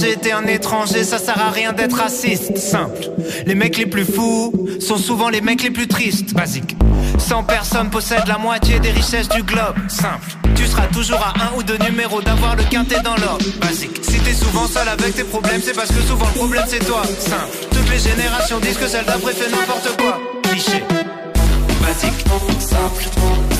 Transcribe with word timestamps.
J'étais 0.00 0.32
un 0.32 0.44
étranger, 0.46 1.04
ça 1.04 1.16
sert 1.18 1.40
à 1.40 1.50
rien 1.50 1.72
d'être 1.72 1.96
raciste. 1.96 2.58
Simple. 2.58 3.08
Les 3.46 3.54
mecs 3.54 3.78
les 3.78 3.86
plus 3.86 4.04
fous 4.04 4.52
sont 4.80 4.96
souvent 4.96 5.28
les 5.28 5.40
mecs 5.40 5.62
les 5.62 5.70
plus 5.70 5.86
tristes. 5.86 6.34
Basique. 6.34 6.76
100 7.18 7.44
personnes 7.44 7.88
possèdent 7.88 8.26
la 8.26 8.36
moitié 8.36 8.80
des 8.80 8.90
richesses 8.90 9.28
du 9.28 9.44
globe. 9.44 9.76
Simple. 9.88 10.32
Tu 10.56 10.66
seras 10.66 10.88
toujours 10.88 11.20
à 11.20 11.34
un 11.40 11.56
ou 11.56 11.62
deux 11.62 11.78
numéros 11.78 12.20
d'avoir 12.20 12.56
le 12.56 12.64
quintet 12.64 13.00
dans 13.04 13.14
l'ordre. 13.16 13.46
Basique. 13.60 14.00
Si 14.02 14.18
t'es 14.18 14.34
souvent 14.34 14.66
seul 14.66 14.88
avec 14.88 15.14
tes 15.14 15.22
problèmes, 15.22 15.62
c'est 15.62 15.76
parce 15.76 15.92
que 15.92 16.02
souvent 16.02 16.26
le 16.26 16.38
problème 16.38 16.64
c'est 16.66 16.84
toi. 16.84 17.02
Simple. 17.20 17.56
Toutes 17.70 17.88
les 17.88 18.00
générations 18.00 18.58
disent 18.58 18.78
que 18.78 18.88
celle 18.88 19.04
d'après 19.04 19.34
fait 19.34 19.50
n'importe 19.50 19.96
quoi. 20.00 20.20
Cliché. 20.50 20.82
Basique. 21.80 22.24
Simple. 22.58 23.04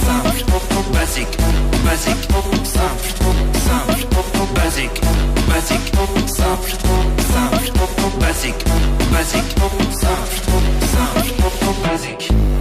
Simple. 0.05 0.45
Basique. 0.93 1.39
Basique. 1.85 2.29
Simple. 2.65 3.15
Simple. 3.55 4.07
Basique. 4.57 5.01
Basique. 5.57 5.91
Simple. 6.27 6.77
Simple. 7.17 8.21
Basique. 8.21 8.65
Basique. 9.11 9.55
Simple. 9.91 10.67
Simple. 10.83 11.83
Basique. 11.83 12.56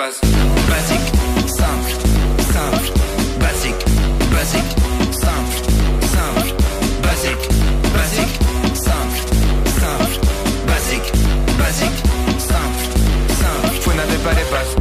Basique. 0.00 1.12
Simple. 1.46 1.92
Simple. 2.38 2.88
Basique. 3.38 3.84
Basique. 4.32 4.72
Simple. 5.12 5.60
Simple. 6.00 6.54
Basique. 7.02 7.44
Basique. 7.92 8.36
Simple. 8.72 9.20
Simple. 9.66 10.16
Basique. 10.66 11.12
Basique. 11.58 12.00
Simple. 12.38 12.84
Simple. 13.28 13.76
Vous 13.82 13.92
n'avez 13.92 14.18
pas 14.24 14.32
les 14.32 14.46
bases. 14.50 14.74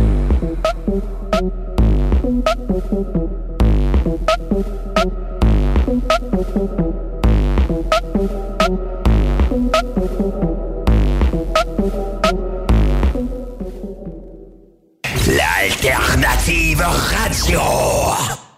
L'alternative 15.81 16.81
radio. 16.81 18.49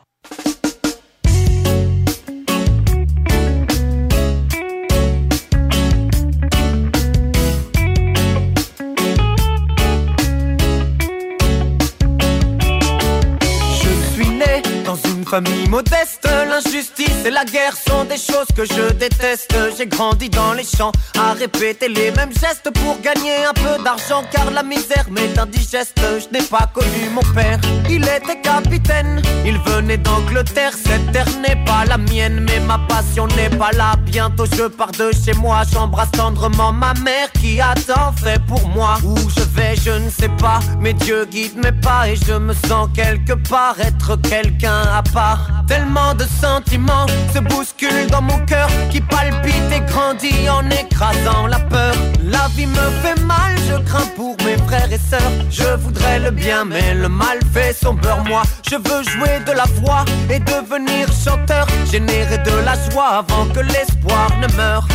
Modeste. 15.40 16.28
L'injustice 16.50 17.25
et 17.25 17.30
la 17.30 17.46
guerre 17.46 17.75
sont 17.75 18.03
des 18.03 18.18
choses 18.18 18.47
que 18.56 18.66
je 18.66 18.92
déteste. 18.94 19.56
J'ai 19.78 19.88
grandi 19.88 20.30
dans 20.30 20.53
les 20.53 20.66
champs 20.66 20.92
à 21.18 21.34
répéter 21.34 21.88
les 21.88 22.12
mêmes 22.12 22.34
gestes 22.34 22.69
pour 22.74 23.00
gagner 23.02 23.46
un 23.46 23.53
peu 23.53 23.81
d'argent. 23.84 24.24
Car 24.31 24.52
la 24.52 24.64
misère 24.64 25.06
m'est 25.09 25.38
indigeste. 25.38 25.97
Je 26.19 26.38
n'ai 26.38 26.44
pas 26.44 26.69
connu 26.74 27.09
mon 27.14 27.22
père. 27.34 27.59
Il 27.90 28.03
était 28.03 28.42
capitaine. 28.42 29.22
Il 29.46 29.58
venait 29.59 29.97
d'Angleterre. 29.97 30.74
Cette 30.74 31.12
terre 31.14 31.30
n'est 31.40 31.63
pas 31.66 31.86
la 31.86 31.98
mienne, 31.98 32.46
mais 32.48 32.59
ma 32.59 32.80
passion 32.90 33.28
n'est 33.28 33.56
pas 33.58 33.72
là. 33.72 33.94
Bientôt 34.06 34.46
je 34.46 34.63
pars 34.63 34.92
de 34.92 35.12
chez 35.13 35.34
moi. 35.34 35.62
J'embrasse 35.72 36.12
tendrement 36.12 36.74
ma 36.74 36.94
mère 36.96 37.31
qui 37.40 37.62
a 37.62 37.74
tant 37.88 38.12
fait 38.22 38.42
pour 38.48 38.68
moi. 38.68 38.98
Où 39.03 39.16
je 39.18 39.44
vais, 39.56 39.75
je 39.75 39.92
ne 39.92 40.09
sais 40.09 40.31
pas. 40.40 40.59
Mais 40.80 40.94
Dieu 40.94 41.25
guide 41.25 41.56
mes 41.56 41.72
pas 41.72 42.09
et 42.09 42.16
je 42.16 42.34
me 42.34 42.53
sens 42.53 42.90
quelque 42.94 43.34
part 43.50 43.80
être 43.80 44.18
quelqu'un 44.18 44.81
à 44.94 45.02
part. 45.02 45.20
Tellement 45.67 46.13
de 46.15 46.25
sentiments 46.41 47.05
se 47.33 47.39
bousculent 47.39 48.09
dans 48.09 48.21
mon 48.21 48.39
cœur 48.45 48.67
qui 48.89 48.99
palpite 49.01 49.71
et 49.71 49.81
grandit 49.81 50.49
en 50.49 50.67
écrasant 50.69 51.47
la 51.47 51.59
peur. 51.59 51.93
La 52.23 52.47
vie 52.55 52.65
me 52.65 52.89
fait 53.01 53.19
mal, 53.21 53.55
je 53.69 53.75
crains 53.83 54.09
pour 54.15 54.35
mes 54.43 54.57
frères 54.67 54.91
et 54.91 54.97
sœurs. 54.97 55.31
Je 55.49 55.75
voudrais 55.77 56.19
le 56.19 56.31
bien, 56.31 56.65
mais 56.65 56.93
le 56.93 57.07
mal 57.07 57.39
fait 57.53 57.73
son 57.73 57.93
beurre. 57.93 58.23
Moi, 58.25 58.41
je 58.69 58.75
veux 58.75 59.03
jouer 59.03 59.39
de 59.45 59.51
la 59.51 59.65
voix 59.79 60.05
et 60.29 60.39
devenir 60.39 61.07
chanteur, 61.13 61.67
générer 61.89 62.39
de 62.39 62.65
la 62.65 62.73
joie 62.89 63.19
avant 63.19 63.45
que 63.53 63.59
l'espoir 63.59 64.29
ne 64.41 64.47
meure. 64.55 64.88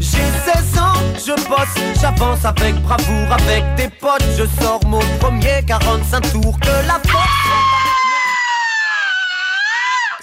J'ai 0.00 0.28
16 0.44 0.78
ans, 0.78 0.98
je 1.16 1.34
bosse, 1.48 1.78
j'avance 2.00 2.44
avec 2.44 2.74
bravoure, 2.82 3.32
avec 3.32 3.64
des 3.76 3.88
potes, 3.88 4.26
je 4.36 4.44
sors 4.60 4.80
mon 4.86 5.00
premier 5.20 5.62
45 5.66 6.32
tours 6.32 6.58
que 6.60 6.86
la 6.86 6.98
force. 7.08 7.31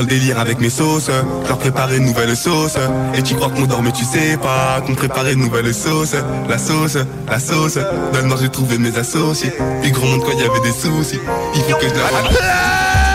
Le 0.00 0.06
délire 0.06 0.38
avec 0.38 0.60
mes 0.60 0.70
sauces, 0.70 1.10
je 1.44 1.48
leur 1.48 1.58
une 1.96 2.04
nouvelle 2.04 2.36
sauce. 2.36 2.76
Et 3.14 3.22
tu 3.22 3.34
crois 3.34 3.50
qu'on 3.50 3.66
dort 3.66 3.82
mais 3.82 3.92
tu 3.92 4.04
sais 4.04 4.36
pas 4.36 4.80
qu'on 4.86 4.94
préparait 4.94 5.32
une 5.32 5.40
nouvelle 5.40 5.72
sauce. 5.74 6.14
La 6.48 6.58
sauce, 6.58 6.98
la 7.28 7.38
sauce, 7.38 7.78
dans 8.12 8.20
le 8.20 8.26
nord 8.28 8.38
j'ai 8.40 8.48
trouvé 8.48 8.78
mes 8.78 8.96
associés. 8.96 9.52
Puis 9.82 9.90
gros 9.92 10.06
monde 10.06 10.22
quand 10.24 10.32
il 10.32 10.40
y 10.40 10.48
avait 10.48 10.60
des 10.60 10.72
soucis, 10.72 11.20
il 11.54 11.62
faut 11.62 11.76
que 11.76 11.88
je 11.88 11.94
la 11.94 13.07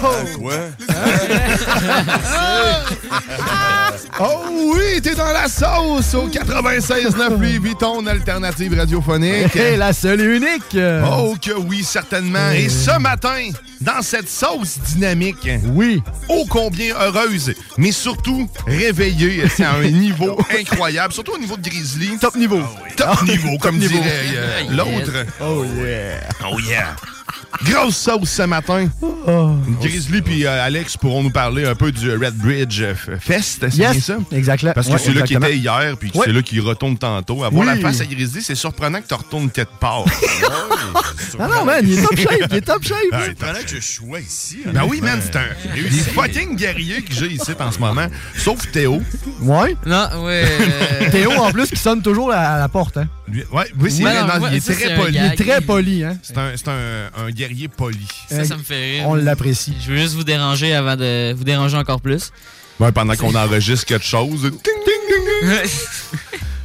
Quoi 0.00 0.54
Oh 4.18 4.74
oui, 4.74 5.00
t'es 5.02 5.14
dans 5.14 5.32
la 5.32 5.48
sauce 5.48 6.14
au 6.14 6.28
96.9 6.28 7.38
Louis 7.38 7.58
Vuitton, 7.58 8.06
alternative 8.06 8.76
radiophonique. 8.76 9.56
Et 9.56 9.76
la 9.76 9.92
seule 9.92 10.20
et 10.20 10.36
unique. 10.36 10.76
Oh 11.10 11.34
que 11.40 11.52
oui, 11.52 11.82
certainement. 11.84 12.50
Et 12.50 12.68
ce 12.68 12.98
matin, 12.98 13.50
dans 13.80 14.02
cette 14.02 14.28
sauce 14.28 14.78
dynamique, 14.94 15.48
oui, 15.72 16.02
ô 16.28 16.44
combien 16.48 16.94
heureuse, 16.96 17.54
mais 17.78 17.92
surtout 17.92 18.48
réveillée, 18.66 19.44
c'est 19.48 19.64
à 19.64 19.74
un 19.74 19.82
niveau 19.90 20.38
incroyable, 20.58 21.12
surtout 21.12 21.32
au 21.32 21.38
niveau 21.38 21.56
de 21.56 21.62
Grizzly. 21.62 22.18
Top 22.18 22.36
niveau. 22.36 22.60
Top 22.96 23.22
niveau, 23.22 23.56
comme 23.58 23.78
niveau. 23.78 23.94
dirait 23.94 24.20
euh, 24.36 24.60
l'autre. 24.70 25.12
Oh 25.40 25.64
yeah. 25.64 26.20
Oh 26.50 26.58
yeah. 26.60 26.94
Grosse 27.64 27.96
sauce 27.96 28.30
ce 28.30 28.42
matin. 28.42 28.88
Grizzly 29.80 30.22
puis 30.22 30.46
euh, 30.46 30.64
Alex 30.64 30.96
pourront 30.96 31.22
nous 31.22 31.30
parler 31.30 31.64
un 31.66 31.74
peu 31.74 31.92
du 31.92 32.10
Red 32.10 32.34
Bridge 32.36 32.82
Fest, 33.20 33.58
c'est 33.60 33.68
bien 33.76 33.92
Yes, 33.92 34.04
ça? 34.04 34.16
exactement. 34.32 34.72
Parce 34.72 34.86
que 34.88 34.92
Ouais, 34.92 34.98
c'est 34.98 35.12
là 35.12 35.22
qui 35.22 35.34
était 35.34 35.56
hier, 35.56 35.96
puis 35.98 36.10
Ouais. 36.14 36.22
c'est 36.26 36.32
là 36.32 36.42
qui 36.42 36.58
retourne 36.60 36.96
tantôt. 36.96 37.44
Avoir 37.44 37.66
Oui. 37.66 37.66
la 37.66 37.76
face 37.76 38.00
à 38.00 38.06
Grizzly, 38.06 38.42
c'est 38.42 38.54
surprenant 38.54 39.00
que 39.00 39.06
tu 39.08 39.14
retournes 39.14 39.50
tête 39.50 39.68
part. 39.78 40.04
Ah 41.38 41.46
non, 41.48 41.64
man, 41.64 41.80
il 41.86 41.98
est 41.98 42.02
top 42.02 42.16
shape, 42.18 42.46
il 42.50 42.56
est 42.56 42.60
top 42.60 42.82
shape. 42.82 42.96
Ah, 43.12 43.18
Pendant 43.38 43.60
que 43.60 43.68
je 43.68 43.80
sois 43.80 44.20
ici. 44.20 44.58
Ben 44.66 44.82
oui, 44.88 45.00
man, 45.00 45.20
c'est 45.22 45.36
un 45.36 45.44
des 45.74 45.88
fucking 45.88 46.56
guerriers 46.56 47.02
que 47.02 47.14
j'ai 47.14 47.28
ici 47.28 47.52
en 47.58 47.70
ce 47.70 47.78
moment. 47.78 48.06
Sauf 48.36 48.70
Théo. 48.72 49.00
Ouais. 49.40 49.76
Non, 49.86 50.24
ouais. 50.24 50.44
euh, 51.02 51.10
Théo, 51.12 51.30
en 51.32 51.50
plus, 51.50 51.68
qui 51.70 51.76
sonne 51.78 52.02
toujours 52.02 52.32
à 52.32 52.58
la 52.58 52.68
porte. 52.68 52.96
Hein. 52.98 53.06
Lui- 53.28 53.44
ouais, 53.52 53.64
oui, 53.78 53.90
c'est 53.90 54.02
Ouais, 54.04 54.14
non, 54.20 54.26
non, 54.40 54.48
il 54.50 54.56
est 54.56 54.60
c'est 54.60 54.74
très 54.74 54.96
poli. 54.96 55.16
Il 55.16 55.24
est 55.24 55.36
très 55.36 55.60
poli. 55.60 56.04
Hein. 56.04 56.16
C'est 56.22 56.36
un, 56.36 56.50
c'est 56.56 56.68
un, 57.26 57.30
guerrier 57.30 57.68
poli. 57.68 58.06
Ça, 58.28 58.44
ça 58.44 58.56
me 58.56 58.62
fait 58.62 58.98
rire. 58.98 59.08
On 59.08 59.14
l'apprécie. 59.14 59.74
Je 59.84 59.90
veux 59.92 59.96
juste 59.98 60.14
vous 60.14 60.24
déranger 60.24 60.74
avant 60.74 60.96
de 60.96 61.32
vous 61.32 61.44
déranger 61.44 61.76
encore 61.76 62.00
plus. 62.00 62.30
Ouais, 62.78 62.92
pendant 62.92 63.14
qu'on 63.14 63.34
enregistre 63.34 63.84
quelque 63.86 64.06
chose. 64.06 64.42
Ding, 64.42 64.50
ding, 64.52 64.62
ding, 65.08 65.50
ding. 65.50 65.70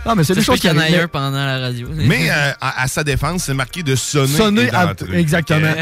Non, 0.05 0.13
mais 0.15 0.23
c'est 0.23 0.35
des 0.35 0.43
choses 0.43 0.63
a 0.63 0.69
arrivent. 0.69 0.81
ailleurs 0.83 1.09
pendant 1.09 1.31
la 1.43 1.57
radio. 1.59 1.89
Mais 1.91 2.29
euh, 2.29 2.51
à, 2.61 2.83
à 2.83 2.87
sa 2.87 3.03
défense, 3.03 3.45
c'est 3.45 3.55
marqué 3.55 3.81
de 3.81 3.95
sonner. 3.95 4.37
Sonner 4.37 4.69
à- 4.71 4.93
exactement. 5.13 5.73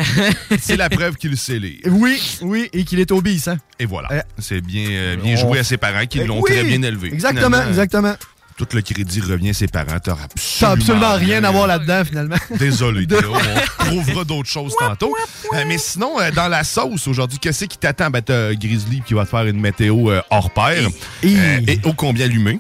C'est 0.60 0.78
la 0.78 0.90
preuve 0.90 1.16
qu'il 1.18 1.36
sait 1.38 1.60
lire. 1.60 1.81
Oui, 1.88 2.18
oui, 2.42 2.70
et 2.72 2.86
qu'il 2.86 3.02
est 3.02 3.12
obéissant. 3.12 3.58
Et 3.80 3.86
voilà. 3.86 4.08
Euh, 4.14 4.22
C'est 4.40 4.62
bien, 4.62 4.88
euh, 4.90 5.18
bien 5.18 5.34
on- 5.34 5.38
joué 5.38 5.60
à 5.60 5.64
ses 5.66 5.75
parents 5.75 6.06
qui 6.06 6.20
l'ont 6.24 6.40
oui, 6.42 6.52
très 6.52 6.64
bien 6.64 6.81
élevé. 6.84 7.10
Exactement, 7.10 7.48
Finalement, 7.48 7.68
exactement. 7.70 8.16
Tout 8.57 8.67
le 8.73 8.81
crédit 8.81 9.19
revient 9.21 9.50
à 9.50 9.53
ses 9.53 9.67
parents. 9.67 9.97
T'as 10.03 10.13
absolument, 10.23 10.73
absolument 10.73 11.13
rien 11.15 11.44
à 11.44 11.51
voir 11.51 11.67
là-dedans, 11.67 12.03
finalement. 12.05 12.35
Désolé, 12.59 13.07
Théo. 13.07 13.33
On 13.79 13.85
trouvera 13.85 14.23
d'autres 14.23 14.50
choses 14.50 14.73
tantôt. 14.77 15.13
Euh, 15.53 15.63
mais 15.67 15.77
sinon, 15.77 16.19
euh, 16.19 16.29
dans 16.31 16.47
la 16.47 16.63
sauce 16.63 17.07
aujourd'hui, 17.07 17.39
qu'est-ce 17.39 17.65
qui 17.65 17.77
t'attend? 17.77 18.09
Ben, 18.09 18.21
t'as 18.21 18.53
Grizzly 18.53 19.01
qui 19.05 19.13
va 19.15 19.25
te 19.25 19.29
faire 19.29 19.45
une 19.47 19.59
météo 19.59 20.11
euh, 20.11 20.21
hors 20.29 20.51
pair. 20.51 20.88
Et- 21.23 21.35
et 21.67 21.79
ô 21.83 21.94
combien 21.94 22.25
allumé? 22.25 22.59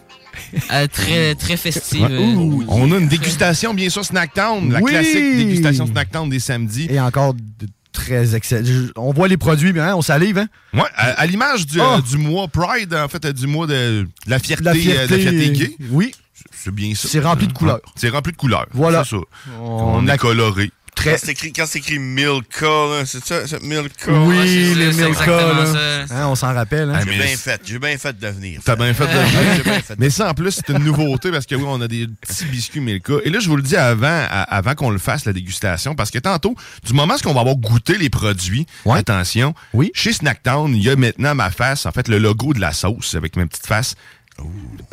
Euh, 0.71 0.87
très, 0.87 1.35
très 1.35 1.57
festive. 1.57 2.01
Ouais. 2.01 2.17
Ouh. 2.17 2.65
On 2.67 2.91
a 2.91 2.97
une 2.97 3.07
dégustation, 3.07 3.73
bien 3.73 3.89
sûr, 3.89 4.03
Snacktown. 4.03 4.71
La 4.71 4.79
Oui. 4.81 4.91
classique 4.91 5.37
dégustation 5.37 5.85
Snacktown 5.85 6.27
des 6.29 6.39
samedis. 6.39 6.87
Et 6.89 6.99
encore 6.99 7.33
de 7.35 7.67
très 7.93 8.35
excellent. 8.35 8.89
On 8.97 9.13
voit 9.13 9.27
les 9.29 9.37
produits, 9.37 9.71
bien, 9.71 9.87
hein, 9.89 9.95
on 9.95 10.01
salive, 10.01 10.37
hein? 10.39 10.47
Ouais, 10.73 10.81
à, 10.95 11.11
à 11.11 11.25
l'image 11.25 11.65
du, 11.65 11.79
Oh. 11.79 11.83
euh, 11.97 12.01
du 12.01 12.17
mois 12.17 12.47
Pride, 12.49 12.93
en 12.93 13.07
fait, 13.07 13.23
euh, 13.25 13.31
du 13.33 13.47
mois 13.47 13.67
de, 13.67 13.73
de 14.03 14.07
la 14.27 14.39
fierté, 14.39 14.63
La 14.65 14.71
euh, 14.71 14.75
fierté, 14.75 15.07
de 15.07 15.11
la 15.13 15.31
fierté 15.31 15.51
gay. 15.51 15.75
Oui, 15.91 16.13
C'est 16.51 16.73
bien 16.73 16.93
ça. 16.95 17.07
c'est 17.07 17.19
rempli 17.21 17.47
de 17.47 17.53
couleurs. 17.53 17.79
C'est 17.95 18.09
rempli 18.09 18.31
de 18.33 18.37
couleurs. 18.37 18.65
Voilà. 18.73 19.03
C'est 19.05 19.11
ça. 19.15 19.21
On 19.61 19.99
On 20.03 20.07
a- 20.07 20.13
a 20.13 20.17
coloré. 20.17 20.71
Quand 21.03 21.15
c'est 21.17 21.31
écrit, 21.31 21.51
quand 21.53 21.65
c'est 21.67 21.79
écrit 21.79 21.99
Milka, 21.99 22.65
là, 22.65 23.03
c'est 23.05 23.23
ça, 23.25 23.45
c'est 23.47 23.61
Milka. 23.61 24.11
Oui, 24.11 24.37
ouais, 24.37 24.47
c'est- 24.47 24.75
les 24.75 24.93
Milka, 24.93 25.25
là. 25.27 25.65
ça. 26.07 26.15
Hein, 26.15 26.27
on 26.27 26.35
s'en 26.35 26.53
rappelle, 26.53 26.89
hein? 26.89 26.93
Ah, 26.97 27.01
J'ai 27.03 27.09
mais 27.11 27.17
bien 27.25 27.37
fait, 27.37 27.61
j'ai 27.65 27.79
bien 27.79 27.97
fait 27.97 28.17
de 28.17 28.27
venir. 28.27 28.61
T'as 28.63 28.75
bien 28.75 28.93
fait 28.93 29.05
de 29.05 29.11
J'ai 29.57 29.63
bien 29.63 29.79
fait 29.81 29.95
de 29.95 29.99
Mais 30.01 30.09
ça, 30.09 30.29
en 30.29 30.33
plus, 30.33 30.51
c'est 30.51 30.69
une 30.69 30.83
nouveauté 30.83 31.31
parce 31.31 31.45
que 31.45 31.55
oui, 31.55 31.63
on 31.67 31.81
a 31.81 31.87
des 31.87 32.07
petits 32.21 32.45
biscuits 32.45 32.79
Milka. 32.79 33.13
Et 33.25 33.29
là, 33.29 33.39
je 33.39 33.49
vous 33.49 33.55
le 33.57 33.63
dis 33.63 33.75
avant, 33.75 34.07
à- 34.07 34.43
avant 34.43 34.75
qu'on 34.75 34.89
le 34.89 34.97
fasse, 34.99 35.25
la 35.25 35.33
dégustation, 35.33 35.95
parce 35.95 36.11
que 36.11 36.19
tantôt, 36.19 36.55
du 36.85 36.93
moment 36.93 37.15
qu'on 37.23 37.33
va 37.33 37.41
avoir 37.41 37.55
goûté 37.55 37.97
les 37.97 38.09
produits, 38.09 38.65
Ouais. 38.85 38.99
attention, 38.99 39.53
Oui. 39.73 39.91
chez 39.93 40.13
Snacktown, 40.13 40.73
il 40.75 40.83
y 40.83 40.89
a 40.89 40.95
maintenant 40.95 41.35
ma 41.35 41.49
face, 41.51 41.85
en 41.85 41.91
fait, 41.91 42.07
le 42.07 42.17
logo 42.17 42.53
de 42.53 42.59
la 42.59 42.73
sauce 42.73 43.15
avec 43.15 43.35
ma 43.35 43.45
petite 43.45 43.65
face. 43.67 43.95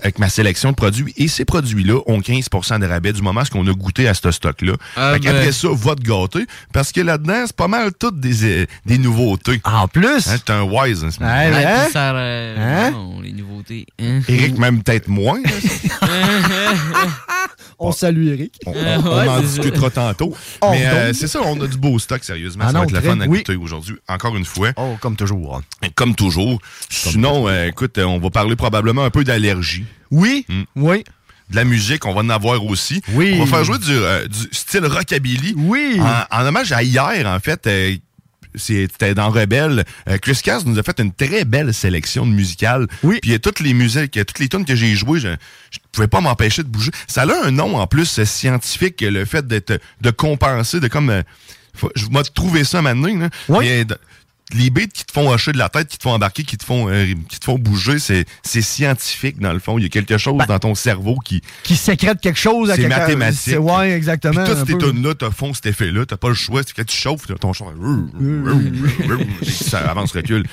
Avec 0.03 0.19
ma 0.19 0.29
sélection 0.29 0.71
de 0.71 0.77
produits. 0.77 1.13
Et 1.17 1.27
ces 1.29 1.45
produits-là 1.45 2.01
ont 2.07 2.21
15% 2.21 2.79
de 2.81 2.87
rabais 2.87 3.13
du 3.13 3.23
moment 3.23 3.43
qu'on 3.51 3.67
a 3.67 3.73
goûté 3.73 4.07
à 4.09 4.15
ce 4.15 4.31
stock-là. 4.31 4.75
Ah, 4.97 5.13
Fait 5.15 5.21
qu'après 5.21 5.45
ben. 5.47 5.53
ça, 5.53 5.69
va 5.73 5.95
te 5.95 6.03
gâter. 6.03 6.47
Parce 6.73 6.93
que 6.93 7.01
là-dedans, 7.01 7.43
c'est 7.47 7.57
pas 7.57 7.69
mal 7.69 7.91
toutes 7.99 8.21
des, 8.21 8.45
euh, 8.45 8.67
des 8.87 8.99
nouveautés. 8.99 9.61
En 9.65 9.89
plus, 9.89 10.29
Hein, 10.29 10.37
T'es 10.45 10.53
un 10.53 10.63
wise. 10.63 11.05
Hein. 11.05 11.11
Ouais, 11.21 11.51
Ouais, 11.57 11.65
hein? 11.65 11.89
ça, 11.93 12.15
euh, 12.15 12.57
Hein? 12.59 12.91
non, 12.93 13.21
les 13.21 13.33
nouveautés. 13.33 13.87
hein. 14.01 14.21
Eric, 14.29 14.59
même 14.59 14.83
peut-être 14.83 15.09
moins. 15.09 15.41
on 17.79 17.93
salue 17.93 18.29
Eric. 18.29 18.55
On, 18.67 18.75
Euh, 18.75 18.99
on- 18.99 19.07
on 19.09 19.19
ouais, 19.19 19.29
en 19.29 19.37
c'est 19.41 19.47
discutera 19.47 19.91
tantôt. 19.91 20.35
Oh, 20.61 20.69
Mais 20.71 20.87
euh, 20.87 21.13
c'est 21.13 21.27
ça, 21.29 21.41
on 21.45 21.61
a 21.63 21.67
du 21.67 21.77
beau 21.79 21.99
stock, 21.99 22.23
sérieusement. 22.23 22.65
Ah 22.67 22.73
ça 22.73 22.73
non, 22.75 22.79
va 22.81 22.85
être 22.85 22.93
le 22.93 22.99
très- 23.01 23.09
fun 23.09 23.21
à 23.21 23.27
oui. 23.27 23.39
goûter 23.39 23.57
aujourd'hui. 23.57 23.97
Encore 24.09 24.37
une 24.37 24.45
fois. 24.45 24.71
Oh, 24.77 24.97
comme 25.01 25.17
toujours. 25.17 25.57
hein. 25.83 25.89
Comme 25.95 26.15
toujours. 26.15 26.59
Sinon, 26.89 27.49
euh, 27.49 27.67
écoute, 27.69 27.97
euh, 27.99 28.05
on 28.05 28.19
va 28.19 28.31
parler 28.31 28.57
probablement 28.57 29.05
un 29.05 29.11
peu 29.11 29.25
d'allergie. 29.31 29.85
Oui, 30.11 30.45
Hmm. 30.49 30.63
oui, 30.77 31.05
De 31.51 31.57
la 31.57 31.65
musique, 31.65 32.05
on 32.07 32.15
va 32.15 32.21
en 32.21 32.29
avoir 32.31 32.65
aussi. 32.65 33.01
Oui. 33.13 33.37
On 33.41 33.45
va 33.45 33.57
faire 33.57 33.65
jouer 33.65 33.79
du, 33.79 33.91
euh, 33.91 34.27
du 34.29 34.49
style 34.53 34.85
rockabilly. 34.87 35.55
oui. 35.57 35.99
En, 36.01 36.41
en 36.43 36.47
hommage 36.47 36.71
à 36.73 36.83
hier, 36.83 37.27
en 37.27 37.39
fait, 37.41 37.67
euh, 37.67 37.97
c'était 38.57 39.15
dans 39.15 39.31
Rebelle. 39.31 39.85
Euh, 40.09 40.19
Chris 40.19 40.39
Cass 40.43 40.65
nous 40.67 40.79
a 40.79 40.83
fait 40.83 40.99
une 41.01 41.13
très 41.13 41.45
belle 41.45 41.73
sélection 41.75 42.27
de 42.27 42.33
musicales. 42.33 42.87
Oui. 43.05 43.19
Puis 43.23 43.39
toutes 43.41 43.61
les 43.61 43.75
musiques, 43.75 44.13
toutes 44.27 44.39
les 44.41 44.49
tunes 44.49 44.65
que 44.65 44.75
j'ai 44.77 44.95
jouées, 44.97 45.21
je, 45.21 45.29
je 45.71 45.79
pouvais 45.93 46.09
pas 46.09 46.21
m'empêcher 46.21 46.63
de 46.65 46.69
bouger. 46.69 46.91
Ça 47.07 47.23
a 47.23 47.47
un 47.47 47.51
nom 47.53 47.77
en 47.79 47.87
plus 47.87 48.19
euh, 48.19 48.25
scientifique, 48.25 49.01
le 49.01 49.25
fait 49.25 49.47
d'être 49.47 49.81
de 50.01 50.11
compenser, 50.11 50.81
de 50.81 50.89
comme 50.89 51.23
je 51.95 52.07
vais 52.11 52.23
trouver 52.35 52.65
ça 52.65 52.83
maintenant. 52.83 53.17
Là. 53.17 53.29
Oui. 53.49 53.59
Mais, 53.67 53.85
les 54.53 54.71
beats 54.71 54.87
qui 54.93 55.05
te 55.05 55.13
font 55.13 55.31
hocher 55.31 55.53
de 55.53 55.59
la 55.59 55.69
tête, 55.69 55.89
qui 55.89 55.99
te 55.99 56.03
font 56.03 56.13
embarquer, 56.13 56.43
qui 56.45 56.57
te 56.57 56.65
font, 56.65 56.89
euh, 56.89 57.07
qui 57.29 57.39
te 57.39 57.45
font 57.45 57.59
bouger, 57.59 57.99
c'est 57.99 58.25
c'est 58.43 58.63
scientifique 58.63 59.39
dans 59.39 59.53
le 59.53 59.59
fond. 59.59 59.79
Il 59.79 59.83
y 59.83 59.87
a 59.87 59.89
quelque 59.89 60.19
chose 60.19 60.37
Ben, 60.39 60.47
dans 60.47 60.59
ton 60.59 60.75
cerveau 60.75 61.17
qui, 61.25 61.43
Qui 61.63 61.77
sécrète 61.77 62.21
quelque 62.21 62.39
chose 62.39 62.71
à 62.71 62.75
C'est 62.77 62.83
quelque 62.83 62.99
mathématique. 62.99 63.41
C'est- 63.43 63.57
Ouais, 63.57 63.93
exactement. 63.93 64.45
puis 64.45 64.55
toutes 64.55 64.67
ces 64.67 64.73
peu. 64.75 64.91
tunes-là 64.93 65.15
te 65.15 65.31
font 65.31 65.55
cet 65.55 65.67
effet-là. 65.67 66.05
T'as 66.07 66.17
pas 66.17 66.29
le 66.29 66.35
choix. 66.35 66.63
C'est 66.67 66.75
Quand 66.75 66.87
tu 66.87 66.97
chauffes, 66.97 67.27
t'as 67.27 67.35
ton 67.35 67.53
chant. 67.53 67.73
ça 69.43 69.79
avance, 69.91 70.13
recule. 70.13 70.45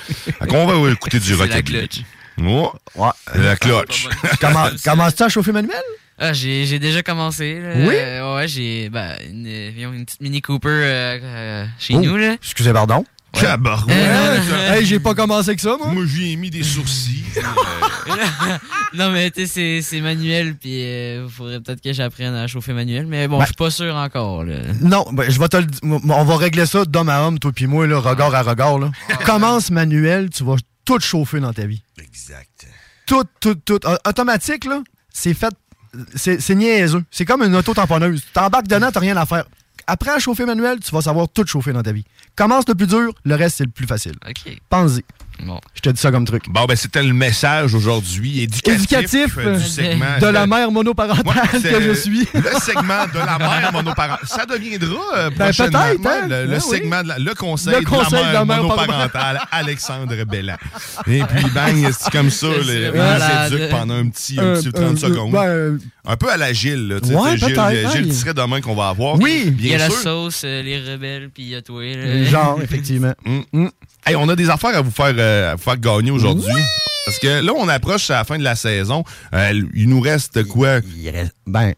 Qu'on 0.48 0.66
va 0.66 0.90
écouter 0.90 1.18
du 1.20 1.34
rock. 1.34 1.48
la 1.48 1.62
clutch. 1.62 2.02
Oh, 2.40 2.72
Ouais. 2.94 3.08
la 3.34 3.56
cloche. 3.56 4.06
Comment- 4.40 4.68
Commences-tu 4.84 5.22
à 5.24 5.28
chauffer 5.28 5.52
manuel? 5.52 5.74
Ah, 6.20 6.32
j'ai 6.32 6.66
j'ai 6.66 6.78
déjà 6.78 7.02
commencé. 7.02 7.60
Là. 7.60 7.70
Oui? 7.76 7.94
Euh, 7.96 8.36
ouais, 8.36 8.48
j'ai 8.48 8.88
ben, 8.90 9.16
une, 9.28 9.46
euh, 9.46 9.92
une 9.94 10.04
petite 10.04 10.20
Mini 10.20 10.40
Cooper 10.42 10.68
euh, 10.68 11.18
euh, 11.22 11.66
chez 11.78 11.94
Oh. 11.96 12.00
nous. 12.00 12.16
Là. 12.16 12.34
Excusez, 12.34 12.72
pardon. 12.72 13.04
Cabarouette. 13.32 13.96
Euh, 13.96 14.72
Hey, 14.74 14.84
j'ai 14.86 14.98
pas 15.00 15.14
commencé 15.14 15.54
que 15.54 15.60
ça, 15.62 15.76
moi. 15.78 15.92
Moi, 15.92 16.04
j'y 16.06 16.32
ai 16.32 16.36
mis 16.36 16.50
des 16.50 16.62
sourcils. 16.62 17.24
non, 18.94 19.10
mais 19.10 19.30
tu 19.30 19.46
sais, 19.46 19.80
c'est- 19.82 20.00
manuel, 20.00 20.56
puis 20.56 20.80
il 20.80 21.26
faudrait 21.30 21.60
peut-être 21.60 21.80
que 21.82 21.92
j'apprenne 21.92 22.34
à 22.34 22.46
chauffer 22.46 22.72
manuel. 22.72 23.06
Mais 23.06 23.28
bon, 23.28 23.38
Ben- 23.38 23.44
je 23.44 23.48
suis 23.48 23.54
pas 23.54 23.70
sûr 23.70 23.94
encore. 23.94 24.44
Là. 24.44 24.56
Non, 24.80 25.06
ben, 25.12 25.30
je 25.30 25.38
vais 25.38 25.48
te 25.48 25.56
le 25.56 25.64
dire. 25.66 25.80
On 25.82 26.24
va 26.24 26.36
régler 26.36 26.66
ça 26.66 26.84
d'homme 26.84 27.08
à 27.08 27.22
homme, 27.22 27.38
toi 27.38 27.52
puis 27.54 27.66
moi, 27.66 27.86
là, 27.86 27.98
regard 27.98 28.34
à 28.34 28.42
regard. 28.42 28.78
Là. 28.78 28.90
Commence 29.24 29.70
manuel, 29.70 30.30
tu 30.30 30.44
vas 30.44 30.56
tout 30.84 31.00
chauffer 31.00 31.40
dans 31.40 31.52
ta 31.52 31.66
vie. 31.66 31.82
Exact. 32.02 32.66
Tout, 33.06 33.24
tout, 33.40 33.54
tout. 33.56 33.80
Automatique, 34.06 34.64
là, 34.64 34.80
c'est 35.12 35.34
fait. 35.34 35.52
C'est 36.14 36.40
c'est 36.40 36.54
niaiseux. 36.54 37.02
C'est 37.10 37.24
comme 37.24 37.42
une 37.42 37.56
auto-tamponneuse. 37.56 38.22
T'embarques 38.32 38.68
dedans, 38.68 38.90
t'as 38.92 39.00
rien 39.00 39.16
à 39.16 39.24
faire. 39.26 39.44
Apprends 39.90 40.16
à 40.16 40.18
chauffer 40.18 40.44
manuel, 40.44 40.80
tu 40.80 40.94
vas 40.94 41.00
savoir 41.00 41.30
tout 41.30 41.46
chauffer 41.46 41.72
dans 41.72 41.82
ta 41.82 41.92
vie. 41.92 42.04
Commence 42.36 42.68
le 42.68 42.74
plus 42.74 42.86
dur, 42.86 43.10
le 43.24 43.34
reste, 43.34 43.56
c'est 43.56 43.64
le 43.64 43.70
plus 43.70 43.86
facile. 43.86 44.16
OK. 44.28 44.60
Pense-y. 44.68 45.02
Bon. 45.44 45.60
Je 45.74 45.80
te 45.80 45.90
dis 45.90 46.00
ça 46.00 46.10
comme 46.10 46.24
truc. 46.24 46.44
Bon, 46.48 46.64
ben, 46.64 46.76
c'était 46.76 47.02
le 47.02 47.12
message 47.14 47.74
aujourd'hui. 47.74 48.42
Éducatif. 48.42 48.78
Éducatif, 48.82 49.38
euh, 49.38 49.56
du 49.56 49.64
segment. 49.64 50.18
de 50.20 50.26
la 50.26 50.46
mère 50.46 50.70
monoparentale 50.72 51.26
Ouais, 51.52 51.60
que 51.70 51.80
je 51.80 51.92
suis. 51.92 52.20
Le 52.34 52.58
segment 52.60 53.06
de 53.12 53.18
la 53.18 53.38
mère 53.38 53.70
monoparentale. 53.72 54.26
Ça 54.28 54.44
deviendra 54.46 54.98
euh, 55.16 55.30
Ben, 55.30 55.44
prochainement 55.46 55.78
hein? 55.78 56.26
le, 56.28 56.46
le 56.46 56.54
oui. 56.56 56.60
segment, 56.60 57.02
de 57.02 57.08
la- 57.08 57.18
le 57.18 57.34
conseil, 57.34 57.74
Le 57.78 57.84
conseil 57.84 58.24
de 58.24 58.32
la 58.32 58.44
mère, 58.44 58.62
monoparentale, 58.62 59.40
Alexandre 59.52 60.24
Bellan. 60.24 60.56
Et 61.06 61.22
puis, 61.22 61.44
bang, 61.54 61.88
c'est 61.98 62.10
comme 62.12 62.30
ça. 62.30 62.48
Les- 62.48 62.90
s'éduque 63.50 63.70
pendant 63.70 63.94
un 63.94 64.08
petit, 64.08 64.38
un 64.40 64.42
Euh, 64.42 64.56
petit 64.60 64.72
30 64.72 64.84
euh, 64.92 64.96
secondes. 64.96 65.32
ben, 65.32 65.44
euh, 65.44 65.78
Un 66.06 66.16
peu 66.16 66.30
à 66.30 66.36
la 66.36 66.52
Gilles. 66.52 66.88
Là, 66.88 66.94
Ouais, 66.96 67.00
tu 67.34 67.40
sais, 67.40 67.46
Gilles, 67.54 67.88
Gilles 67.92 68.10
hein. 68.10 68.14
serait 68.14 68.34
demain 68.34 68.60
qu'on 68.60 68.74
va 68.74 68.88
avoir. 68.88 69.16
Oui. 69.20 69.42
Il 69.58 69.66
y 69.66 69.74
a 69.74 69.76
bien 69.76 69.78
la 69.78 69.90
sûr. 69.90 69.98
sauce, 70.02 70.42
euh, 70.44 70.62
les 70.62 70.78
rebelles, 70.80 71.30
puis 71.32 71.44
il 71.44 71.48
y 71.50 71.54
a 71.54 71.62
toi. 71.62 71.82
là. 71.84 72.24
genre, 72.24 72.60
effectivement. 72.62 73.12
Hey, 74.06 74.16
on 74.16 74.28
a 74.28 74.36
des 74.36 74.48
affaires 74.50 74.76
à 74.76 74.80
vous 74.80 74.90
faire, 74.90 75.14
euh, 75.16 75.52
à 75.52 75.54
vous 75.56 75.62
faire 75.62 75.76
gagner 75.78 76.10
aujourd'hui. 76.10 76.52
Parce 77.04 77.18
que 77.18 77.42
là, 77.44 77.52
on 77.56 77.68
approche 77.68 78.10
à 78.10 78.14
la 78.16 78.24
fin 78.24 78.38
de 78.38 78.44
la 78.44 78.54
saison. 78.54 79.02
Euh, 79.34 79.62
il 79.74 79.88
nous 79.88 80.00
reste 80.00 80.44
quoi? 80.44 80.80
Il 80.96 81.08
reste- 81.10 81.34
Ben, 81.46 81.74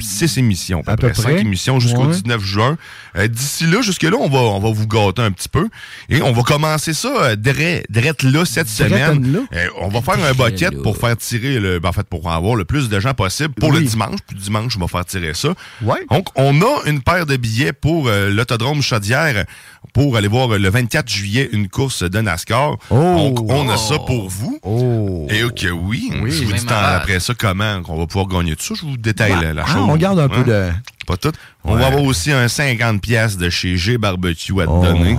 six 0.00 0.36
émissions, 0.36 0.80
à 0.80 0.84
peu, 0.84 0.92
À 0.92 0.96
peu 0.96 1.08
près. 1.10 1.22
près. 1.22 1.32
Cinq 1.36 1.40
émissions 1.40 1.80
jusqu'au 1.80 2.06
Ouais. 2.06 2.12
19 2.14 2.42
juin. 2.42 2.76
Euh, 3.16 3.28
D'ici 3.28 3.64
là, 3.66 3.80
jusque-là, 3.82 4.16
on 4.18 4.28
va, 4.28 4.38
on 4.38 4.60
va 4.60 4.70
vous 4.70 4.86
gâter 4.86 5.22
un 5.22 5.30
petit 5.30 5.48
peu. 5.48 5.68
Et 6.08 6.20
on 6.22 6.32
va 6.32 6.42
commencer 6.42 6.92
ça 6.94 7.08
euh, 7.08 7.36
dret, 7.36 7.84
drette 7.88 8.22
là 8.22 8.44
cette 8.44 8.68
semaine. 8.68 9.32
là. 9.32 9.38
Euh, 9.54 9.66
on 9.80 9.88
va 9.88 10.00
faire 10.02 10.24
un 10.24 10.32
bucket 10.32 10.82
pour 10.82 10.96
faire 10.96 11.16
tirer, 11.16 11.58
le, 11.60 11.78
ben, 11.78 11.90
en 11.90 11.92
fait, 11.92 12.06
pour 12.08 12.30
avoir 12.30 12.56
le 12.56 12.64
plus 12.64 12.88
de 12.88 12.98
gens 13.00 13.14
possible 13.14 13.54
pour 13.54 13.72
le 13.72 13.80
dimanche. 13.80 14.18
Puis 14.26 14.36
dimanche, 14.36 14.76
on 14.76 14.80
va 14.80 14.88
faire 14.88 15.04
tirer 15.04 15.34
ça. 15.34 15.50
Ouais. 15.82 16.04
Donc, 16.10 16.28
on 16.36 16.60
a 16.62 16.82
une 16.86 17.02
paire 17.02 17.26
de 17.26 17.36
billets 17.36 17.72
pour 17.72 18.08
euh, 18.08 18.30
l'autodrome 18.30 18.82
Chaudière 18.82 19.44
pour 19.92 20.16
aller 20.16 20.28
voir 20.28 20.52
euh, 20.52 20.58
le 20.58 20.68
24 20.70 21.08
juillet 21.08 21.48
une 21.52 21.68
course 21.68 22.02
de 22.02 22.20
NASCAR. 22.20 22.76
Donc, 22.90 23.40
on 23.50 23.68
a 23.68 23.76
ça 23.76 23.98
pour 23.98 24.28
vous. 24.28 24.58
Oh. 24.62 25.26
Et 25.30 25.44
ok, 25.44 25.66
oui. 25.72 26.10
Oui. 26.22 26.30
je 26.32 26.44
vous 26.44 26.52
dis 26.52 26.64
après 26.68 27.20
ça 27.20 27.34
comment 27.38 27.80
on 27.88 27.96
va 27.98 28.06
pouvoir 28.06 28.26
gagner 28.26 28.56
tout 28.56 28.64
ça. 28.64 28.74
Je 28.74 28.82
vous 28.86 28.96
détaille 28.96 29.32
Ouais. 29.34 29.42
la, 29.42 29.52
la 29.54 29.64
Ah, 29.66 29.72
chose. 29.72 29.86
on 29.88 29.96
garde 29.96 30.18
un 30.18 30.28
peu 30.28 30.40
Hein? 30.40 30.44
de- 30.46 30.70
Pas 31.06 31.16
tout. 31.16 31.32
On 31.64 31.74
Ouais. 31.74 31.80
va 31.80 31.86
avoir 31.88 32.02
aussi 32.02 32.32
un 32.32 32.48
50 32.48 33.00
pièces 33.00 33.36
de 33.36 33.50
chez 33.50 33.76
G 33.76 33.98
Barbecue 33.98 34.60
à 34.60 34.64
te 34.66 34.70
Oh. 34.70 34.82
donner. 34.84 35.16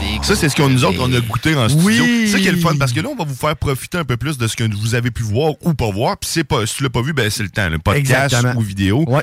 Des 0.00 0.22
Ça, 0.24 0.34
c'est 0.36 0.48
ce 0.48 0.56
qu'on 0.56 0.68
nous 0.68 0.84
autres, 0.84 0.98
on 1.00 1.12
a 1.12 1.20
goûté 1.20 1.54
en 1.56 1.68
studio. 1.68 2.04
Oui. 2.04 2.22
C'est 2.26 2.32
ça 2.32 2.38
qui 2.38 2.48
est 2.48 2.52
le 2.52 2.58
fun, 2.58 2.76
parce 2.78 2.92
que 2.92 3.00
là, 3.00 3.08
on 3.10 3.16
va 3.16 3.24
vous 3.24 3.34
faire 3.34 3.56
profiter 3.56 3.96
un 3.98 4.04
peu 4.04 4.16
plus 4.16 4.36
de 4.38 4.46
ce 4.46 4.54
que 4.56 4.64
vous 4.64 4.94
avez 4.94 5.10
pu 5.10 5.22
voir 5.22 5.52
ou 5.62 5.72
pas 5.74 5.90
voir. 5.90 6.18
Puis 6.18 6.28
c'est 6.32 6.44
pas, 6.44 6.66
si 6.66 6.76
tu 6.76 6.82
l'as 6.82 6.90
pas 6.90 7.00
vu, 7.02 7.12
ben 7.12 7.30
c'est 7.30 7.42
le 7.42 7.48
temps. 7.48 7.68
Le 7.68 7.78
podcast 7.78 8.24
Exactement. 8.34 8.54
ou 8.60 8.60
vidéo 8.62 9.04
Ouais. 9.08 9.22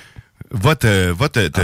va 0.51 0.75
te, 0.75 1.12
va 1.12 1.29
te, 1.29 1.48
te, 1.48 1.62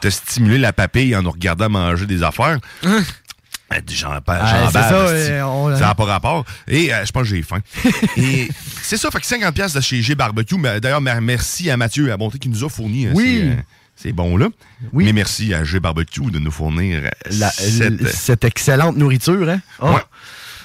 te 0.00 0.10
stimuler 0.10 0.58
la 0.58 0.72
papille 0.72 1.16
en 1.16 1.22
nous 1.22 1.30
regardant 1.30 1.70
manger 1.70 2.04
des 2.06 2.22
affaires. 2.22 2.58
Euh, 2.84 3.00
J'en 3.92 4.10
Ah, 4.10 4.20
j'en 4.26 4.66
c'est 4.68 4.72
bave, 4.74 5.06
ça, 5.08 5.16
esti. 5.16 5.32
on- 5.44 5.74
ça 5.74 5.80
n'a 5.80 5.94
pas 5.94 6.04
rapport. 6.04 6.44
Et 6.66 6.92
euh, 6.92 7.04
je 7.04 7.12
pense 7.12 7.22
que 7.22 7.28
j'ai 7.28 7.42
faim. 7.42 7.60
Et 8.16 8.48
c'est 8.82 8.96
ça, 8.96 9.10
fait 9.10 9.20
que 9.20 9.26
50$ 9.26 9.52
piastres 9.52 9.76
de 9.76 9.80
chez 9.82 10.02
G 10.02 10.14
Barbecue. 10.14 10.56
D'ailleurs, 10.80 11.00
mer- 11.00 11.20
merci 11.20 11.70
à 11.70 11.76
Mathieu 11.76 12.12
à 12.12 12.16
Bonté 12.16 12.38
qui 12.38 12.48
nous 12.48 12.64
a 12.64 12.68
fourni 12.68 13.06
euh, 13.06 13.12
Oui. 13.14 13.24
ces, 13.42 13.48
euh, 13.48 13.54
ces 13.94 14.12
bons-là. 14.12 14.48
Oui. 14.92 15.04
Mais 15.04 15.12
merci 15.12 15.54
à 15.54 15.62
G 15.62 15.78
Barbecue 15.78 16.30
de 16.32 16.38
nous 16.40 16.50
fournir 16.50 17.02
La- 17.30 17.50
cette, 17.50 18.08
cette 18.08 18.44
excellente 18.44 18.96
nourriture, 18.96 19.48
hein? 19.48 19.60
Oh. 19.80 19.90
Ouais. 19.92 20.02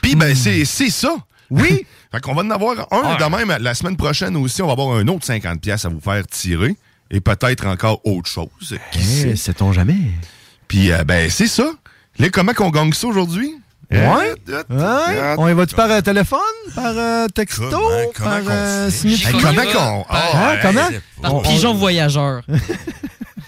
Puis, 0.02 0.16
ben, 0.16 0.36
c'est 0.36 0.66
c'est 0.66 0.90
ça. 0.90 1.16
Oui. 1.52 1.86
fait 2.12 2.22
qu'on 2.22 2.34
va 2.34 2.42
en 2.42 2.50
avoir 2.50 2.88
un 2.92 3.16
de 3.18 3.36
même. 3.38 3.56
La 3.62 3.76
semaine 3.76 3.98
prochaine 3.98 4.36
aussi, 4.38 4.62
on 4.64 4.68
va 4.68 4.74
avoir 4.74 4.98
un 4.98 5.08
autre 5.10 5.26
50$ 5.28 5.60
piastres 5.60 5.86
à 5.88 5.90
vous 5.90 6.00
faire 6.02 6.26
tirer. 6.26 6.76
Et 7.12 7.22
peut-être 7.22 7.68
encore 7.68 8.02
autre 8.06 8.28
chose. 8.30 8.76
Qui? 8.92 9.26
Eh, 9.28 9.36
Sait-on 9.36 9.72
jamais? 9.72 9.98
Puis, 10.68 10.92
euh, 10.92 11.04
ben, 11.04 11.30
c'est 11.30 11.46
ça. 11.48 11.72
Là, 12.18 12.30
comment 12.30 12.54
qu'on 12.54 12.70
gagne 12.70 12.94
ça 12.94 13.08
aujourd'hui? 13.08 13.56
Ouais. 13.92 14.00
Hein? 14.00 14.64
Ouais. 14.70 15.36
On 15.38 15.48
y 15.48 15.54
va-tu 15.54 15.76
par 15.76 15.92
euh, 15.92 16.02
téléphone, 16.02 16.40
par 16.74 16.94
euh, 16.98 17.28
texto, 17.28 17.64
Comment- 17.70 17.88
comment 18.16 18.30
par 18.30 18.42
euh, 18.50 18.90
Hey, 18.90 19.22
comment 19.42 19.62
qu'on. 19.74 20.06
Hein, 20.10 20.56
comment? 20.62 20.88
Par 21.22 21.36
On- 21.36 21.42
pigeon 21.42 21.74
voyageur. 21.76 22.42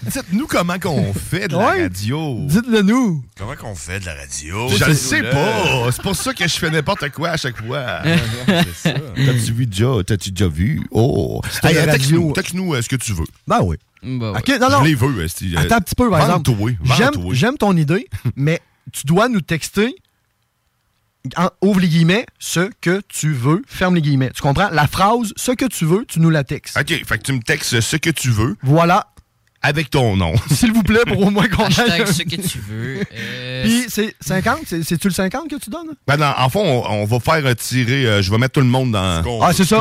Dites-nous 0.02 0.46
comment 0.46 0.78
qu'on 0.78 1.12
fait 1.12 1.48
de 1.48 1.52
la 1.54 1.58
Ouais. 1.58 1.82
radio. 1.82 2.36
Dites-le 2.46 2.80
nous. 2.82 3.22
Comment 3.36 3.56
qu'on 3.56 3.74
fait 3.74 4.00
de 4.00 4.06
la 4.06 4.14
radio? 4.14 4.68
Je 4.70 4.84
le 4.84 4.94
sais 4.94 5.22
pas. 5.22 5.90
C'est 5.92 6.00
pour 6.02 6.16
ça 6.16 6.32
que 6.32 6.44
je 6.48 6.54
fais 6.58 6.70
n'importe 6.70 7.10
quoi 7.10 7.30
à 7.30 7.36
chaque 7.36 7.62
fois. 7.62 8.00
T'as-tu 8.84 9.52
vu 9.52 9.66
déjà? 9.66 9.86
T'as-tu 10.06 10.30
déjà 10.30 10.48
vu? 10.48 10.80
Oh. 10.92 11.42
Hey, 11.62 11.74
texte-nous, 11.74 12.32
texte-nous 12.32 12.74
euh, 12.74 12.80
ce 12.80 12.88
que 12.88 12.96
tu 12.96 13.12
veux. 13.12 13.26
Ben 13.46 13.58
oui. 13.62 13.76
Bah 14.02 14.32
ouais. 14.32 14.38
OK, 14.38 14.48
non, 14.60 14.70
non. 14.70 14.78
Je 14.84 14.88
les 14.88 14.94
veux. 14.94 15.24
esti. 15.24 15.54
Euh, 15.56 15.60
Attends 15.60 15.76
un 15.76 15.80
petit 15.80 15.94
peu, 15.94 16.08
par 16.10 16.20
exemple. 16.20 16.50
J'aime 17.34 17.56
ton 17.58 17.76
idée, 17.76 18.08
mais 18.36 18.60
tu 18.92 19.06
dois 19.06 19.28
nous 19.28 19.40
texter, 19.40 19.94
en- 21.36 21.50
ouvre 21.60 21.80
les 21.80 21.88
guillemets, 21.88 22.26
ce 22.38 22.70
que 22.80 23.02
tu 23.08 23.32
veux, 23.32 23.62
ferme 23.66 23.94
les 23.96 24.02
guillemets. 24.02 24.30
Tu 24.30 24.40
comprends? 24.42 24.68
La 24.70 24.86
phrase, 24.86 25.32
ce 25.36 25.52
que 25.52 25.66
tu 25.66 25.84
veux, 25.84 26.04
tu 26.06 26.20
nous 26.20 26.30
la 26.30 26.44
textes. 26.44 26.76
OK, 26.78 26.86
fait 26.88 27.18
que 27.18 27.22
tu 27.22 27.32
me 27.32 27.40
textes 27.42 27.80
ce 27.80 27.96
que 27.96 28.10
tu 28.10 28.30
veux 28.30 28.56
Voilà. 28.62 29.08
Avec 29.62 29.90
ton 29.90 30.16
nom. 30.16 30.34
S'il 30.50 30.72
vous 30.72 30.82
plaît, 30.82 31.00
pour 31.06 31.20
au 31.26 31.30
moins 31.30 31.48
qu'on 31.48 31.64
aille- 31.64 32.06
ce 32.06 32.22
que 32.22 32.36
tu 32.36 32.58
veux. 32.68 32.98
Euh, 33.14 33.64
Puis 33.64 33.86
c'est 33.88 34.14
50? 34.20 34.60
C'est- 34.66 34.82
C'est-tu 34.84 35.08
le 35.08 35.14
50 35.14 35.48
que 35.50 35.56
tu 35.56 35.68
donnes? 35.70 35.88
Ben, 36.06 36.16
dans- 36.16 36.34
en 36.38 36.48
fond, 36.48 36.62
on, 36.88 37.02
on 37.02 37.04
va 37.06 37.18
faire 37.20 37.56
tirer. 37.56 38.06
euh, 38.06 38.22
je 38.22 38.30
vais 38.30 38.38
mettre 38.38 38.52
tout 38.54 38.60
le 38.60 38.66
monde 38.66 38.92
dans. 38.92 39.22
Ah, 39.42 39.52
c'est 39.52 39.64
ça. 39.64 39.80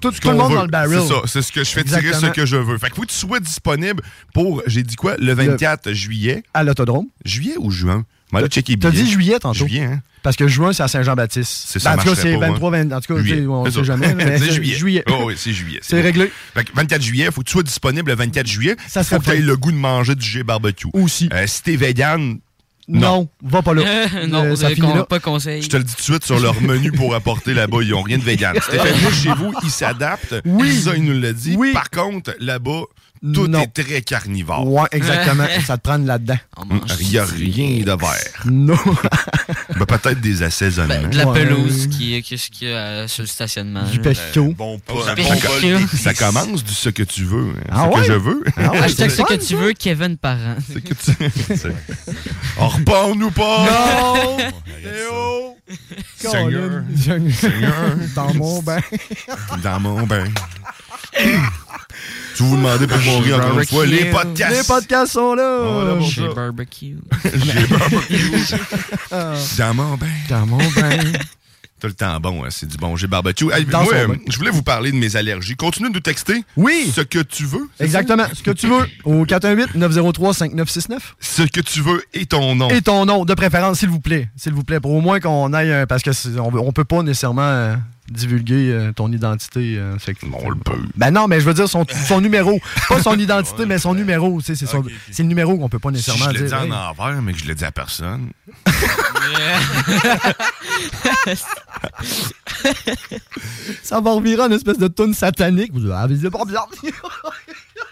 Tout, 0.00 0.10
le 0.24 0.34
monde 0.34 0.50
veut. 0.50 0.56
dans 0.56 0.62
le 0.62 0.68
barrel. 0.68 1.00
C'est 1.00 1.08
ça. 1.08 1.20
C'est 1.26 1.42
ce 1.42 1.52
que 1.52 1.62
je 1.62 1.70
fais 1.70 1.84
tirer 1.84 2.12
ce 2.12 2.26
que 2.26 2.44
je 2.46 2.56
veux. 2.56 2.78
Fait 2.78 2.90
que 2.90 2.96
faut 2.96 3.02
que 3.02 3.06
tu 3.08 3.14
sois 3.14 3.38
disponible 3.38 4.02
pour, 4.34 4.62
j'ai 4.66 4.82
dit 4.82 4.96
quoi, 4.96 5.16
le 5.18 5.32
24 5.34 5.92
juillet. 5.92 6.42
À 6.54 6.64
l'autodrome. 6.64 7.06
Juillet 7.24 7.54
ou 7.58 7.70
juin? 7.70 8.04
Aller 8.38 8.48
checker 8.48 8.78
T'as 8.78 8.90
dit 8.90 9.10
juillet 9.10 9.38
tantôt. 9.38 9.66
Juillet, 9.66 9.84
hein? 9.84 10.00
Parce 10.22 10.36
que 10.36 10.46
juin, 10.46 10.72
c'est 10.72 10.84
à 10.84 10.88
Saint-Jean-Baptiste. 10.88 11.64
C'est 11.66 11.78
ça, 11.80 11.90
Ben, 11.96 12.00
en 12.00 12.02
tout 12.04 12.08
cas, 12.10 12.14
c'est 12.22 12.38
pas, 12.38 12.46
23, 12.48 12.70
20. 12.70 12.92
En 12.92 13.00
tout 13.00 13.14
cas, 13.14 13.20
on 13.48 13.64
C'est 13.64 13.70
sait 13.72 13.84
jamais. 13.84 14.14
mais 14.14 14.38
c'est 14.38 14.52
juillet. 14.52 14.74
Juillet. 14.78 15.04
Oh, 15.10 15.24
oui, 15.26 15.34
c'est 15.36 15.52
juillet. 15.52 15.80
C'est 15.82 16.00
réglé. 16.00 16.30
Fait 16.54 16.64
que 16.64 16.70
24 16.74 17.02
juillet, 17.02 17.28
faut 17.32 17.40
que 17.40 17.46
tu 17.46 17.52
sois 17.52 17.62
disponible 17.64 18.08
le 18.10 18.16
24 18.16 18.46
juillet. 18.46 18.76
Ça 18.86 19.02
faut 19.02 19.18
que 19.18 19.24
tu 19.24 19.30
aies 19.32 19.40
le 19.40 19.56
goût 19.56 19.72
de 19.72 19.76
manger 19.76 20.14
du 20.14 20.24
G 20.24 20.44
barbecue. 20.44 20.86
Aussi. 20.92 21.28
Euh, 21.32 21.44
si 21.48 21.62
t'es 21.64 21.74
vegan, 21.74 22.38
Non, 22.86 23.28
va 23.42 23.62
pas 23.62 23.74
là. 23.74 23.82
non, 24.28 24.44
Euh, 24.44 24.56
ça 24.56 24.68
vous 24.68 24.74
finit 24.76 24.94
là. 24.94 25.04
pas 25.04 25.18
conseil. 25.18 25.60
je 25.62 25.68
te 25.68 25.76
le 25.76 25.82
dis 25.82 25.92
tout 25.94 25.98
de 25.98 26.02
suite 26.04 26.24
sur 26.24 26.38
leur 26.38 26.60
menu 26.62 26.92
pour 26.92 27.14
apporter 27.16 27.52
là-bas, 27.54 27.78
ils 27.82 27.92
ont 27.94 28.02
rien 28.02 28.18
de 28.18 28.22
vegan. 28.24 28.54
Si 28.62 28.70
t'es 28.70 28.78
fait 28.78 29.12
chez 29.14 29.34
vous, 29.34 29.52
ils 29.64 29.70
s'adaptent. 29.70 30.36
Oui. 30.44 30.72
Ça, 30.82 30.94
il 30.96 31.02
nous 31.04 31.20
l'a 31.20 31.32
dit. 31.32 31.56
Oui. 31.58 31.72
Par 31.72 31.90
contre, 31.90 32.32
là-bas, 32.38 32.82
tout 33.22 33.46
Non. 33.46 33.60
est 33.62 33.82
très 33.84 34.02
carnivore. 34.02 34.66
Ouais, 34.66 34.88
exactement. 34.90 35.46
ça 35.64 35.76
te 35.78 35.82
prend 35.82 35.96
là-dedans. 35.98 36.38
Il 37.00 37.08
n'y 37.08 37.18
a 37.18 37.24
rien 37.24 37.80
de 37.84 37.92
vert. 38.00 38.42
Non. 38.46 38.74
Ben, 39.78 39.86
Peut-être 39.86 40.20
des 40.20 40.42
assaisonnements. 40.42 41.02
Ben, 41.02 41.10
de 41.10 41.16
la 41.18 41.28
Ouais. 41.28 41.44
pelouse 41.44 41.86
qui 41.88 42.16
est 42.16 42.22
qu'est-ce 42.22 42.50
qu'il 42.50 42.68
y 42.68 42.72
a 42.72 42.76
euh, 42.76 43.08
sur 43.08 43.22
le 43.22 43.28
stationnement. 43.28 43.84
Du 43.84 44.00
pesto. 44.00 44.52
Bon 44.54 44.78
pas, 44.80 44.94
Oh, 44.96 45.02
ça 45.96 46.14
commence 46.14 46.64
du 46.64 46.72
ce 46.74 46.88
que 46.88 47.02
tu 47.04 47.24
veux. 47.24 47.50
hein. 47.58 47.70
Ah 47.70 47.84
ce 47.84 47.94
ouais? 47.94 48.00
que 48.00 48.06
je 48.08 48.18
veux. 48.18 48.44
Ah 48.56 48.70
ouais, 48.72 48.88
ce 48.88 49.08
fun, 49.08 49.24
que 49.24 49.34
tu 49.34 49.54
veux, 49.56 49.72
Kevin 49.72 50.16
Parent. 50.16 50.56
Ce 50.66 50.78
que 50.78 50.94
tu... 50.94 51.30
c'est- 51.56 51.74
On 52.58 52.68
repart 52.68 53.14
nous 53.16 53.30
pas! 53.30 53.66
Non! 53.66 54.36
Arrête 54.38 54.54
ça. 56.18 56.30
Seigneur. 56.30 56.82
Colin. 57.04 57.30
Seigneur. 57.30 57.96
Dans 58.14 58.34
mon 58.34 58.62
bain. 58.62 58.80
Dans 59.62 59.80
mon 59.80 60.06
bain. 60.06 60.24
Tu 62.36 62.42
vous 62.42 62.56
demandez 62.56 62.86
pour 62.86 62.98
mourir 62.98 63.36
encore 63.36 63.58
une 63.60 63.66
fois, 63.66 63.86
les 63.86 64.06
podcasts. 64.06 64.56
Les 64.56 64.64
podcasts 64.66 65.12
sont 65.12 65.34
là. 65.34 65.58
Voilà, 65.62 65.94
bon. 65.94 66.04
Chez 66.08 66.22
ça. 66.26 66.32
Barbecue. 66.34 66.96
J'ai 67.34 67.66
barbecue. 67.66 68.44
Dans 69.58 69.74
mon 69.74 69.96
bain. 69.96 70.06
Dans 70.28 70.46
mon 70.46 70.58
bain. 70.58 70.98
Tout 71.80 71.88
le 71.88 71.94
temps 71.94 72.20
bon, 72.20 72.44
hein, 72.44 72.48
c'est 72.50 72.66
du 72.68 72.76
bon. 72.76 72.94
J'ai 72.94 73.08
barbecue. 73.08 73.50
Hey, 73.52 73.66
moi, 73.66 73.84
euh, 73.92 74.14
je 74.28 74.36
voulais 74.38 74.52
vous 74.52 74.62
parler 74.62 74.92
de 74.92 74.96
mes 74.96 75.16
allergies. 75.16 75.56
Continue 75.56 75.88
de 75.88 75.94
nous 75.94 76.00
texter. 76.00 76.44
Oui. 76.56 76.92
Ce 76.94 77.00
que 77.00 77.18
tu 77.18 77.44
veux. 77.44 77.68
Exactement. 77.80 78.22
Ce 78.32 78.40
que 78.40 78.52
tu 78.52 78.68
veux. 78.68 78.86
Au 79.02 79.24
418-903-5969. 79.26 80.88
ça? 80.88 80.98
Ce 81.18 81.42
que 81.42 81.60
tu 81.60 81.80
veux 81.80 82.04
et 82.14 82.26
ton 82.26 82.54
nom. 82.54 82.68
Et 82.68 82.82
ton 82.82 83.04
nom, 83.04 83.24
de 83.24 83.34
préférence, 83.34 83.80
s'il 83.80 83.88
vous 83.88 83.98
plaît. 83.98 84.28
S'il 84.36 84.52
vous 84.52 84.62
plaît. 84.62 84.78
Pour 84.78 84.92
au 84.92 85.00
moins 85.00 85.18
qu'on 85.18 85.52
aille. 85.52 85.72
un- 85.72 85.86
Parce 85.86 86.04
que 86.04 86.10
on, 86.38 86.54
on 86.54 86.70
peut 86.70 86.84
pas 86.84 87.02
nécessairement 87.02 87.42
euh, 87.42 87.74
divulguer 88.10 88.70
euh, 88.72 88.92
ton 88.92 89.10
identité. 89.12 89.76
euh, 89.78 89.98
fait 89.98 90.14
que- 90.14 90.26
On 90.32 90.50
le 90.50 90.56
peut. 90.56 90.72
Ben 90.96 91.10
non, 91.10 91.28
mais 91.28 91.40
je 91.40 91.46
veux 91.46 91.54
dire 91.54 91.68
son, 91.68 91.84
son 92.08 92.20
numéro. 92.20 92.60
Pas 92.88 93.02
son 93.02 93.18
identité, 93.18 93.64
mais 93.66 93.78
son 93.78 93.94
numéro. 93.94 94.40
C'est 94.42 94.56
le 95.18 95.24
numéro 95.24 95.56
qu'on 95.56 95.68
peut 95.68 95.78
pas 95.78 95.90
Si 95.90 95.94
nécessairement 95.96 96.26
je 96.32 96.38
le 96.38 96.44
dis 96.44 96.48
dire. 96.48 96.58
en 96.60 96.64
hey. 96.64 96.72
envers, 96.72 97.22
mais 97.22 97.32
que 97.32 97.38
je 97.38 97.46
le 97.46 97.54
dis 97.54 97.64
à 97.64 97.72
personne. 97.72 98.30
Ça 103.82 104.00
va 104.00 104.12
revirer 104.12 104.42
en 104.42 104.50
espèce 104.50 104.78
de 104.78 104.88
tune 104.88 105.14
satanique. 105.14 105.72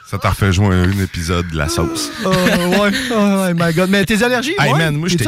Ça 0.07 0.19
t'a 0.19 0.31
refait 0.31 0.53
jouer 0.53 0.75
un 0.75 0.91
épisode 0.99 1.49
de 1.51 1.57
la 1.57 1.69
sauce. 1.69 2.11
Oh, 2.25 2.29
ouais. 2.31 2.91
Oh, 3.13 3.47
my 3.55 3.73
God. 3.73 3.91
Mais 3.91 4.05
tes 4.05 4.23
allergies, 4.23 4.55
Hey 4.59 4.73
ouais? 4.73 4.79
man, 4.79 4.97
moi 4.97 5.09
j'étais 5.09 5.25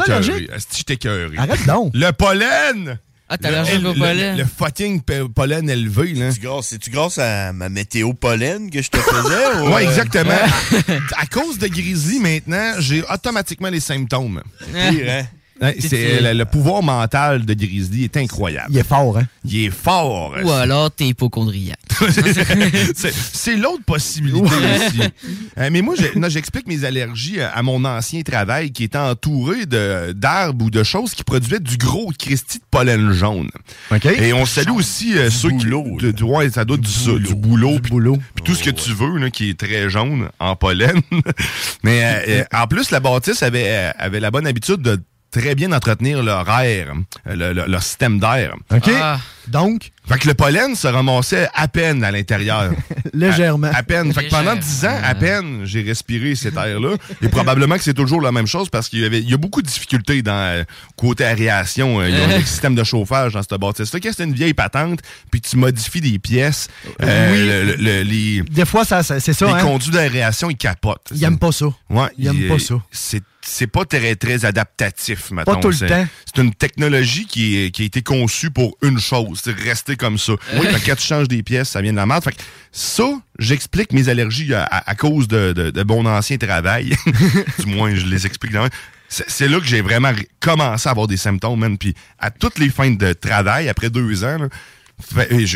écœuré. 0.93 1.35
Arrête 1.37 1.65
donc. 1.65 1.91
Le 1.93 2.11
pollen! 2.11 2.99
Ah, 3.33 3.37
t'as 3.41 3.63
au 3.89 3.93
pollen? 3.93 4.37
Le, 4.37 4.43
le 4.43 4.47
fucking 4.47 5.01
pollen 5.33 5.69
élevé, 5.69 6.13
là. 6.13 6.31
C'est 6.31 6.41
grâce- 6.41 6.67
C'est-tu 6.67 6.89
grâce 6.91 7.17
à 7.17 7.51
ma 7.53 7.69
météo 7.69 8.13
pollen 8.13 8.69
que 8.69 8.81
je 8.81 8.89
te 8.89 8.97
faisais? 8.97 9.61
ou, 9.61 9.73
Ouais, 9.73 9.85
euh, 9.85 9.89
exactement. 9.89 10.31
à 11.17 11.25
cause 11.25 11.57
de 11.57 11.67
Grizzly, 11.67 12.19
maintenant, 12.19 12.73
j'ai 12.79 13.03
automatiquement 13.11 13.69
les 13.69 13.79
symptômes. 13.79 14.41
pire, 14.71 15.05
hein? 15.09 15.23
Ouais, 15.61 15.75
c'est, 15.79 16.19
le, 16.21 16.33
le 16.33 16.45
pouvoir 16.45 16.83
mental 16.83 17.45
de 17.45 17.53
Grizzly 17.53 18.05
est 18.05 18.17
incroyable. 18.17 18.67
Il 18.71 18.77
est 18.77 18.87
fort, 18.87 19.17
hein? 19.17 19.27
Il 19.45 19.65
est 19.65 19.69
fort. 19.69 20.33
Ou 20.43 20.51
alors 20.51 20.91
t'es 20.91 21.07
hypochondriaque. 21.07 21.77
c'est, 22.95 23.13
c'est 23.13 23.55
l'autre 23.55 23.83
possibilité 23.85 24.41
aussi. 24.41 25.01
Euh, 25.57 25.69
mais 25.71 25.81
moi, 25.81 25.95
j'explique 26.27 26.67
mes 26.67 26.83
allergies 26.85 27.39
à, 27.39 27.61
mon 27.61 27.85
ancien 27.85 28.21
travail 28.23 28.71
qui 28.71 28.83
était 28.83 28.97
entouré 28.97 29.65
de, 29.65 30.11
d'arbres 30.11 30.65
ou 30.65 30.69
de 30.69 30.83
choses 30.83 31.13
qui 31.13 31.23
produisaient 31.23 31.59
du 31.59 31.77
gros 31.77 32.11
Christy 32.17 32.57
de 32.57 32.63
pollen 32.71 33.11
jaune. 33.11 33.49
OK. 33.91 34.05
Et 34.05 34.33
on 34.33 34.45
salue 34.45 34.71
aussi 34.71 35.17
euh, 35.17 35.29
ceux 35.29 35.49
boulot, 35.49 35.97
qui... 35.99 36.11
De, 36.13 36.23
ouais, 36.23 36.49
ça 36.49 36.65
doit 36.65 36.77
être 36.77 37.17
du, 37.19 37.27
du 37.27 37.35
boulot. 37.35 37.79
puis- 37.79 37.91
boulot. 37.91 38.17
puis 38.35 38.43
tout 38.43 38.55
ce 38.55 38.63
que 38.63 38.71
tu 38.71 38.91
veux, 38.91 39.17
là, 39.19 39.29
qui 39.29 39.49
est 39.49 39.59
très 39.59 39.89
jaune 39.89 40.29
en 40.39 40.55
pollen. 40.55 40.99
Mais 41.83 42.03
euh, 42.03 42.19
euh, 42.41 42.43
en 42.53 42.67
plus, 42.67 42.91
la 42.91 42.99
bâtisse 42.99 43.43
avait, 43.43 43.67
euh, 43.67 43.91
avait 43.97 44.19
la 44.19 44.31
bonne 44.31 44.47
habitude 44.47 44.81
de 44.81 44.99
très 45.33 45.55
bien 45.55 45.71
entretenir 45.73 46.23
leur 46.23 46.47
air, 46.61 46.93
euh, 47.27 47.35
le- 47.35 47.51
le- 47.53 47.65
leur 47.67 47.83
système 47.83 48.19
d'air. 48.19 48.55
OK? 48.71 48.89
Ah. 48.95 49.19
Donc, 49.49 49.91
Fait 50.07 50.17
que 50.19 50.27
le 50.29 50.35
pollen 50.35 50.73
se 50.75 50.87
ramassait 50.87 51.49
à 51.53 51.67
peine 51.67 52.01
à 52.05 52.11
l'intérieur. 52.11 52.71
légèrement. 53.13 53.67
À, 53.73 53.79
à 53.79 53.83
peine. 53.83 54.13
Fait 54.13 54.25
que 54.25 54.29
pendant 54.29 54.55
10 54.55 54.85
ans, 54.85 54.97
à 55.03 55.15
peine, 55.15 55.61
j'ai 55.65 55.81
respiré 55.81 56.35
cet 56.35 56.55
air-là. 56.55 56.95
Et 57.21 57.27
probablement 57.27 57.75
que 57.75 57.83
c'est 57.83 57.93
toujours 57.93 58.21
la 58.21 58.31
même 58.31 58.47
chose 58.47 58.69
parce 58.69 58.87
qu'il 58.87 58.99
y 58.99 59.05
avait, 59.05 59.19
il 59.19 59.29
y 59.29 59.33
a 59.33 59.37
beaucoup 59.37 59.61
de 59.61 59.67
difficultés 59.67 60.21
dans 60.21 60.31
euh, 60.33 60.63
côté 60.95 61.25
aération. 61.25 61.99
Euh, 61.99 62.09
Ils 62.09 62.19
ont 62.21 62.27
des 62.39 62.45
systèmes 62.45 62.75
de 62.75 62.83
chauffage 62.85 63.33
dans 63.33 63.41
cette 63.41 63.59
bâtisse-là. 63.59 63.99
Quand 64.01 64.11
c'est 64.15 64.23
une 64.23 64.33
vieille 64.33 64.53
patente, 64.53 64.99
puis 65.29 65.41
tu 65.41 65.57
modifies 65.57 65.99
des 66.01 66.19
pièces, 66.19 66.69
euh, 67.01 67.31
Oui. 67.33 67.39
le- 67.39 67.63
le- 67.75 67.83
le- 67.83 68.03
les, 68.03 68.41
Des 68.43 68.65
fois, 68.65 68.85
ça, 68.85 69.03
ça- 69.03 69.19
c'est 69.19 69.33
ça. 69.33 69.45
les 69.47 69.53
hein? 69.53 69.59
conduits 69.61 69.91
d'aération, 69.91 70.49
ils 70.49 70.55
capotent. 70.57 71.09
Ils 71.13 71.23
aiment 71.23 71.39
pas 71.39 71.51
ça. 71.51 71.65
Ouais, 71.89 72.07
Ils 72.17 72.27
aiment 72.27 72.35
il- 72.37 72.47
pas 72.47 72.59
ça. 72.59 72.75
C'est 72.91 73.21
c'est 73.45 73.67
pas 73.67 73.85
très, 73.85 74.15
très 74.15 74.45
adaptatif, 74.45 75.31
mettons. 75.31 75.59
tout 75.59 75.67
le 75.69 75.73
C'est- 75.73 75.87
temps. 75.87 76.07
C'est 76.25 76.41
une 76.41 76.53
technologie 76.53 77.25
qui, 77.25 77.57
est- 77.57 77.71
qui 77.71 77.83
a 77.83 77.85
été 77.85 78.01
conçue 78.01 78.49
pour 78.51 78.77
une 78.81 78.99
chose, 78.99 79.41
c'est 79.43 79.55
rester 79.55 79.95
comme 79.95 80.17
ça. 80.17 80.33
Oui, 80.55 80.67
fait 80.67 80.79
que 80.79 80.85
quand 80.87 80.95
tu 80.95 81.05
changes 81.05 81.27
des 81.27 81.43
pièces, 81.43 81.69
ça 81.69 81.81
vient 81.81 81.91
de 81.91 81.97
la 81.97 82.05
merde. 82.05 82.23
Fait 82.23 82.31
que 82.31 82.41
ça, 82.71 83.03
j'explique 83.39 83.91
mes 83.93 84.09
allergies 84.09 84.53
à, 84.53 84.63
à- 84.63 84.89
à 84.89 84.95
cause 84.95 85.27
de, 85.27 85.53
de, 85.53 85.71
de 85.71 85.83
mon 85.83 86.05
ancien 86.05 86.37
travail. 86.37 86.95
du 87.59 87.65
moins, 87.67 87.93
je 87.95 88.05
les 88.05 88.25
explique. 88.25 88.53
dans- 88.53 88.67
C'est 89.09 89.29
c'est 89.29 89.47
là 89.47 89.59
que 89.59 89.65
j'ai 89.67 89.81
vraiment 89.81 90.11
commencé 90.39 90.87
à 90.87 90.91
avoir 90.91 91.05
des 91.07 91.17
symptômes, 91.17 91.59
man. 91.59 91.77
Puis 91.77 91.93
à 92.19 92.31
toutes 92.31 92.57
les 92.57 92.69
fins 92.69 92.89
de 92.91 93.13
travail, 93.13 93.69
après 93.69 93.89
deux 93.91 94.23
ans, 94.23 94.37
là, 94.39 94.47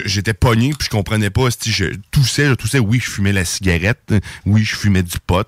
J'étais 0.05 0.33
pogné, 0.33 0.69
puis 0.69 0.85
je 0.85 0.89
comprenais 0.89 1.29
pas 1.29 1.49
si 1.51 1.71
je 1.71 1.85
toussais, 2.11 2.47
je 2.47 2.53
toussais. 2.53 2.79
Oui, 2.79 2.99
je 3.03 3.09
fumais 3.09 3.33
la 3.33 3.45
cigarette. 3.45 4.13
Oui, 4.45 4.63
je 4.63 4.75
fumais 4.75 5.03
du 5.03 5.17
pot. 5.25 5.47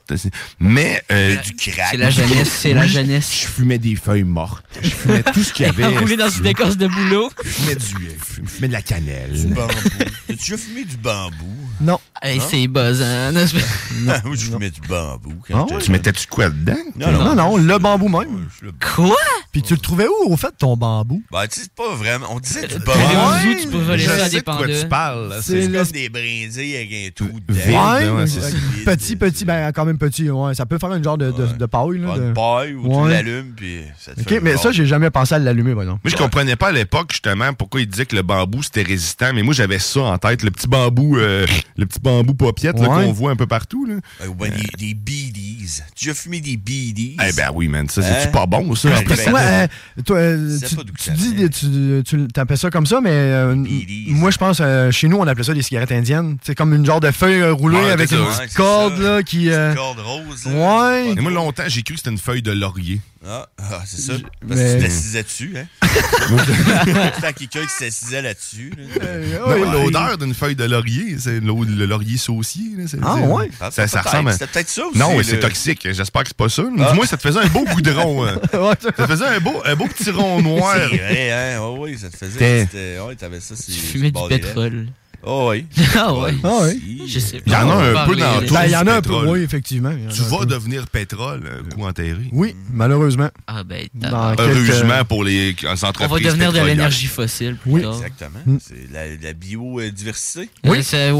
Mais 0.60 1.02
euh, 1.12 1.36
du 1.38 1.54
crack. 1.56 1.90
C'est 1.92 1.98
la 1.98 2.10
jeunesse, 2.10 2.50
c'est 2.50 2.74
la 2.74 2.88
jeunesse. 2.88 3.42
Je 3.44 3.48
fumais 3.48 3.78
des 3.78 3.96
feuilles 3.96 4.24
mortes. 4.24 4.64
Je 4.82 4.90
fumais 4.90 5.24
tout 5.24 5.44
ce 5.44 5.54
qu'il 5.54 5.66
y 5.66 5.70
avait. 5.70 5.86
Enroulé 5.86 6.18
dans 6.18 6.30
une 6.30 6.46
écorce 6.46 6.78
de 6.78 6.88
boulot. 6.88 7.30
Je 7.44 7.50
fumais, 7.50 7.76
du, 7.76 7.96
euh, 7.96 8.12
je 8.44 8.50
fumais 8.50 8.68
de 8.68 8.74
la 8.74 8.82
cannelle. 8.82 9.32
Du 9.34 9.54
bambou. 9.54 9.74
As-tu 10.30 10.36
déjà 10.36 10.58
fumé 10.58 10.86
du 10.86 10.98
bambou? 10.98 11.69
Non. 11.82 12.00
Hey, 12.22 12.42
c'est 12.42 12.68
buzzant. 12.68 13.06
Non, 13.34 13.46
c'est- 13.48 14.24
Moi, 14.26 14.36
je 14.36 14.46
fumais 14.46 14.70
du 14.70 14.82
bambou. 14.82 15.34
Ah 15.50 15.54
Quand 15.54 15.72
ouais? 15.72 15.82
Tu 15.82 15.92
mettais-tu 15.92 16.28
quoi 16.28 16.50
dedans? 16.50 16.74
Non, 16.98 17.12
Non, 17.12 17.36
non, 17.36 17.58
le 17.58 17.78
bambou 17.80 18.08
même. 18.10 18.48
Quoi? 18.96 19.16
Puis 19.52 19.62
tu 19.62 19.74
le 19.74 19.80
trouvais 19.80 20.08
où, 20.08 20.32
au 20.34 20.38
fait, 20.38 20.54
ton 20.58 20.76
bambou? 20.78 21.22
Ben, 21.32 21.48
tu 21.48 21.56
sais, 21.60 21.62
c'est 21.64 21.74
pas 21.74 21.96
vraiment. 21.96 22.28
On 22.32 22.40
disait 22.40 22.62
du 22.68 22.68
T'allais 22.68 22.86
bambou. 22.86 23.42
zoo, 23.42 23.62
tu 23.62 23.68
peux 23.70 23.78
voler 23.78 24.04
je 24.04 24.08
ça 24.10 24.14
à 24.16 24.18
sais 24.26 24.30
des 24.30 24.38
de 24.38 24.44
quoi 24.44 24.68
tu 24.68 24.88
parles. 24.88 25.36
C'est 25.42 25.62
C'est 25.62 25.68
le- 25.68 25.80
comme 25.80 25.92
des 25.92 26.10
brindilles 26.10 26.76
avec 26.76 26.92
un 26.94 27.10
trou 27.16 27.28
Vide, 27.50 27.66
dedans. 27.68 27.94
Ouais, 27.94 28.10
ouais, 28.10 28.38
euh, 28.38 28.86
petit, 28.86 29.16
petit, 29.16 29.46
ben 29.46 29.72
quand 29.72 29.86
même 29.86 29.98
petit. 29.98 30.30
Ouais, 30.30 30.54
ça 30.54 30.66
peut 30.66 30.78
faire 30.78 30.94
une 30.94 31.04
genre 31.04 31.18
de, 31.18 31.32
de, 31.32 31.44
Ouais. 31.44 31.54
de 31.58 31.66
paille. 31.66 31.98
Là, 32.00 32.18
de- 32.18 32.22
une 32.28 32.34
paille 32.34 32.74
où 32.74 32.88
Ouais. 32.88 33.04
tu 33.04 33.10
l'allumes, 33.10 33.54
puis 33.56 33.82
ça 34.00 34.14
te 34.14 34.22
OK, 34.22 34.28
fait 34.30 34.40
mais 34.42 34.58
ça, 34.58 34.72
j'ai 34.72 34.86
jamais 34.86 35.10
pensé 35.10 35.36
à 35.36 35.40
l'allumer, 35.40 35.74
par 35.74 35.84
exemple. 35.84 36.02
Moi, 36.04 36.12
je 36.12 36.18
comprenais 36.18 36.56
pas 36.56 36.68
à 36.68 36.72
l'époque, 36.72 37.12
justement, 37.12 37.54
pourquoi 37.54 37.82
ils 37.82 37.88
disaient 37.88 38.06
que 38.06 38.16
le 38.16 38.22
bambou, 38.24 38.62
c'était 38.64 38.84
résistant. 38.84 39.32
Mais 39.34 39.42
moi, 39.44 39.54
j'avais 39.54 39.80
ça 39.80 40.02
en 40.02 40.18
tête, 40.18 40.44
le 40.44 40.52
petit 40.52 40.68
bambou, 40.68 41.18
euh, 41.18 41.46
le 41.78 41.86
petit 41.86 42.00
bambou 42.00 42.34
paupiette 42.34 42.80
là, 42.80 42.90
Ouais. 42.90 43.06
qu'on 43.06 43.14
voit 43.14 43.32
un 43.32 43.36
peu 43.36 43.48
partout. 43.48 43.86
Là. 43.86 43.96
Euh, 44.22 44.28
ben, 44.38 44.52
des, 44.52 44.88
des 44.88 44.94
BDs. 44.94 45.84
Tu 45.96 46.10
as 46.10 46.14
fumé 46.14 46.42
des 46.42 46.58
BDs? 46.58 47.16
Eh 47.28 47.34
ben 47.34 47.50
oui, 47.54 47.68
man, 47.68 47.88
ça, 47.90 48.02
c'est-tu 48.02 48.28
Hein? 48.28 48.32
pas 48.32 48.46
bon, 48.46 48.74
ça? 48.76 48.90
Ben, 48.90 49.04
plus, 49.04 49.16
ben, 49.26 49.34
Ouais, 49.34 49.40
euh, 49.42 50.02
toi, 50.06 50.18
euh, 50.18 50.58
C'est 50.60 50.68
tu, 50.68 50.76
pas 50.76 50.84
dis, 51.16 51.50
tu, 51.50 52.04
tu 52.06 52.28
t'appelles 52.28 52.58
ça 52.58 52.70
comme 52.70 52.86
ça, 52.86 53.00
mais 53.02 53.10
euh, 53.12 53.56
moi, 54.08 54.32
je 54.32 54.38
pense, 54.38 54.60
euh, 54.62 54.92
chez 54.92 55.08
nous, 55.08 55.18
on 55.18 55.28
appelait 55.28 55.44
ça 55.44 55.54
des 55.54 55.62
cigarettes 55.62 55.92
indiennes. 55.92 56.38
C'est 56.44 56.56
comme 56.56 56.74
une 56.74 56.86
genre 56.86 57.00
de 57.00 57.12
feuille 57.12 57.44
roulée 57.52 57.78
Ouais, 57.78 57.92
avec 57.92 58.10
c'est 58.10 58.16
une 58.16 58.26
petite 58.26 58.50
c'est 58.50 58.56
corde 58.56 59.00
là, 59.00 59.24
qui... 59.24 59.50
euh, 59.50 59.70
Une 59.72 59.76
corde 59.76 60.00
rose. 60.00 60.46
là. 60.46 60.90
Ouais. 60.92 61.12
Et 61.12 61.22
moi, 61.22 61.32
longtemps, 61.32 61.64
j'ai 61.68 61.84
cru 61.84 61.94
que 61.94 62.00
c'était 62.00 62.10
une 62.12 62.18
feuille 62.18 62.42
de 62.42 62.52
laurier. 62.52 63.00
Ah, 63.28 63.48
ah, 63.58 63.82
c'est 63.86 64.00
ça. 64.00 64.14
Parce 64.48 64.60
mais- 64.60 64.76
que 64.76 64.78
tu 64.78 64.84
t'assisais 64.86 65.24
dessus, 65.24 65.54
hein? 65.58 65.66
C'était 67.16 67.34
quelqu'un 67.34 67.66
qui 67.66 67.74
s'assisait 67.78 68.22
là-dessus. 68.22 68.72
là. 68.78 69.06
euh, 69.06 69.46
ouais. 69.48 69.72
L'odeur 69.84 70.18
d'une 70.18 70.34
feuille 70.34 70.56
de 70.56 70.64
laurier, 70.64 71.18
c'est 71.20 71.40
le 71.42 71.86
laurier 71.86 72.18
saucier. 72.18 72.64
là, 72.78 72.84
c'est- 72.88 72.98
Ah, 73.04 73.16
ouais? 73.18 73.50
Ah, 73.60 73.72
Ça, 73.72 73.86
ressemble. 74.02 74.32
C'était 74.32 74.48
peut-être 74.48 74.70
ça 74.70 74.86
aussi. 74.88 74.98
Non, 74.98 75.18
le- 75.18 75.24
c'est 75.24 75.40
toxique. 75.40 75.88
J'espère 75.92 76.24
que 76.24 76.30
c'est 76.30 76.38
pas 76.38 76.48
ça. 76.50 76.64
Ah. 76.80 76.90
Du 76.92 76.96
moins, 76.96 77.06
ça 77.06 77.18
te 77.18 77.22
faisait 77.22 77.40
un 77.40 77.48
beau 77.48 77.66
goudron. 77.66 78.26
hein. 78.26 78.40
Ça 78.82 78.92
te 78.94 79.06
faisait 79.08 79.26
un 79.26 79.40
beau, 79.40 79.62
un 79.66 79.76
beau 79.76 79.88
petit 79.88 80.12
rond 80.12 80.42
noir. 80.42 80.76
C'est 80.90 80.98
vrai, 80.98 81.32
hein? 81.32 81.60
Oh, 81.62 81.78
oui, 81.80 81.98
ça 81.98 82.10
te 82.10 82.16
faisait. 82.18 82.68
Ouais, 83.02 83.16
t'avais 83.16 83.40
ça. 83.42 83.56
Tu 83.56 83.72
fumais 83.74 84.12
du 84.12 84.20
pétrole. 84.30 84.88
Oh, 85.24 85.50
oui. 85.52 85.66
Ah 85.98 86.14
ouais. 86.20 86.34
Ah 86.44 86.60
ouais. 86.64 86.78
Je 87.08 87.20
sais 87.20 87.38
pas. 87.40 87.44
Il 87.46 87.52
y 87.52 87.56
en 87.56 87.70
a 87.70 87.76
un 87.76 88.08
peu 88.08 88.16
dans 88.16 88.42
tout. 88.42 88.54
Ben, 88.54 88.66
il 88.66 88.72
y 88.72 88.76
en 88.76 88.88
a 88.88 88.94
un 88.96 89.02
peu, 89.02 89.28
oui, 89.28 89.42
effectivement. 89.42 89.92
Tu 90.14 90.22
vas 90.24 90.46
devenir 90.46 90.88
pétrole, 90.88 91.42
coup 91.74 91.86
enterré. 91.86 92.16
Oui, 92.32 92.56
malheureusement. 92.72 93.30
Ah 93.48 93.64
ben, 93.64 93.88
Heureusement 94.38 95.04
pour 95.06 95.24
les 95.24 95.56
entreprises 95.84 96.08
on 96.10 96.14
va 96.14 96.20
devenir 96.20 96.54
de 96.54 96.60
l'énergie 96.60 97.08
fossile 97.08 97.56
plus 97.56 97.72
Oui. 97.72 97.82
Exactement. 97.84 98.40
Mm. 98.46 98.58
C'est 98.62 99.22
la, 99.24 99.34
biodiversité. 99.34 100.50
Oui, 100.64 100.80
Euh, 100.94 101.12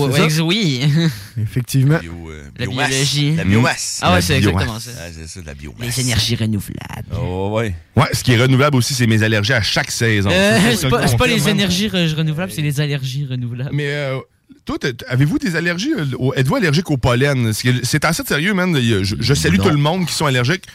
oui. 0.42 0.82
Effectivement. 1.42 2.00
Euh, 2.04 2.44
La 2.58 2.66
biomasse. 2.66 2.90
biologie. 2.90 3.36
La 3.36 3.44
biomasse. 3.44 4.00
Ah 4.02 4.14
ouais, 4.14 4.22
c'est 4.22 4.38
exactement 4.38 4.80
ça. 4.80 4.92
Ah, 4.98 5.08
c'est 5.14 5.28
ça, 5.28 5.40
la 5.46 5.54
biomasse. 5.54 5.98
Les 5.98 6.02
énergies 6.02 6.36
renouvelables. 6.36 7.08
Oh, 7.18 7.50
ouais. 7.54 7.74
Ouais, 7.96 8.08
ce 8.14 8.24
qui 8.24 8.34
est 8.34 8.42
renouvelable 8.42 8.78
aussi, 8.78 8.94
c'est 8.94 9.08
mes 9.08 9.24
allergies 9.24 9.54
à 9.54 9.62
chaque 9.62 9.92
saison. 9.92 10.30
Euh, 10.32 10.76
c'est 10.76 10.90
pas, 10.90 11.28
les 11.28 11.50
énergies 11.50 11.88
re- 11.88 12.14
renouvelables, 12.16 12.52
c'est 12.52 12.62
les 12.62 12.80
allergies 12.80 13.26
renouvelables. 13.30 13.76
Mais 13.90 13.96
euh, 13.96 14.20
toi, 14.66 14.78
avez-vous 15.08 15.40
des 15.40 15.56
allergies? 15.56 15.94
euh, 15.98 16.32
Êtes-vous 16.36 16.56
allergique 16.56 16.90
au 16.92 16.98
pollen? 16.98 17.52
C'est 17.54 18.06
assez 18.06 18.24
sérieux, 18.24 18.54
man? 18.54 18.76
Je, 19.04 19.16
je 19.20 19.34
salue 19.34 19.58
Non. 19.58 19.64
tout 19.64 19.70
le 19.70 19.78
monde 19.78 20.06
qui 20.06 20.14
sont 20.14 20.26
allergiques. 20.28 20.66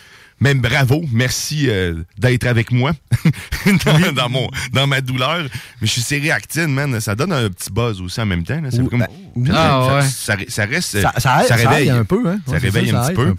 Même 0.41 0.61
bravo, 0.61 1.03
merci 1.13 1.71
euh, 1.71 2.03
d'être 2.19 2.47
avec 2.47 2.71
moi 2.73 2.93
dans, 3.87 4.13
dans 4.13 4.29
mon, 4.29 4.51
dans 4.73 4.87
ma 4.87 5.01
douleur. 5.01 5.43
Mais 5.81 5.87
je 5.87 5.93
suis 5.93 6.01
séréactine, 6.03 6.67
man. 6.67 7.01
Ça 7.01 7.15
donne 7.15 7.33
un 7.33 7.49
petit 7.49 7.71
buzz 7.71 8.01
aussi 8.01 8.21
en 8.21 8.27
même 8.27 8.43
temps. 8.43 8.61
là. 8.61 8.71
C'est 8.71 8.81
Ouh, 8.81 8.89
comme- 8.89 8.99
ben, 9.01 9.07
oui. 9.37 9.47
ça, 9.49 9.55
Ah, 9.55 9.87
ça- 10.11 10.35
ouais. 10.37 10.47
ça, 10.47 10.53
ça 10.53 10.65
reste. 10.67 11.01
Ça, 11.01 11.13
ça, 11.19 11.41
aide, 11.43 11.47
ça 11.49 11.55
réveille. 11.55 11.89
un 11.91 12.05
peu, 12.05 12.29
hein? 12.29 12.41
Ça 12.47 12.53
Ouais, 12.53 12.59
réveille 12.59 12.91
un 12.91 13.07
petit 13.07 13.15
peu. 13.15 13.35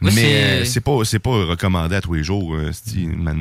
mais 0.00 0.10
c'est- 0.64 0.78
euh, 0.78 0.80
pas, 0.80 1.04
c'est 1.04 1.18
pas 1.18 1.30
recommandé 1.30 1.96
à 1.96 2.00
tous 2.00 2.14
les 2.14 2.22
jours, 2.24 2.54
euh, 2.54 2.70
là. 2.70 3.32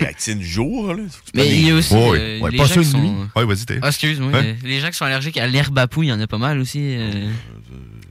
Réactine 0.00 0.42
jour, 0.42 0.92
là. 0.94 1.02
Mais 1.34 1.46
il 1.48 1.68
y 1.68 1.70
a 1.70 1.74
aussi 1.74 1.94
euh, 1.94 2.40
ouais, 2.40 2.50
les 2.50 2.56
pas 2.58 2.64
qui 2.64 2.78
de 2.78 2.82
sont... 2.82 2.98
nuit. 2.98 3.12
Ouais, 3.36 3.44
vas-y, 3.46 3.64
t'es. 3.66 3.78
Ah, 3.82 3.88
excuse-moi. 3.88 4.32
Hein? 4.34 4.54
Les 4.64 4.80
gens 4.80 4.88
qui 4.88 4.96
sont 4.96 5.04
allergiques 5.04 5.36
à 5.38 5.46
l'herbe 5.46 5.78
à 5.78 5.86
poux, 5.86 6.02
il 6.02 6.08
y 6.08 6.12
en 6.12 6.20
a 6.20 6.26
pas 6.26 6.38
mal 6.38 6.58
aussi. 6.58 6.80
euh. 6.96 7.30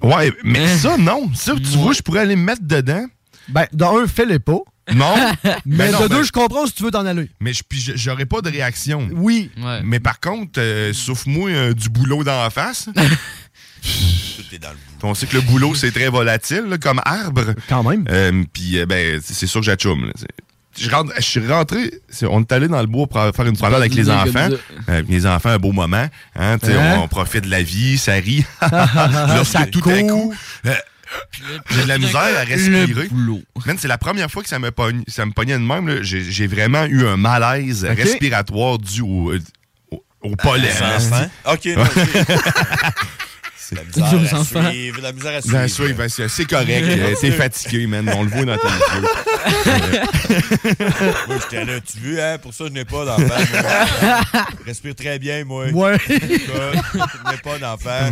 Ouais, 0.02 0.32
mais 0.44 0.66
ça, 0.78 0.98
non. 0.98 1.30
Ça, 1.36 1.54
tu 1.56 1.62
Ouais. 1.62 1.84
vois, 1.84 1.94
je 1.94 2.02
pourrais 2.02 2.22
aller 2.22 2.36
me 2.36 2.44
mettre 2.44 2.62
dedans. 2.64 3.06
Ben, 3.50 3.66
dans 3.74 3.98
un, 3.98 4.08
fais-les 4.08 4.40
pas. 4.40 4.60
Non. 4.94 5.16
Mais 5.66 5.90
Ben 5.90 5.92
non, 5.92 6.00
de 6.04 6.08
ben- 6.08 6.18
deux, 6.18 6.24
je 6.24 6.32
comprends 6.32 6.66
si 6.66 6.74
tu 6.74 6.84
veux 6.84 6.92
t'en 6.92 7.06
aller. 7.06 7.30
Mais 7.42 7.54
je- 7.54 7.64
puis 7.68 7.80
je- 7.80 7.96
j'aurais 7.96 8.26
pas 8.26 8.42
de 8.42 8.50
réaction. 8.50 9.08
Oui. 9.12 9.50
Ouais. 9.62 9.82
Mais 9.84 10.00
par 10.00 10.20
contre, 10.20 10.60
euh, 10.62 10.94
souffle-moi 10.94 11.50
euh, 11.50 11.74
du 11.74 11.90
boulot 11.90 12.24
dans 12.24 12.42
la 12.42 12.50
face. 12.50 12.88
Tout 13.82 14.56
est 14.56 14.60
dans 14.60 14.70
le 14.70 14.76
bout. 14.76 15.08
On 15.08 15.14
sait 15.14 15.28
que 15.28 15.36
le 15.36 15.42
boulot, 15.42 15.76
c'est 15.76 15.92
très 15.92 16.10
volatile, 16.10 16.64
là, 16.68 16.78
comme 16.78 17.02
arbre. 17.06 17.54
Quand 17.70 17.84
même. 17.84 18.06
Euh, 18.10 18.44
puis, 18.52 18.80
euh, 18.80 18.86
ben, 18.86 19.20
c'est 19.24 19.48
sûr 19.48 19.60
que 19.62 19.66
j'achoume. 19.66 20.12
Je, 20.78 20.90
rentre- 20.90 21.14
je 21.18 21.22
suis 21.22 21.48
rentré, 21.48 21.92
on 22.24 22.42
est 22.42 22.52
allé 22.52 22.68
dans 22.68 22.82
le 22.82 22.88
bois 22.88 23.08
pour 23.08 23.20
faire 23.36 23.46
une 23.48 23.58
promenade 23.58 23.82
avec 23.82 23.96
les 23.96 24.10
enfants. 24.10 24.50
Avec 24.88 25.08
les 25.10 25.26
enfants, 25.26 25.50
un 25.50 25.58
beau 25.58 25.72
moment. 25.72 26.08
Hein, 26.36 26.58
Hein? 26.64 26.96
on, 26.98 27.04
on 27.04 27.08
profite 27.08 27.46
de 27.46 27.50
la 27.50 27.64
vie, 27.64 27.98
ça 27.98 28.14
rit. 28.14 28.46
Lorsque 28.62 29.52
Ça 29.52 29.66
tout 29.66 29.82
à 29.90 30.02
court. 30.02 30.08
coup, 30.10 30.34
euh, 30.68 30.74
j'ai 31.72 31.84
de 31.84 31.88
la 31.88 31.98
misère 31.98 32.22
à 32.22 32.44
respirer. 32.44 33.10
C'est 33.78 33.88
la 33.88 33.98
première 33.98 34.30
fois 34.32 34.44
que 34.44 34.50
ça 34.50 34.60
me, 34.60 34.72
pogne, 34.72 35.04
ça 35.08 35.26
me 35.26 35.32
pognait 35.32 35.54
de 35.58 35.64
même. 35.64 36.02
J'ai 36.04 36.48
vraiment 36.48 36.86
eu 36.86 37.06
un 37.08 37.18
malaise 37.18 37.86
respiratoire 37.86 38.78
dû 38.78 39.02
au, 39.02 39.34
au, 39.92 40.04
au 40.22 40.36
pollen. 40.36 40.72
Enfants. 40.96 41.30
OK, 41.46 41.66
non. 41.76 41.84
La 43.70 43.84
misère 43.84 44.06
à 44.40 44.72
suivre, 44.72 45.02
la 45.02 45.12
misère 45.12 45.36
à 45.36 45.42
suivre. 45.42 45.58
Ben, 45.58 45.68
sûr, 45.68 45.94
ben, 45.94 46.08
c'est 46.10 46.46
correct. 46.46 46.70
euh, 46.88 47.16
T'es 47.20 47.32
fatigué, 47.38 47.86
man. 47.86 48.10
On 48.16 48.24
le 48.24 48.30
voit 48.30 48.46
dans 48.46 48.58
tes 48.58 48.68
yeux. 48.68 49.08
Moi, 51.28 51.38
j'étais 51.42 51.66
là, 51.66 51.74
tu 51.82 52.00
veux, 52.00 52.24
hein? 52.24 52.38
Pour 52.38 52.54
ça, 52.54 52.64
je 52.68 52.72
n'ai 52.72 52.86
pas 52.86 53.04
d'enfant. 53.04 53.36
Respire 54.66 54.96
très 54.96 55.20
bien, 55.20 55.44
moi. 55.44 55.66
Ouais. 55.68 55.98
Je 56.08 56.14
n'ai 56.14 57.38
pas 57.44 57.60
d'enfant. 57.60 58.10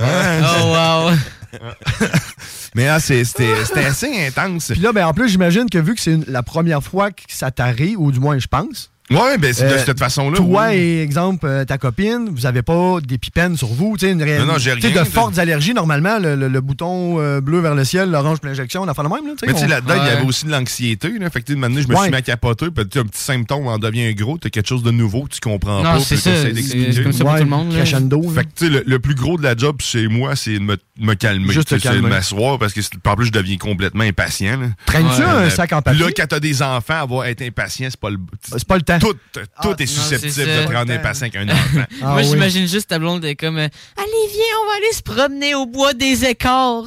Oh, 0.00 1.10
wow. 1.10 1.16
Mais 2.74 2.88
ah, 2.88 3.00
c'est- 3.00 3.24
c'était 3.24 3.84
assez 3.84 4.26
intense. 4.26 4.68
Puis 4.72 4.80
là, 4.80 4.92
ben, 4.92 5.06
en 5.06 5.12
plus, 5.12 5.28
j'imagine 5.28 5.68
que 5.68 5.78
vu 5.78 5.94
que 5.94 6.00
c'est 6.00 6.18
la 6.28 6.42
première 6.42 6.82
fois 6.82 7.10
que 7.10 7.22
ça 7.28 7.50
t'arrive, 7.50 8.00
ou 8.00 8.10
du 8.12 8.20
moins, 8.20 8.38
je 8.38 8.46
pense, 8.46 8.90
Ouais, 9.14 9.38
ben 9.38 9.52
c'est 9.52 9.64
de 9.68 9.72
Euh, 9.74 9.78
cette 9.84 9.98
façon-là. 9.98 10.36
Toi 10.36 10.66
oui. 10.70 10.76
et, 10.76 11.02
exemple, 11.02 11.46
euh, 11.46 11.64
ta 11.64 11.78
copine, 11.78 12.28
vous 12.30 12.46
avez 12.46 12.62
pas 12.62 12.98
des 13.06 13.18
pipennes 13.18 13.56
sur 13.56 13.68
vous, 13.68 13.96
tu 13.98 14.06
sais, 14.06 14.12
une 14.12 14.22
ré- 14.22 14.38
Non, 14.38 14.46
non, 14.46 14.58
j'ai 14.58 14.74
tu 14.74 14.80
sais, 14.82 14.88
rien, 14.88 15.02
de 15.02 15.08
fortes 15.08 15.38
allergies, 15.38 15.74
normalement, 15.74 16.18
le, 16.18 16.36
le- 16.36 16.48
le 16.48 16.60
bouton 16.60 17.16
euh, 17.20 17.40
bleu 17.40 17.60
vers 17.60 17.74
le 17.74 17.84
ciel, 17.84 18.10
l'orange 18.10 18.38
pour 18.38 18.48
l'injection, 18.48 18.82
on 18.82 18.88
a 18.88 18.94
fait 18.94 19.02
le 19.02 19.08
même, 19.08 19.26
là, 19.26 19.32
tu 19.32 19.38
sais. 19.40 19.46
Mais 19.46 19.54
tu 19.54 19.60
sais, 19.60 19.66
là-dedans, 19.68 19.94
il 20.00 20.06
y 20.06 20.10
avait 20.10 20.26
aussi 20.26 20.46
de 20.46 20.50
l'anxiété. 20.50 21.10
Là. 21.18 21.30
Fait 21.30 21.40
que, 21.40 21.46
tu 21.46 21.52
sais, 21.52 21.58
maintenant, 21.58 21.80
je 21.82 21.88
me 21.88 21.94
Ouais. 21.94 22.02
suis 22.02 22.10
mis 22.10 22.16
à 22.16 22.22
capoter. 22.22 22.66
Puis, 22.70 22.84
un 23.00 23.04
petit 23.04 23.22
symptôme 23.22 23.66
en 23.66 23.78
devient 23.78 24.14
gros. 24.14 24.38
Tu 24.38 24.46
as 24.46 24.50
quelque 24.50 24.68
chose 24.68 24.82
de 24.82 24.90
nouveau 24.90 25.22
que 25.24 25.34
tu 25.34 25.40
comprends 25.40 25.78
Non, 25.82 25.94
pas. 25.94 26.00
c'est 26.00 26.16
ça, 26.16 26.30
c'est- 26.34 26.52
d'expliquer. 26.52 26.92
c'est 26.92 27.02
comme 27.02 27.12
ça 27.12 27.24
pour 27.24 27.34
tout 27.36 27.44
le 27.44 27.50
monde, 27.50 27.72
là. 27.72 27.78
Crescendo, 27.80 28.22
Fait 28.34 28.44
que, 28.44 28.48
tu 28.56 28.66
sais, 28.66 28.70
le, 28.70 28.82
le 28.86 28.98
plus 28.98 29.14
gros 29.14 29.36
de 29.38 29.42
la 29.42 29.56
job 29.56 29.76
chez 29.80 30.08
moi, 30.08 30.36
c'est 30.36 30.54
de 30.54 30.58
me, 30.60 30.76
me 31.00 31.14
calmer. 31.14 31.52
Juste 31.52 31.68
c'est 31.70 31.76
de 31.78 31.82
calmer. 31.82 32.08
m'asseoir 32.08 32.58
parce 32.58 32.72
que, 32.72 32.80
en 33.06 33.14
plus, 33.16 33.26
je 33.26 33.32
deviens 33.32 33.56
complètement 33.56 34.04
impatient. 34.04 34.58
là. 34.58 34.66
Traînes-tu 34.86 35.22
un 35.22 35.50
sac 35.50 35.72
en 35.72 35.76
puis 35.82 35.92
papier? 35.92 36.04
Là, 36.06 36.10
quand 36.16 36.26
t'as 36.28 36.40
des 36.40 36.62
enfants, 36.62 36.94
avoir 37.00 37.26
être 37.26 37.42
impatient, 37.42 37.88
c'est 37.90 38.00
pas 38.00 38.10
le. 38.10 38.18
C'est 38.42 38.64
pas 38.66 38.76
le 38.76 38.82
temps. 38.82 38.98
Tout, 39.02 39.14
tout 39.34 39.40
Ah, 39.56 39.74
est 39.78 39.86
susceptible 39.86 40.34
de 40.46 40.66
te 40.66 40.72
rendre 40.72 40.92
impatient 40.92 41.28
qu'un 41.30 41.48
enfant. 41.48 41.84
Ah 42.02 42.12
Moi, 42.12 42.22
j'imagine 42.22 42.66
juste 42.68 42.88
ta 42.88 42.98
blonde 42.98 43.24
est 43.24 43.34
comme 43.36 43.58
euh, 43.58 43.68
Allez, 43.96 44.28
viens, 44.32 44.56
on 44.62 44.66
va 44.70 44.76
aller 44.76 44.92
se 44.94 45.02
promener 45.02 45.54
au 45.54 45.66
bois 45.66 45.92
des 45.92 46.24
écarts. 46.24 46.84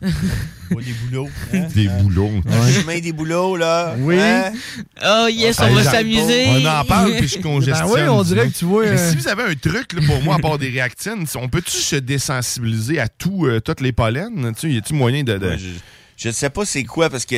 Pas 0.00 0.06
des 0.80 0.92
boulots. 0.92 1.28
hein? 1.54 1.66
Des 1.74 1.88
boulots. 1.88 2.30
Le 2.44 2.72
chemin 2.72 2.98
des 2.98 3.12
boulots, 3.12 3.56
là. 3.56 3.94
Oui. 3.98 4.18
Hein? 4.20 4.52
Oh, 5.04 5.26
yes, 5.30 5.56
Ah, 5.60 5.66
on 5.70 5.74
va 5.74 5.84
s'amuser. 5.84 6.46
On 6.48 6.64
en 6.66 6.84
parle, 6.84 7.12
puis 7.16 7.28
je 7.28 7.38
congestionne. 7.42 7.86
Ben 7.88 7.92
oui, 7.94 8.08
on 8.08 8.22
dirait 8.22 8.48
que 8.48 8.54
tu 8.58 8.64
vois, 8.64 8.84
Mais 8.84 8.90
euh, 9.00 9.10
si 9.10 9.16
vous 9.16 9.28
avez 9.28 9.42
un 9.44 9.54
truc 9.54 9.92
là, 9.92 10.00
pour 10.06 10.22
moi, 10.22 10.36
à 10.36 10.38
part 10.38 10.58
des 10.58 10.68
réactines, 10.70 11.24
on 11.36 11.48
peut-tu 11.48 11.70
se 11.76 11.96
désensibiliser 11.96 12.98
à 13.00 13.08
tout, 13.08 13.46
euh, 13.46 13.60
toutes 13.60 13.80
les 13.80 13.92
pollens? 13.92 14.52
Y 14.62 14.78
a-tu 14.78 14.94
moyen 14.94 15.22
de. 15.22 15.38
de- 15.38 15.46
Ouais, 15.48 15.58
je, 16.16 16.28
je 16.28 16.30
sais 16.30 16.50
pas 16.50 16.64
c'est 16.64 16.84
quoi, 16.84 17.10
parce 17.10 17.24
que 17.26 17.36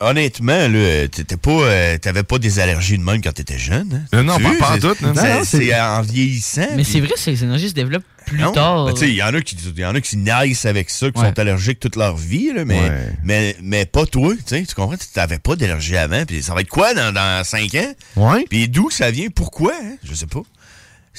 honnêtement, 0.00 0.68
là, 0.68 1.08
t'étais 1.08 1.36
pas, 1.36 1.50
euh, 1.50 1.98
t'avais 1.98 2.22
pas 2.22 2.38
des 2.38 2.58
allergies 2.58 2.98
de 2.98 3.02
même 3.02 3.20
quand 3.22 3.32
t'étais 3.32 3.58
jeune. 3.58 4.06
hein? 4.12 4.22
Non, 4.22 4.36
Tu 4.36 4.42
pas- 4.42 4.48
en 4.48 4.52
non. 4.52 4.94
c'est- 4.94 5.02
Non, 5.02 5.12
non, 5.14 5.44
c'est- 5.44 5.58
C'est 5.58 5.80
en 5.80 6.02
vieillissant. 6.02 6.66
Mais 6.76 6.84
c'est 6.84 7.00
vrai, 7.00 7.12
ces 7.16 7.42
énergies 7.44 7.68
se 7.70 7.74
développent 7.74 8.04
plus 8.26 8.38
Non. 8.38 8.52
tard. 8.52 8.86
Ben, 8.86 8.92
tu 8.94 9.00
sais, 9.00 9.08
il 9.08 9.14
y 9.16 9.22
en 9.22 9.32
a 9.34 9.40
qui 9.40 9.56
y 9.76 9.84
en 9.84 9.94
a 9.94 10.00
qui 10.00 10.16
naissent 10.16 10.66
avec 10.66 10.90
ça, 10.90 11.10
qui 11.10 11.18
Ouais. 11.20 11.26
sont 11.28 11.38
allergiques 11.38 11.80
toute 11.80 11.96
leur 11.96 12.16
vie, 12.16 12.52
là, 12.54 12.64
mais, 12.64 12.80
Ouais. 12.80 13.08
mais, 13.24 13.56
mais 13.62 13.86
pas 13.86 14.06
toi, 14.06 14.34
tu 14.34 14.42
sais, 14.46 14.64
tu 14.66 14.74
comprends? 14.74 14.96
Tu 14.96 15.06
n'avais 15.16 15.38
pas 15.38 15.56
d'allergie 15.56 15.96
avant, 15.96 16.24
puis 16.26 16.42
ça 16.42 16.54
va 16.54 16.60
être 16.60 16.68
quoi 16.68 16.94
dans, 16.94 17.12
dans 17.12 17.42
5 17.44 17.74
ans? 17.74 17.92
Ouais. 18.16 18.44
Puis 18.48 18.68
d'où 18.68 18.90
ça 18.90 19.10
vient? 19.10 19.28
Pourquoi? 19.34 19.72
hein? 19.82 19.96
Je 20.04 20.14
sais 20.14 20.26
pas. 20.26 20.42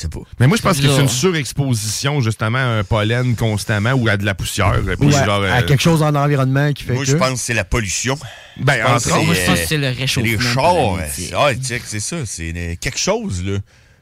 Pas. 0.08 0.20
Mais 0.40 0.48
moi, 0.48 0.56
je 0.58 0.62
pense 0.62 0.78
que 0.80 0.88
c'est 0.88 1.02
une 1.02 1.10
surexposition, 1.10 2.22
justement, 2.22 2.58
à 2.60 2.80
un 2.80 2.84
pollen 2.84 3.36
constamment 3.36 3.92
ou 3.94 4.08
à 4.08 4.18
de 4.18 4.26
la 4.26 4.34
poussière. 4.36 4.80
Puis 5.00 5.08
Ou 5.08 5.12
genre, 5.12 5.30
à, 5.30 5.40
euh, 5.42 5.58
à 5.60 5.64
quelque 5.64 5.82
chose 5.82 6.00
dans 6.00 6.12
l'environnement 6.12 6.72
qui 6.74 6.84
fait 6.84 6.94
Moi, 6.94 7.04
que... 7.04 7.10
je 7.12 7.18
pense 7.18 7.34
que 7.34 7.40
c'est 7.40 7.54
la 7.54 7.64
pollution. 7.66 8.18
Ben, 8.58 8.82
pense 8.84 9.08
entre 9.08 9.18
autres. 9.18 9.26
Moi, 9.26 9.36
je 9.36 9.46
pense 9.46 9.58
euh, 9.58 9.62
que 9.62 9.68
c'est 9.68 9.78
le 9.78 9.94
C'est 9.94 10.00
réchauffement. 10.00 10.98
les 10.98 11.10
chars. 11.34 11.40
Ah, 11.42 11.54
check, 11.56 11.82
c'est 11.86 12.00
ça. 12.00 12.18
C'est 12.26 12.54
euh, 12.56 12.76
quelque 12.80 13.00
chose, 13.00 13.44
là. 13.44 13.58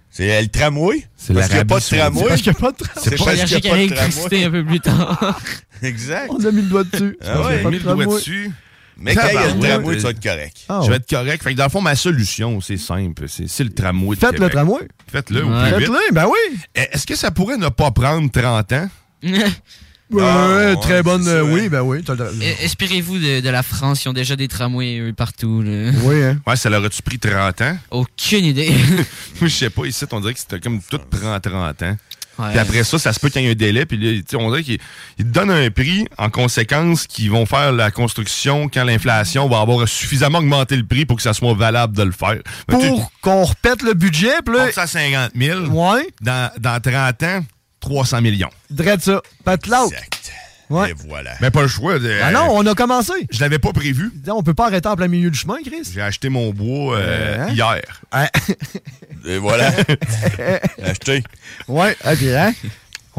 C'est 0.10 0.36
euh, 0.36 0.42
le 0.42 0.48
tramway? 0.48 1.06
C'est 1.16 1.34
parce 1.34 1.48
qu'il 1.48 1.56
n'y 1.56 1.62
a 1.62 1.66
pas 1.66 1.80
de 1.80 1.86
tramway? 1.86 2.26
Parce 2.28 2.42
qu'il 2.42 2.52
n'y 2.52 2.58
a 2.58 2.62
pas 2.62 2.72
de 2.72 2.78
tra- 2.78 2.90
C'est 3.04 3.18
parce 3.18 3.36
qu'il 3.36 3.36
n'y 3.36 3.42
à 3.42 3.58
a 3.58 3.62
pas 3.62 3.70
de 3.70 3.76
l'électricité 3.76 4.42
tramway. 4.42 4.46
un 4.46 4.52
peu 4.52 4.66
plus 4.66 4.80
tard. 4.80 5.40
Exact. 5.84 6.28
On 6.30 6.44
a 6.46 6.52
mis 6.52 6.62
le 6.62 6.68
doigt 6.70 6.84
dessus. 6.86 7.18
Ah 7.24 7.34
a 7.34 7.48
ouais, 7.48 7.64
de 7.64 7.70
mis 7.70 7.76
le 7.78 7.84
doigt 7.84 7.96
tramway. 7.96 8.16
dessus. 8.16 8.52
Mais 9.00 9.14
quand 9.16 9.28
il 9.30 9.34
y 9.36 9.38
a 9.38 9.54
le 9.54 9.60
tramway, 9.60 9.96
tu 9.98 10.02
vas 10.04 10.10
être 10.10 10.24
correct. 10.24 10.58
Ah, 10.70 10.80
Je 10.82 10.86
ouais. 10.86 10.90
vais 10.90 10.96
être 10.98 11.10
correct. 11.10 11.44
Fait 11.44 11.54
que 11.54 11.58
dans 11.58 11.66
le 11.66 11.70
fond, 11.70 11.82
ma 11.82 11.96
solution, 11.96 12.60
c'est 12.62 12.78
simple. 12.78 13.26
C'est 13.28 13.64
le 13.64 13.70
tramway. 13.74 14.16
de 14.16 14.20
Faites 14.20 14.40
le 14.40 14.50
tramway. 14.50 14.88
Faites-le 15.12 15.44
au 15.46 15.50
Ouais. 15.50 15.70
plus 15.72 15.80
vite. 15.80 15.88
Faites-le, 15.94 16.14
ben 16.14 16.26
oui. 16.26 16.58
Est-ce 16.76 17.06
que 17.06 17.16
ça 17.16 17.32
pourrait 17.32 17.58
ne 17.58 17.70
pas 17.70 17.92
prendre 17.92 18.30
30 18.32 18.74
ans? 18.74 18.90
Ouais, 20.10 20.22
ouais, 20.24 20.76
très 20.82 21.04
bonne. 21.04 21.28
euh, 21.28 21.42
oui, 21.44 21.68
ben 21.68 21.82
oui. 21.82 22.00
Eh, 22.42 22.64
Inspirez-vous 22.64 23.18
de, 23.18 23.42
de 23.42 23.50
la 23.50 23.62
France. 23.62 24.06
Ils 24.06 24.08
ont 24.08 24.14
déjà 24.14 24.38
des 24.38 24.48
tramways 24.48 25.12
partout. 25.12 25.62
là. 25.62 25.92
Oui, 26.04 26.24
hein. 26.24 26.38
Ouais, 26.48 26.56
ça 26.56 26.70
l'aurait-tu 26.70 27.02
pris 27.02 27.20
30 27.20 27.62
ans? 27.62 27.78
Aucune 27.92 28.46
idée. 28.46 28.70
Moi, 29.42 29.50
je 29.50 29.54
sais 29.54 29.70
pas. 29.70 29.86
Ici, 29.86 30.06
on 30.10 30.22
dirait 30.22 30.34
que 30.34 30.40
c'était 30.40 30.62
comme 30.62 30.80
tout 30.82 30.98
prend 31.12 31.38
30 31.42 31.84
ans. 31.84 31.98
Puis 32.38 32.60
après 32.60 32.84
ça, 32.84 33.00
ça 33.00 33.14
se 33.14 33.20
peut 33.20 33.30
qu'il 33.30 33.42
y 33.42 33.48
ait 33.48 33.52
un 33.52 33.56
délai. 33.56 33.86
Puis 33.86 33.98
là, 33.98 34.38
on 34.40 34.50
dirait 34.50 34.64
qu'ils 34.64 34.78
te 35.18 35.24
donnent 35.24 35.52
un 35.52 35.70
prix 35.72 36.06
en 36.18 36.30
conséquence 36.30 37.08
qu'ils 37.08 37.32
vont 37.32 37.46
faire 37.46 37.72
la 37.72 37.92
construction 37.92 38.70
quand 38.70 38.84
l'inflation 38.84 39.48
va 39.50 39.60
avoir 39.60 39.88
suffisamment 39.88 40.40
augmenté 40.40 40.76
le 40.76 40.86
prix 40.86 41.06
pour 41.06 41.18
que 41.18 41.24
ça 41.24 41.34
soit 41.34 41.54
valable 41.54 41.96
de 41.96 42.04
le 42.04 42.12
faire. 42.12 42.38
Mais 42.70 42.78
Pour 42.90 43.12
qu'on 43.22 43.44
repète 43.44 43.82
le 43.82 43.94
budget, 43.94 44.34
puis 44.46 44.56
là... 44.56 44.64
porte 44.64 44.76
ça 44.76 44.84
à 44.84 44.88
50 44.88 45.32
000. 45.36 45.60
Ouais, 45.68 46.08
Dans, 46.22 46.52
dans 46.60 46.80
30 46.80 47.24
ans, 47.24 47.46
300 47.80 48.22
millions. 48.22 48.50
drette 48.70 49.02
ça. 49.02 49.22
Pat. 49.44 49.60
Exact. 49.66 50.32
Ouais. 50.70 50.92
Et 50.92 50.94
voilà. 51.08 51.32
Mais 51.40 51.50
pas 51.50 51.62
le 51.62 51.68
choix. 51.70 51.98
de- 51.98 52.20
Ah 52.22 52.32
non, 52.32 52.48
on 52.52 52.66
a 52.66 52.76
commencé. 52.76 53.14
Je 53.32 53.40
l'avais 53.40 53.60
pas 53.60 53.72
prévu. 53.72 54.12
On 54.30 54.44
peut 54.44 54.54
pas 54.54 54.66
arrêter 54.68 54.88
en 54.90 54.96
plein 54.96 55.08
milieu 55.08 55.30
du 55.32 55.38
chemin, 55.38 55.58
Chris. 55.66 55.90
J'ai 55.94 56.02
acheté 56.02 56.28
mon 56.30 56.52
bois 56.52 56.98
euh, 56.98 57.46
Hein? 57.48 57.52
hier. 57.54 58.02
Hein? 58.12 58.28
Et 59.26 59.38
voilà. 59.38 59.72
Acheté. 60.84 61.24
Ouais, 61.68 61.96
ok, 62.06 62.22
hein? 62.24 62.54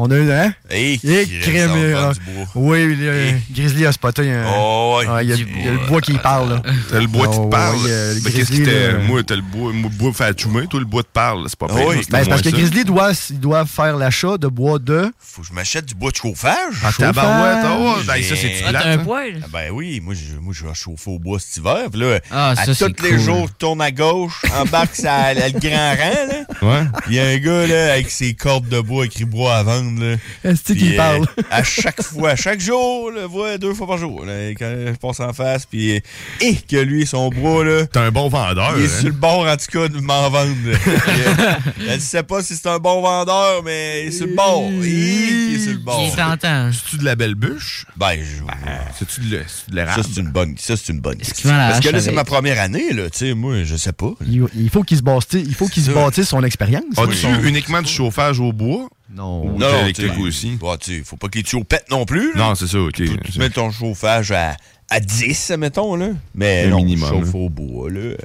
On 0.01 0.09
a 0.11 0.15
eu, 0.15 0.31
hein? 0.31 0.53
Et 0.71 0.93
Et 0.93 1.25
crème. 1.41 1.71
euh, 1.75 2.13
oui, 2.55 2.95
le- 2.95 3.33
Grizzly 3.53 3.85
a 3.85 3.91
spoté 3.91 4.31
un. 4.31 4.45
Oh, 4.57 4.97
ouais. 4.99 5.07
Ouais, 5.07 5.25
Il 5.25 5.29
y, 5.29 5.33
a- 5.33 5.35
Du 5.35 5.47
il 5.59 5.65
y 5.65 5.67
a 5.67 5.71
le 5.71 5.87
bois 5.87 5.99
qui 5.99 6.13
parle, 6.13 6.49
là. 6.53 6.61
T'as 6.89 6.99
le 7.01 7.07
bois 7.07 7.27
qui 7.27 7.37
Oh, 7.37 7.45
te 7.45 7.49
parle. 7.51 7.75
ouais, 7.75 7.81
euh, 7.89 8.15
Mais 8.23 8.31
qu'est-ce 8.31 8.49
qui 8.51 8.63
là. 8.63 8.97
Moi, 9.05 9.23
t'as 9.23 9.35
le 9.35 9.41
bois, 9.41 9.73
moi, 9.73 9.89
le 9.91 9.97
bois 9.97 10.13
fait 10.13 10.39
choumer, 10.39 10.67
toi, 10.67 10.79
le 10.79 10.85
bois 10.85 11.03
te 11.03 11.09
parle. 11.11 11.45
C'est 11.49 11.59
pas 11.59 11.67
Ah 11.69 11.75
pire, 11.75 11.87
oui. 11.89 11.95
c'est 12.01 12.11
Ben, 12.11 12.23
c'est 12.23 12.29
parce 12.29 12.41
que 12.41 12.49
ça. 12.49 12.55
Grizzly 12.55 12.85
doit, 12.85 13.11
il 13.29 13.39
doit 13.41 13.65
faire 13.65 13.97
l'achat 13.97 14.37
de 14.37 14.47
bois 14.47 14.79
de. 14.79 15.11
Faut 15.19 15.41
que 15.41 15.47
je 15.49 15.53
m'achète 15.53 15.85
du 15.85 15.95
bois 15.95 16.11
de 16.11 16.15
chauffage. 16.15 16.75
Ah, 16.81 16.91
chauffage. 16.91 17.15
oh, 17.17 17.95
ben 18.07 18.23
ça, 18.23 18.35
Ah, 18.67 18.71
t'as 18.71 18.87
un 18.87 18.91
hein? 18.93 18.97
poil? 18.99 19.41
Ah 19.43 19.47
ben 19.51 19.69
oui, 19.73 19.99
moi 20.01 20.13
je, 20.13 20.39
moi 20.39 20.53
je 20.55 20.65
vais 20.65 20.73
chauffer 20.73 21.11
au 21.11 21.19
bois 21.19 21.39
cet 21.39 21.57
hiver. 21.57 21.89
Puis 21.91 21.99
là, 21.99 22.19
Ah, 22.31 22.51
à 22.51 22.55
ça, 22.55 22.65
tous 22.67 22.73
c'est 22.75 23.01
les 23.01 23.09
cool. 23.09 23.19
jours, 23.19 23.49
tourne 23.57 23.81
à 23.81 23.91
gauche, 23.91 24.43
embarque 24.57 24.95
ça 24.95 25.33
le 25.33 25.59
grand 25.59 25.91
rang. 25.91 26.27
Là. 26.61 26.69
Ouais. 26.81 26.87
Il 27.09 27.15
y 27.15 27.19
a 27.19 27.25
un 27.25 27.37
gars 27.37 27.67
là, 27.67 27.93
avec 27.93 28.09
ses 28.09 28.33
cordes 28.33 28.69
de 28.69 28.79
bois 28.79 29.05
écrit 29.05 29.25
bois 29.25 29.55
à 29.57 29.63
Là. 29.97 30.15
Est-ce 30.43 30.73
qu'il 30.73 30.93
euh, 30.93 30.97
parle? 30.97 31.25
à 31.51 31.63
chaque 31.63 32.01
fois, 32.03 32.31
à 32.31 32.35
chaque 32.35 32.59
jour, 32.59 33.11
le 33.11 33.23
voit 33.23 33.57
deux 33.57 33.73
fois 33.73 33.87
par 33.87 33.97
jour. 33.97 34.25
Là, 34.25 34.49
quand 34.51 34.71
je 34.87 34.91
passe 34.97 35.19
en 35.19 35.33
face, 35.33 35.65
puis 35.65 35.95
euh, 35.97 35.99
et 36.41 36.55
que 36.55 36.77
lui, 36.77 37.05
son 37.07 37.29
bois, 37.29 37.63
là, 37.65 37.85
T'es 37.87 37.99
un 37.99 38.11
bon 38.11 38.27
vendeur. 38.29 38.73
il 38.77 38.83
est 38.83 38.85
hein? 38.87 38.97
sur 38.99 39.05
le 39.07 39.13
bord, 39.13 39.47
en 39.47 39.55
tout 39.57 39.71
cas, 39.79 39.87
de 39.87 39.99
m'en 39.99 40.29
vendre. 40.29 40.53
euh, 40.67 41.55
je 41.79 41.93
ne 41.93 41.99
sais 41.99 42.23
pas 42.23 42.43
si 42.43 42.55
c'est 42.55 42.67
un 42.67 42.77
bon 42.79 43.01
vendeur, 43.01 43.63
mais 43.63 44.03
il 44.03 44.07
est 44.09 44.11
sur 44.11 44.27
le 44.27 44.35
bord. 44.35 44.63
Il 44.69 44.85
il 44.85 45.55
est 45.55 45.59
sur 45.59 45.71
le 45.73 45.79
bord. 45.79 46.01
Il. 46.03 46.73
C'est-tu 46.73 46.97
de 46.97 47.05
la 47.05 47.15
belle 47.15 47.35
bûche? 47.35 47.85
Ben, 47.97 48.17
je- 48.19 48.43
C'est-tu 48.97 49.21
de, 49.21 49.37
de 49.37 49.43
ça, 49.47 49.63
l'érable? 49.71 50.03
c'est 50.03 50.19
une 50.21 50.29
bonne, 50.29 50.55
ça, 50.57 50.75
c'est 50.77 50.91
une 50.93 50.99
bonne 50.99 51.17
Parce 51.17 51.79
que 51.79 51.89
là, 51.89 51.99
c'est 51.99 52.11
ma 52.11 52.23
première 52.23 52.59
année, 52.59 52.91
là. 52.93 53.09
Tu 53.09 53.17
sais, 53.19 53.33
moi, 53.33 53.63
je 53.63 53.75
sais 53.75 53.93
pas. 53.93 54.11
Il, 54.27 54.45
il 54.55 54.69
faut 54.69 54.83
qu'il 54.83 54.97
se 54.97 55.03
bâtisse, 55.03 55.43
il 55.45 55.55
faut 55.55 55.67
qu'il 55.67 55.83
se 55.83 55.91
Ça. 55.91 55.95
bâtisse 55.95 56.27
son 56.29 56.43
expérience. 56.43 56.83
As-tu 56.97 57.47
uniquement 57.47 57.81
du 57.81 57.89
chauffage 57.91 58.39
au 58.39 58.51
bois? 58.53 58.87
Non. 59.11 59.43
Ou 59.45 59.57
Non, 59.57 59.81
électrique 59.83 60.17
aussi? 60.19 60.57
sais, 60.81 61.01
faut 61.03 61.17
pas 61.17 61.29
qu'il 61.29 61.43
te 61.43 61.57
pète 61.63 61.89
non 61.89 62.05
plus. 62.05 62.33
Là. 62.33 62.49
Non, 62.49 62.55
c'est 62.55 62.67
ça, 62.67 62.79
ok. 62.79 62.93
Tu 62.93 63.39
mets 63.39 63.49
ton 63.49 63.71
chauffage 63.71 64.31
à, 64.31 64.55
à 64.89 64.99
10, 64.99 65.51
mettons, 65.57 65.95
là. 65.95 66.09
Mais 66.35 66.65
Le 66.65 66.69
non, 66.71 66.77
minimum, 66.77 67.09
chauffe 67.09 67.33
là. 67.33 67.39
au 67.39 67.49
bois, 67.49 67.89
là. 67.89 68.15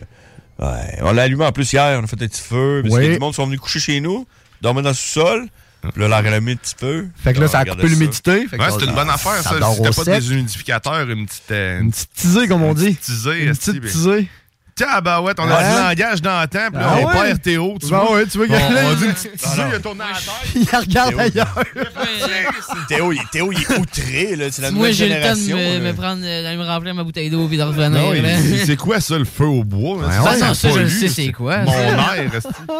Ouais. 0.58 0.98
On 1.00 1.12
l'a 1.12 1.22
allumé 1.22 1.44
en 1.44 1.52
plus 1.52 1.72
hier, 1.72 1.98
on 2.00 2.04
a 2.04 2.06
fait 2.06 2.22
un 2.22 2.26
petit 2.28 2.40
feu. 2.42 2.80
Parce 2.82 2.94
Oui. 2.94 3.00
que 3.02 3.06
tout 3.06 3.12
le 3.14 3.18
monde 3.18 3.34
sont 3.34 3.46
venus 3.46 3.60
coucher 3.60 3.80
chez 3.80 4.00
nous, 4.00 4.26
dormir 4.60 4.82
dans 4.82 4.90
le 4.90 4.94
sous-sol. 4.94 5.48
Puis 5.82 6.00
là, 6.00 6.06
on 6.06 6.08
l'a 6.08 6.20
rallumé 6.22 6.52
un 6.52 6.56
petit 6.56 6.74
peu. 6.74 7.06
Fait 7.16 7.34
que 7.34 7.40
là, 7.40 7.48
ça 7.48 7.58
a 7.60 7.64
coupé 7.66 7.88
l'humidité. 7.88 8.46
Que 8.50 8.56
Ouais, 8.56 8.68
c'est 8.78 8.86
une 8.86 8.94
bonne 8.94 9.10
affaire, 9.10 9.42
ça. 9.42 9.56
au 9.70 9.82
t'as 9.82 9.92
pas 10.04 10.18
des 10.18 10.32
humidificateurs, 10.32 11.10
une 11.10 11.26
petite. 11.26 11.50
euh, 11.50 11.80
Une 11.80 11.90
petite 11.90 12.10
tisée, 12.14 12.48
comme 12.48 12.62
on 12.62 12.72
dit. 12.72 12.94
tisée, 12.96 13.44
Une 13.44 13.54
petite 13.56 13.82
tisée. 13.82 14.28
Tiens, 14.76 15.00
bah 15.04 15.20
ouais, 15.20 15.32
on 15.38 15.48
a 15.48 15.62
du 15.62 15.78
langage 16.00 16.20
dans 16.20 16.40
le 16.40 16.48
temps, 16.48 16.66
puis 16.72 16.80
là, 16.80 16.88
Ah 16.90 16.98
on 17.00 17.06
ouais? 17.06 17.12
perd 17.26 17.42
Théo, 17.42 17.76
tu 17.80 17.88
Ben 17.88 17.96
vois. 17.98 18.12
ouais, 18.16 18.26
tu 18.26 18.38
vois, 18.38 18.46
on, 18.50 18.94
dit 18.94 19.04
une 19.04 19.12
petite 19.12 19.30
il 19.56 19.60
a 19.74 19.78
tourné 19.80 20.00
à 20.02 20.06
la 20.08 20.14
tête. 20.14 20.54
Il 20.56 20.76
regarde 20.76 21.10
Théo, 21.10 21.20
ailleurs. 21.20 21.64
Théo, 22.88 23.12
il, 23.12 23.20
Théo, 23.30 23.52
il 23.52 23.60
est 23.62 23.78
outré, 23.78 24.34
là. 24.36 24.46
C'est 24.50 24.62
la 24.62 24.70
Moi, 24.72 24.78
nouvelle 24.88 24.94
j'ai 24.94 25.08
le 25.08 25.14
temps 25.22 25.34
de 25.34 25.40
génération. 25.40 25.80
me, 25.80 25.92
prendre, 25.92 26.22
euh, 26.24 26.42
d'aller 26.42 26.56
me 26.56 26.64
remplir 26.64 26.94
ma 26.94 27.04
bouteille 27.04 27.30
d'eau 27.30 27.46
puis 27.46 27.56
de 27.56 27.62
revenir. 27.62 28.00
c'est- 28.66 28.76
quoi 28.76 28.98
ça, 29.00 29.16
le 29.16 29.24
feu 29.24 29.44
au 29.46 29.62
bois? 29.62 29.96
Ouais, 29.98 30.12
Ça, 30.12 30.22
ouais. 30.22 30.28
Ah 30.32 30.36
non, 30.48 30.54
ça, 30.54 30.70
je 30.70 30.78
le 30.80 30.88
sais, 30.88 31.08
c'est 31.08 31.30
quoi. 31.32 31.58
Mon 31.58 31.72
air. 31.72 32.30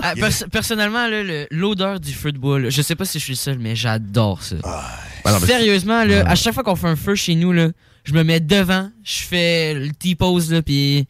Ah, 0.02 0.14
pers- 0.16 0.48
personnellement, 0.50 1.07
l'odeur 1.52 2.00
du 2.00 2.12
feu 2.12 2.33
de 2.33 2.38
bois, 2.38 2.59
là, 2.59 2.70
je 2.70 2.83
sais 2.83 2.96
pas 2.96 3.04
si 3.04 3.20
je 3.20 3.24
suis 3.24 3.33
le 3.35 3.38
seul, 3.38 3.59
mais 3.61 3.76
j'adore 3.76 4.42
ça. 4.42 4.57
Mais- 5.24 5.46
Sérieusement, 5.46 6.02
là, 6.04 6.24
à 6.26 6.35
chaque 6.35 6.54
fois 6.54 6.64
qu'on 6.64 6.74
fait 6.76 6.88
un 6.88 6.96
feu 6.96 7.14
chez 7.14 7.37
nous, 7.37 7.52
là, 7.52 7.68
je 8.04 8.12
me 8.14 8.24
mets 8.24 8.40
devant, 8.40 8.90
je 9.04 9.20
fais 9.22 9.74
le 9.74 9.90
T-pose, 9.92 10.52
là, 10.52 10.61
puis 10.61 11.07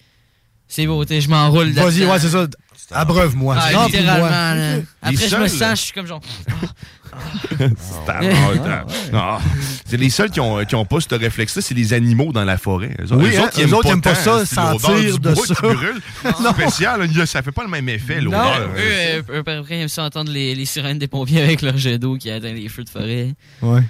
c'est 0.68 0.86
beau, 0.86 1.04
je 1.08 1.28
m'enroule 1.28 1.70
Vas-y, 1.72 2.04
ouais, 2.06 2.18
c'est 2.18 2.28
ça. 2.28 2.46
Abreuve-moi. 2.90 3.56
Ah, 3.58 3.86
littéralement, 3.86 4.28
là. 4.28 4.76
Après, 5.02 5.28
je 5.28 5.36
me 5.36 5.48
sens, 5.48 5.78
je 5.78 5.84
suis 5.84 5.92
comme 5.92 6.06
genre. 6.06 6.20
C'est 7.58 8.32
mort, 8.32 8.86
Non. 9.12 9.38
C'est 9.86 9.96
les 9.96 10.10
seuls 10.10 10.30
qui 10.30 10.40
ont, 10.40 10.64
qui 10.64 10.74
ont 10.74 10.84
pas 10.84 10.98
ce 11.00 11.14
réflexe-là, 11.14 11.62
c'est 11.62 11.74
les 11.74 11.92
animaux 11.92 12.32
dans 12.32 12.44
la 12.44 12.56
forêt. 12.58 12.96
Eux, 13.00 13.04
Oui, 13.12 13.30
eux 13.34 13.38
hein, 13.38 13.44
autres, 13.44 13.52
ils 13.58 13.62
eux 13.64 13.66
aiment 13.68 13.74
autres, 13.74 14.00
pas, 14.00 14.14
ça, 14.14 14.44
sentir 14.46 15.18
de 15.18 15.34
ça. 15.34 15.54
qui 15.54 15.62
brûle. 15.62 16.00
C'est 16.24 16.50
spécial, 16.52 17.08
là, 17.14 17.26
ça 17.26 17.42
fait 17.42 17.52
pas 17.52 17.62
le 17.62 17.68
même 17.68 17.88
effet, 17.88 18.20
l'odeur. 18.20 18.68
Eux, 18.76 19.24
après, 19.38 19.76
ils 19.78 19.82
aiment 19.82 19.88
ça 19.88 20.04
entendre 20.04 20.32
les, 20.32 20.54
les 20.54 20.64
sirènes 20.64 20.98
des 20.98 21.06
pompiers 21.06 21.42
avec 21.42 21.62
leur 21.62 21.76
jet 21.76 21.98
d'eau 21.98 22.16
qui 22.16 22.30
atteint 22.30 22.52
les 22.52 22.68
feux 22.68 22.84
de 22.84 22.88
forêt. 22.90 23.34
Ouais. 23.62 23.80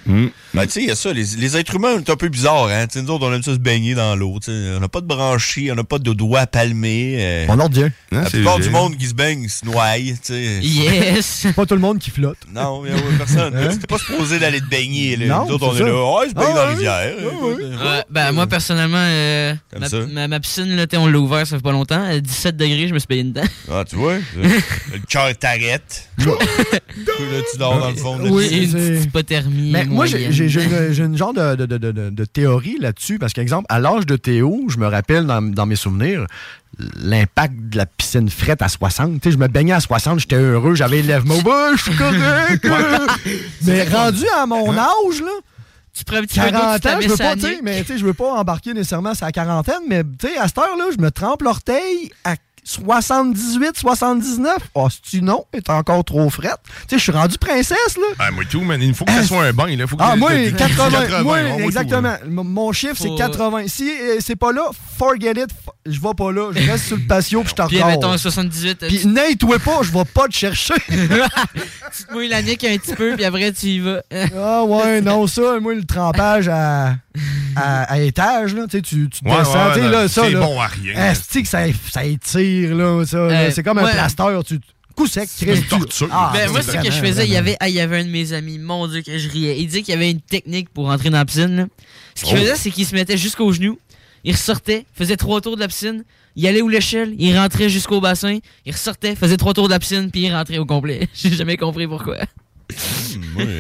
Ben, 0.52 0.66
tu 0.66 0.70
sais, 0.70 0.82
il 0.82 0.88
y 0.88 0.90
a 0.90 0.96
ça. 0.96 1.12
Les, 1.12 1.24
les 1.38 1.56
êtres 1.56 1.74
humains, 1.76 1.94
on 1.96 2.00
est 2.00 2.10
un 2.10 2.16
peu 2.16 2.28
bizarres, 2.28 2.68
hein. 2.68 2.86
Tu 2.86 2.98
sais, 2.98 3.02
nous 3.04 3.10
autres, 3.10 3.26
on 3.26 3.32
aime 3.32 3.42
ça 3.42 3.52
se 3.54 3.58
baigner 3.58 3.94
dans 3.94 4.14
l'eau. 4.16 4.38
tu 4.42 4.50
sais. 4.50 4.74
On 4.76 4.80
n'a 4.80 4.88
pas 4.88 5.00
de 5.00 5.06
branchies, 5.06 5.70
on 5.72 5.74
n'a 5.74 5.84
pas 5.84 5.98
de 5.98 6.12
doigts 6.12 6.46
palmés. 6.46 7.16
euh. 7.18 7.46
On 7.48 7.58
ordient. 7.58 7.88
Hein, 8.12 8.22
La 8.22 8.30
plupart 8.30 8.58
du 8.58 8.70
monde 8.70 8.96
qui 8.96 9.06
se 9.06 9.14
baigne 9.14 9.48
se 9.48 9.64
noie, 9.64 9.96
tu 9.96 10.16
sais. 10.22 10.58
Yes! 10.62 11.46
Pas 11.56 11.64
tout 11.66 11.74
le 11.74 11.80
monde 11.80 11.98
qui 11.98 12.10
flotte. 12.10 12.38
Non, 12.52 12.82
personne. 13.18 13.54
Hein? 13.56 13.68
C'était 13.70 13.86
pas 13.86 13.98
supposé 13.98 14.38
d'aller 14.38 14.60
te 14.60 14.66
baigner, 14.66 15.16
là. 15.16 15.26
Non, 15.26 15.46
Nous 15.46 15.54
autres, 15.54 15.68
on 15.72 15.76
est 15.76 15.80
là. 15.80 16.18
Ouais, 16.20 16.28
je 16.28 16.34
baigne 16.34 16.44
Ah, 16.50 16.54
dans 16.54 16.62
la 16.64 16.68
rivière. 16.70 17.12
Ah. 17.22 17.84
Ouais, 17.96 18.02
ben, 18.10 18.32
moi, 18.32 18.46
personnellement, 18.46 18.96
euh, 18.98 19.54
ma, 19.78 19.88
ça. 19.88 19.98
ma, 20.12 20.28
ma 20.28 20.40
piscine, 20.40 20.74
là, 20.76 20.86
on 20.96 21.06
l'a 21.06 21.18
ouvert, 21.18 21.46
ça 21.46 21.56
fait 21.56 21.62
pas 21.62 21.72
longtemps. 21.72 22.02
À 22.04 22.18
17 22.18 22.56
degrés, 22.56 22.88
je 22.88 22.94
me 22.94 22.98
suis 22.98 23.06
payé 23.08 23.24
dedans. 23.24 23.42
Ah, 23.70 23.84
tu 23.88 23.96
vois? 23.96 24.14
le 24.36 24.98
cœur 25.08 25.36
t'arrête. 25.38 26.08
Là, 26.18 27.40
tu 27.50 27.58
dors 27.58 27.78
dans 27.80 27.90
le 27.90 27.96
fond 27.96 28.18
de 28.18 28.24
la 28.24 28.30
Oui. 28.30 28.48
Une 28.64 28.70
c'est- 28.70 28.76
petite 28.90 29.04
hypothermie. 29.06 29.70
Mais 29.72 29.84
moi, 29.84 30.06
j'ai 30.06 30.26
une, 30.26 30.32
j'ai 30.32 31.02
une 31.02 31.16
genre 31.16 31.34
de, 31.34 31.56
de, 31.56 31.66
de, 31.66 31.78
de- 31.90 32.10
de 32.10 32.24
théorie 32.24 32.76
là-dessus. 32.80 33.18
Parce 33.18 33.32
qu'exemple, 33.32 33.66
à 33.68 33.80
l'âge 33.80 34.06
de 34.06 34.16
Théo, 34.16 34.66
je 34.68 34.78
me 34.78 34.86
rappelle 34.86 35.26
dans, 35.26 35.42
dans 35.42 35.66
mes 35.66 35.76
souvenirs 35.76 36.26
l'impact 36.96 37.54
de 37.70 37.76
la 37.76 37.86
piscine 37.86 38.28
frette 38.28 38.62
à 38.62 38.68
60. 38.68 39.14
Tu 39.14 39.28
sais, 39.28 39.32
je 39.32 39.38
me 39.38 39.48
baignais 39.48 39.72
à 39.72 39.80
60, 39.80 40.20
j'étais 40.20 40.36
heureux, 40.36 40.74
j'avais 40.74 40.96
les 40.96 41.02
lèvres 41.02 41.26
je 41.76 41.82
suis 41.82 41.96
correct. 41.96 42.66
mais 43.62 43.84
rendu 43.84 44.24
à 44.36 44.46
mon 44.46 44.76
âge, 44.76 45.20
là, 45.20 45.32
Tu 45.92 46.04
prends 46.04 46.16
un 46.16 46.22
petit 46.22 46.40
peu 46.40 46.50
d'eau, 46.50 46.58
tu 46.74 46.80
40 46.80 46.86
ans, 46.86 46.98
je 47.00 47.08
veux 47.08 47.16
pas, 47.16 47.30
à 47.30 47.34
tu 47.34 47.40
sais, 47.42 47.56
nu. 47.56 47.60
mais 47.62 47.80
tu 47.82 47.86
sais, 47.86 47.98
je 47.98 48.04
veux 48.04 48.14
pas 48.14 48.32
embarquer 48.32 48.74
nécessairement 48.74 49.14
sur 49.14 49.26
la 49.26 49.32
quarantaine, 49.32 49.82
mais 49.88 50.02
tu 50.02 50.28
sais, 50.28 50.36
à 50.38 50.48
cette 50.48 50.58
heure-là, 50.58 50.86
je 50.96 51.00
me 51.00 51.10
trempe 51.10 51.42
l'orteil 51.42 52.10
à 52.24 52.36
78, 52.64 53.76
79. 53.78 54.56
Oh, 54.74 54.88
si 54.90 55.00
tu 55.02 55.22
non, 55.22 55.44
est 55.52 55.68
encore 55.70 56.02
trop 56.04 56.28
frette. 56.30 56.58
Tu 56.64 56.70
sais, 56.90 56.98
je 56.98 57.02
suis 57.02 57.12
rendu 57.12 57.36
princesse, 57.38 57.96
là. 57.96 58.06
Ah, 58.18 58.30
moi 58.30 58.44
tout, 58.50 58.62
man. 58.62 58.80
Il 58.82 58.94
faut 58.94 59.04
que 59.04 59.12
ça 59.12 59.22
soit 59.22 59.42
un 59.44 59.52
bain, 59.52 59.74
là. 59.76 59.86
Faut 59.86 59.96
que 59.96 60.02
Ah, 60.02 60.16
moi, 60.16 60.32
le- 60.34 60.44
le- 60.46 60.50
80. 60.52 61.22
moi, 61.22 61.42
moi, 61.42 61.56
tout, 61.58 61.62
exactement. 61.62 62.00
là. 62.02 62.18
M- 62.24 62.30
Mon 62.42 62.72
chiffre, 62.72 62.96
c'est 62.98 63.08
Faut- 63.08 63.16
80. 63.16 63.64
Si 63.68 63.88
euh, 63.90 64.16
c'est 64.20 64.36
pas 64.36 64.52
là, 64.52 64.62
forget 64.98 65.32
it. 65.32 65.48
Je 65.86 66.00
vais 66.00 66.14
pas 66.16 66.32
là. 66.32 66.50
Je 66.54 66.70
reste 66.70 66.86
sur 66.86 66.96
le 66.96 67.02
patio 67.06 67.40
puis 67.42 67.50
je 67.50 67.54
t'en 67.54 67.66
Puis, 67.66 67.84
mettons, 67.84 68.16
78. 68.16 68.86
Puis 68.88 69.00
tu 69.00 69.06
n'aide-toi 69.08 69.58
pas, 69.58 69.80
je 69.82 69.92
vais 69.92 70.04
pas 70.06 70.26
te 70.28 70.34
chercher. 70.34 70.74
tu 70.88 72.04
te 72.04 72.12
mouilles 72.12 72.28
la 72.28 72.40
nique 72.42 72.64
un 72.64 72.76
petit 72.78 72.94
peu, 72.94 73.14
puis 73.14 73.24
après, 73.24 73.52
tu 73.52 73.66
y 73.66 73.80
vas. 73.80 74.02
ah 74.38 74.64
ouais, 74.64 75.00
non, 75.02 75.26
ça, 75.26 75.60
moi, 75.60 75.74
le 75.74 75.84
trempage 75.84 76.48
à, 76.48 76.94
à, 77.56 77.82
à 77.92 77.98
étage, 77.98 78.54
là, 78.54 78.62
tu 78.70 78.80
tu, 78.80 78.96
Ouais, 79.24 79.36
descends, 79.38 79.52
ouais, 79.52 79.74
tu 79.74 79.80
sais, 79.80 79.84
non, 79.84 79.90
là, 79.90 80.08
ça, 80.08 80.22
c'est 80.24 80.34
bon 80.34 80.60
à 80.60 80.66
rien. 80.66 81.10
Esti 81.10 81.42
que 81.42 81.48
ça, 81.48 81.60
ça 81.92 82.04
étire, 82.04 82.53
là, 82.62 83.04
ça. 83.06 83.18
là. 83.18 83.40
Euh, 83.42 83.50
c'est 83.52 83.62
comme 83.62 83.78
un 83.78 83.84
ouais. 83.84 83.92
plaster, 83.92 84.38
tu... 84.46 84.58
Coup 84.96 85.06
sec, 85.08 85.28
C'est 85.32 85.44
Chris, 85.46 85.56
une 85.56 85.62
tu- 85.64 85.68
torture. 85.68 86.08
Ah, 86.12 86.30
Ben, 86.32 86.48
moi, 86.50 86.62
ce 86.62 86.70
que 86.70 86.84
je 86.84 86.90
faisais, 87.00 87.26
il 87.26 87.32
y, 87.32 87.36
avait, 87.36 87.56
ah, 87.58 87.68
il 87.68 87.74
y 87.74 87.80
avait 87.80 87.98
un 87.98 88.04
de 88.04 88.10
mes 88.10 88.32
amis, 88.32 88.58
mon 88.60 88.86
Dieu, 88.86 89.02
que 89.02 89.18
je 89.18 89.28
riais. 89.28 89.58
Il 89.58 89.66
disait 89.66 89.82
qu'il 89.82 89.92
y 89.92 89.96
avait 89.96 90.10
une 90.12 90.20
technique 90.20 90.68
pour 90.68 90.86
rentrer 90.86 91.10
dans 91.10 91.18
la 91.18 91.24
piscine. 91.24 91.56
là. 91.56 91.66
Ce 92.14 92.24
qu'il 92.24 92.34
Oh. 92.36 92.40
faisait, 92.40 92.54
c'est 92.54 92.70
qu'il 92.70 92.86
se 92.86 92.94
mettait 92.94 93.16
jusqu'aux 93.16 93.52
genoux, 93.52 93.76
il 94.22 94.32
ressortait, 94.32 94.86
faisait 94.94 95.16
trois 95.16 95.40
tours 95.40 95.56
de 95.56 95.60
la 95.60 95.66
piscine, 95.68 96.04
il 96.36 96.46
allait 96.46 96.62
où 96.62 96.68
l'échelle, 96.68 97.14
il 97.18 97.36
rentrait 97.36 97.68
jusqu'au 97.68 98.00
bassin, 98.00 98.38
il 98.64 98.72
ressortait, 98.72 99.16
faisait 99.16 99.36
trois 99.36 99.52
tours 99.52 99.66
de 99.66 99.72
la 99.72 99.80
piscine, 99.80 100.10
puis 100.12 100.22
il 100.22 100.32
rentrait 100.32 100.58
au 100.58 100.64
complet. 100.66 101.08
J'ai 101.14 101.32
jamais 101.32 101.56
compris 101.56 101.88
pourquoi. 101.88 102.18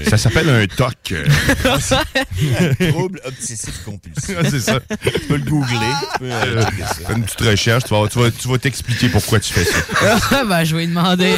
Ça 0.08 0.18
s'appelle 0.18 0.48
un 0.48 0.66
TOC. 0.66 1.12
euh. 1.12 1.24
Trouble 2.90 3.20
obsessif 3.24 3.82
compulsif. 3.84 4.36
C'est 4.50 4.60
ça. 4.60 4.80
Tu 4.80 5.20
peux 5.28 5.36
le 5.36 5.44
googler. 5.44 5.76
Tu 6.14 6.18
peux 6.20 6.24
euh, 6.30 6.44
Euh, 6.56 6.62
ça. 6.86 6.94
Fais 7.06 7.12
une 7.14 7.24
petite 7.24 7.40
recherche, 7.40 7.84
tu 7.84 7.90
vas, 7.94 8.08
tu 8.08 8.18
vas, 8.18 8.30
tu 8.30 8.48
vas 8.48 8.58
t'expliquer 8.58 9.08
pourquoi 9.08 9.40
tu 9.40 9.52
fais 9.52 9.64
ça. 9.64 10.44
ben, 10.44 10.64
je 10.64 10.74
vais 10.76 10.82
lui 10.82 10.88
demander. 10.88 11.34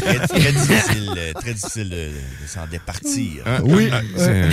Très, 0.00 0.26
très 0.26 0.52
difficile, 0.52 1.10
euh, 1.16 1.32
très 1.34 1.54
difficile 1.54 1.90
de, 1.90 1.96
de 1.96 2.48
s'en 2.48 2.66
départir. 2.66 3.42
Hein? 3.46 3.58
Oui. 3.64 3.88
Ah, 3.92 4.00
c'est- 4.16 4.48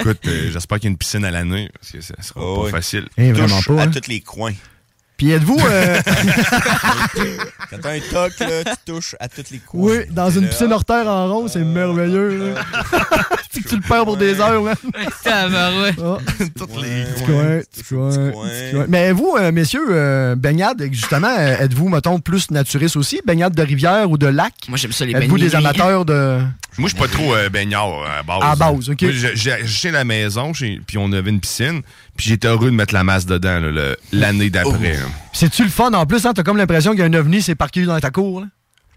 Écoute, 0.00 0.18
euh, 0.26 0.50
j'espère 0.52 0.78
qu'il 0.78 0.88
y 0.88 0.90
a 0.90 0.92
une 0.92 0.98
piscine 0.98 1.24
à 1.24 1.30
l'année, 1.30 1.70
parce 1.80 1.92
que 1.92 2.00
ça 2.00 2.14
sera 2.22 2.40
Oh, 2.40 2.56
pas 2.60 2.64
oui. 2.66 2.70
facile. 2.72 3.06
Eh, 3.16 3.32
Touche 3.32 3.66
pas. 3.68 3.80
à 3.80 3.84
hein. 3.84 3.90
tous 3.90 4.08
les 4.08 4.20
coins. 4.20 4.52
Puis 5.16 5.30
êtes-vous... 5.30 5.58
euh, 5.64 6.00
Quand 7.70 7.76
t'as 7.82 7.92
un 7.92 8.00
toc, 8.00 8.32
là, 8.40 8.64
tu 8.64 8.92
touches 8.92 9.14
à 9.20 9.28
tous 9.28 9.44
les 9.50 9.58
coins. 9.58 9.90
Oui, 9.90 9.96
dans 10.10 10.30
C'est 10.30 10.38
une 10.40 10.48
piscine 10.48 10.72
hors 10.72 10.84
terre 10.84 11.06
en 11.06 11.28
rond, 11.28 11.48
c'est 11.48 11.60
merveilleux. 11.64 12.54
c'est 13.50 13.60
que 13.62 13.68
tu 13.68 13.76
le 13.76 13.80
perds 13.82 14.04
pour 14.04 14.16
des 14.16 14.40
heures, 14.40 14.62
man. 14.64 14.74
Tabarouette. 15.22 15.94
Ah, 16.02 16.18
Toutes 16.56 16.76
les 16.82 17.04
petit 17.04 17.24
coin, 17.24 17.60
petit 17.72 17.82
coin, 17.84 18.10
petit 18.10 18.72
coin. 18.74 18.86
Mais 18.88 19.12
vous, 19.12 19.36
euh, 19.38 19.52
messieurs, 19.52 19.86
euh, 19.90 20.34
baignade, 20.34 20.82
justement, 20.92 21.34
êtes-vous, 21.36 21.88
mettons, 21.88 22.18
plus 22.20 22.50
naturiste 22.50 22.96
aussi? 22.96 23.20
Baignade 23.24 23.54
de 23.54 23.62
rivière 23.62 24.10
ou 24.10 24.18
de 24.18 24.26
lac? 24.26 24.52
Moi, 24.68 24.78
j'aime 24.78 24.92
ça, 24.92 25.04
les 25.04 25.12
Êtes-vous 25.14 25.38
des 25.38 25.46
baignades. 25.50 25.64
amateurs 25.76 26.04
de... 26.04 26.40
Moi, 26.76 26.88
je 26.88 26.94
suis 26.96 26.98
pas 27.00 27.08
trop 27.08 27.34
euh, 27.34 27.48
baignard 27.48 27.88
à 28.04 28.22
base. 28.24 28.38
À 28.42 28.56
base, 28.56 28.90
OK. 28.90 29.04
J'ai- 29.34 29.52
acheté 29.52 29.90
la 29.92 30.04
maison, 30.04 30.50
puis 30.52 30.98
on 30.98 31.12
avait 31.12 31.30
une 31.30 31.38
piscine, 31.40 31.82
puis 32.16 32.28
j'étais 32.28 32.48
heureux 32.48 32.70
de 32.70 32.76
mettre 32.76 32.94
la 32.94 33.04
masse 33.04 33.26
dedans 33.26 33.60
l'année 34.12 34.50
d'après. 34.50 34.94
là. 34.94 34.98
C'est-tu 35.32 35.64
le 35.64 35.70
fun? 35.70 35.92
En 35.92 36.06
plus? 36.06 36.24
Hein? 36.26 36.32
T'as 36.34 36.42
comme 36.42 36.56
l'impression 36.56 36.92
qu'il 36.92 37.00
y 37.00 37.02
a 37.02 37.06
un 37.06 37.14
ovni 37.14 37.42
s'est 37.42 37.54
parqué 37.54 37.84
dans 37.84 37.98
ta 38.00 38.10
cour. 38.10 38.40
Là? 38.42 38.46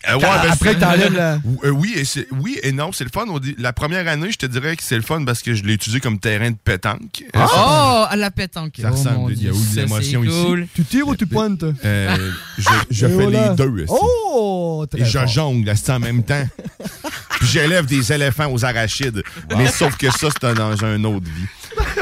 Euh, 0.10 0.14
ouais, 0.14 0.22
ben, 0.22 0.52
après 0.52 0.76
que 0.76 0.80
t'enlèves 0.80 1.14
la... 1.14 1.40
Euh, 1.64 1.72
oui, 1.72 1.92
et 1.96 2.06
c'est- 2.06 2.28
oui 2.40 2.60
et 2.62 2.72
non, 2.72 2.92
c'est 2.92 3.04
le 3.04 3.10
fun. 3.12 3.26
La 3.58 3.74
première 3.74 4.08
année, 4.08 4.32
je 4.32 4.38
te 4.38 4.46
dirais 4.46 4.76
que 4.76 4.84
c'est 4.84 4.96
le 4.96 5.02
fun 5.02 5.26
parce 5.26 5.42
que 5.42 5.56
je 5.56 5.64
l'ai 5.64 5.74
utilisé 5.74 6.00
comme 6.00 6.20
terrain 6.20 6.52
de 6.52 6.56
pétanque. 6.64 7.24
Ça- 7.34 7.48
Oh, 7.52 8.06
à 8.08 8.16
la 8.16 8.30
pétanque. 8.30 8.74
Ça 8.80 8.90
oh, 8.92 8.96
ressemble, 8.96 9.34
il 9.34 9.44
y 9.44 9.48
a 9.48 9.50
eu 9.50 9.56
l'émotion 9.76 10.22
c'est 10.24 10.30
ici. 10.30 10.46
cool. 10.46 10.68
Tu 10.76 10.84
tires 10.84 11.08
ou 11.08 11.16
tu 11.16 11.26
pointes? 11.26 11.64
Euh, 11.84 12.32
je 12.60 12.70
je 12.92 13.08
fais 13.08 13.14
voilà. 13.14 13.50
les 13.50 13.56
deux. 13.56 13.84
aussi. 13.84 13.86
Oh! 13.90 14.86
Très 14.90 15.02
Et 15.02 15.06
je 15.06 15.18
fort. 15.18 15.28
jongle 15.28 15.74
en 15.90 16.00
même 16.00 16.24
temps. 16.24 16.48
Puis 17.40 17.48
j'élève 17.48 17.88
des 17.88 18.14
éléphants 18.14 18.52
aux 18.54 18.64
arachides. 18.64 19.24
Mais 19.58 19.68
sauf 19.68 19.98
que 19.98 20.12
ça, 20.12 20.28
c'est 20.32 20.44
un- 20.46 20.54
dans 20.54 20.86
un 20.86 21.04
autre 21.06 21.26
vie. 21.26 21.48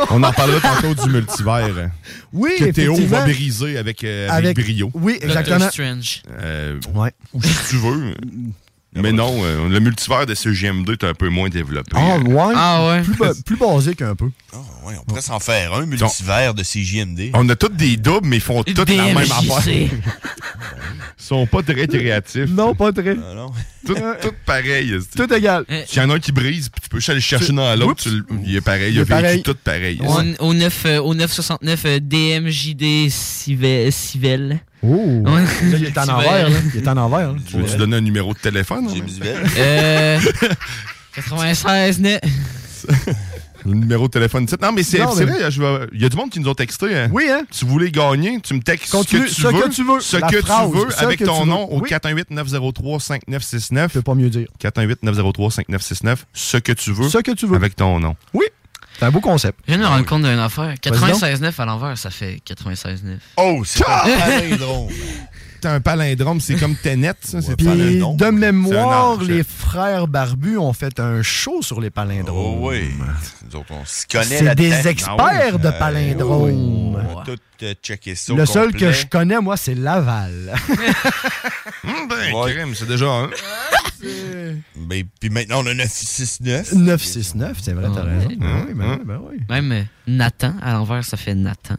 On 0.11 0.23
en 0.23 0.31
parlera 0.33 0.59
tantôt 0.81 1.03
du 1.03 1.09
multivers. 1.09 1.89
Oui, 2.33 2.51
que 2.59 2.65
Théo 2.71 2.95
va 3.07 3.23
briser 3.23 3.77
avec, 3.77 4.03
euh, 4.03 4.29
avec, 4.29 4.57
Avec- 4.57 4.65
brio. 4.65 4.91
Oui, 4.93 5.17
exactement. 5.21 5.57
Doctor 5.57 5.71
Strange. 5.71 6.23
Euh, 6.41 6.79
Ouais. 6.93 7.11
ou 7.33 7.41
si 7.41 7.53
tu 7.69 7.75
veux. 7.77 8.13
Mais 8.95 9.11
non, 9.11 9.41
euh, 9.43 9.67
le 9.67 9.79
multivers 9.79 10.25
de 10.25 10.33
CGM2 10.33 10.93
est 10.93 11.03
un 11.03 11.13
peu 11.13 11.27
moins 11.29 11.49
développé. 11.49 11.91
Ah, 11.95 12.17
ouais? 12.17 12.53
Ah 12.55 12.87
ouais. 12.87 13.01
Plus, 13.01 13.15
ba- 13.17 13.33
plus 13.45 13.57
basique 13.57 14.01
un 14.01 14.15
peu. 14.15 14.29
Ah, 14.53 14.57
ouais, 14.87 14.93
on 14.99 15.03
pourrait 15.03 15.21
s'en 15.21 15.39
faire 15.39 15.73
un 15.73 15.85
multivers 15.85 16.53
de 16.53 16.63
CJMD. 16.63 17.31
On 17.33 17.47
a 17.49 17.55
tous 17.55 17.69
des 17.69 17.97
doubles, 17.97 18.27
mais 18.27 18.37
ils 18.37 18.41
font 18.41 18.63
toutes 18.63 18.89
la 18.89 19.03
même 19.13 19.17
affaire. 19.17 19.89
Ils 21.17 21.23
sont 21.27 21.47
pas 21.47 21.63
très 21.63 21.87
créatifs. 21.87 22.49
Non, 22.51 22.75
pas 22.75 22.91
très. 22.91 23.11
Ah, 23.17 23.33
non. 23.33 23.51
Tout, 23.85 23.95
tout 23.95 24.31
pareil. 24.45 24.93
Tout 25.15 25.33
égal. 25.33 25.65
S'il 25.87 26.01
y 26.01 26.05
en 26.05 26.09
a 26.11 26.15
un 26.15 26.19
qui 26.19 26.31
brise, 26.31 26.69
puis 26.69 26.81
tu 26.81 26.89
peux 26.89 26.97
juste 26.97 27.09
aller 27.09 27.17
le 27.17 27.23
chercher 27.23 27.51
dans 27.53 27.75
l'autre, 27.79 28.03
il 28.45 28.55
est 28.55 28.61
pareil. 28.61 28.93
Il, 28.93 28.95
Il 28.95 28.99
a 28.99 29.03
vécu 29.03 29.09
pareil. 29.09 29.43
tout 29.43 29.55
pareil. 29.63 29.99
Au, 30.39 30.45
au 30.45 30.53
9, 30.53 30.83
euh, 30.85 30.99
au 31.01 31.15
969 31.15 31.83
euh, 31.85 31.99
DMJD 31.99 33.09
Civel. 33.09 34.59
Oh! 34.83 34.87
Ouais. 35.25 35.43
Là, 35.43 35.77
il 35.77 35.85
est 35.85 35.97
en 35.97 36.03
Tu 36.05 36.09
envers, 36.11 36.49
là. 36.49 36.55
Il 36.73 36.81
est 36.83 36.87
en 36.87 36.97
envers, 36.97 37.31
là. 37.33 37.37
Tu 37.47 37.57
veux-tu 37.57 37.77
donner 37.77 37.97
un 37.97 38.01
numéro 38.01 38.33
de 38.33 38.39
téléphone? 38.39 38.87
James 38.93 39.07
hein? 39.07 39.19
Bell. 39.21 39.49
Euh, 39.57 40.19
96 41.15 41.99
net. 42.01 42.23
Le 43.65 43.73
numéro 43.73 44.05
de 44.05 44.11
téléphone. 44.11 44.45
Non, 44.61 44.71
mais 44.73 44.83
c'est 44.83 44.99
Non, 44.99 45.11
c'est 45.15 45.25
mais- 45.25 45.31
vrai, 45.39 45.49
je 45.49 45.59
vais- 45.59 45.87
il 45.91 45.99
y 46.01 46.05
a 46.05 46.09
du 46.09 46.15
monde 46.15 46.29
qui 46.29 46.39
nous 46.39 46.47
ont 46.49 46.53
texté. 46.53 46.95
hein. 46.95 47.09
Oui, 47.11 47.23
hein? 47.31 47.41
Si 47.49 47.65
vous 47.65 47.71
voulez 47.71 47.89
gagner, 47.89 48.39
tu 48.41 48.53
me 48.53 48.59
textes 48.61 48.85
ce 48.87 48.91
Continue, 48.91 49.23
que 49.23 49.27
tu 49.29 49.33
ce 49.41 49.47
veux. 49.47 49.53
que 49.63 49.69
tu 49.69 49.83
veux. 49.83 49.99
Ce 50.01 50.17
La 50.17 50.27
que 50.27 50.37
phrase, 50.41 50.69
tu 50.71 50.77
veux 50.77 50.91
ce 50.91 51.03
avec 51.03 51.17
que 51.19 51.25
ton 51.25 51.33
tu 51.39 51.45
veux. 51.45 51.49
nom 51.49 51.71
au 51.71 51.79
Oui. 51.81 51.89
418-903-5969. 51.89 53.87
Je 53.89 53.93
peux 53.93 54.01
pas 54.03 54.13
mieux 54.13 54.29
dire. 54.29 54.47
418-903-5969. 54.61 56.17
Ce 56.33 56.57
que 56.57 56.73
tu 56.73 56.91
veux 56.91 57.09
Ce 57.09 57.17
que 57.17 57.31
tu 57.31 57.47
veux. 57.47 57.55
avec 57.55 57.75
ton 57.75 57.99
nom. 57.99 58.15
Oui. 58.35 58.45
C'est 58.97 59.05
un 59.05 59.11
beau 59.11 59.19
concept. 59.19 59.59
Je 59.67 59.73
viens 59.73 59.77
de 59.77 59.83
me 59.83 59.87
rendre 59.87 60.05
compte 60.05 60.21
d'une 60.23 60.39
affaire. 60.39 60.73
Vas-y 60.85 61.11
donc. 61.11 61.21
96,9 61.21 61.53
à 61.61 61.65
l'envers, 61.65 61.97
ça 61.97 62.09
fait 62.09 62.39
96,9. 62.47 63.17
Oh, 63.37 63.61
c'est 63.65 63.83
un 63.85 64.17
palindrome. 64.17 64.89
C'est 65.61 65.71
un 65.71 65.79
palindrome, 65.81 66.39
c'est 66.41 66.55
comme 66.57 66.75
Tenet, 66.75 67.13
ça. 67.21 67.41
C'est 67.41 67.55
de 67.59 68.29
mémoire, 68.29 69.19
les 69.23 69.41
frères 69.43 70.07
barbus 70.07 70.59
ont 70.59 70.73
fait 70.73 70.99
un 70.99 71.23
show 71.23 71.63
sur 71.63 71.81
les 71.81 71.87
Oh 71.87 71.91
palindromes. 71.91 72.63
oui. 72.63 72.91
Nous 73.49 73.55
autres, 73.59 73.71
on 73.71 73.83
se 73.83 74.05
connaît 74.05 74.25
C'est 74.37 74.53
des 74.53 74.87
experts 74.87 75.15
Ah 75.17 75.31
oui. 75.53 75.59
de 75.59 75.67
Euh, 75.67 75.71
palindromes. 75.71 77.01
Tout 77.25 77.37
euh, 77.63 77.73
checké 77.81 78.13
ça. 78.13 78.33
Le 78.33 78.45
seul 78.45 78.73
que 78.73 78.91
je 78.91 79.07
connais, 79.07 79.39
moi, 79.39 79.57
c'est 79.57 79.73
Laval. 79.73 80.53
Hum, 81.83 82.07
ben, 82.09 82.73
c'est 82.75 82.87
déjà 82.87 83.05
un. 83.07 83.29
Ben, 84.75 85.03
puis 85.19 85.29
maintenant, 85.29 85.61
on 85.63 85.67
a 85.67 85.73
969. 85.73 86.73
969, 86.73 87.57
c'est 87.61 87.73
vrai, 87.73 87.87
t'as 87.93 88.03
Ouais. 88.03 88.17
raison. 88.17 88.29
Ben 88.37 88.47
Hum, 88.47 88.65
oui, 88.67 88.73
ben 88.73 88.97
oui, 88.99 89.05
ben 89.05 89.19
oui. 89.31 89.37
Même 89.49 89.71
euh, 89.71 89.83
Nathan, 90.07 90.53
à 90.61 90.73
l'envers, 90.73 91.03
ça 91.03 91.17
fait 91.17 91.35
Nathan. 91.35 91.75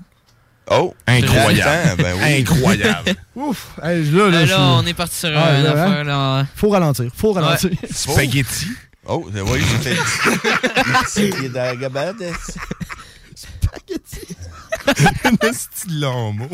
Oh, 0.68 0.94
Incroyable. 1.06 2.02
Ben 2.02 2.14
oui. 2.16 2.40
Incroyable. 2.40 3.14
Ouf! 3.36 3.78
Hey, 3.82 4.04
là, 4.10 4.46
suis- 4.46 4.54
on 4.56 4.84
est 4.86 4.94
parti 4.94 5.14
sur 5.16 5.28
Ah, 5.36 5.58
une 5.58 5.64
là, 5.64 5.70
affaire. 5.70 6.04
Là. 6.04 6.46
Faut 6.56 6.70
ralentir, 6.70 7.10
faut 7.14 7.32
ralentir. 7.32 7.70
Spaghetti. 7.90 8.66
Oh, 9.06 9.24
oui, 9.32 9.38
dans 11.54 11.62
la 11.62 11.76
gabade. 11.76 12.16
Un 12.22 12.32
de 15.88 16.00
long 16.00 16.32
mot. 16.32 16.48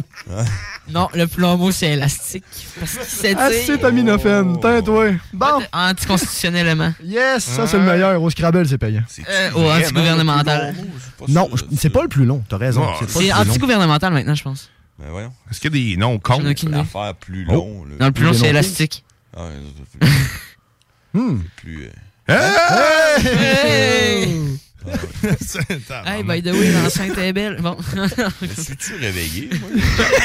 Non, 0.88 1.08
le 1.14 1.26
plombeau, 1.26 1.70
c'est 1.70 1.90
élastique. 1.92 2.44
Parce 2.78 2.92
qu'il 2.92 3.02
s'étire. 3.04 3.38
Acétaminophène, 3.40 4.58
teint-toi. 4.60 5.10
Bon. 5.32 5.62
Anticonstitutionnellement. 5.72 6.92
Yes, 7.02 7.44
ça 7.44 7.66
c'est 7.66 7.78
le 7.78 7.84
meilleur. 7.84 8.20
Au 8.22 8.30
Scrabble, 8.30 8.66
c'est 8.66 8.78
payant. 8.78 9.02
Euh, 9.28 9.50
au 9.54 9.70
anti-gouvernemental. 9.70 10.74
Non, 11.28 11.48
je- 11.54 11.64
c'est 11.76 11.90
pas 11.90 12.02
le 12.02 12.08
plus 12.08 12.24
long, 12.24 12.42
t'as 12.48 12.56
raison. 12.58 12.80
Non, 12.82 12.92
c'est 13.00 13.08
C'est 13.10 13.18
le 13.20 13.26
plus 13.26 13.28
long. 13.44 13.50
anti-gouvernemental 13.50 14.12
maintenant, 14.12 14.34
je 14.34 14.42
pense. 14.42 14.70
Ben 14.98 15.08
voyons. 15.10 15.32
Est-ce 15.50 15.60
qu'il 15.60 15.74
y 15.74 15.90
a 15.90 15.92
des 15.94 15.96
noms 15.96 16.18
cons? 16.18 16.34
J'en 16.40 16.46
ai 16.46 16.50
aucune 16.50 16.68
idée. 16.70 16.78
L'affaire 16.78 17.14
plus 17.14 17.46
Oh. 17.48 17.52
long. 17.52 17.84
là. 17.84 17.90
Non, 18.00 18.06
le 18.06 18.12
plus 18.12 18.24
long, 18.24 18.32
c'est 18.32 18.48
élastique. 18.48 19.04
Ah, 19.36 19.46
c'est 19.92 19.98
plus. 19.98 20.10
Hmm. 21.14 21.40
plus 21.56 21.86
euh, 21.86 21.90
Hey! 22.28 23.22
C'est- 23.22 24.71
Hey, 26.06 26.22
by 26.22 26.42
the 26.42 26.52
way, 26.52 26.72
l'enceinte 26.72 27.16
est 27.18 27.32
belle. 27.32 27.58
Bon. 27.60 27.76
Je 28.42 28.62
suis-tu 28.62 28.94
réveillé? 28.96 29.50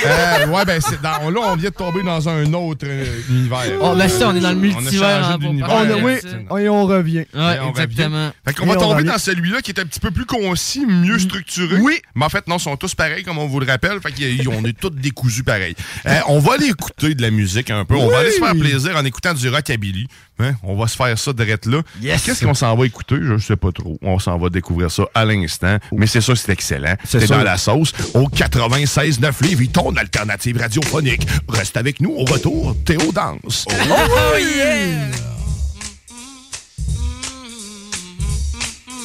Euh, 0.05 0.47
ouais, 0.47 0.65
ben 0.65 0.81
c'est 0.81 1.01
dans, 1.01 1.29
là, 1.29 1.39
on 1.43 1.55
vient 1.55 1.69
de 1.69 1.75
tomber 1.75 2.03
dans 2.03 2.27
un 2.27 2.51
autre 2.53 2.85
euh, 2.87 3.05
univers. 3.29 3.65
Oh, 3.81 3.93
ben 3.95 4.07
ça, 4.07 4.29
on 4.29 4.35
est 4.35 4.39
dans 4.39 4.51
le 4.51 4.57
On 4.57 4.77
a 4.77 4.81
multivers, 4.81 5.29
hein. 5.29 5.39
On 5.41 5.61
a, 5.61 5.85
de 5.85 5.93
oui, 6.03 6.13
ça. 6.21 6.61
et 6.61 6.69
on 6.69 6.85
revient. 6.85 7.25
Ouais, 7.33 7.59
on 7.61 7.69
exactement. 7.69 8.27
revient. 8.27 8.31
Fait 8.45 8.53
qu'on 8.53 8.65
va 8.65 8.75
tomber 8.75 9.03
dans 9.03 9.17
celui-là 9.17 9.61
qui 9.61 9.71
est 9.71 9.79
un 9.79 9.85
petit 9.85 9.99
peu 9.99 10.11
plus 10.11 10.25
concis, 10.25 10.85
mieux 10.85 11.19
structuré. 11.19 11.77
Oui. 11.79 12.01
Mais 12.15 12.25
en 12.25 12.29
fait, 12.29 12.47
non, 12.47 12.57
ils 12.57 12.61
sont 12.61 12.77
tous 12.77 12.95
pareils, 12.95 13.23
comme 13.23 13.37
on 13.37 13.47
vous 13.47 13.59
le 13.59 13.65
rappelle. 13.67 13.99
Fait 14.01 14.11
qu'on 14.43 14.63
est 14.65 14.77
tous 14.77 14.89
décousus 14.89 15.43
pareil. 15.43 15.75
Euh, 16.05 16.19
on 16.27 16.39
va 16.39 16.53
aller 16.53 16.67
écouter 16.67 17.15
de 17.15 17.21
la 17.21 17.31
musique 17.31 17.69
un 17.69 17.85
peu. 17.85 17.95
On 17.95 18.09
va 18.09 18.19
aller 18.19 18.31
se 18.31 18.39
faire 18.39 18.55
plaisir 18.55 18.95
en 18.95 19.05
écoutant 19.05 19.33
du 19.33 19.49
rockabilly. 19.49 20.07
Hein? 20.39 20.53
On 20.63 20.75
va 20.75 20.87
se 20.87 20.95
faire 20.95 21.17
ça 21.17 21.33
direct 21.33 21.65
là. 21.65 21.81
Yes. 22.01 22.23
Qu'est-ce 22.23 22.45
qu'on 22.45 22.53
s'en 22.53 22.75
va 22.75 22.85
écouter? 22.85 23.15
Je 23.21 23.37
sais 23.37 23.55
pas 23.55 23.71
trop. 23.71 23.97
On 24.01 24.19
s'en 24.19 24.37
va 24.37 24.49
découvrir 24.49 24.91
ça 24.91 25.03
à 25.13 25.25
l'instant. 25.25 25.77
Mais 25.91 26.07
c'est 26.07 26.21
ça, 26.21 26.35
c'est 26.35 26.51
excellent. 26.51 26.95
C'est 27.03 27.27
dans 27.27 27.43
la 27.43 27.57
sauce. 27.57 27.93
Au 28.13 28.27
96.9 28.29 29.43
Lévis, 29.43 29.69
ton 29.69 29.95
alternative 29.95 30.57
radiophonique. 30.57 31.27
Reste 31.49 31.77
avec 31.77 31.99
nous. 31.99 32.11
Au 32.11 32.25
retour, 32.25 32.75
Théo 32.85 33.11
danse. 33.11 33.65
Oh 33.69 34.37
yeah! 34.37 35.11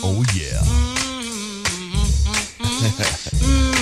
Oh 0.02 0.22
yeah. 0.34 0.62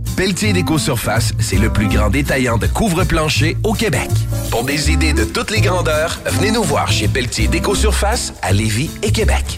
Pelletier 0.15 0.53
Déco-Surface, 0.53 1.33
c'est 1.39 1.57
le 1.57 1.71
plus 1.71 1.87
grand 1.87 2.09
détaillant 2.09 2.57
de 2.57 2.67
couvre-plancher 2.67 3.57
au 3.63 3.73
Québec. 3.73 4.09
Pour 4.49 4.63
des 4.63 4.91
idées 4.91 5.13
de 5.13 5.23
toutes 5.23 5.51
les 5.51 5.61
grandeurs, 5.61 6.19
venez 6.25 6.51
nous 6.51 6.63
voir 6.63 6.91
chez 6.91 7.07
Pelletier 7.07 7.47
Déco-Surface 7.47 8.33
à 8.41 8.51
Lévis 8.51 8.91
et 9.03 9.11
Québec. 9.11 9.57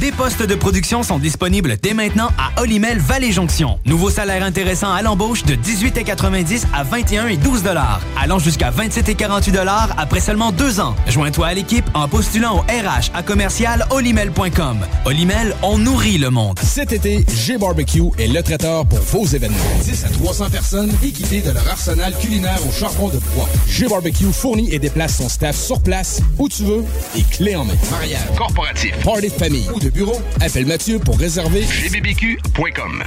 Des 0.00 0.10
postes 0.10 0.42
de 0.42 0.54
production 0.54 1.02
sont 1.02 1.18
disponibles 1.18 1.76
dès 1.80 1.94
maintenant 1.94 2.30
à 2.38 2.60
Olimel 2.60 2.98
Valley 2.98 3.30
Jonction. 3.30 3.78
Nouveau 3.84 4.10
salaire 4.10 4.42
intéressant 4.42 4.92
à 4.92 5.02
l'embauche 5.02 5.44
de 5.44 5.54
18,90 5.54 6.64
à 6.74 6.82
21 6.82 7.28
et 7.28 7.36
12 7.36 7.62
dollars, 7.62 8.00
allant 8.20 8.38
jusqu'à 8.38 8.70
27 8.70 9.08
et 9.10 9.14
48 9.14 9.52
dollars 9.52 9.90
après 9.98 10.20
seulement 10.20 10.50
deux 10.50 10.80
ans. 10.80 10.96
Joins-toi 11.06 11.46
à 11.46 11.54
l'équipe 11.54 11.84
en 11.94 12.08
postulant 12.08 12.56
au 12.56 12.60
RH 12.62 13.10
à 13.14 13.22
commercial 13.22 13.86
olimel.com. 13.90 14.78
Olimel, 15.04 15.54
on 15.62 15.78
nourrit 15.78 16.18
le 16.18 16.30
monde. 16.30 16.58
Cet 16.62 16.92
été, 16.92 17.24
G-Barbecue 17.32 18.10
est 18.18 18.28
le 18.28 18.42
traiteur 18.42 18.86
pour 18.86 18.98
vos 18.98 19.26
événements. 19.26 19.58
10 19.84 20.04
à 20.04 20.08
300 20.08 20.50
personnes 20.50 20.92
équipées 21.04 21.42
de 21.42 21.50
leur 21.50 21.68
arsenal 21.68 22.14
culinaire 22.18 22.60
au 22.68 22.72
charbon 22.72 23.08
de 23.08 23.18
bois. 23.34 23.48
G-Barbecue 23.68 24.32
fournit 24.32 24.72
et 24.72 24.78
déplace 24.78 25.16
son 25.18 25.28
staff 25.28 25.56
sur 25.56 25.80
place, 25.80 26.20
où 26.38 26.48
tu 26.48 26.64
veux, 26.64 26.84
et 27.16 27.22
clé 27.22 27.54
en 27.54 27.64
main. 27.64 27.74
Mariage, 27.90 28.20
corporatif, 28.36 28.96
party 29.04 29.28
de 29.28 29.32
famille 29.32 29.68
bureau, 29.92 30.20
appelle 30.40 30.66
Mathieu 30.66 30.98
pour 30.98 31.18
réserver 31.18 31.62
gbbq.com. 31.62 33.04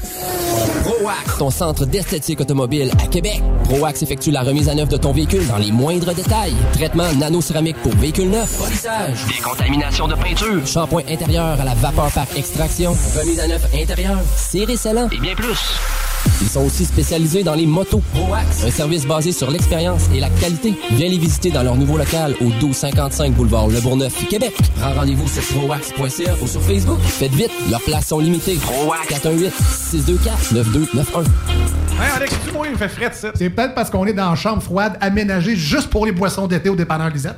ProAx, 0.84 1.38
ton 1.38 1.50
centre 1.50 1.86
d'esthétique 1.86 2.42
automobile 2.42 2.92
à 3.04 3.08
Québec. 3.08 3.42
ProAx 3.66 4.02
effectue 4.04 4.32
la 4.32 4.42
remise 4.42 4.70
à 4.70 4.76
neuf 4.76 4.90
de 4.90 4.98
ton 4.98 5.12
véhicule 5.12 5.46
dans 5.48 5.58
les 5.58 5.72
moindres 5.72 6.14
détails. 6.14 6.56
Traitement 6.74 7.12
nano-céramique 7.14 7.78
pour 7.84 7.96
véhicule 7.96 8.30
neuf. 8.30 8.58
Polissage. 8.58 9.26
Décontamination 9.28 10.08
de 10.08 10.16
peinture. 10.16 10.66
Shampoing 10.66 11.04
intérieur 11.10 11.60
à 11.60 11.64
la 11.64 11.74
vapeur 11.76 12.12
par 12.12 12.28
extraction. 12.36 12.96
Remise 13.20 13.40
à 13.40 13.48
neuf 13.48 13.66
intérieure. 13.74 14.22
Serré 14.36 14.78
scellant. 14.78 15.10
Et 15.12 15.20
bien 15.20 15.36
plus. 15.36 15.60
Ils 16.42 16.48
sont 16.48 16.66
aussi 16.66 16.86
spécialisés 16.86 17.44
dans 17.44 17.56
les 17.56 17.66
motos. 17.66 18.02
ProAx, 18.14 18.64
un 18.66 18.72
service 18.72 19.06
basé 19.06 19.32
sur 19.32 19.50
l'expérience 19.52 20.04
et 20.14 20.20
la 20.20 20.30
qualité. 20.30 20.74
Viens 20.92 21.10
les 21.10 21.18
visiter 21.18 21.50
dans 21.52 21.64
leur 21.64 21.76
nouveau 21.76 21.98
local 21.98 22.36
au 22.42 22.46
1255 22.46 23.34
boulevard 23.34 23.68
Le 23.68 23.80
Bourgneuf, 23.82 24.28
Québec. 24.28 24.54
Prends 24.80 24.94
rendez-vous 24.94 25.28
sur 25.28 25.44
proax.ca 25.44 26.34
ou 26.42 26.48
sur 26.48 26.62
Facebook. 26.62 27.00
Faites 27.02 27.34
vite, 27.34 27.52
leurs 27.70 27.82
places 27.82 28.08
sont 28.08 28.20
limitées. 28.20 28.56
ProAx 28.56 29.08
418 29.08 29.54
624 29.54 30.54
9291. 30.54 31.26
Hey 31.98 32.12
Alex, 32.16 32.34
tu 32.44 32.50
il 32.66 32.72
me 32.72 32.78
fait 32.78 32.90
frais 32.90 33.10
de 33.10 33.16
ça. 33.16 33.32
C'est 33.36 33.50
peut-être 33.50 33.74
parce 33.74 33.90
qu'on 33.90 34.06
est 34.06 34.14
dans 34.14 34.30
une 34.32 34.36
chambre 34.36 34.62
froide 34.62 34.98
aménagée 35.00 35.56
juste 35.56 35.90
pour 35.90 36.06
les 36.06 36.12
boissons 36.12 36.48
d'été 36.48 36.70
au 36.70 36.76
dépanneur 36.76 37.10
Lisette. 37.10 37.38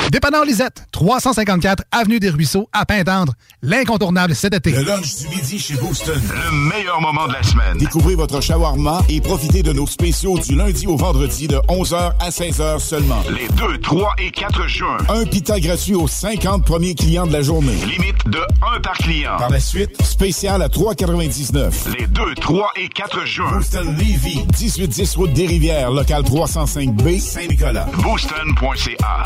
Dépanneur 0.11 0.43
Lisette, 0.43 0.87
354 0.91 1.85
Avenue 1.89 2.19
des 2.19 2.29
Ruisseaux, 2.29 2.67
à 2.73 2.85
Pintendre. 2.85 3.31
L'incontournable 3.61 4.35
cet 4.35 4.53
été. 4.53 4.71
Le 4.71 4.83
lunch 4.83 5.19
du 5.19 5.29
midi 5.29 5.57
chez 5.57 5.75
Booston. 5.75 6.21
Le 6.29 6.51
meilleur 6.67 6.99
moment 6.99 7.29
de 7.29 7.31
la 7.31 7.41
semaine. 7.43 7.77
Découvrez 7.77 8.15
votre 8.15 8.41
shawarma 8.41 9.03
et 9.07 9.21
profitez 9.21 9.63
de 9.63 9.71
nos 9.71 9.87
spéciaux 9.87 10.37
du 10.37 10.55
lundi 10.57 10.85
au 10.85 10.97
vendredi 10.97 11.47
de 11.47 11.55
11h 11.69 12.11
à 12.19 12.29
16h 12.29 12.79
seulement. 12.79 13.23
Les 13.29 13.47
2, 13.55 13.77
3 13.77 14.15
et 14.17 14.31
4 14.31 14.67
juin. 14.67 14.97
Un 15.07 15.23
pita 15.23 15.61
gratuit 15.61 15.95
aux 15.95 16.09
50 16.09 16.65
premiers 16.65 16.93
clients 16.93 17.25
de 17.25 17.31
la 17.31 17.41
journée. 17.41 17.77
Limite 17.85 18.27
de 18.27 18.41
1 18.75 18.81
par 18.81 18.97
client. 18.97 19.37
Par 19.37 19.49
la 19.49 19.61
suite, 19.61 20.03
spécial 20.03 20.61
à 20.61 20.67
3,99. 20.67 21.97
Les 21.97 22.07
2, 22.07 22.35
3 22.35 22.71
et 22.75 22.89
4 22.89 23.25
juin. 23.25 23.51
Booston 23.53 23.95
Levy, 23.95 24.45
1810 24.59 25.15
route 25.15 25.31
des 25.31 25.47
Rivières, 25.47 25.89
local 25.89 26.23
305B, 26.23 27.17
Saint-Nicolas. 27.17 27.87
Booston.ca. 28.03 29.25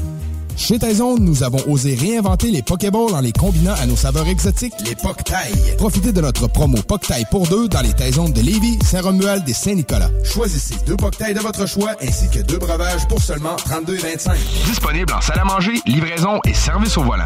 Chez 0.61 0.77
Taizone, 0.77 1.23
nous 1.25 1.41
avons 1.41 1.57
osé 1.67 1.95
réinventer 1.95 2.51
les 2.51 2.61
Pokéballs 2.61 3.15
en 3.15 3.19
les 3.19 3.31
combinant 3.31 3.73
à 3.81 3.87
nos 3.87 3.95
saveurs 3.95 4.27
exotiques, 4.27 4.75
les 4.85 4.95
Poktails. 4.95 5.75
Profitez 5.79 6.11
de 6.11 6.21
notre 6.21 6.47
promo 6.47 6.77
Poktail 6.83 7.25
pour 7.31 7.47
deux 7.47 7.67
dans 7.67 7.81
les 7.81 7.93
Taizones 7.93 8.31
de 8.31 8.41
Lévis, 8.41 8.77
Saint-Romuald 8.85 9.49
et 9.49 9.53
Saint-Nicolas. 9.53 10.11
Choisissez 10.23 10.75
deux 10.85 10.95
Poktails 10.95 11.33
de 11.33 11.39
votre 11.39 11.67
choix 11.67 11.95
ainsi 11.99 12.29
que 12.29 12.43
deux 12.43 12.59
breuvages 12.59 13.07
pour 13.07 13.19
seulement 13.19 13.55
32,25. 13.55 14.35
Disponible 14.67 15.11
en 15.13 15.21
salle 15.21 15.39
à 15.39 15.45
manger, 15.45 15.73
livraison 15.87 16.39
et 16.45 16.53
service 16.53 16.95
au 16.95 17.01
volant. 17.01 17.25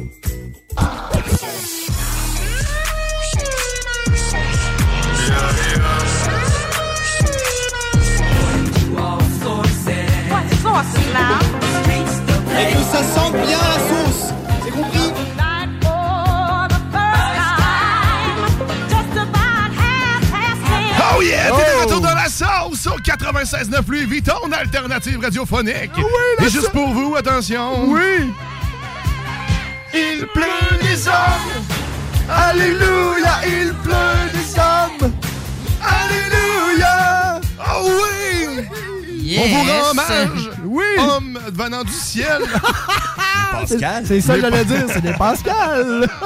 Et 12.59 12.73
que 12.73 12.83
ça 12.91 13.03
sente 13.03 13.33
bien 13.33 13.57
la 13.57 13.79
sauce. 13.79 14.33
C'est 14.63 14.71
compris 14.71 15.11
Oh 21.13 21.21
yeah! 21.21 21.51
T'es 21.51 21.51
de 21.51 21.85
retour 21.85 22.01
dans 22.01 22.15
la 22.15 22.27
sauce 22.27 22.87
au 22.87 22.97
96.9 22.99 23.81
Louis 23.87 24.05
Vuitton, 24.05 24.51
alternative 24.51 25.19
radiophonique. 25.19 25.91
Et 26.39 26.49
juste 26.49 26.71
pour 26.71 26.89
vous, 26.89 27.15
attention. 27.15 27.85
Oui! 27.89 28.31
Il 29.93 30.25
pleut 30.33 30.77
des 30.81 31.07
hommes. 31.07 31.65
Alléluia, 32.29 33.41
il 33.45 33.73
pleut 33.83 34.31
des 34.33 34.59
hommes. 34.59 35.11
Alléluia! 35.81 37.41
Oh 37.59 37.89
oui! 37.89 39.37
On 39.39 39.47
vous 39.47 39.71
rend 39.71 39.89
hommage. 39.91 40.49
Oui! 40.63 40.83
Homme 40.99 41.39
venant 41.53 41.83
du 41.83 41.91
ciel. 41.93 42.41
C'est- 43.67 43.79
C'est 44.05 44.21
ça 44.21 44.35
que 44.35 44.41
j'allais 44.41 44.65
dire, 44.65 44.85
c'est 44.91 45.01
des 45.01 45.13
Pascal. 45.13 46.07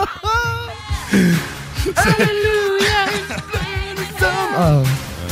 Ah. 4.57 4.81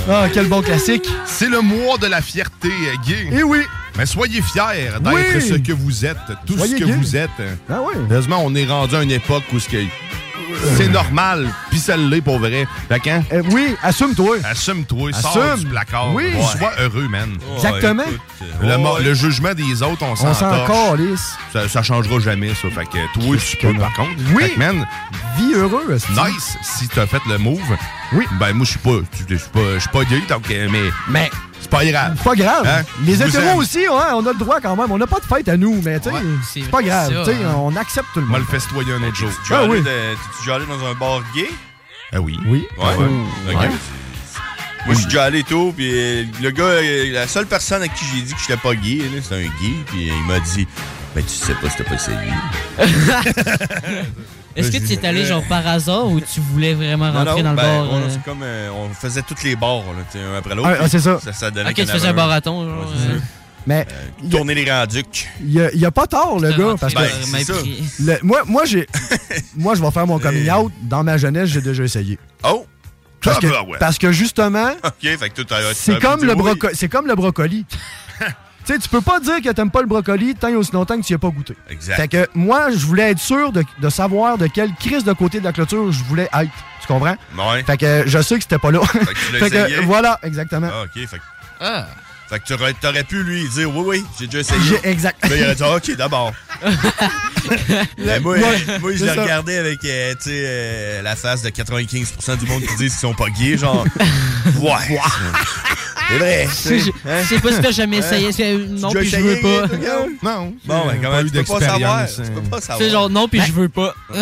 Ah, 0.10 0.26
quel 0.34 0.48
bon 0.48 0.62
classique. 0.62 1.08
C'est 1.26 1.48
le 1.48 1.62
mois 1.62 1.98
de 1.98 2.08
la 2.08 2.22
fierté 2.22 2.70
gay. 3.08 3.30
Eh 3.32 3.44
oui. 3.44 3.60
Mais 3.98 4.06
soyez 4.06 4.42
fiers 4.42 4.90
d'être 5.02 5.14
Oui. 5.14 5.42
ce 5.42 5.54
que 5.56 5.72
vous 5.72 6.06
êtes, 6.06 6.18
tout 6.46 6.58
Soyez 6.58 6.76
ce 6.76 6.80
que 6.82 6.86
gay. 6.86 6.94
vous 6.94 7.16
êtes. 7.16 7.30
Ah 7.70 7.80
oui. 7.86 7.94
Heureusement, 8.10 8.42
on 8.44 8.54
est 8.56 8.66
rendu 8.66 8.96
à 8.96 9.04
une 9.04 9.12
époque 9.12 9.44
où 9.54 9.60
ce 9.60 9.70
que- 9.70 9.78
c'est 10.78 10.88
normal, 10.90 11.48
puis 11.70 11.80
ça 11.80 11.96
l'est 11.98 12.22
pour 12.22 12.40
vrai. 12.40 12.68
Fait 12.90 13.00
quand? 13.00 13.24
Eh 13.32 13.40
oui, 13.52 13.76
assume-toi. 13.84 14.38
Assume-toi, 14.44 15.12
sors 15.14 15.38
Assume. 15.38 15.64
du 15.66 15.70
placard. 15.72 16.14
Oui. 16.14 16.32
Sois 16.58 16.72
heureux, 16.80 17.08
man. 17.08 17.30
Exactement. 17.56 18.04
Le, 18.62 18.78
mo- 18.78 18.98
le 19.00 19.14
jugement 19.14 19.54
des 19.54 19.82
autres, 19.84 20.04
on 20.04 20.12
On 20.14 20.34
s'en 20.34 20.66
calisse. 20.66 21.36
Ça, 21.52 21.68
ça 21.68 21.82
changera 21.84 22.20
jamais, 22.20 22.50
ça. 22.56 22.70
Fait 22.70 22.86
que 22.86 23.14
toi, 23.14 23.38
tu 23.38 23.58
peux, 23.58 23.74
par 23.74 23.94
contre. 23.94 24.12
Oui. 24.34 24.44
Fait 24.44 24.50
que, 24.52 24.60
man, 24.60 24.86
Vie 25.38 25.54
heureuse. 25.56 26.06
nice 26.10 26.58
si 26.62 26.88
t'as 26.88 27.08
fait 27.08 27.22
le 27.30 27.38
move. 27.38 27.60
Oui. 28.14 28.26
Ben, 28.40 28.54
moi, 28.54 28.66
je 28.66 28.72
suis 28.72 28.80
pas, 28.80 29.00
je 29.30 29.36
suis 29.36 29.50
pas, 29.50 29.60
je 29.76 29.80
suis 29.80 29.90
pas 29.90 30.04
gay, 30.06 30.22
donc, 30.30 30.50
euh, 30.52 30.68
mais. 30.72 30.84
Mais. 31.10 31.30
C'est 31.60 31.70
pas 31.70 31.86
grave. 31.86 32.16
Pas 32.22 32.36
grave. 32.36 32.68
Hein? 32.68 32.84
Les 33.06 33.16
vous 33.16 33.24
hétéros 33.24 33.52
aime. 33.54 33.58
aussi, 33.58 33.80
ouais, 33.80 34.12
on 34.14 34.26
a 34.28 34.34
le 34.34 34.38
droit 34.38 34.60
quand 34.60 34.76
même. 34.76 34.92
On 34.92 34.98
n'a 34.98 35.08
pas 35.08 35.20
de 35.20 35.26
fête 35.26 35.48
à 35.48 35.56
nous, 35.56 35.82
mais 35.84 35.98
tu 36.00 36.10
sais, 36.10 36.16
c'est 36.54 36.70
pas 36.70 36.82
grave. 36.82 37.10
ça, 37.14 37.20
tu 37.32 37.38
sais, 37.38 37.44
hein. 37.44 37.56
On 37.58 37.74
accepte 37.78 38.08
tout 38.14 38.20
le 38.20 38.26
monde. 38.26 38.40
le 38.40 38.46
festoyer 38.46 38.92
un 38.94 39.02
autre 39.04 39.16
jour. 39.16 39.30
Tu 39.46 39.54
Ah 39.54 39.62
allé 39.62 39.82
T'es-tu 39.82 40.40
déjà 40.42 40.56
allé 40.56 40.66
dans 40.66 40.86
un 40.86 40.94
bar 40.94 41.22
gay? 41.34 41.50
Ah 42.12 42.20
oui. 42.20 42.38
Oui. 42.46 42.68
Ouais. 42.78 42.86
Ok. 43.54 43.60
Ouais. 43.62 43.70
Moi, 44.86 44.96
je 44.96 45.00
suis 45.00 45.06
déjà 45.08 45.24
allé 45.24 45.44
tôt, 45.44 45.74
puis 45.76 45.90
euh, 45.94 46.24
le 46.42 46.52
gars, 46.52 46.64
euh, 46.64 47.12
la 47.14 47.28
seule 47.28 47.46
personne 47.46 47.82
à 47.84 47.88
qui 47.88 48.04
j'ai 48.14 48.22
dit 48.22 48.34
que 48.34 48.40
j'étais 48.42 48.58
pas 48.58 48.76
gay, 48.76 49.00
c'était 49.22 49.36
un 49.36 49.42
gay, 49.44 49.74
puis 49.88 50.08
il 50.08 50.28
m'a 50.28 50.40
dit 50.42 50.68
Ben, 51.16 51.24
tu 51.24 51.30
sais 51.34 51.54
pas 51.54 51.70
si 51.70 51.78
t'as 51.78 51.84
pas 51.86 51.96
essayé. 51.96 52.18
Est-ce 54.56 54.72
que 54.72 54.78
tu 54.86 54.94
es 54.94 55.06
allé 55.06 55.26
genre 55.26 55.44
par 55.48 55.66
hasard 55.66 56.08
ou 56.08 56.20
tu 56.20 56.40
voulais 56.40 56.74
vraiment 56.74 57.12
rentrer 57.12 57.42
non, 57.42 57.44
dans 57.44 57.50
le 57.52 57.56
ben, 57.56 57.64
bar? 57.86 57.92
on- 57.92 57.98
euh? 58.02 58.08
c'est 58.10 58.24
comme 58.24 58.44
euh, 58.44 58.70
on 58.72 58.90
faisait 58.94 59.22
toutes 59.24 59.44
les 59.44 59.56
bars, 59.56 59.84
là, 60.14 60.20
un 60.22 60.38
après 60.38 60.54
l'autre. 60.54 60.70
Ah, 60.72 60.78
ah, 60.84 60.90
c'est 60.90 61.00
ça. 61.00 61.20
Ça, 61.24 61.34
ça 61.34 61.50
donnait 61.50 61.70
Ok, 61.70 61.76
tu 61.76 61.86
faisais 61.88 62.08
un 62.10 62.14
marathon, 62.14 62.64
genre, 62.70 62.80
Ouais, 62.82 62.88
c'est 63.08 63.14
euh. 63.14 63.20
Mais 63.66 63.88
Tourner 64.30 64.54
les 64.56 64.66
Grands-Ducs. 64.66 65.30
il 65.42 65.54
y 65.54 65.86
a, 65.86 65.92
pas 65.92 66.06
tort, 66.06 66.38
le 66.40 66.52
gars. 66.52 66.76
Parce 66.80 66.94
que 66.94 67.00
Ben, 67.00 67.08
c'est 67.24 67.44
ça. 67.46 67.54
le- 68.02 68.20
moi, 68.22 68.42
moi, 68.46 68.66
j'ai, 68.66 68.86
moi, 69.58 69.74
je 69.76 69.82
vais 69.82 69.92
faire 69.92 70.06
mon 70.06 70.20
coming 70.20 70.52
out. 70.52 70.72
Dans 70.82 71.02
ma 71.04 71.16
jeunesse, 71.18 71.50
j'ai 71.50 71.62
déjà 71.62 71.84
essayé. 71.84 72.20
Oh! 72.44 72.66
Parce 73.24 73.40
que, 73.40 73.48
Ah, 73.48 73.64
ouais. 73.64 73.78
parce 73.80 73.98
que 73.98 74.12
justement, 74.12 74.72
c'est 75.74 76.00
comme, 76.02 76.24
le 76.24 76.34
oui. 76.34 76.40
broco- 76.40 76.70
c'est 76.74 76.90
comme 76.90 77.08
le 77.08 77.16
brocoli. 77.16 77.66
Tu 78.66 78.72
sais, 78.72 78.80
tu 78.80 78.88
peux 78.88 79.02
pas 79.02 79.20
dire 79.20 79.42
que 79.42 79.50
t'aimes 79.50 79.70
pas 79.72 79.82
le 79.82 79.88
brocoli 79.88 80.36
tant 80.36 80.48
et 80.48 80.56
aussi 80.56 80.72
longtemps 80.72 80.98
que 80.98 81.06
tu 81.06 81.12
y 81.12 81.16
as 81.18 81.20
pas 81.20 81.28
goûté. 81.28 81.54
Exact. 81.70 81.98
Fait 81.98 82.08
que 82.08 82.30
moi, 82.34 82.72
je 82.72 82.86
voulais 82.86 83.12
être 83.12 83.20
sûr 83.20 83.52
de, 83.52 83.62
de 83.82 83.90
savoir 83.90 84.38
de 84.38 84.48
quelle 84.48 84.74
crise 84.76 85.04
de 85.04 85.12
côté 85.12 85.40
de 85.42 85.44
la 85.44 85.52
clôture 85.52 85.92
je 85.92 86.02
voulais 86.06 86.30
être. 86.34 86.50
Tu 86.80 86.88
comprends? 86.88 87.18
Ouais. 87.38 87.62
Fait 87.66 87.76
que 87.76 88.04
je 88.08 88.22
sais 88.22 88.36
que 88.38 88.42
c'était 88.44 88.60
pas 88.60 88.72
là. 88.72 88.80
Fait 88.86 89.00
que 89.00 89.06
tu 89.06 89.34
l'as 89.34 89.40
Fait 89.40 89.50
que, 89.50 89.56
essayé. 89.68 89.80
voilà, 89.82 90.18
exactement. 90.24 90.70
Ah, 90.72 90.84
ok, 90.84 90.94
fait 91.08 91.18
que. 91.18 91.24
Ah. 91.60 91.88
Fait 92.34 92.40
que 92.40 92.48
t'aurais, 92.48 92.74
t'aurais 92.74 93.04
pu 93.04 93.22
lui 93.22 93.48
dire 93.48 93.70
oui, 93.76 93.84
oui, 93.86 94.06
j'ai 94.20 94.26
déjà 94.26 94.40
essayé. 94.40 94.80
Exact. 94.86 95.24
Là, 95.30 95.36
il 95.36 95.44
aurait 95.44 95.54
dit 95.54 95.92
ok, 95.92 95.98
d'abord. 95.98 96.34
Mais 98.00 98.20
moi, 98.22 98.38
Ouais, 98.38 98.80
moi 98.80 98.92
je 98.96 99.06
l'ai 99.06 99.12
regardé 99.12 99.56
avec 99.56 99.86
euh, 99.86 100.16
tu 100.16 100.32
euh, 100.32 101.04
la 101.04 101.16
face 101.16 101.44
de 101.44 101.50
95% 101.50 102.40
du 102.40 102.48
monde 102.48 102.62
qui 102.64 102.76
disent 102.78 102.94
qu'ils 102.94 103.02
sont 103.02 103.14
pas 103.14 103.30
gays, 103.30 103.56
genre. 103.58 103.86
ouais. 104.62 105.00
C'est 106.14 106.18
vrai. 106.20 106.46
Je 106.48 106.54
sais- 106.54 106.80
je 106.80 107.28
sais 107.28 107.40
pas 107.40 107.52
si 107.54 107.62
t'as 107.62 107.72
jamais 107.72 107.98
essayé. 107.98 108.32
c'est- 108.32 108.58
Non, 108.58 108.92
puis 108.92 109.10
je 109.10 109.18
veux 109.18 109.42
pas. 109.42 109.68
Non. 110.24 110.54
Bon, 110.66 110.88
ben, 110.88 111.00
comment 111.02 111.20
tu 111.22 111.28
eu 111.28 111.32
peux 111.32 111.44
pas 111.44 111.60
savoir? 111.60 112.00
d'expérience, 112.02 112.22
Tu 112.28 112.32
peux 112.34 112.50
pas 112.50 112.62
savoir. 112.62 112.78
C'est 112.80 112.90
genre 112.90 113.10
non, 113.10 113.28
puis 113.28 113.40
Ben, 113.40 113.46
je 113.46 113.52
veux 113.52 113.70
pas. 113.70 113.94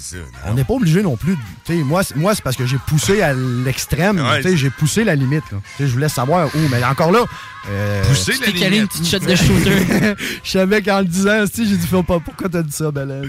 C'est. 0.00 0.18
On 0.46 0.54
n'est 0.54 0.64
pas 0.64 0.74
obligé 0.74 1.02
non 1.02 1.16
plus. 1.16 1.32
de- 1.32 1.40
tu 1.64 1.76
sais, 1.76 1.82
moi, 1.84 2.02
c'est- 2.02 2.16
moi 2.16 2.34
c'est 2.34 2.42
parce 2.42 2.56
que 2.56 2.66
j'ai 2.66 2.78
poussé 2.86 3.22
à 3.22 3.32
l'extrême. 3.34 4.18
Ouais, 4.18 4.36
Tu 4.38 4.42
sais, 4.44 4.48
c'est- 4.50 4.56
j'ai 4.56 4.70
poussé 4.70 5.04
la 5.04 5.14
limite. 5.14 5.44
là. 5.52 5.58
Tu 5.76 5.82
sais, 5.84 5.88
Je 5.88 5.92
voulais 5.92 6.08
savoir 6.08 6.46
où. 6.54 6.58
Mais 6.70 6.82
encore 6.84 7.12
là. 7.12 7.24
euh, 7.70 8.02
Pousser 8.04 8.32
la 8.44 8.52
calé 8.52 8.78
une 8.78 8.88
petite 8.88 9.06
shot 9.08 9.18
de 9.20 9.34
shooter. 9.36 10.14
Je 10.44 10.50
savais 10.50 10.82
qu'en 10.82 10.98
le 11.00 11.04
disant, 11.06 11.44
si, 11.52 11.68
j'ai 11.68 11.76
dit, 11.76 11.86
fais 11.86 12.02
pas, 12.02 12.18
pourquoi 12.18 12.48
t'as 12.48 12.62
dit 12.62 12.72
ça, 12.72 12.90
Bella? 12.90 13.22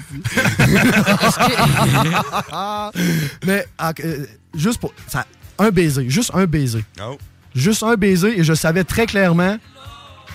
Mais, 3.46 3.66
ah, 3.78 3.94
euh, 4.04 4.26
juste 4.56 4.80
pour. 4.80 4.94
Ça, 5.08 5.26
un 5.60 5.70
baiser, 5.70 6.10
juste 6.10 6.32
un 6.34 6.46
baiser. 6.46 6.84
Oh. 7.02 7.18
Juste 7.56 7.84
un 7.84 7.96
baiser, 7.96 8.40
et 8.40 8.44
je 8.44 8.54
savais 8.54 8.84
très 8.84 9.06
clairement 9.06 9.58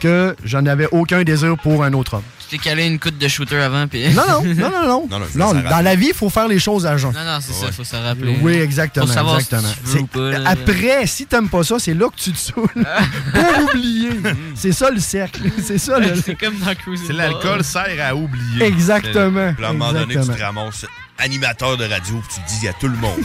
que 0.01 0.37
je 0.45 0.57
n'avais 0.59 0.87
aucun 0.93 1.23
désir 1.25 1.57
pour 1.61 1.83
un 1.83 1.93
autre 1.93 2.15
homme. 2.15 2.23
Tu 2.49 2.57
t'es 2.57 2.63
calé 2.63 2.87
une 2.87 2.99
coupe 2.99 3.19
de 3.19 3.27
shooter 3.29 3.57
avant, 3.57 3.89
puis. 3.89 4.09
Non, 4.15 4.23
non, 4.29 4.43
non, 4.55 4.71
non, 4.71 4.87
non. 4.87 5.09
Non, 5.35 5.55
non, 5.55 5.61
dans 5.69 5.81
la 5.81 5.95
vie, 5.97 6.09
il 6.11 6.15
faut 6.15 6.31
faire 6.31 6.47
les 6.49 6.59
choses 6.61 6.87
à 6.87 6.97
jeun. 6.97 7.13
Non, 7.13 7.25
non, 7.25 7.39
c'est 7.41 7.53
ça, 7.53 7.73
faut 7.73 7.83
se 7.85 7.97
rappeler. 7.97 8.39
Oui, 8.41 8.53
exactement. 8.55 9.07
Faut 9.07 9.13
savoir 9.13 9.39
exactement. 9.39 9.69
si 9.73 9.81
tu 9.81 9.85
veux 9.87 9.93
C'est- 9.93 9.99
ou 10.03 10.07
pas. 10.07 10.39
là. 10.39 10.51
Après, 10.51 11.07
si 11.09 11.27
t'aimes 11.27 11.49
pas 11.49 11.63
ça, 11.65 11.79
c'est 11.81 11.95
là 11.95 12.07
que 12.09 12.17
tu 12.23 12.33
te 12.33 12.39
saoules. 12.39 12.69
Pour 13.35 13.65
oublier. 13.65 14.11
C'est 14.55 14.73
ça 14.73 14.91
le 14.91 15.01
cercle. 15.01 15.43
C'est 15.63 15.79
ça 15.79 15.99
le. 15.99 16.15
C'est 16.25 16.37
comme 16.37 16.57
dans 16.59 16.75
Cruising 16.75 17.07
C'est 17.09 17.13
l'alcool 17.13 17.65
sert 17.65 17.89
à 18.01 18.15
oublier. 18.15 18.63
Exactement. 18.65 19.53
Puis 19.55 19.65
à 19.65 19.69
un 19.69 19.73
moment 19.73 19.93
donné, 19.93 20.15
tu 20.15 20.21
te 20.27 20.43
ramasses 20.43 20.87
animateur 21.19 21.77
de 21.77 21.85
radio, 21.85 22.23
puis 22.29 22.37
tu 22.37 22.41
le 22.55 22.61
dis 22.61 22.69
à 22.69 22.73
tout 22.75 22.87
le 22.87 22.97
monde. 22.97 23.19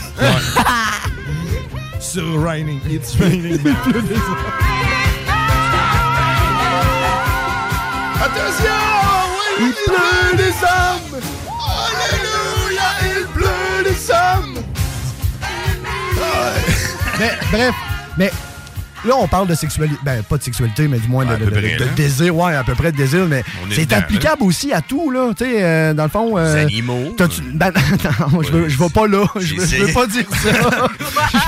Sur 2.04 2.38
Raining. 2.42 2.80
It's 2.84 3.16
raining. 3.18 3.62
man. 3.62 3.74
Attention! 8.20 8.82
Oui, 9.34 9.46
il 9.60 9.72
pleut 9.86 10.36
des 10.36 10.52
hommes! 10.62 11.20
Alléluia! 11.80 12.88
Il 13.04 13.26
pleut 13.28 13.82
des 13.84 14.10
hommes! 14.10 14.62
Mais 17.18 17.32
bref, 17.50 17.74
mais 18.18 18.30
là, 19.04 19.14
on 19.16 19.28
parle 19.28 19.46
de 19.48 19.54
sexualité. 19.54 19.96
Ben, 20.04 20.22
pas 20.22 20.36
de 20.38 20.42
sexualité, 20.42 20.88
mais 20.88 20.98
du 20.98 21.08
moins 21.08 21.24
de, 21.24 21.36
désir. 21.94 22.34
Ouais, 22.36 22.54
à 22.54 22.64
peu 22.64 22.74
près 22.74 22.92
de 22.92 22.96
désir, 22.96 23.26
mais 23.26 23.42
c'est 23.72 23.92
applicable 23.92 24.42
aussi 24.42 24.72
à 24.72 24.80
tout, 24.80 25.10
là. 25.10 25.32
Tu 25.36 25.44
sais, 25.44 25.62
euh, 25.62 25.94
dans 25.94 26.04
le 26.04 26.08
fond. 26.10 26.36
euh, 26.38 26.54
Les 26.54 26.60
animaux. 26.62 27.14
t'as-tu- 27.16 27.42
Ben, 27.52 27.72
non, 28.32 28.42
je 28.42 28.50
veux, 28.50 28.68
je 28.68 28.78
vais 28.78 28.88
pas 28.88 29.06
là. 29.06 29.24
Je 29.36 29.54
veux, 29.54 29.66
je 29.66 29.76
veux 29.84 29.92
pas 29.92 30.06
dire 30.06 30.24
ça. 30.30 30.50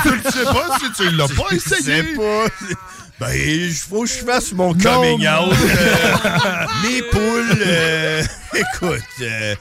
Je 0.05 0.11
ne 0.11 0.23
sais 0.33 0.45
pas 0.45 0.79
si 0.81 0.93
tu 1.03 1.11
l'as 1.17 1.29
pas 1.29 1.45
Je 1.51 1.57
essayé. 1.57 1.83
sais 1.83 2.03
pas. 2.17 2.47
Ben, 3.19 3.33
il 3.35 3.73
faut 3.73 4.03
que 4.03 4.09
je 4.09 4.25
fasse 4.25 4.53
mon 4.53 4.75
coming 4.75 5.27
out. 5.27 5.55
Euh, 5.55 6.67
mes 6.85 7.03
poules, 7.11 7.63
euh, 7.67 8.23
écoute, 8.55 9.01
euh, 9.23 9.55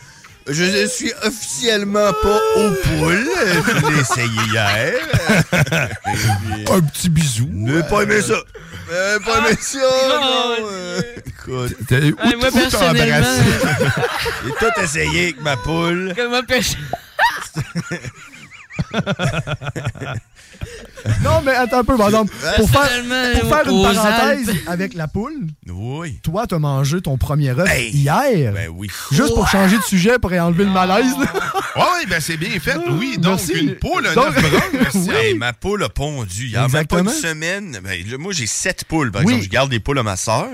je 0.47 0.63
ne 0.63 0.85
suis 0.87 1.11
officiellement 1.23 2.11
pas 2.21 2.39
aux 2.57 2.71
poules. 2.71 3.29
Euh, 3.37 3.61
Je 3.67 3.87
l'ai 3.93 3.99
essayé 4.01 4.41
hier. 4.51 4.93
Un 6.71 6.81
petit 6.81 7.09
bisou. 7.09 7.47
Ne 7.51 7.81
pas 7.81 8.01
aimé 8.03 8.21
ça. 8.21 8.35
Euh, 8.91 9.19
pas 9.21 9.39
aimé 9.39 9.57
ça, 9.59 9.79
écoute. 11.25 11.75
T'as- 11.89 11.97
où 11.99 12.15
Ah, 12.19 12.29
moi, 12.39 12.51
personnellement, 12.51 13.15
embrassé? 13.17 13.41
J'ai 14.45 14.51
tout 14.51 14.81
essayé 14.83 15.23
avec 15.23 15.41
ma 15.41 15.57
poule. 15.57 16.13
Comment 16.15 16.43
perso- 16.43 16.77
non, 21.23 21.41
mais 21.45 21.51
attends 21.53 21.79
un 21.79 21.83
peu, 21.83 21.95
par 21.97 22.07
exemple. 22.07 22.33
Pour 22.57 22.69
faire, 22.69 22.89
pour 23.39 23.49
faire 23.49 23.67
une 23.69 23.83
parenthèse 23.83 24.51
avec 24.67 24.93
la 24.93 25.07
poule, 25.07 25.47
Oui. 25.69 26.19
toi, 26.23 26.45
t'as 26.47 26.59
mangé 26.59 27.01
ton 27.01 27.17
premier 27.17 27.49
œuf 27.51 27.69
Hey. 27.69 27.91
hier. 27.91 28.53
Ben 28.53 28.69
oui. 28.73 28.87
Juste 29.11 29.33
pour 29.35 29.47
changer 29.47 29.77
de 29.77 29.83
sujet, 29.83 30.17
pour 30.19 30.31
enlever 30.33 30.63
le 30.65 30.71
malaise. 30.71 31.13
Oui, 31.75 32.05
ben 32.09 32.19
c'est 32.19 32.37
bien 32.37 32.59
fait. 32.59 32.77
Oui, 32.89 33.17
donc 33.17 33.39
Merci. 33.47 33.53
une 33.65 33.75
poule, 33.75 34.07
un 34.07 34.13
Donc- 34.15 34.27
œuf 34.27 34.41
brun. 34.51 34.61
merci. 34.81 35.09
Hey, 35.11 35.33
ma 35.35 35.53
poule 35.53 35.83
a 35.83 35.89
pondu. 35.89 36.45
Il 36.45 36.51
y 36.51 36.55
a 36.55 36.61
même 36.61 36.71
pas 36.71 36.79
Exactement. 36.79 37.11
une 37.11 37.15
semaine. 37.17 37.79
Ben, 37.83 38.03
là, 38.09 38.17
moi, 38.17 38.33
j'ai 38.33 38.47
sept 38.47 38.85
poules, 38.85 39.11
par 39.11 39.21
Oui. 39.23 39.33
exemple. 39.33 39.43
Je 39.45 39.49
garde 39.49 39.69
des 39.69 39.79
poules 39.79 39.99
à 39.99 40.03
ma 40.03 40.15
soeur. 40.15 40.47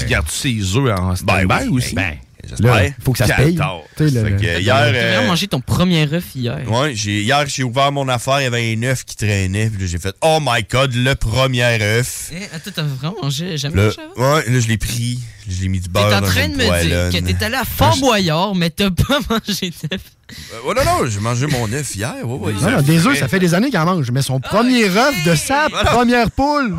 Tu 0.00 0.06
gardes 0.06 0.28
ses 0.30 0.76
œufs 0.76 0.98
en 0.98 1.08
Ben 1.10 1.16
stand-by 1.16 1.68
oui, 1.68 1.76
aussi? 1.78 1.94
ben, 1.94 2.14
Là, 2.42 2.56
j'espère. 2.58 2.92
faut 3.04 3.12
que 3.12 3.18
ça 3.18 3.26
se 3.28 3.32
paye. 3.34 3.54
Tard. 3.54 3.82
Tu 3.96 4.08
hier, 4.08 4.22
T'as 4.64 4.84
euh, 4.86 4.90
vraiment 4.90 5.28
mangé 5.28 5.46
ton 5.46 5.60
premier 5.60 6.12
œuf 6.12 6.24
hier. 6.34 6.58
ouais, 6.68 6.92
j'ai, 6.94 7.22
hier, 7.22 7.44
j'ai 7.46 7.62
ouvert 7.62 7.92
mon 7.92 8.08
affaire, 8.08 8.40
il 8.40 8.44
y 8.44 8.46
avait 8.46 8.74
un 8.74 8.82
œuf 8.82 9.04
qui 9.04 9.16
traînait. 9.16 9.68
Puis 9.70 9.82
là, 9.82 9.86
j'ai 9.86 9.98
fait, 9.98 10.14
oh 10.22 10.38
my 10.40 10.64
god, 10.68 10.92
le 10.94 11.14
premier 11.14 11.62
œuf. 11.80 12.30
Eh, 12.32 12.44
attends, 12.54 12.70
t'as 12.74 12.82
vraiment 12.82 13.16
mangé? 13.22 13.56
Jamais 13.56 13.84
mangé 13.84 13.96
avant? 14.16 14.34
ouais, 14.34 14.44
là, 14.48 14.60
je 14.60 14.68
l'ai 14.68 14.78
pris. 14.78 15.20
Je 15.48 15.60
l'ai 15.60 15.68
mis 15.68 15.80
du 15.80 15.88
T'es 15.88 15.92
beurre 15.92 16.18
en 16.18 16.20
dans 16.20 16.26
train 16.28 16.48
de 16.48 16.54
me 16.54 16.82
dire 17.10 17.10
que 17.20 17.32
t'es 17.32 17.44
allé 17.44 17.56
à 17.56 17.64
Fort 17.64 17.96
Boyard, 17.98 18.54
mais 18.54 18.70
t'as 18.70 18.90
pas 18.90 19.18
mangé 19.30 19.70
d'œuf. 19.70 20.00
Euh, 20.32 20.56
oh 20.66 20.72
non, 20.74 20.84
non, 20.84 21.06
j'ai 21.08 21.20
mangé 21.20 21.46
mon 21.46 21.70
œuf 21.72 21.94
hier. 21.94 22.14
Ouais, 22.24 22.38
ouais, 22.38 22.52
Non, 22.54 22.70
non, 22.70 22.82
des 22.82 23.06
œufs, 23.06 23.18
ça 23.18 23.28
fait 23.28 23.38
des 23.40 23.54
années 23.54 23.70
qu'il 23.70 23.78
en 23.78 23.84
mange. 23.84 24.10
Mais 24.10 24.22
son 24.22 24.40
premier 24.40 24.84
œuf 24.84 25.24
de 25.24 25.34
sa 25.34 25.68
première 25.68 26.30
poule. 26.30 26.76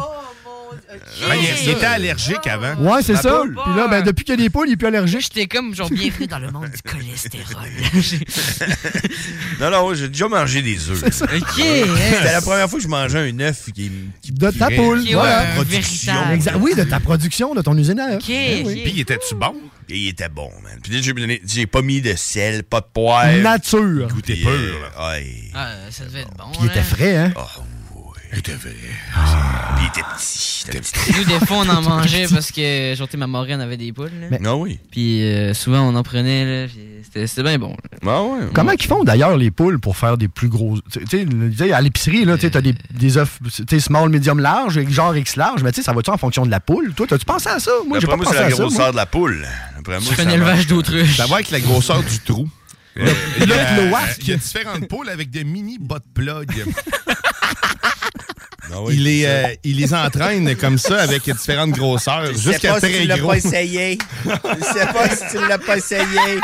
Ben, 1.28 1.36
il, 1.36 1.64
il 1.64 1.70
était 1.72 1.86
allergique 1.86 2.46
avant. 2.48 2.76
Ouais, 2.76 3.02
c'est 3.04 3.16
ça. 3.16 3.40
poule. 3.42 3.56
Puis 3.66 3.76
là, 3.76 3.88
ben, 3.88 4.02
depuis 4.04 4.24
qu'il 4.26 4.36
y 4.36 4.40
a 4.40 4.44
des 4.44 4.50
poules, 4.50 4.68
il 4.70 4.74
est 4.74 4.78
plus 4.78 4.88
allergique. 4.88 5.22
J'étais 5.22 5.48
comme, 5.48 5.74
genre, 5.76 5.90
bienvenue 5.90 6.28
dans 6.28 6.40
le 6.40 6.52
monde 6.52 6.70
du 6.70 6.82
cholestérol. 6.92 7.70
Non, 9.60 9.70
non, 9.70 9.94
j'ai 9.94 10.08
déjà 10.10 10.28
mangé 10.28 10.62
des 10.62 10.90
œufs. 10.90 11.04
ok, 11.04 11.12
C'était 11.22 12.18
hein. 12.18 12.32
la 12.32 12.42
première 12.42 12.70
fois 12.70 12.80
que 12.80 12.84
je 12.84 12.90
mangeais 12.90 13.30
un 13.32 13.40
œuf 13.40 13.66
qui, 13.74 13.92
qui 14.22 14.32
De 14.32 14.50
ta 14.52 14.70
poule. 14.70 15.04
Voilà. 15.12 15.46
Production. 15.56 16.14
Oui, 16.60 16.76
de 16.76 16.84
ta 16.84 17.00
production, 17.00 17.54
de 17.56 17.62
ton 17.62 17.78
usine 17.78 18.00
à 18.00 18.14
œufs. 18.16 18.22
Ok, 18.24 18.28
Ben 18.28 18.66
oui. 18.66 18.84
ok. 18.86 18.92
Puis, 18.92 19.00
était-tu 19.02 19.36
bon? 19.36 19.54
Et 19.90 19.98
il 19.98 20.08
était 20.10 20.30
bon, 20.30 20.50
man. 20.64 20.80
Puis 20.82 20.94
là, 20.94 21.38
j'ai 21.46 21.66
pas 21.68 21.82
mis 21.82 22.02
de 22.02 22.14
sel, 22.16 22.64
pas 22.64 22.80
de 22.82 22.86
poivre. 22.94 23.42
Nature. 23.42 24.08
Goûté 24.10 24.34
Puis, 24.34 24.44
pur, 24.44 24.52
euh, 24.52 24.82
là. 24.98 25.10
ouais. 25.12 25.36
Ah, 25.54 25.72
ça 25.92 26.06
devait 26.06 26.22
être 26.22 26.34
bon. 26.38 26.46
Puis 26.54 26.62
il 26.64 26.68
était 26.68 26.80
hein. 26.80 26.84
frais, 26.84 27.16
hein? 27.18 27.34
Oh, 27.36 27.42
Il 27.58 27.73
était 28.40 28.54
vrai. 28.54 28.74
Puis 29.76 29.84
il 29.84 29.88
était 29.88 30.02
petit. 30.16 30.64
il 30.66 30.70
était 30.70 30.80
petit. 30.82 31.14
Nous, 31.18 31.24
des 31.26 31.46
fois, 31.46 31.58
on 31.58 31.70
en 31.70 31.82
mangeait 31.90 32.26
parce 32.30 32.52
que, 32.52 32.94
genre, 32.96 33.08
ma 33.18 33.28
marraine 33.28 33.62
avait 33.62 33.78
des 33.78 33.92
poules. 33.94 34.12
Là. 34.20 34.28
Mais- 34.32 34.40
Ah 34.46 34.56
oui. 34.56 34.80
Puis 34.92 35.24
euh, 35.24 35.54
souvent, 35.54 35.82
on 35.82 35.96
en 35.96 36.04
prenait. 36.04 36.68
C'était, 37.14 37.44
bien 37.44 37.60
bon. 37.60 37.76
là. 37.92 38.00
Ah 38.12 38.24
ouais. 38.24 38.40
Comment 38.54 38.72
ils 38.72 38.84
font 38.86 39.04
d'ailleurs 39.04 39.38
les 39.38 39.52
poules 39.52 39.80
pour 39.80 39.98
faire 39.98 40.18
des 40.18 40.28
plus 40.28 40.48
gros. 40.50 40.80
Tu 40.92 41.00
sais, 41.10 41.26
le- 41.26 41.74
à 41.74 41.82
l'épicerie, 41.82 42.26
là, 42.26 42.36
tu 42.36 42.42
sais, 42.42 42.52
t'as 42.52 42.62
des, 42.62 42.74
des 42.92 43.18
œufs 43.18 43.38
tu 43.56 43.64
sais, 43.70 43.80
small, 43.80 44.10
medium, 44.10 44.40
large, 44.40 44.80
genre 44.90 45.16
X 45.16 45.36
large, 45.36 45.62
mais 45.64 45.72
tu 45.72 45.78
sais, 45.78 45.84
ça 45.86 45.94
va-tu 45.94 46.10
en 46.10 46.18
fonction 46.18 46.46
de 46.46 46.52
la 46.52 46.60
poule? 46.60 46.94
Toi, 46.96 47.06
t'as-tu 47.08 47.26
pensé 47.26 47.50
à 47.50 47.60
ça? 47.60 47.72
Moi, 47.88 48.00
j'ai 48.00 48.08
pas 48.08 48.16
moi, 48.16 48.26
pensé 48.26 48.38
c'est 48.38 48.42
la 48.42 48.48
à 48.48 48.52
ça. 48.52 48.56
moi. 48.58 48.66
grosseur 48.68 48.92
de 48.92 48.96
la 48.98 49.06
poule. 49.06 49.48
D'après 49.78 50.00
moi, 50.00 50.10
Tu 50.10 50.16
fais 50.16 50.24
ça 50.24 50.30
un 50.30 50.34
élevage 50.34 50.68
d'autruche. 50.68 51.18
Ça 51.18 51.28
va 51.28 51.36
avec 51.36 51.52
la 51.52 51.60
grosseur 51.60 52.02
du 52.02 52.20
trou. 52.20 52.50
Le 52.96 53.06
cloaque. 53.46 54.18
Il 54.22 54.30
y 54.30 54.34
a 54.34 54.38
différentes 54.38 54.88
poules 54.88 55.10
avec 55.10 55.30
des 55.30 55.44
mini 55.44 55.78
bot 55.80 55.98
plug. 56.14 56.50
Ah 58.72 58.82
oui, 58.82 58.96
il, 58.96 59.04
les, 59.04 59.26
euh, 59.26 59.48
il 59.64 59.78
les 59.78 59.94
entraîne 59.94 60.56
comme 60.56 60.78
ça 60.78 61.02
avec 61.02 61.24
différentes 61.24 61.72
grosseurs. 61.72 62.28
Je 62.28 62.34
sais 62.38 62.52
Jusqu'à 62.54 62.74
pas 62.74 62.80
si 62.80 62.92
très 62.92 63.02
tu 63.02 63.08
l'as 63.08 63.18
gros. 63.18 63.30
pas 63.30 63.38
essayé. 63.38 63.98
Je 64.26 64.30
sais 64.64 64.86
pas 64.94 65.10
si 65.16 65.24
tu 65.38 65.48
l'as 65.48 65.58
pas 65.58 65.78
essayé. 65.78 66.40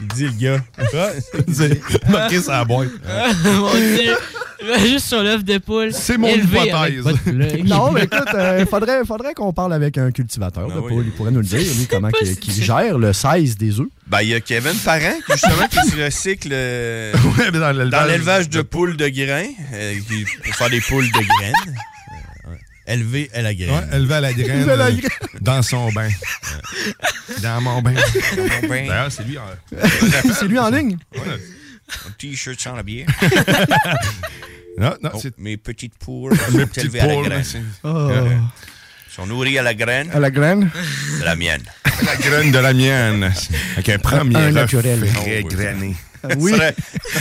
Il 0.00 0.08
dit 0.08 0.24
le 0.24 0.30
gars. 0.32 0.62
C'est 1.52 2.08
marqué 2.10 2.38
la 2.48 2.64
boîte. 2.64 2.88
Mon 3.44 3.74
Dieu. 3.74 4.16
Juste 4.86 5.06
sur 5.08 5.22
l'œuf 5.24 5.42
de 5.42 5.58
poule. 5.58 5.92
C'est 5.92 6.16
mon 6.16 6.28
hypothèse. 6.28 7.02
de. 7.04 7.62
Non, 7.68 7.90
mais 7.90 8.04
écoute, 8.04 8.28
il 8.60 8.66
faudrait, 8.66 9.04
faudrait 9.04 9.34
qu'on 9.34 9.52
parle 9.52 9.72
avec 9.72 9.98
un 9.98 10.12
cultivateur 10.12 10.68
de 10.68 10.74
Ah 10.76 10.80
oui. 10.80 10.88
poules. 10.88 11.04
Il 11.06 11.12
pourrait 11.12 11.32
nous 11.32 11.40
le 11.40 11.44
dire, 11.46 11.58
lui, 11.58 11.86
comment 11.90 12.10
qu'il 12.10 12.52
gère 12.62 12.96
le 12.96 13.12
size 13.12 13.56
des 13.58 13.80
œufs. 13.80 13.88
Ben, 14.06 14.22
il 14.22 14.28
y 14.28 14.34
a 14.34 14.40
Kevin 14.40 14.74
Parent, 14.84 15.14
justement, 15.28 15.66
qui 15.68 15.90
se 15.90 16.00
recycle 16.04 16.50
euh, 16.52 17.12
Ouais, 17.38 17.50
dans 17.50 17.72
l'élevage 18.06 18.48
de 18.50 18.62
poules 18.62 18.96
de 18.96 19.08
grains, 19.08 19.48
euh, 19.74 19.94
qui- 20.08 20.24
pour 20.44 20.54
faire 20.54 20.70
des 20.70 20.80
poules 20.80 21.06
de 21.08 21.12
graines. 21.12 21.74
Élevé 22.86 23.30
à 23.32 23.42
la 23.42 23.54
graine. 23.54 23.70
Ouais, 23.70 23.96
élevé 23.96 24.14
à 24.14 24.20
la 24.20 24.32
graine. 24.32 24.56
Élevé 24.58 24.72
à 24.72 24.76
la 24.76 24.84
euh, 24.86 24.90
graine. 24.92 25.10
Dans 25.40 25.62
son 25.62 25.90
bain. 25.92 26.08
Dans 27.42 27.60
mon 27.60 27.80
bain. 27.82 27.94
Mon 28.36 28.68
bain. 28.68 28.86
D'ailleurs, 28.88 29.12
c'est 29.12 29.24
lui. 29.24 29.38
en- 29.38 29.42
C'est 30.34 30.48
lui 30.48 30.58
en 30.58 30.70
ligne? 30.70 30.96
Ouais. 31.14 31.20
Mon 32.04 32.10
t-shirt 32.18 32.60
sans 32.60 32.74
la 32.76 32.82
bière. 32.82 33.06
Non, 34.78 34.94
non, 35.02 35.10
Oh, 35.12 35.18
c'est 35.20 35.36
mes 35.38 35.58
petites 35.58 35.98
poules 35.98 36.32
mes 36.32 36.38
sont 36.62 36.66
petites 36.66 36.84
élevées 36.84 37.00
à 37.00 37.06
la 37.06 37.14
poules. 37.14 37.24
graine. 37.28 37.44
Oh, 37.84 38.10
sont 39.14 39.26
nourries 39.26 39.58
à 39.58 39.62
la 39.62 39.74
graine 39.74 40.08
à 40.14 40.18
la 40.18 40.30
graine? 40.30 40.70
de 41.20 41.24
la 41.24 41.36
mienne. 41.36 41.62
La 42.06 42.16
graine 42.16 42.50
de 42.50 42.58
la 42.58 42.72
mienne. 42.72 43.32
Avec 43.74 43.88
un 43.90 43.98
premier 43.98 44.34
Un 44.36 44.50
naturel. 44.52 45.00
très 45.14 45.42
Oh, 45.42 45.46
oui. 45.46 45.54
grainé. 45.54 45.94
Oui. 46.38 46.52
Ça 46.52 46.56
serait- 46.56 46.74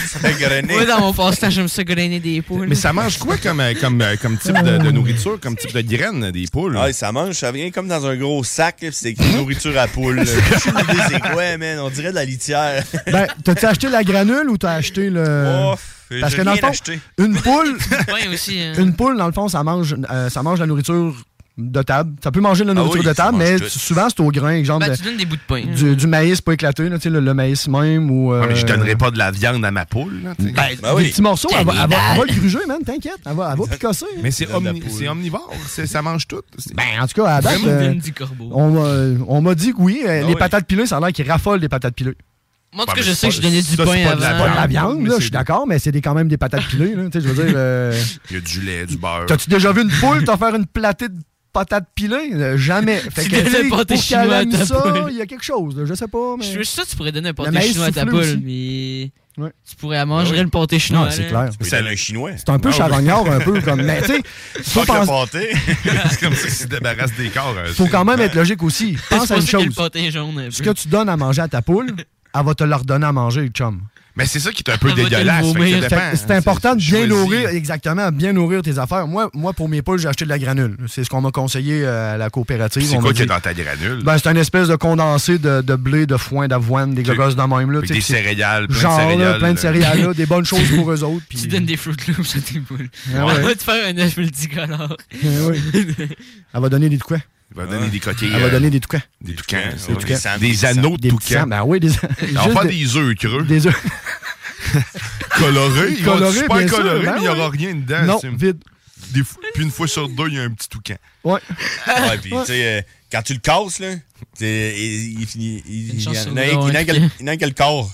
ça 0.07 0.19
serait 0.19 0.33
grainé. 0.33 0.73
Moi, 0.73 0.85
dans 0.85 0.99
mon 0.99 1.13
passe-temps, 1.13 1.49
j'aime 1.49 1.67
ça 1.67 1.83
grainer 1.83 2.19
des 2.19 2.41
poules. 2.41 2.67
Mais 2.67 2.75
ça 2.75 2.93
mange 2.93 3.17
quoi 3.17 3.37
comme, 3.37 3.59
euh, 3.59 3.73
comme, 3.79 4.01
euh, 4.01 4.15
comme 4.21 4.37
type 4.37 4.55
de, 4.63 4.77
de 4.77 4.91
nourriture, 4.91 5.39
comme 5.41 5.55
type 5.55 5.73
de 5.73 5.81
graines 5.81 6.31
des 6.31 6.45
poules? 6.51 6.77
Ah, 6.79 6.91
ça 6.93 7.11
mange, 7.11 7.33
ça 7.33 7.51
vient 7.51 7.71
comme 7.71 7.87
dans 7.87 8.05
un 8.05 8.15
gros 8.15 8.43
sac, 8.43 8.85
c'est 8.91 9.15
nourriture 9.35 9.77
à 9.79 9.87
poule. 9.87 10.17
là. 10.17 10.23
J'ai 10.63 10.69
aucune 10.71 10.89
idée 10.93 11.01
c'est 11.09 11.19
quoi, 11.19 11.57
man? 11.57 11.79
On 11.79 11.89
dirait 11.89 12.09
de 12.11 12.15
la 12.15 12.25
litière. 12.25 12.83
Ben, 13.11 13.27
t'as-tu 13.43 13.65
acheté 13.65 13.89
la 13.89 14.03
granule 14.03 14.49
ou 14.49 14.57
t'as 14.57 14.73
acheté 14.73 15.09
le. 15.09 15.45
Oh, 15.71 15.75
Parce 16.19 16.35
que 16.35 16.41
dans 16.41 16.51
le 16.53 16.57
fond, 16.57 16.67
acheté. 16.67 16.99
une 17.17 17.35
poule, 17.39 17.77
Ouais, 18.13 18.27
aussi. 18.33 18.59
hein. 18.61 18.73
une 18.77 18.93
poule, 18.95 19.17
dans 19.17 19.27
le 19.27 19.33
fond, 19.33 19.47
ça 19.47 19.63
mange, 19.63 19.95
euh, 20.11 20.29
ça 20.29 20.43
mange 20.43 20.59
la 20.59 20.65
nourriture 20.67 21.15
de 21.57 21.81
table. 21.81 22.13
Ça 22.23 22.31
peut 22.31 22.39
manger 22.39 22.63
de 22.63 22.67
la 22.69 22.71
Ah 22.71 22.75
nourriture 22.75 23.01
oui, 23.01 23.07
de 23.07 23.13
table, 23.13 23.37
mais 23.37 23.59
tout. 23.59 23.65
souvent, 23.67 24.07
c'est 24.09 24.19
au 24.21 24.29
grain, 24.31 24.53
exemple 24.53 24.85
Ben, 24.85 24.91
de- 24.91 24.97
tu 24.97 25.03
donnes 25.03 25.17
des 25.17 25.25
bouts 25.25 25.35
de 25.35 25.41
pain. 25.47 25.63
hein. 25.67 25.73
du, 25.75 25.95
du 25.95 26.07
maïs 26.07 26.41
pas 26.41 26.53
éclaté, 26.53 26.87
là, 26.89 26.97
le, 27.03 27.19
le 27.19 27.33
maïs 27.33 27.67
même 27.67 28.09
ou. 28.09 28.33
Ah, 28.33 28.45
mais 28.47 28.55
je 28.55 28.65
euh, 28.65 28.69
donnerais 28.69 28.95
pas 28.95 29.11
de 29.11 29.17
la 29.17 29.31
viande 29.31 29.63
à 29.65 29.69
ma 29.71 29.85
poule. 29.85 30.21
Là. 30.23 30.33
Ben, 30.39 30.53
Ben 30.81 30.93
oui. 30.95 31.03
Des 31.03 31.09
petits 31.09 31.21
morceaux, 31.21 31.49
elle 31.57 31.65
va, 31.65 31.73
elle 31.73 31.89
va- 31.89 31.95
elle 32.13 32.17
va 32.19 32.25
le 32.25 32.33
gruger, 32.39 32.59
man, 32.67 32.79
t'inquiète. 32.85 33.19
Elle 33.25 33.35
va, 33.35 33.51
elle 33.53 33.59
va 33.59 33.67
picasser. 33.67 34.05
mais 34.23 34.31
c'est 34.31 34.47
omni- 34.47 35.07
omnivore. 35.09 35.51
Ça 35.67 36.01
mange 36.01 36.27
tout. 36.27 36.41
Ben, 36.73 36.83
en 37.01 37.07
tout 37.07 37.21
cas, 37.21 37.35
à 37.35 37.41
date, 37.41 37.59
euh, 37.65 39.17
on 39.27 39.41
m'a 39.41 39.55
dit 39.55 39.71
que 39.73 39.77
oui, 39.79 40.01
euh, 40.05 40.21
Ah 40.23 40.27
les 40.27 40.33
oui. 40.33 40.39
patates 40.39 40.65
pilées, 40.65 40.85
ça 40.85 40.97
a 40.97 40.99
l'air 40.99 41.11
qu'ils 41.11 41.29
raffolent 41.29 41.59
des 41.59 41.69
patates 41.69 41.95
pilées. 41.95 42.15
Moi, 42.73 42.83
en 42.83 42.85
tout 42.85 42.91
Ouais, 42.91 42.95
cas, 42.95 43.01
mais 43.01 43.07
je 43.07 43.11
c'est 43.13 43.15
sais 43.15 43.27
que 43.27 43.33
je 43.35 43.41
donnais 43.41 43.61
du 43.61 43.75
pain 43.75 43.83
c'est 43.85 44.03
pas 44.05 44.15
de 44.15 44.21
la 44.21 44.29
avant. 44.29 44.43
Pas 44.45 44.49
de 44.51 44.55
la 44.55 44.67
viande, 44.67 45.05
là, 45.05 45.15
je 45.17 45.23
suis 45.23 45.31
d'accord, 45.31 45.67
mais 45.67 45.77
c'est 45.77 45.91
des- 45.91 45.99
quand 45.99 46.13
même 46.13 46.29
des 46.29 46.37
patates 46.37 46.63
pilées, 46.67 46.95
là. 46.95 47.03
Tu 47.11 47.19
sais, 47.19 47.27
je 47.27 47.33
veux 47.33 47.43
dire. 47.43 47.53
Il 48.31 48.35
y 48.35 48.37
a 48.37 48.41
du 48.41 48.61
lait, 48.61 48.85
du 48.85 48.97
beurre. 48.97 49.25
T'as-tu 49.27 49.49
déjà 49.49 49.73
vu 49.73 49.81
une 49.81 49.91
poule 49.91 50.23
t'en 50.23 50.37
faire 50.37 50.55
une 50.55 50.65
platée 50.65 51.09
de 51.09 51.15
patates 51.53 51.87
pilées? 51.95 52.31
Euh, 52.33 52.57
jamais. 52.57 52.97
Fait 53.11 53.23
Tu 53.23 53.29
que, 53.29 53.51
donnes 53.61 53.69
pâté 53.69 53.95
qu'elle 53.95 54.03
chinois 54.03 54.35
à 54.37 54.45
ta 54.45 54.65
ça, 54.65 54.81
poule. 54.81 55.11
il 55.11 55.17
y 55.17 55.21
a 55.21 55.25
quelque 55.25 55.43
chose, 55.43 55.77
là, 55.77 55.83
je 55.85 55.93
sais 55.93 56.07
pas, 56.07 56.35
mais... 56.37 56.45
Je 56.45 56.49
suis 56.51 56.65
sûr 56.65 56.83
que 56.85 56.89
tu 56.89 56.95
pourrais 56.95 57.11
donner 57.11 57.29
un 57.29 57.33
pâté 57.33 57.61
chinois 57.61 57.85
à 57.87 57.91
ta 57.91 58.05
poule, 58.05 58.19
aussi. 58.19 58.37
mais 58.43 59.11
Ouais. 59.37 59.49
tu 59.67 59.75
pourrais 59.77 60.05
manger 60.05 60.43
le 60.43 60.49
pâté 60.49 60.77
chinois. 60.77 61.05
Non, 61.05 61.11
c'est 61.11 61.25
clair. 61.27 61.49
Donner 61.71 61.89
un 61.91 61.95
chinois. 61.95 62.31
C'est 62.35 62.49
un 62.49 62.59
peu 62.59 62.69
Ah 62.69 62.77
charognard, 62.77 63.25
un 63.31 63.39
peu 63.39 63.61
comme... 63.61 63.81
Mais 63.81 64.01
tu 64.01 64.07
sais, 64.07 64.17
le 64.91 65.05
pâté. 65.07 65.51
c'est 66.09 66.19
comme 66.19 66.33
ça 66.35 66.41
qu'ils 66.47 66.51
se 66.51 66.67
débarrassent 66.67 67.15
des 67.15 67.29
corps. 67.29 67.55
euh, 67.57 67.67
faut 67.73 67.85
c'est- 67.85 67.89
quand 67.91 68.03
même 68.03 68.19
être 68.19 68.35
logique 68.35 68.61
aussi. 68.61 68.97
C'est 69.09 69.15
Pense 69.17 69.31
à 69.31 69.37
une 69.37 69.47
chose. 69.47 69.65
le 69.65 69.71
pâté 69.71 70.11
jaune. 70.11 70.37
un 70.37 70.51
Ce 70.51 70.61
que 70.61 70.71
tu 70.71 70.89
donnes 70.89 71.07
à 71.09 71.15
manger 71.15 71.41
à 71.43 71.47
ta 71.47 71.61
poule, 71.61 71.95
elle 72.35 72.43
va 72.45 72.53
te 72.53 72.63
le 72.65 72.75
redonner 72.75 73.05
à 73.05 73.11
manger, 73.13 73.47
chum. 73.49 73.81
Mais 74.15 74.25
c'est 74.25 74.39
ça 74.39 74.51
qui 74.51 74.63
est 74.65 74.71
un 74.71 74.77
peu 74.77 74.91
dégueulasse. 74.93 75.45
C'est 76.15 76.31
hein, 76.31 76.35
important 76.35 76.75
de 76.75 76.79
bien 76.79 76.89
choisi. 76.89 77.07
nourrir, 77.07 77.49
exactement, 77.49 78.11
bien 78.11 78.33
nourrir 78.33 78.61
tes 78.61 78.77
affaires. 78.77 79.07
Moi, 79.07 79.29
moi 79.33 79.53
pour 79.53 79.69
mes 79.69 79.81
poules, 79.81 79.99
j'ai 79.99 80.07
acheté 80.07 80.25
de 80.25 80.29
la 80.29 80.39
granule. 80.39 80.77
C'est 80.87 81.03
ce 81.03 81.09
qu'on 81.09 81.21
m'a 81.21 81.31
conseillé 81.31 81.83
euh, 81.85 82.15
à 82.15 82.17
la 82.17 82.29
coopérative. 82.29 82.83
C'est 82.83 82.97
quoi 82.97 83.13
dit- 83.13 83.21
a 83.23 83.25
dans 83.25 83.39
ta 83.39 83.53
granule? 83.53 84.03
Ben, 84.03 84.17
c'est 84.17 84.27
un 84.27 84.35
espèce 84.35 84.67
de 84.67 84.75
condensé 84.75 85.37
de, 85.37 85.61
de 85.61 85.75
blé, 85.75 86.05
de 86.05 86.17
foin, 86.17 86.47
d'avoine, 86.47 86.93
des 86.93 87.03
gogos 87.03 87.33
de 87.33 87.41
même. 87.41 87.71
Là, 87.71 87.81
des 87.81 88.01
céréales, 88.01 88.67
plein 88.67 88.75
de 88.75 88.81
genre, 88.81 88.97
là, 88.97 89.07
céréales, 89.11 89.37
plein 89.39 89.49
de 89.51 89.55
là. 89.55 89.61
céréales, 89.61 90.01
là, 90.01 90.13
des 90.13 90.25
bonnes 90.25 90.45
choses 90.51 90.69
pour 90.75 90.91
eux 90.91 91.03
autres. 91.03 91.25
Tu 91.29 91.47
donnes 91.47 91.65
des 91.65 91.77
Fruit 91.77 91.95
Loops 92.07 92.35
à 92.35 92.39
tes 92.41 92.59
poules. 92.59 92.89
Ah 93.15 93.25
On 93.25 93.27
va 93.27 93.55
te 93.55 93.63
faire 93.63 93.87
un 93.87 93.97
œuf 93.97 94.17
multicolore. 94.17 94.97
Oui. 95.23 95.59
Elle 96.53 96.61
va 96.61 96.69
donner 96.69 96.89
des 96.89 96.97
toucans. 96.97 97.21
Il 97.53 97.57
va 97.57 97.65
donner 97.65 97.89
des 97.89 97.99
coquilles. 97.99 98.31
Elle 98.33 98.39
va 98.41 98.47
euh, 98.47 98.51
donner 98.51 98.69
des 98.69 98.79
toucans. 98.79 99.01
Des 99.21 99.33
toucans. 99.33 99.57
Des 99.87 99.93
toucans. 99.95 100.15
ça. 100.15 100.37
Des 100.37 100.65
anneaux 100.65 100.97
de 100.97 101.09
toucans. 101.09 101.45
Ben 101.47 101.63
oui, 101.65 101.79
des. 101.81 101.89
Va 101.89 102.43
faire 102.49 102.65
des 102.65 102.95
œufs 102.97 103.15
creux. 103.15 103.43
Des 103.43 103.67
œufs. 103.67 103.83
colorés. 105.37 105.91
Ils 105.97 106.03
vont 106.05 106.13
être 106.13 106.19
Colorés, 106.19 106.37
super 106.37 106.57
bien 106.57 106.67
sûr, 106.67 106.77
colorés, 106.77 107.05
ben 107.05 107.11
mais 107.13 107.17
il 107.19 107.21
n'y 107.23 107.27
aura 107.27 107.49
rien 107.49 107.75
dedans. 107.75 108.03
Non, 108.05 108.19
c'est- 108.21 108.29
vide. 108.29 108.63
Des 109.09 109.23
fois- 109.23 109.41
puis 109.53 109.63
une 109.63 109.71
fois 109.71 109.87
sur 109.87 110.07
deux, 110.09 110.27
il 110.27 110.35
y 110.35 110.39
a 110.39 110.43
un 110.43 110.51
petit 110.51 110.69
toucan. 110.69 110.95
Ouais. 111.23 111.39
Ouais, 111.87 112.17
puis 112.21 112.31
tu 112.31 112.45
sais, 112.45 112.65
euh, 112.65 112.81
quand 113.11 113.21
tu 113.21 113.33
le 113.33 113.39
casses, 113.39 113.79
là, 113.79 113.93
il, 114.39 114.47
il, 114.47 115.27
il, 115.35 115.61
il, 115.67 116.01
y 116.01 116.07
en 116.07 116.13
a 116.37 116.41
un- 116.41 116.83
qui 116.85 116.91
le- 116.99 117.51
corps. 117.53 117.91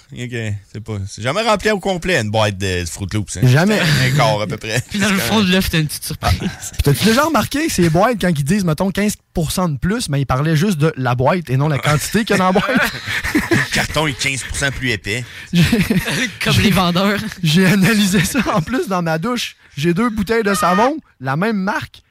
C'est 0.71 0.79
pas, 0.83 0.97
c'est 1.09 1.21
jamais 1.21 1.41
rempli 1.41 1.71
au 1.71 1.79
complet, 1.79 2.19
une 2.21 2.29
boîte 2.29 2.57
de, 2.57 2.81
de 2.81 2.85
Fruit 2.85 3.07
Loops. 3.13 3.37
hein. 3.37 3.41
Jamais. 3.47 3.79
Un 4.05 4.11
corps, 4.15 4.41
à 4.41 4.47
peu 4.47 4.57
près. 4.57 4.81
Puis 4.89 4.99
dans 4.99 5.09
le 5.09 5.17
fond 5.17 5.41
de 5.41 5.51
l'œuf, 5.51 5.69
t'as 5.69 5.79
une 5.79 5.87
petite 5.87 6.05
surprise. 6.05 6.37
Puis 6.39 6.83
T'as-tu 6.83 7.05
déjà 7.05 7.23
remarqué 7.23 7.67
que 7.67 7.73
ces 7.73 7.89
boîtes, 7.89 8.17
quand 8.21 8.29
ils 8.29 8.43
disent, 8.43 8.63
mettons, 8.65 8.89
15% 8.91 9.73
de 9.73 9.77
plus, 9.79 10.09
mais 10.09 10.21
ils 10.21 10.25
parlaient 10.25 10.55
juste 10.55 10.77
de 10.77 10.93
la 10.97 11.15
boîte 11.15 11.49
et 11.49 11.57
non 11.57 11.67
la 11.67 11.79
quantité 11.79 12.23
qu'il 12.23 12.31
y 12.31 12.33
a 12.33 12.37
dans 12.37 12.45
la 12.47 12.51
boîte? 12.53 12.65
Le 13.51 13.73
carton 13.73 14.07
est 14.07 14.19
15% 14.21 14.71
plus 14.71 14.91
épais. 14.91 15.23
Comme 16.43 16.59
les 16.61 16.71
vendeurs. 16.71 17.19
J'ai 17.43 17.65
analysé 17.65 18.23
ça 18.23 18.39
en 18.53 18.61
plus 18.61 18.87
dans 18.87 19.01
ma 19.01 19.17
douche. 19.17 19.55
J'ai 19.77 19.93
deux 19.93 20.09
bouteilles 20.09 20.43
de 20.43 20.53
savon, 20.53 20.97
la 21.19 21.37
même 21.37 21.57
marque. 21.57 22.01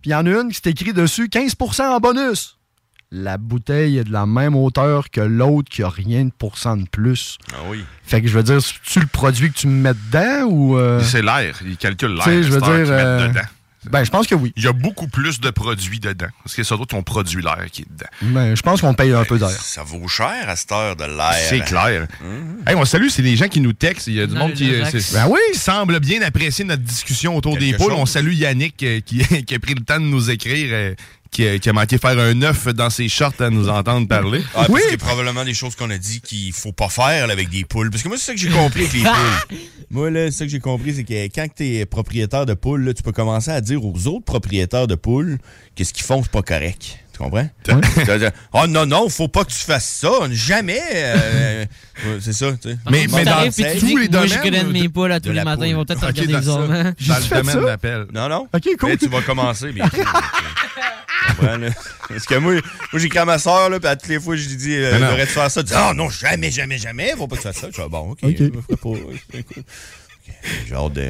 Puis 0.00 0.10
il 0.10 0.12
y 0.12 0.14
en 0.14 0.24
a 0.26 0.30
une 0.30 0.48
qui 0.50 0.60
s'est 0.62 0.70
écrit 0.70 0.92
dessus 0.92 1.26
15% 1.26 1.82
en 1.82 1.98
bonus. 1.98 2.56
La 3.12 3.38
bouteille 3.38 3.98
est 3.98 4.04
de 4.04 4.12
la 4.12 4.26
même 4.26 4.56
hauteur 4.56 5.10
que 5.10 5.20
l'autre 5.20 5.68
qui 5.70 5.82
a 5.82 5.88
rien 5.88 6.24
de 6.24 6.30
pourcent 6.36 6.76
de 6.76 6.88
plus. 6.88 7.38
Ah 7.52 7.58
oui. 7.68 7.84
Fait 8.02 8.20
que 8.20 8.26
je 8.28 8.36
veux 8.36 8.42
dire, 8.42 8.58
tu 8.84 8.98
le 9.00 9.06
produit 9.06 9.50
que 9.52 9.56
tu 9.58 9.68
me 9.68 9.80
mets 9.80 9.94
dedans 9.94 10.46
ou. 10.48 10.76
euh, 10.76 11.00
C'est 11.02 11.22
l'air. 11.22 11.56
Il 11.64 11.76
calcule 11.76 12.10
l'air. 12.14 12.24
Tu 12.24 12.30
sais, 12.30 12.42
je 12.42 12.50
veux 12.52 12.60
c'est 12.60 12.84
dire, 12.84 12.92
euh. 12.92 13.28
Ben, 13.90 14.04
je 14.04 14.10
pense 14.10 14.26
que 14.26 14.34
oui. 14.34 14.52
Il 14.56 14.64
y 14.64 14.66
a 14.66 14.72
beaucoup 14.72 15.08
plus 15.08 15.40
de 15.40 15.50
produits 15.50 16.00
dedans. 16.00 16.28
Parce 16.42 16.54
que 16.54 16.62
c'est 16.62 16.76
d'autres 16.76 16.88
qui 16.88 16.94
ont 16.94 17.02
produit 17.02 17.42
l'air 17.42 17.66
qui 17.70 17.82
est 17.82 17.90
dedans. 17.90 18.06
Ben, 18.22 18.54
je 18.54 18.62
pense 18.62 18.80
qu'on 18.80 18.94
paye 18.94 19.12
un 19.12 19.24
peu 19.24 19.38
d'air. 19.38 19.50
Ça 19.50 19.82
vaut 19.82 20.06
cher 20.08 20.48
à 20.48 20.56
cette 20.56 20.72
heure 20.72 20.96
de 20.96 21.04
l'air. 21.04 21.34
C'est 21.48 21.60
clair. 21.60 22.06
Hey, 22.66 22.74
on 22.74 22.84
salue, 22.84 23.08
c'est 23.08 23.22
des 23.22 23.36
gens 23.36 23.48
qui 23.48 23.60
nous 23.60 23.72
textent. 23.72 24.06
Il 24.08 24.14
y 24.14 24.20
a 24.20 24.26
du 24.26 24.34
monde 24.34 24.52
qui, 24.54 24.72
euh, 24.72 24.84
Ben 25.12 25.26
oui. 25.28 25.38
qui 25.52 25.58
semble 25.58 26.00
bien 26.00 26.22
apprécier 26.22 26.64
notre 26.64 26.82
discussion 26.82 27.36
autour 27.36 27.56
des 27.56 27.72
poules. 27.74 27.90
chose. 27.90 27.98
On 28.00 28.06
salue 28.06 28.32
Yannick 28.32 28.82
euh, 28.82 29.00
qui, 29.00 29.18
qui 29.44 29.54
a 29.54 29.58
pris 29.58 29.74
le 29.74 29.82
temps 29.82 30.00
de 30.00 30.06
nous 30.06 30.30
écrire, 30.30 30.68
euh, 30.72 30.94
qui, 31.30 31.46
a, 31.46 31.58
qui 31.58 31.68
a 31.68 31.72
manqué 31.72 31.98
faire 31.98 32.18
un 32.18 32.42
œuf 32.42 32.68
dans 32.68 32.90
ses 32.90 33.08
shorts 33.08 33.40
à 33.40 33.50
nous 33.50 33.68
entendre 33.68 34.08
parler. 34.08 34.42
Ah, 34.54 34.66
parce 34.66 34.82
qu'il 34.82 34.90
y 34.90 34.94
a 34.94 34.98
probablement 34.98 35.44
des 35.44 35.54
choses 35.54 35.74
qu'on 35.74 35.90
a 35.90 35.98
dit 35.98 36.20
qu'il 36.20 36.52
faut 36.52 36.72
pas 36.72 36.88
faire 36.88 37.26
là, 37.26 37.32
avec 37.32 37.48
des 37.50 37.64
poules. 37.64 37.90
Parce 37.90 38.02
que 38.02 38.08
moi, 38.08 38.16
c'est 38.16 38.26
ça 38.26 38.34
que 38.34 38.40
j'ai 38.40 38.48
compris 38.50 38.80
avec 38.82 38.92
les 38.92 39.00
poules. 39.48 39.58
Moi, 39.90 40.10
là, 40.10 40.26
c'est 40.26 40.38
ça 40.38 40.44
que 40.44 40.50
j'ai 40.50 40.60
compris, 40.60 40.94
c'est 40.94 41.04
que 41.04 41.24
quand 41.34 41.46
tu 41.54 41.64
es 41.64 41.86
propriétaire 41.86 42.46
de 42.46 42.54
poules, 42.54 42.84
là, 42.84 42.94
tu 42.94 43.02
peux 43.02 43.12
commencer 43.12 43.50
à 43.50 43.60
dire 43.60 43.84
aux 43.84 44.06
autres 44.06 44.24
propriétaires 44.24 44.86
de 44.86 44.94
poules 44.94 45.38
que 45.74 45.84
ce 45.84 45.92
qu'ils 45.92 46.04
font, 46.04 46.22
c'est 46.22 46.32
pas 46.32 46.42
correct. 46.42 46.98
Tu 47.16 47.22
comprends? 47.22 47.48
Tu 47.64 48.04
vas 48.04 48.18
dire, 48.18 48.30
Oh 48.52 48.66
non, 48.68 48.84
non, 48.86 49.08
faut 49.08 49.28
pas 49.28 49.44
que 49.44 49.50
tu 49.52 49.58
fasses 49.58 49.88
ça. 50.00 50.10
Jamais. 50.30 50.80
euh, 50.92 51.64
ouais, 52.04 52.18
c'est 52.20 52.32
ça, 52.34 52.52
tu 52.52 52.70
sais. 52.70 52.78
Mais- 52.90 53.06
mais 53.10 53.24
dans 53.24 53.50
tous 53.50 53.86
les 53.86 53.90
moi, 53.90 54.00
je 54.02 54.08
domaines 54.08 54.40
connais 54.42 54.64
de 54.64 54.72
mes 54.72 54.82
de- 54.82 54.88
poules 54.88 55.12
à 55.12 55.18
de 55.20 55.28
tous 55.28 55.34
les 55.34 55.42
matins. 55.44 55.66
Ils 55.66 55.74
vont 55.74 55.84
peut-être 55.84 56.06
regarder 56.06 56.32
les 56.32 56.48
hommes. 56.48 56.68
Dans 56.68 57.16
le 57.16 57.28
domaine 57.28 57.54
ça? 57.54 57.60
d'appel. 57.60 58.06
Non, 58.12 58.28
non. 58.28 58.46
OK, 58.54 58.68
cool. 58.78 58.88
Mais 58.90 58.96
tu 58.98 59.08
vas 59.08 59.22
commencer, 59.22 59.72
bien 59.72 59.88
sûr. 59.90 60.04
Tu 61.28 61.34
comprends, 61.34 61.56
là? 61.56 61.68
Parce 62.08 62.24
que 62.24 62.34
moi, 62.36 62.52
moi 62.52 62.62
j'écris 63.00 63.18
à 63.18 63.24
ma 63.24 63.38
soeur, 63.38 63.68
là, 63.68 63.80
puis 63.80 63.88
à 63.88 63.96
toutes 63.96 64.08
les 64.10 64.20
fois, 64.20 64.36
je 64.36 64.48
lui 64.48 64.56
dis, 64.56 64.76
euh, 64.76 64.90
Mais 64.92 65.00
non. 65.00 65.06
j'aurais 65.10 65.24
de 65.24 65.30
faire 65.30 65.50
ça. 65.50 65.60
Elle 65.60 65.66
dit, 65.66 65.72
ah 65.74 65.92
non, 65.94 66.08
jamais, 66.08 66.50
jamais, 66.52 66.78
jamais, 66.78 67.14
faut 67.16 67.26
pas 67.26 67.34
que 67.36 67.40
tu 67.42 67.48
fasses 67.48 67.56
ça. 67.56 67.66
Je 67.68 67.72
dis, 67.72 67.80
Ah, 67.84 67.88
bon, 67.88 68.10
OK, 68.10 68.18
OK. 68.22 68.34
je 68.38 68.44
le 68.44 68.52
ferai 68.60 68.76
pas. 68.76 69.42
Genre 70.68 70.90
de. 70.90 71.02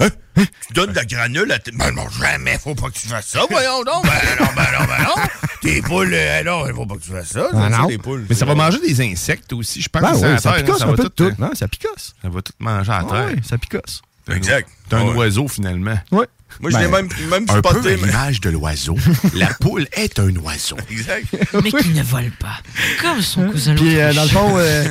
Hein? 0.00 0.08
Hein? 0.36 0.44
Tu 0.66 0.72
donnes 0.74 0.90
de 0.90 0.96
la 0.96 1.04
granule 1.04 1.50
à 1.52 1.58
tes. 1.58 1.70
Ben 1.72 1.90
non, 1.92 2.08
jamais, 2.10 2.58
faut 2.58 2.74
pas 2.74 2.88
que 2.88 2.94
tu 2.98 3.08
fasses 3.08 3.26
ça. 3.28 3.40
Voyons 3.50 3.82
donc. 3.84 4.04
Ben 4.04 4.10
non, 4.40 4.46
ben 4.56 4.66
non, 4.78 4.86
ben 4.86 5.02
non. 5.04 5.22
Tes 5.60 5.82
poules, 5.82 6.12
euh, 6.14 6.42
non, 6.44 6.66
faut 6.74 6.86
pas 6.86 6.94
que 6.96 7.02
tu 7.02 7.10
fasses 7.10 7.28
ça. 7.30 7.48
Ben 7.52 7.68
non. 7.68 7.88
poules. 7.98 8.26
Mais 8.28 8.34
ça 8.34 8.44
va 8.46 8.54
manger 8.54 8.78
des 8.80 9.00
insectes 9.02 9.52
aussi, 9.52 9.82
je 9.82 9.88
pense. 9.88 10.02
Ben 10.02 10.10
que 10.12 10.14
oui, 10.16 10.20
c'est 10.22 10.26
à 10.32 10.38
ça 10.38 10.52
terre, 10.52 10.64
picosse 10.64 10.78
ça 10.78 10.84
un 10.84 10.90
va 10.90 10.96
peu 10.96 11.02
de 11.04 11.08
tout, 11.08 11.30
tout. 11.30 11.34
Non, 11.42 11.50
ça 11.54 11.68
picosse. 11.68 12.14
Ça 12.22 12.28
va 12.28 12.42
tout 12.42 12.52
manger 12.58 12.92
à 12.92 13.04
terre. 13.04 13.26
Ouais, 13.26 13.36
ça 13.48 13.58
picosse. 13.58 14.02
Exact. 14.30 14.68
T'es 14.88 14.96
un 14.96 15.08
Ouais. 15.08 15.14
oiseau, 15.16 15.48
finalement. 15.48 15.98
Ouais. 16.12 16.26
Moi, 16.60 16.70
je 16.70 16.78
l'ai 16.78 16.88
même, 16.88 17.08
même 17.30 17.44
un 17.48 17.60
peu 17.62 17.68
spoté. 17.70 17.96
l'image 17.96 18.40
de 18.40 18.50
l'oiseau. 18.50 18.96
La 19.34 19.46
poule 19.60 19.86
est 19.92 20.18
un 20.18 20.34
oiseau. 20.36 20.76
Exact. 20.90 21.26
Mais 21.62 21.70
qui 21.70 21.88
ne 21.90 22.02
vole 22.02 22.30
pas. 22.38 22.58
Comme 23.00 23.22
son 23.22 23.48
cousin 23.50 23.74
Puis 23.74 23.98
euh, 23.98 24.12
dans 24.12 24.24
le 24.24 24.28
fond, 24.28 24.54
euh, 24.58 24.84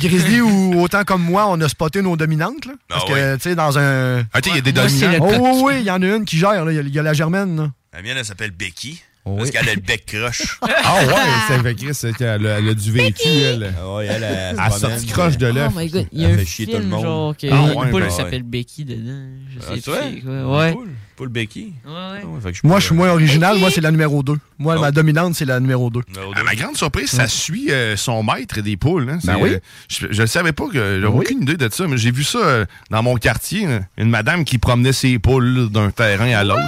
Grizzly 0.00 0.40
ou 0.40 0.80
autant 0.80 1.04
comme 1.04 1.22
moi, 1.22 1.46
on 1.48 1.60
a 1.60 1.68
spoté 1.68 2.02
nos 2.02 2.16
dominantes. 2.16 2.66
Là, 2.66 2.72
parce 2.88 3.04
Ah 3.08 3.12
que, 3.12 3.34
tu 3.36 3.42
sais, 3.42 3.54
dans 3.54 3.78
un. 3.78 4.20
Ah, 4.32 4.40
tu 4.40 4.50
sais, 4.50 4.54
il 4.54 4.56
y 4.56 4.58
a 4.58 4.62
des 4.62 4.72
le- 5.18 5.18
Oh, 5.20 5.30
oui, 5.40 5.62
oui, 5.64 5.74
il 5.80 5.84
y 5.86 5.90
en 5.90 6.00
a 6.02 6.06
une 6.06 6.24
qui 6.24 6.38
gère. 6.38 6.64
là. 6.64 6.72
Il 6.72 6.76
y 6.76 6.78
a- 6.78 6.82
il 6.82 6.94
y, 6.94 6.98
a 6.98 7.02
la 7.02 7.12
germaine. 7.14 7.56
là. 7.56 7.70
La 7.92 8.02
mienne, 8.02 8.16
elle 8.18 8.24
s'appelle 8.24 8.50
Becky. 8.52 9.02
Oh, 9.24 9.36
parce 9.36 9.50
oui. 9.50 9.52
qu'elle 9.56 9.68
a 9.68 9.74
le 9.74 9.80
bec 9.80 10.04
croche. 10.06 10.58
Ah 10.84 10.96
ouais, 11.06 11.14
c'est 11.46 11.62
fait 11.62 11.74
Chris, 11.76 11.94
c'est 11.94 12.12
qu'elle 12.12 12.44
a, 12.44 12.58
elle 12.58 12.68
a 12.70 12.74
du 12.74 12.90
vécu, 12.90 13.28
elle. 13.28 13.72
Ah 13.80 13.94
ouais, 13.94 14.06
elle, 14.06 14.22
elle, 14.24 14.48
Elle 14.54 14.58
a 14.60 14.70
sorti 14.70 15.06
croche 15.06 15.38
de 15.38 15.48
Oh 15.48 15.52
l'œuf. 15.54 15.72
my 15.76 15.88
god, 15.88 16.06
il 16.10 16.20
y 16.22 16.24
a 16.24 16.28
Elle 16.28 16.34
un 16.34 16.38
fait 16.38 16.44
chier 16.44 16.66
tout 16.66 16.72
le 16.72 16.78
film 16.78 16.90
monde. 16.90 17.02
genre 17.04 17.36
que 17.36 17.46
Ah 17.46 17.54
une 17.72 17.78
ouais, 17.78 17.90
poule 17.90 18.02
ben 18.02 18.10
s'appelle 18.10 18.42
ouais. 18.42 18.48
Becky 18.48 18.84
dedans. 18.84 19.28
Je 19.48 19.58
Ah, 19.60 19.74
sais 19.76 20.20
quoi. 20.22 20.58
Ouais. 20.58 20.72
Poule, 20.72 20.90
poule 21.22 21.28
Becky. 21.32 21.72
Ouais, 21.86 21.90
ouais. 21.92 21.96
Ah 22.22 22.26
ouais, 22.26 22.40
fait 22.42 22.50
que 22.52 22.58
je 22.58 22.66
Moi, 22.66 22.80
je 22.80 22.86
suis 22.86 22.94
moins 22.94 23.10
original. 23.10 23.58
Moi, 23.58 23.70
c'est 23.70 23.80
la 23.80 23.90
numéro 23.90 24.22
2. 24.22 24.34
Moi, 24.58 24.78
ma 24.78 24.90
dominante, 24.90 25.34
c'est 25.34 25.44
la 25.44 25.60
numéro 25.60 25.88
2. 25.90 26.00
Numéro 26.08 26.32
À 26.32 26.36
deux. 26.36 26.42
ma 26.44 26.54
grande 26.54 26.76
surprise, 26.76 27.10
ça 27.10 27.28
suit 27.28 27.70
euh, 27.70 27.96
son 27.96 28.22
maître 28.22 28.60
des 28.60 28.76
poules. 28.76 29.08
Hein. 29.10 29.18
Ben 29.24 29.36
oui. 29.40 29.50
euh, 29.54 29.58
je, 29.88 30.06
le 30.06 30.26
savais 30.26 30.52
pas, 30.52 30.66
que 30.68 30.74
j'avais 30.74 31.06
Oui. 31.06 31.24
aucune 31.24 31.42
idée 31.42 31.56
de 31.56 31.68
ça, 31.72 31.86
mais 31.86 31.96
j'ai 31.96 32.10
vu 32.10 32.24
ça 32.24 32.38
euh, 32.38 32.64
dans 32.90 33.02
mon 33.02 33.16
quartier. 33.16 33.66
hein. 33.66 33.80
Une 33.96 34.10
madame 34.10 34.44
qui 34.44 34.58
promenait 34.58 34.92
ses 34.92 35.18
poules 35.18 35.68
d'un 35.70 35.90
terrain 35.90 36.30
à 36.32 36.44
l'autre. 36.44 36.60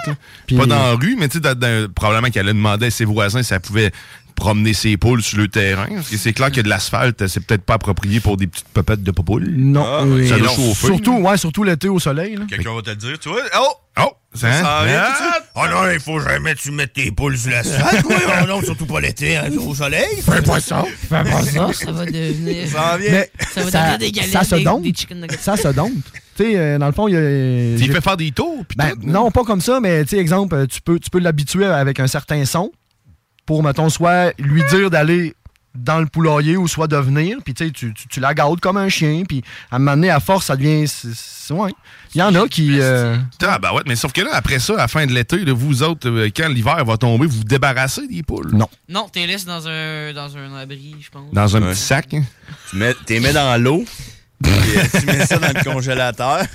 Pas 0.56 0.66
dans 0.66 0.76
la 0.76 0.92
rue, 0.92 1.16
mais 1.18 1.28
tu 1.28 1.38
sais, 1.42 1.88
probablement 1.94 2.30
qu'elle 2.30 2.48
a 2.48 2.52
demandé 2.52 2.86
à 2.86 2.90
ses 2.90 3.04
voisins 3.04 3.42
si 3.42 3.52
elle 3.54 3.60
pouvait 3.60 3.92
promener 4.34 4.74
ses 4.74 4.96
poules 4.96 5.22
sur 5.22 5.38
le 5.38 5.48
terrain? 5.48 5.86
Parce 5.88 6.08
que 6.08 6.16
c'est 6.16 6.32
clair 6.32 6.50
que 6.52 6.60
de 6.60 6.68
l'asphalte, 6.68 7.26
c'est 7.26 7.40
peut-être 7.44 7.62
pas 7.64 7.74
approprié 7.74 8.20
pour 8.20 8.36
des 8.36 8.46
petites 8.46 8.68
pepettes 8.68 9.02
de 9.02 9.10
poules. 9.10 9.48
Non. 9.56 9.84
Ah, 9.86 10.02
oui. 10.04 10.28
ça 10.28 10.38
doit 10.38 10.48
chauffer. 10.48 10.86
Surtout, 10.88 11.16
ouais, 11.18 11.36
surtout 11.36 11.64
l'été 11.64 11.88
au 11.88 11.98
soleil. 11.98 12.38
Quelqu'un 12.48 12.74
va 12.74 12.82
te 12.82 12.90
le 12.90 12.96
dire, 12.96 13.18
tu 13.18 13.28
vois? 13.28 13.40
Oh! 13.58 13.74
Oh! 14.00 14.12
Ça, 14.34 14.50
Ça 14.50 14.58
s'en 14.62 14.84
vient 14.84 15.02
Ah! 15.04 15.14
tout 15.16 15.22
de 15.24 15.30
suite. 15.30 15.44
Oh 15.54 15.60
non, 15.70 15.90
il 15.92 16.00
faut 16.00 16.18
jamais 16.18 16.54
que 16.54 16.58
tu 16.60 16.72
mettes 16.72 16.92
tes 16.94 17.12
poules 17.12 17.38
sur 17.38 17.52
l'asphalte. 17.52 18.04
oui, 18.08 18.16
oh 18.42 18.46
non, 18.48 18.60
surtout 18.62 18.86
pas 18.86 19.00
l'été, 19.00 19.36
hein, 19.36 19.44
au 19.64 19.72
soleil. 19.74 20.20
Fais 20.28 20.42
pas 20.42 20.58
ça. 20.58 20.84
Fais 21.08 21.22
pas 21.22 21.42
ça. 21.42 21.72
Ça 21.84 21.92
va 21.92 22.04
devenir. 22.04 22.66
Ça 22.68 22.98
vient. 22.98 23.10
Mais 23.12 23.30
Ça 23.52 23.62
va 23.62 23.70
ça, 23.70 23.78
devenir 23.82 23.98
des 23.98 24.10
galettes, 24.12 24.32
ça 24.32 24.42
se 24.42 24.54
nuggets. 24.56 25.36
Ça 25.38 25.56
se 25.56 25.68
dompte. 25.68 25.94
Tu 26.36 26.42
sais, 26.42 26.58
euh, 26.58 26.78
dans 26.78 26.86
le 26.86 26.92
fond, 26.92 27.06
il 27.06 27.14
y 27.14 27.16
a. 27.16 27.78
Tu 27.78 27.84
j'ai- 27.84 27.92
fait 27.92 28.00
faire 28.00 28.16
des 28.16 28.32
tours, 28.32 28.64
Ben, 28.76 28.90
tout, 28.90 29.06
non, 29.06 29.30
pas 29.30 29.44
comme 29.44 29.60
ça, 29.60 29.78
mais 29.78 30.02
tu 30.02 30.10
sais, 30.10 30.18
exemple, 30.18 30.56
euh, 30.56 30.66
tu 30.66 30.80
peux, 30.80 30.98
tu 30.98 31.08
peux 31.10 31.20
l'habituer 31.20 31.66
avec 31.66 32.00
un 32.00 32.08
certain 32.08 32.44
son 32.44 32.72
pour, 33.46 33.62
mettons, 33.62 33.88
soit 33.90 34.32
lui 34.38 34.62
dire 34.70 34.90
d'aller 34.90 35.34
dans 35.74 35.98
le 35.98 36.06
poulailler 36.06 36.56
ou 36.56 36.68
soit 36.68 36.86
de 36.86 36.96
venir, 36.96 37.38
puis 37.44 37.52
tu 37.52 37.64
sais, 37.66 37.70
tu, 37.72 37.92
tu- 37.92 38.20
la 38.20 38.32
gardes 38.32 38.60
comme 38.60 38.76
un 38.76 38.88
chien, 38.88 39.24
puis 39.28 39.42
à 39.72 39.76
un 39.76 39.78
moment 39.80 39.96
donné, 39.96 40.08
à 40.10 40.20
force, 40.20 40.46
ça 40.46 40.56
devient... 40.56 40.86
c'est- 40.86 41.08
c'est- 41.14 41.52
ouais. 41.52 41.72
Il 42.14 42.18
y 42.18 42.22
en 42.22 42.32
a 42.36 42.46
qui... 42.46 42.78
euh, 42.80 43.16
Ah, 43.42 43.58
ben 43.58 43.72
ouais, 43.72 43.82
mais 43.86 43.96
sauf 43.96 44.12
que 44.12 44.20
là, 44.20 44.30
après 44.34 44.60
ça, 44.60 44.74
à 44.74 44.76
la 44.76 44.88
fin 44.88 45.04
de 45.04 45.12
l'été, 45.12 45.44
vous 45.50 45.82
autres, 45.82 46.08
euh, 46.08 46.30
quand 46.34 46.48
l'hiver 46.48 46.84
va 46.84 46.96
tomber, 46.96 47.26
vous 47.26 47.38
vous 47.38 47.44
débarrassez 47.44 48.06
des 48.06 48.22
poules? 48.22 48.50
Non. 48.52 48.68
Non, 48.88 49.08
t'es 49.08 49.26
laisse 49.26 49.44
dans 49.44 49.66
un, 49.66 50.12
dans 50.12 50.36
un 50.36 50.54
abri, 50.56 50.94
je 51.00 51.10
pense. 51.10 51.32
Dans 51.32 51.56
un 51.56 51.62
Ouais. 51.62 51.72
petit 51.72 51.80
sac. 51.80 52.14
hein? 52.14 52.22
Tu 52.70 52.76
mets, 52.76 52.94
t'es 53.04 53.18
mets 53.18 53.32
dans 53.32 53.60
l'eau. 53.60 53.84
puis, 54.44 54.52
euh, 54.52 54.82
tu 55.00 55.06
mets 55.06 55.26
ça 55.26 55.38
dans 55.38 55.48
le 55.52 55.64
congélateur. 55.64 56.44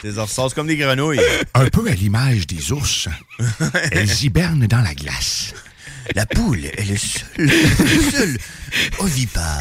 Tu 0.00 0.08
les 0.10 0.20
ressors 0.20 0.52
comme 0.52 0.66
des 0.66 0.76
grenouilles. 0.76 1.20
Un 1.54 1.66
peu 1.68 1.88
à 1.88 1.94
l'image 1.94 2.48
des 2.48 2.72
ours. 2.72 3.08
Elles 3.92 4.24
hibernent 4.24 4.66
dans 4.66 4.80
la 4.80 4.94
glace. 4.96 5.54
La 6.14 6.26
poule 6.26 6.64
est 6.64 6.88
le 6.88 6.96
seul, 6.96 7.22
le 7.38 8.10
seul 8.10 8.36
ovipare 8.98 9.60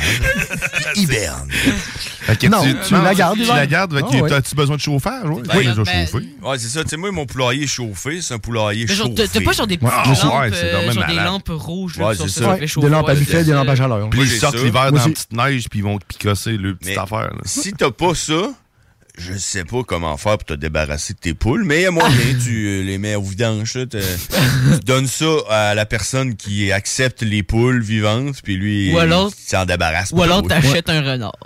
qui 0.93 1.01
hiberne. 1.03 1.49
Non, 2.49 2.63
tu 2.85 2.93
la 2.93 3.13
gardes, 3.13 3.37
Tu 3.39 3.45
la 3.45 3.67
gardes. 3.67 3.93
que 4.09 4.15
ouais. 4.21 4.33
As-tu 4.33 4.55
besoin 4.55 4.75
de 4.75 4.81
chauffage? 4.81 5.23
Oui, 5.25 5.41
Ben, 5.45 5.57
oui, 5.57 5.67
déjà 5.67 5.83
ben. 5.83 6.07
Ouais, 6.41 6.57
c'est 6.57 6.67
ça. 6.67 6.83
Tu 6.83 6.89
sais, 6.89 6.97
moi, 6.97 7.11
mon 7.11 7.25
poulailler 7.25 7.63
est 7.63 7.67
chauffé. 7.67 8.21
C'est 8.21 8.33
un 8.33 8.39
poulailler 8.39 8.85
Mais 8.87 8.95
chauffé. 8.95 9.27
t'as 9.31 9.41
pas 9.41 9.51
genre 9.51 9.67
des 9.67 9.77
petites 9.77 9.93
Ah, 9.95 10.03
lampes, 10.07 10.41
ouais, 10.41 10.49
c'est 10.51 10.65
euh, 10.65 10.91
genre 10.91 11.05
des 11.07 11.15
lampes 11.15 11.49
rouges, 11.49 11.97
Ouais, 11.97 12.15
sur 12.15 12.29
c'est 12.29 12.43
ça, 12.43 12.57
des 12.57 12.89
lampes 12.89 13.09
à 13.09 13.15
buffet, 13.15 13.43
des 13.43 13.51
lampes 13.51 13.69
à 13.69 13.75
chaleur. 13.75 14.09
Puis 14.09 14.19
Moi, 14.19 14.27
ils 14.29 14.39
sortent 14.39 14.55
l'hiver 14.55 14.91
dans 14.91 14.97
la 14.97 15.09
petite 15.09 15.33
neige, 15.33 15.65
puis 15.69 15.79
ils 15.79 15.83
vont 15.83 15.97
te 15.99 16.05
picosser 16.05 16.57
le 16.57 16.75
petite 16.75 16.97
affaire. 16.97 17.31
Si 17.45 17.73
t'as 17.73 17.91
pas 17.91 18.15
ça, 18.15 18.51
je 19.21 19.37
sais 19.37 19.63
pas 19.63 19.83
comment 19.83 20.17
faire 20.17 20.37
pour 20.37 20.45
te 20.45 20.53
débarrasser 20.53 21.13
de 21.13 21.19
tes 21.19 21.33
poules, 21.33 21.63
mais 21.63 21.79
il 21.79 21.83
y 21.83 21.85
a 21.85 21.91
moyen, 21.91 22.15
tu 22.43 22.67
euh, 22.67 22.83
les 22.83 22.97
mets 22.97 23.15
au 23.15 23.21
vidange, 23.21 23.73
tu 23.73 23.87
donnes 24.85 25.07
ça 25.07 25.25
à 25.49 25.75
la 25.75 25.85
personne 25.85 26.35
qui 26.35 26.71
accepte 26.71 27.21
les 27.21 27.43
poules 27.43 27.81
vivantes, 27.81 28.41
puis 28.43 28.57
lui, 28.57 28.93
Ou 28.93 28.99
alors- 28.99 29.31
il 29.37 29.49
s'en 29.49 29.65
débarrasse. 29.65 30.11
Ou 30.11 30.21
alors 30.21 30.41
t'achètes 30.45 30.89
un 30.89 31.01
renard. 31.01 31.37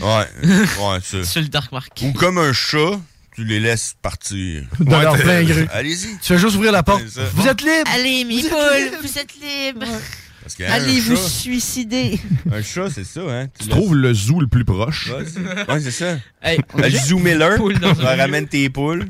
Ouais, 0.00 0.26
ouais, 0.40 0.98
ça. 1.02 1.24
Sur 1.24 1.40
le 1.42 1.48
dark 1.48 1.70
market. 1.72 2.08
Ou 2.08 2.12
comme 2.12 2.38
un 2.38 2.52
chat, 2.52 2.98
tu 3.34 3.44
les 3.44 3.60
laisses 3.60 3.94
partir. 4.02 4.64
Dans 4.80 5.00
leur 5.00 5.16
plein 5.16 5.42
gré. 5.42 5.66
Allez-y. 5.72 6.18
Tu 6.18 6.34
fais 6.34 6.38
juste 6.38 6.56
ouvrir 6.56 6.72
la 6.72 6.82
porte. 6.82 7.02
Vous 7.34 7.46
êtes 7.48 7.60
libre! 7.62 7.90
Allez, 7.94 8.24
mes 8.24 8.42
poules, 8.42 8.98
vous 9.02 9.18
êtes 9.18 9.32
libres. 9.34 9.86
Parce 9.86 10.00
hein, 10.46 10.64
Allez 10.70 10.98
un 10.98 11.00
vous 11.02 11.16
chat- 11.16 11.28
suicider. 11.28 12.20
Un 12.52 12.62
chat, 12.62 12.90
c'est 12.90 13.04
ça, 13.04 13.20
hein? 13.28 13.46
Tu 13.58 13.68
trouves 13.68 13.94
le 13.94 14.12
zoo 14.14 14.40
le 14.40 14.46
plus 14.46 14.64
proche. 14.64 15.10
Ouais, 15.10 15.80
c'est- 15.80 15.90
ça. 15.90 16.16
Hey, 16.42 16.58
Le 16.76 16.90
zoo 16.90 17.18
Miller, 17.18 17.58
un 17.60 18.16
ramènes 18.16 18.48
tes 18.48 18.68
poules. 18.70 19.06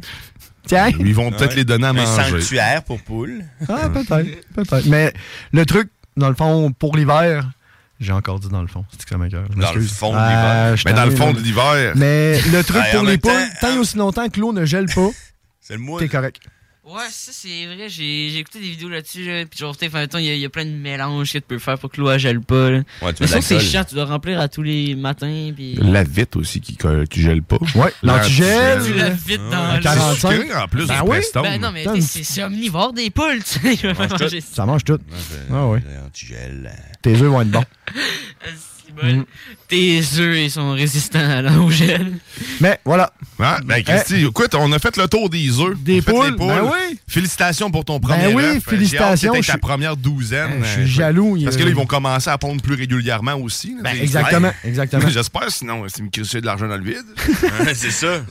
Tiens! 0.67 0.91
Ils 1.01 1.15
vont 1.15 1.31
peut-être 1.31 1.51
Ouais. 1.51 1.57
les 1.57 1.65
donner 1.65 1.87
à 1.87 1.91
Un 1.91 1.93
manger. 1.95 2.31
sanctuaire 2.31 2.85
pour 2.85 3.01
poules. 3.01 3.43
Ah, 3.69 3.89
peut-être, 3.89 4.41
peut-être. 4.55 4.87
Mais 4.87 5.13
le 5.53 5.67
truc, 5.67 5.89
dans 6.17 6.29
le 6.29 6.37
fond, 6.37 6.71
pour 6.73 6.97
l'hiver, 6.97 7.51
j'ai 7.99 8.13
encore 8.13 8.39
dit 8.39 8.49
dans 8.49 8.63
le 8.63 8.69
fond, 8.69 8.85
c'est 8.93 9.03
que 9.03 9.09
ça 9.09 9.19
m'écoeure. 9.19 9.49
Dans 9.57 9.73
le 9.73 9.81
fond 9.83 10.13
de 10.13 10.17
Ah, 10.19 10.71
l'hiver. 10.71 10.83
Mais 10.87 10.93
dans 10.93 11.05
le 11.07 11.17
fond 11.17 11.33
de 11.33 11.41
l'hiver. 11.41 11.93
Mais 11.97 12.41
le 12.53 12.63
truc 12.63 12.77
Ouais, 12.83 12.91
en 12.97 13.01
pour 13.01 13.09
les 13.09 13.19
poules, 13.19 13.33
tant 13.61 13.75
et 13.75 13.79
aussi 13.79 13.97
longtemps 13.97 14.29
que 14.29 14.39
l'eau 14.41 14.53
ne 14.53 14.65
gèle 14.65 14.87
pas, 14.87 15.09
C'est 15.61 15.75
le 15.75 15.81
mois. 15.81 15.99
t'es 15.99 16.09
correct. 16.09 16.39
Ouais, 16.85 17.05
ça 17.11 17.31
c'est 17.33 17.67
vrai, 17.67 17.89
j'ai 17.89 18.29
j'ai 18.31 18.39
écouté 18.39 18.59
des 18.59 18.71
vidéos 18.71 18.89
là-dessus, 18.89 19.25
là, 19.25 19.47
puis 19.47 19.57
genre, 19.57 19.77
peut-être, 19.77 19.95
en 19.95 19.99
même 19.99 20.09
temps, 20.09 20.19
il 20.19 20.25
y, 20.25 20.37
y 20.37 20.45
a 20.45 20.49
plein 20.49 20.65
de 20.65 20.71
mélanges 20.71 21.33
que 21.33 21.39
tu 21.39 21.45
peux 21.47 21.61
faire 21.61 21.79
pour 21.79 21.91
que 21.91 22.01
l'eau 22.01 22.19
gèle 22.19 22.41
pas. 22.41 22.71
Là. 22.71 22.81
Ouais, 23.03 23.13
tu 23.15 23.23
Mais 23.23 23.41
c'est 23.41 23.61
chiant, 23.61 23.85
tu 23.85 23.95
dois 23.95 24.05
remplir 24.07 24.41
à 24.41 24.49
tous 24.49 24.63
les 24.63 24.97
matins, 24.97 25.53
puis. 25.55 25.75
La 25.75 26.03
vitre 26.03 26.41
aussi 26.41 26.61
qui, 26.61 26.77
qui 27.09 27.23
gèle 27.23 27.45
pas. 27.45 27.59
Ouais, 27.77 27.93
l'antigel. 28.03 28.83
Tu 28.85 28.95
la 28.95 29.11
vite 29.11 29.41
dans 29.49 29.77
le. 29.77 29.81
45. 29.81 30.31
C'est 30.33 30.41
sucré 30.43 30.57
en 30.59 30.67
plus 30.67 30.87
Ben 30.89 30.95
du 30.97 31.01
oui. 31.03 31.09
Prestone. 31.19 31.43
Ben 31.45 31.61
non, 31.61 31.71
mais 31.71 31.85
c'est 32.01 32.25
c'est 32.25 32.43
omnivore 32.43 32.93
des 32.93 33.11
poules, 33.11 33.45
tu 33.45 33.77
sais. 33.77 34.41
ça. 34.41 34.67
Mange 34.67 34.83
tout. 34.83 34.99
Ah 35.53 35.69
ouais. 35.69 35.83
Antigel. 36.05 36.73
Tes 37.01 37.13
œufs 37.13 37.21
vont 37.31 37.43
être 37.43 37.51
bons. 37.51 37.65
C'est 38.85 38.93
bon. 38.95 39.25
Tes 39.73 40.03
œufs, 40.19 40.37
ils 40.37 40.51
sont 40.51 40.73
résistants 40.73 41.19
à 41.19 41.71
gel. 41.71 42.13
Mais 42.61 42.79
voilà. 42.85 43.11
Ah, 43.41 43.59
ben, 43.65 43.83
Christy, 43.83 44.27
écoute, 44.27 44.55
on 44.55 44.71
a 44.71 44.79
fait 44.79 44.95
le 44.99 45.09
tour 45.09 45.31
des 45.31 45.59
œufs. 45.59 45.79
Des 45.81 46.03
poules, 46.03 46.37
ben 46.37 46.61
oui. 46.65 46.99
Félicitations 47.09 47.71
pour 47.71 47.83
ton 47.83 47.99
premier 47.99 48.27
Ben 48.29 48.37
oui, 48.37 48.43
œuf. 48.45 48.65
félicitations, 48.69 49.33
je 49.35 49.47
ta 49.47 49.53
suis- 49.55 49.61
première 49.61 49.97
douzaine. 49.97 50.61
Je 50.63 50.69
suis 50.69 50.83
Euh, 50.83 50.87
jaloux. 50.87 51.39
Parce 51.43 51.57
que 51.57 51.63
là, 51.63 51.71
ils 51.71 51.75
vont 51.75 51.87
commencer 51.87 52.29
à 52.29 52.37
pondre 52.37 52.61
plus 52.61 52.75
régulièrement 52.75 53.35
aussi. 53.37 53.75
Ben, 53.83 53.97
exactement, 53.99 54.49
Ouais. 54.49 54.55
exactement. 54.69 55.03
J'espère, 55.09 55.51
sinon, 55.51 55.85
c'est 55.89 56.03
me 56.03 56.11
crisser 56.11 56.43
de 56.43 56.47
l'argent 56.47 56.69
dans 56.69 56.77
le 56.77 56.85
vide. 56.85 57.07
C'est 57.75 57.91
ça. 57.91 58.23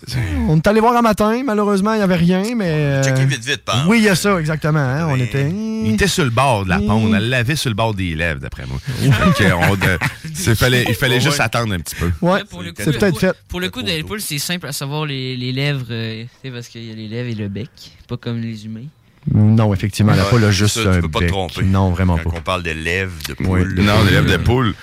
On 0.48 0.58
est 0.58 0.68
allé 0.68 0.80
voir 0.80 0.96
un 0.96 1.02
matin, 1.02 1.42
malheureusement, 1.44 1.94
il 1.94 1.98
n'y 1.98 2.04
avait 2.04 2.16
rien, 2.18 2.44
mais. 2.56 2.70
euh, 2.70 3.04
Checker 3.04 3.26
vite, 3.26 3.44
vite, 3.44 3.66
pas. 3.66 3.84
Oui, 3.88 3.98
il 3.98 4.04
y 4.04 4.10
a 4.10 4.16
ça, 4.16 4.40
exactement. 4.40 4.78
hein, 4.80 5.08
On 5.10 5.16
était. 5.20 5.50
Il 5.50 5.94
était 5.96 6.08
sur 6.08 6.24
le 6.24 6.30
bord 6.30 6.66
de 6.66 6.70
la 6.70 6.78
ponde. 6.78 7.16
Elle 7.16 7.30
l'avait 7.30 7.56
sur 7.56 7.70
le 7.72 7.76
bord 7.76 7.96
des 7.96 8.14
lèvres, 8.14 8.40
d'après 8.40 8.66
moi. 8.68 8.78
On 9.04 9.12
c'est- 10.36 10.54
fallait- 10.56 10.86
il 10.88 10.94
fallait 10.96 11.20
juste 11.20 11.31
attendre 11.40 11.74
un 11.74 11.80
petit 11.80 11.96
peu. 11.96 12.12
Ouais, 12.22 12.44
Pour 12.50 12.62
le 12.64 12.72
coup, 12.72 12.82
c'est 12.84 12.98
peut-être 12.98 13.20
fait. 13.20 13.36
Pour 13.48 13.60
le 13.60 13.70
coup, 13.70 13.82
des 13.82 14.04
poules, 14.04 14.22
c'est 14.22 14.40
simple 14.40 14.68
à 14.68 14.72
savoir 14.72 15.06
les, 15.06 15.38
les 15.38 15.52
lèvres, 15.52 15.86
euh, 15.92 16.24
tu 16.24 16.30
sais, 16.44 16.52
parce 16.54 16.68
qu'il 16.68 16.84
y 16.86 16.92
a 16.92 16.96
les 16.96 17.08
lèvres 17.08 17.30
et 17.30 17.36
le 17.36 17.48
bec, 17.48 17.70
pas 18.08 18.18
comme 18.18 18.42
les 18.42 18.66
humains. 18.66 18.86
Non, 19.34 19.74
effectivement, 19.74 20.14
la 20.14 20.24
Ouais, 20.24 20.30
poule 20.30 20.44
a 20.44 20.48
c'est 20.48 20.54
juste 20.54 20.76
ça, 20.76 20.82
tu 20.84 20.88
un 20.98 21.02
peux 21.02 21.10
pas 21.10 21.20
te 21.20 21.24
bec. 21.26 21.32
tromper. 21.32 21.62
Non, 21.64 21.92
vraiment 21.92 22.18
Quand 22.18 22.32
pas. 22.32 22.38
on 22.40 22.42
parle 22.42 22.64
de 22.64 22.72
lèvres 22.72 23.14
de 23.28 23.34
Ouais. 23.48 23.60
poules. 23.62 23.76
Non, 23.80 24.04
les 24.04 24.12
lèvres 24.12 24.32
de 24.32 24.38
poule. 24.38 24.74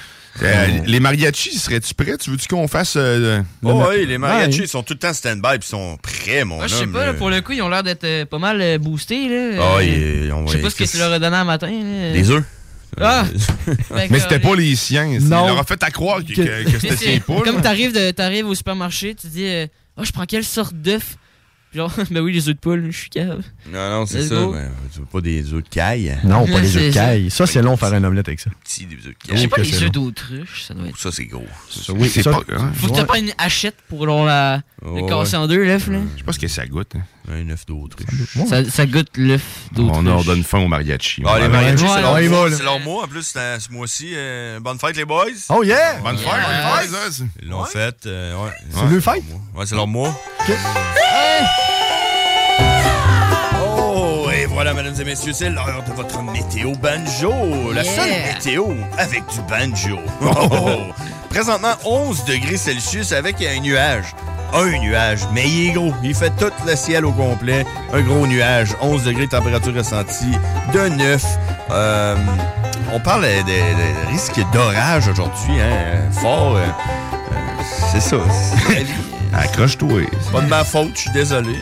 Euh, 0.41 0.67
les 0.87 1.01
mariachis, 1.01 1.59
serais-tu 1.59 1.95
prêt? 1.95 2.17
Tu 2.17 2.31
veux-tu 2.31 2.47
qu'on 2.47 2.69
fasse. 2.69 2.95
euh, 2.97 3.39
le 3.39 3.45
Oh, 3.69 3.85
oui, 3.91 4.07
les 4.07 4.19
mariachis, 4.19 4.61
Ouais. 4.61 4.65
ils 4.67 4.69
sont 4.69 4.85
tout 4.85 4.93
le 4.93 4.99
temps 5.01 5.13
stand-by 5.13 5.59
puis 5.59 5.67
ils 5.67 5.71
sont 5.71 5.99
prêts, 6.01 6.45
mon 6.45 6.61
homme. 6.61 6.69
je 6.69 6.75
sais 6.77 6.87
pas, 6.87 7.07
là, 7.07 7.15
pour 7.15 7.29
le 7.31 7.41
coup, 7.41 7.51
ils 7.51 7.63
ont 7.63 7.69
l'air 7.69 7.83
d'être 7.83 8.05
euh, 8.05 8.25
pas 8.25 8.39
mal 8.39 8.61
euh, 8.63 8.79
boostés. 8.79 9.29
Là. 9.29 9.59
Ah, 9.61 9.79
Euh, 9.83 10.31
on 10.31 10.47
Je 10.47 10.53
sais 10.53 10.59
pas 10.63 10.71
ce 10.71 10.77
que 10.77 10.85
tu 10.89 10.97
leur 10.99 11.11
as 11.13 11.19
donné 11.19 11.37
un 11.37 11.43
matin. 11.45 11.67
là. 11.69 12.13
Des 12.13 12.31
œufs. 12.31 12.45
Ah! 13.01 13.25
Mais 14.11 14.19
c'était 14.19 14.39
pas 14.39 14.55
les 14.57 14.75
siens. 14.77 15.07
Il 15.07 15.29
leur 15.29 15.59
a 15.59 15.65
fait 15.65 15.83
à 15.83 15.91
croire 15.91 16.21
que, 16.25 16.33
que- 16.33 16.71
que 16.71 16.79
c'était 16.79 16.97
ses 16.97 17.21
poules. 17.21 17.43
Comme 17.43 17.61
t'arrives 17.61 17.93
de- 17.93 18.11
t'arrives 18.11 18.47
au 18.47 18.55
supermarché, 18.55 19.15
tu 19.15 19.27
dis 19.29 19.47
euh, 19.47 19.67
Oh, 19.97 20.05
je 20.05 20.13
prends 20.13 20.27
quelle 20.27 20.45
sorte 20.45 20.75
d'œuf 20.75 21.17
Genre, 21.75 21.93
ben 22.11 22.21
oui, 22.23 22.33
les 22.33 22.49
œufs 22.49 22.55
de 22.55 22.61
poule, 22.61 22.87
je 22.91 22.97
suis 22.99 23.11
cave. 23.11 23.43
Non, 23.71 23.91
non, 23.91 24.07
c'est 24.07 24.27
ça. 24.27 24.35
mais 24.53 24.69
tu 24.93 25.01
veux 25.01 25.05
pas 25.07 25.21
des 25.21 25.53
œufs 25.53 25.63
de 25.63 25.69
caille? 25.69 26.17
Non, 26.25 26.47
pas 26.51 26.61
les 26.61 26.77
œufs 26.77 26.89
de 26.89 26.93
caille. 26.95 27.31
Ça, 27.31 27.47
c'est 27.47 27.61
long 27.61 27.77
faire 27.77 27.93
une 27.95 28.05
omelette 28.07 28.29
avec 28.29 28.41
ça. 28.41 28.51
Petits, 28.65 28.87
des 28.87 28.97
œufs 28.97 29.03
de 29.05 29.15
Je 29.23 29.29
caille. 29.29 29.39
sais 29.41 29.49
pas, 29.49 29.57
les 29.59 29.83
œufs 29.83 29.91
d'autruche, 29.93 30.65
ça 30.67 30.75
doit 30.75 30.89
être. 30.89 30.99
Ça, 30.99 31.13
c'est 31.13 31.27
gros. 31.27 31.45
Ça, 31.69 31.93
oui, 31.93 32.09
C'est 32.09 32.23
pas. 32.23 32.41
hein, 32.57 32.73
Faut 32.75 32.89
que 32.89 32.97
t'as 32.97 33.05
pas 33.05 33.19
une 33.19 33.33
hachette 33.37 33.77
pour 33.89 34.07
la, 34.07 34.63
Oh, 34.85 34.95
le 34.97 35.07
casser 35.09 35.37
ouais. 35.37 35.43
en 35.43 35.47
deux, 35.49 35.65
l'œuf, 35.65 35.89
là. 35.89 35.99
Je 36.15 36.19
sais 36.21 36.25
pas 36.25 36.33
ce 36.33 36.39
que 36.39 36.49
ça 36.49 36.67
goûte. 36.67 36.93
hein. 36.97 37.03
Un 37.31 37.51
œuf 37.51 37.67
d'autruche. 37.67 38.07
Ça, 38.49 38.65
ça 38.65 38.87
goûte 38.87 39.11
l'œuf 39.19 39.43
d'autruche. 39.73 39.97
On 39.99 40.07
en 40.07 40.23
donne 40.25 40.43
faim 40.45 40.61
aux 40.61 40.69
mariachis. 40.69 41.23
Ah, 41.27 41.39
les 41.39 41.49
mariachis, 41.49 41.85
c'est 41.87 42.01
leur 42.01 42.19
leur 42.65 42.81
mois. 42.81 43.05
En 43.05 43.09
plus, 43.09 43.37
un- 43.37 43.59
ce 43.61 43.71
mois-ci. 43.71 44.13
euh, 44.15 44.59
bonne 44.61 44.79
fête, 44.79 44.97
les 44.97 45.05
boys. 45.05 45.27
Oh 45.51 45.63
yeah! 45.63 46.01
Bonne 46.03 46.17
fête, 46.17 46.31
ça, 46.91 46.99
c'est- 47.11 47.25
Ils 47.43 47.49
l'ont 47.49 47.65
fait. 47.67 48.07
euh, 48.07 48.35
ouais. 48.45 48.51
C'est 48.71 48.81
Ouais, 48.81 48.91
le 48.91 49.01
fête? 49.01 49.23
Ouais, 49.55 49.67
c'est 49.67 49.75
leur. 49.75 49.87
Ok. 49.89 50.55
Voilà, 54.59 54.75
mesdames 54.75 55.01
et 55.01 55.05
messieurs, 55.05 55.33
c'est 55.33 55.51
l'heure 55.51 55.85
de 55.89 55.93
votre 55.93 56.21
météo 56.21 56.73
banjo. 56.83 57.73
La 57.73 57.85
Yeah. 57.85 57.93
seule 57.95 58.35
météo 58.35 58.65
avec 58.99 59.23
du 59.29 59.41
banjo. 59.49 60.01
Oh, 60.21 60.27
oh, 60.35 60.49
oh. 60.51 60.93
Présentement, 61.31 61.75
11 61.85 62.25
degrés 62.25 62.57
Celsius 62.57 63.13
avec 63.13 63.37
un 63.41 63.61
nuage. 63.61 64.07
Un 64.53 64.67
nuage, 64.81 65.21
mais 65.33 65.49
il 65.49 65.69
est 65.69 65.73
gros. 65.75 65.95
Il 66.03 66.13
fait 66.13 66.31
tout 66.31 66.51
le 66.67 66.75
ciel 66.75 67.05
au 67.07 67.13
complet. 67.13 67.65
Un 67.93 68.01
gros 68.01 68.27
nuage. 68.27 68.71
11 68.81 69.05
degrés, 69.05 69.29
température 69.29 69.73
ressentie 69.75 70.33
de 70.75 70.89
9. 70.89 71.25
Euh, 71.71 72.17
on 72.93 72.99
parle 72.99 73.23
de, 73.27 73.29
de- 73.29 73.45
de 73.45 74.11
risque 74.11 74.41
d'orage 74.53 75.07
aujourd'hui, 75.07 75.61
hein, 75.61 76.11
fort. 76.11 76.57
euh, 76.57 76.63
euh, 76.65 77.63
c'est 77.93 78.01
ça. 78.01 78.17
Accroche-toi. 79.35 80.01
C'est 80.21 80.33
pas 80.33 80.41
de 80.41 80.49
ma 80.49 80.65
faute, 80.65 80.91
je 80.95 81.01
suis 81.03 81.11
désolé. 81.13 81.55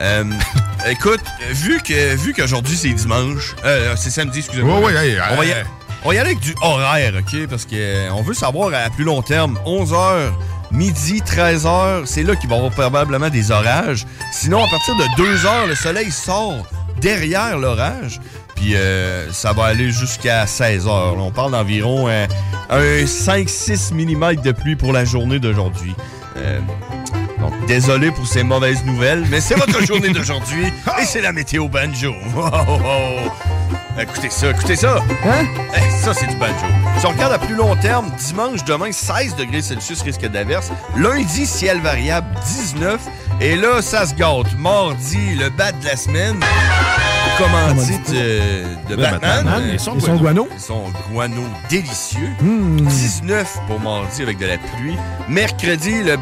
Euh, 0.00 0.24
écoute, 0.88 1.20
vu 1.50 1.80
que 1.82 2.14
vu 2.16 2.32
qu'aujourd'hui 2.32 2.76
c'est 2.76 2.90
dimanche, 2.90 3.54
euh, 3.64 3.94
c'est 3.96 4.10
samedi, 4.10 4.38
excusez-moi. 4.38 4.78
Ouais, 4.78 4.86
ouais, 4.86 5.08
hey, 5.08 5.18
on, 5.32 5.36
va 5.36 5.44
y, 5.44 5.48
hey. 5.50 5.64
on 6.04 6.08
va 6.08 6.14
y 6.14 6.18
aller 6.18 6.30
avec 6.30 6.40
du 6.40 6.54
horaire, 6.62 7.12
ok? 7.18 7.46
Parce 7.48 7.64
que 7.64 7.74
euh, 7.74 8.12
on 8.12 8.22
veut 8.22 8.34
savoir 8.34 8.72
à 8.74 8.90
plus 8.90 9.04
long 9.04 9.22
terme, 9.22 9.58
11h, 9.66 10.30
midi, 10.70 11.20
13h, 11.20 12.06
c'est 12.06 12.22
là 12.22 12.36
qu'il 12.36 12.48
va 12.48 12.56
y 12.56 12.58
avoir 12.58 12.72
probablement 12.72 13.28
des 13.28 13.50
orages. 13.50 14.06
Sinon, 14.32 14.64
à 14.64 14.68
partir 14.68 14.96
de 14.96 15.04
2h, 15.22 15.68
le 15.68 15.74
soleil 15.74 16.10
sort 16.10 16.66
derrière 17.00 17.58
l'orage. 17.58 18.20
Puis 18.60 18.74
euh, 18.74 19.32
ça 19.32 19.52
va 19.52 19.64
aller 19.64 19.90
jusqu'à 19.90 20.44
16h. 20.44 20.84
Là, 20.86 21.14
On 21.16 21.30
parle 21.30 21.52
d'environ 21.52 22.08
euh, 22.08 22.26
un 22.68 23.04
5-6 23.04 23.94
mm 23.94 24.42
de 24.42 24.52
pluie 24.52 24.76
pour 24.76 24.92
la 24.92 25.04
journée 25.04 25.38
d'aujourd'hui. 25.38 25.94
Euh, 26.36 26.60
désolé 27.66 28.10
pour 28.10 28.26
ces 28.26 28.42
mauvaises 28.42 28.84
nouvelles, 28.84 29.24
mais 29.30 29.40
c'est 29.40 29.54
votre 29.54 29.84
journée 29.84 30.10
d'aujourd'hui 30.10 30.66
et 31.00 31.04
c'est 31.04 31.20
la 31.20 31.32
météo 31.32 31.68
banjo. 31.68 32.14
Oh, 32.36 32.48
oh, 32.68 32.78
oh. 32.84 33.30
Écoutez 34.00 34.30
ça, 34.30 34.50
écoutez 34.50 34.76
ça. 34.76 35.02
Hein? 35.26 35.44
Eh, 35.76 35.90
ça, 36.02 36.14
c'est 36.14 36.26
du 36.26 36.36
banjo. 36.36 36.54
Si 36.98 37.06
on 37.06 37.10
regarde 37.10 37.32
à 37.34 37.38
plus 37.38 37.54
long 37.54 37.76
terme, 37.76 38.10
dimanche, 38.18 38.64
demain, 38.64 38.90
16 38.92 39.36
degrés 39.36 39.60
Celsius, 39.60 40.00
risque 40.02 40.26
d'averse. 40.26 40.70
Lundi, 40.96 41.44
ciel 41.46 41.80
variable, 41.80 42.26
19. 42.46 42.98
Et 43.42 43.56
là, 43.56 43.82
ça 43.82 44.06
se 44.06 44.14
gâte. 44.14 44.56
Mardi, 44.58 45.34
le 45.34 45.50
bat 45.50 45.72
de 45.72 45.84
la 45.84 45.96
semaine. 45.96 46.40
Commandite 47.36 48.10
euh, 48.12 48.64
de 48.88 48.96
Le 48.96 49.02
Batman. 49.02 49.20
Batman, 49.44 49.62
Euh, 49.68 49.74
et 49.74 49.78
son 49.78 49.98
son 50.00 50.16
guano. 50.16 50.48
son 50.58 50.84
guano 51.12 51.42
délicieux. 51.68 52.28
Mmh. 52.40 52.76
19 52.86 53.58
pour 53.66 53.80
mardi 53.80 54.22
avec 54.22 54.38
de 54.38 54.46
la 54.46 54.58
pluie. 54.58 54.96
Mercredi, 55.28 56.02
le, 56.02 56.16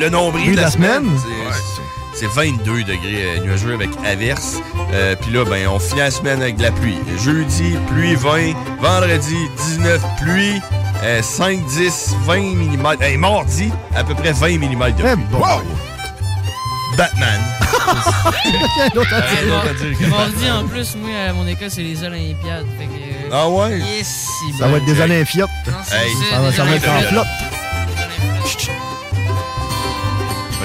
le 0.00 0.08
nombril 0.10 0.56
de 0.56 0.60
la 0.60 0.70
semaine. 0.70 1.04
semaine. 1.04 1.18
c'est- 1.18 1.80
C'est 2.12 2.26
22 2.34 2.82
degrés 2.82 3.24
euh, 3.38 3.40
nuageux 3.44 3.72
avec 3.74 3.88
averse. 4.04 4.56
Euh, 4.92 5.14
Puis 5.20 5.30
là, 5.32 5.44
ben, 5.44 5.68
on 5.68 5.78
finit 5.78 6.00
la 6.00 6.10
semaine 6.10 6.42
avec 6.42 6.56
de 6.56 6.64
la 6.64 6.72
pluie. 6.72 6.98
Jeudi, 7.22 7.76
pluie 7.88 8.16
20. 8.16 8.52
Vendredi, 8.80 9.36
19, 9.56 10.02
pluie. 10.20 10.60
euh, 11.04 11.22
5, 11.22 11.64
10, 11.66 12.14
20 12.26 12.40
mm. 12.56 12.96
Et 13.08 13.16
mardi, 13.16 13.70
à 13.96 14.02
peu 14.04 14.14
près 14.14 14.32
20 14.32 14.58
mm 14.58 14.92
de 14.92 15.00
Eh, 15.00 15.02
pluie. 15.14 15.24
bon. 15.30 15.46
Batman. 16.98 17.40
Mardi, 20.08 20.50
en 20.50 20.66
plus, 20.66 20.96
moi, 20.96 21.10
à 21.28 21.32
mon 21.32 21.46
école, 21.46 21.70
c'est 21.70 21.82
les 21.82 22.02
Olympiades. 22.02 22.66
Fait 22.78 22.86
que, 22.86 22.90
euh, 22.90 23.30
Ah 23.32 23.48
ouais? 23.48 23.78
Yes, 23.78 24.26
Ça 24.58 24.66
va 24.66 24.76
être 24.78 24.84
des 24.84 25.00
années 25.00 25.24
fiottes. 25.24 25.48
Non, 25.66 25.72
c'est 25.84 25.94
Hey. 25.96 26.12
ça, 26.30 26.36
Ça 26.36 26.64
va, 26.64 26.74
être 26.74 26.88
en 26.88 26.90
Olympiades. 26.96 27.08
flotte. 27.08 27.26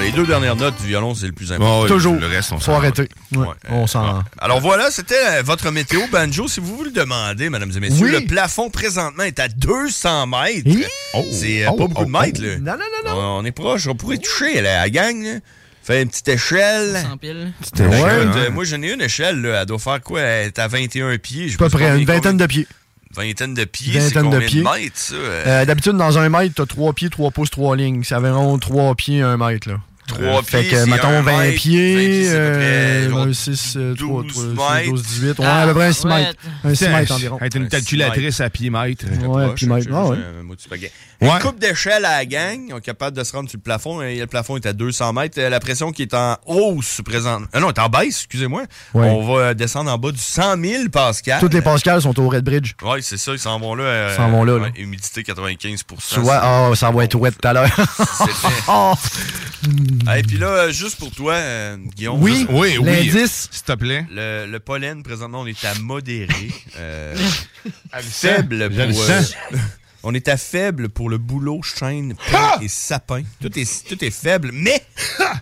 Les 0.00 0.12
deux 0.12 0.26
dernières 0.26 0.54
notes 0.56 0.74
du 0.80 0.86
violon, 0.88 1.14
c'est 1.14 1.26
le 1.26 1.32
plus 1.32 1.52
important. 1.52 1.82
Ouais, 1.82 1.88
Toujours. 1.88 2.14
Le 2.14 2.26
reste, 2.26 2.52
on 2.52 2.56
Faut 2.58 2.66
s'en 2.66 2.74
arrêter. 2.76 3.08
Ouais, 3.34 3.38
Ouais, 3.46 3.54
on 3.70 3.86
s'en... 3.88 4.22
Alors 4.38 4.60
voilà, 4.60 4.90
c'était 4.90 5.14
euh, 5.38 5.42
votre 5.42 5.70
météo 5.72 6.00
banjo. 6.12 6.46
Si 6.48 6.60
vous 6.60 6.76
vous 6.76 6.84
le 6.84 6.90
demandez, 6.92 7.50
mesdames 7.50 7.72
et 7.76 7.80
messieurs, 7.80 8.06
Oui. 8.06 8.12
le 8.12 8.26
plafond 8.26 8.70
présentement 8.70 9.24
est 9.24 9.40
à 9.40 9.48
200 9.48 10.26
mètres. 10.28 10.70
C'est 11.32 11.64
euh, 11.64 11.70
Oh, 11.72 11.76
pas 11.76 11.84
oh, 11.84 11.88
beaucoup 11.88 12.04
de 12.04 12.10
oh, 12.14 12.20
mètres. 12.20 12.40
là. 12.40 12.56
Non, 12.58 12.72
non, 12.72 13.10
non, 13.10 13.18
On, 13.18 13.38
on 13.40 13.44
est 13.44 13.52
proche. 13.52 13.86
On 13.88 13.94
pourrait 13.96 14.18
toucher 14.18 14.60
là, 14.60 14.82
la 14.82 14.90
gang. 14.90 15.20
là. 15.24 15.38
Fait 15.82 16.02
une 16.02 16.08
petite 16.08 16.28
échelle. 16.28 17.00
100 17.10 17.16
piles. 17.16 17.52
C'était 17.62 17.86
ouais, 17.86 17.96
hein. 18.02 18.32
euh, 18.36 18.50
moi, 18.50 18.64
j'en 18.64 18.80
ai 18.82 18.92
une 18.92 19.00
échelle. 19.02 19.40
Là, 19.40 19.60
elle 19.62 19.66
doit 19.66 19.78
faire 19.78 20.00
quoi? 20.02 20.20
Elle 20.20 20.48
est 20.48 20.58
à 20.58 20.68
21 20.68 21.16
pieds. 21.18 21.48
Je 21.48 21.54
À 21.54 21.58
peu 21.58 21.68
pas 21.68 21.78
près 21.78 21.88
une 21.98 22.04
vingtaine 22.04 22.22
combien- 22.22 22.32
de 22.34 22.46
pieds. 22.46 22.66
Vingtaine 23.16 23.54
de 23.54 23.64
pieds, 23.64 24.00
c'est 24.00 24.12
combien 24.14 24.38
de 24.40 24.44
pieds. 24.44 24.62
mètres, 24.62 24.92
ça? 24.96 25.14
euh? 25.14 25.44
Euh, 25.46 25.64
D'habitude, 25.64 25.92
dans 25.96 26.18
un 26.18 26.28
mètre, 26.28 26.54
t'as 26.54 26.66
3 26.66 26.92
pieds, 26.92 27.08
3 27.10 27.30
pouces, 27.30 27.50
3 27.50 27.76
lignes. 27.76 28.02
C'est 28.04 28.14
environ 28.14 28.58
3 28.58 28.94
pieds, 28.94 29.22
1 29.22 29.36
mètre. 29.36 29.68
Là. 29.68 29.76
Trois 30.06 30.40
fait 30.44 30.60
pieds, 30.60 30.70
que, 30.70 30.76
c'est 30.76 30.86
mettons, 30.90 31.08
un 31.08 31.22
20 31.22 31.36
mètre, 31.38 31.56
pieds, 31.56 31.94
20 31.96 32.00
pieds, 32.00 32.24
c'est 32.24 32.36
à 32.36 32.38
peu 32.38 32.52
près, 32.52 32.62
euh, 32.64 33.10
genre 33.10 33.34
6, 33.34 33.78
3, 33.98 34.22
12 34.22 34.54
12, 34.86 35.02
18. 35.02 35.38
Ouais, 35.40 35.44
Ah, 35.44 35.62
à 35.62 35.66
peu 35.66 35.74
près 35.74 35.86
un 35.86 35.92
6 35.92 36.04
ouais. 36.04 36.14
mètres. 36.14 36.34
Un 36.62 36.74
6 36.76 36.88
mètres 36.88 37.12
environ. 37.12 37.38
Être 37.40 37.56
une 37.56 37.68
calculatrice 37.68 38.40
à 38.40 38.50
pied 38.50 38.70
mètre. 38.70 39.04
Ouais, 39.26 39.46
puis 39.56 39.66
mètre. 39.66 39.88
Ouais. 41.20 41.28
Une 41.30 41.38
coupe 41.40 41.58
d'échelle 41.58 42.04
à 42.04 42.18
la 42.18 42.26
gang, 42.26 42.60
ils 42.66 42.70
sont 42.72 42.80
capables 42.80 43.16
de 43.16 43.24
se 43.24 43.32
rendre 43.32 43.48
sur 43.48 43.56
le 43.58 43.62
plafond. 43.62 44.02
Et 44.02 44.16
le 44.18 44.26
plafond 44.26 44.56
est 44.56 44.66
à 44.66 44.72
200 44.72 45.12
mètres. 45.14 45.40
La 45.40 45.60
pression 45.60 45.90
qui 45.92 46.02
est 46.02 46.12
en 46.14 46.36
hausse 46.46 47.00
présente. 47.04 47.44
Ah 47.52 47.60
non, 47.60 47.70
est 47.70 47.78
en 47.78 47.88
baisse, 47.88 48.18
excusez-moi. 48.18 48.64
Ouais. 48.94 49.06
On 49.08 49.34
va 49.34 49.54
descendre 49.54 49.90
en 49.90 49.96
bas 49.98 50.12
du 50.12 50.18
100 50.18 50.62
000 50.62 50.88
pascal. 50.90 51.40
Toutes 51.40 51.54
les 51.54 51.62
Pascals 51.62 52.02
sont 52.02 52.18
au 52.20 52.28
Red 52.28 52.44
Bridge. 52.44 52.72
Oui, 52.82 53.02
c'est 53.02 53.16
ça, 53.16 53.32
ils 53.32 53.38
s'en 53.38 53.58
vont 53.58 53.74
là. 53.74 53.84
euh, 53.84 54.16
S'en 54.16 54.28
vont 54.30 54.44
là, 54.44 54.68
humidité 54.76 55.22
95 55.22 55.80
Tu 56.12 56.20
vois, 56.20 56.40
ah, 56.42 56.70
ça 56.74 56.90
va 56.90 57.04
être 57.04 57.14
wet 57.16 57.32
tout 57.32 57.48
à 57.48 57.52
l'heure. 57.54 57.70
Oh. 58.68 58.92
Et 60.16 60.22
puis 60.26 60.36
là, 60.38 60.70
juste 60.70 60.98
pour 60.98 61.10
toi, 61.12 61.32
euh, 61.34 61.76
Guillaume. 61.96 62.22
Oui, 62.22 62.36
juste- 62.36 62.48
Oui, 62.50 62.76
oui. 62.78 62.84
L'indice. 63.12 63.48
S'il 63.50 63.62
te 63.62 63.72
plaît. 63.72 64.06
Le, 64.10 64.46
le 64.46 64.60
pollen, 64.60 65.02
présentement, 65.02 65.40
on 65.40 65.46
est 65.46 65.64
à 65.64 65.74
modéré. 65.80 66.50
euh, 66.78 67.14
faible 68.00 68.68
pour. 68.68 69.02
On 70.06 70.14
est 70.14 70.28
à 70.28 70.36
faible 70.36 70.88
pour 70.88 71.10
le 71.10 71.18
boulot, 71.18 71.62
chêne, 71.62 72.14
pin 72.30 72.60
et 72.62 72.68
sapin. 72.68 73.22
Tout 73.40 73.58
est, 73.58 73.88
tout 73.88 74.04
est 74.04 74.12
faible. 74.12 74.50
Mais, 74.52 74.80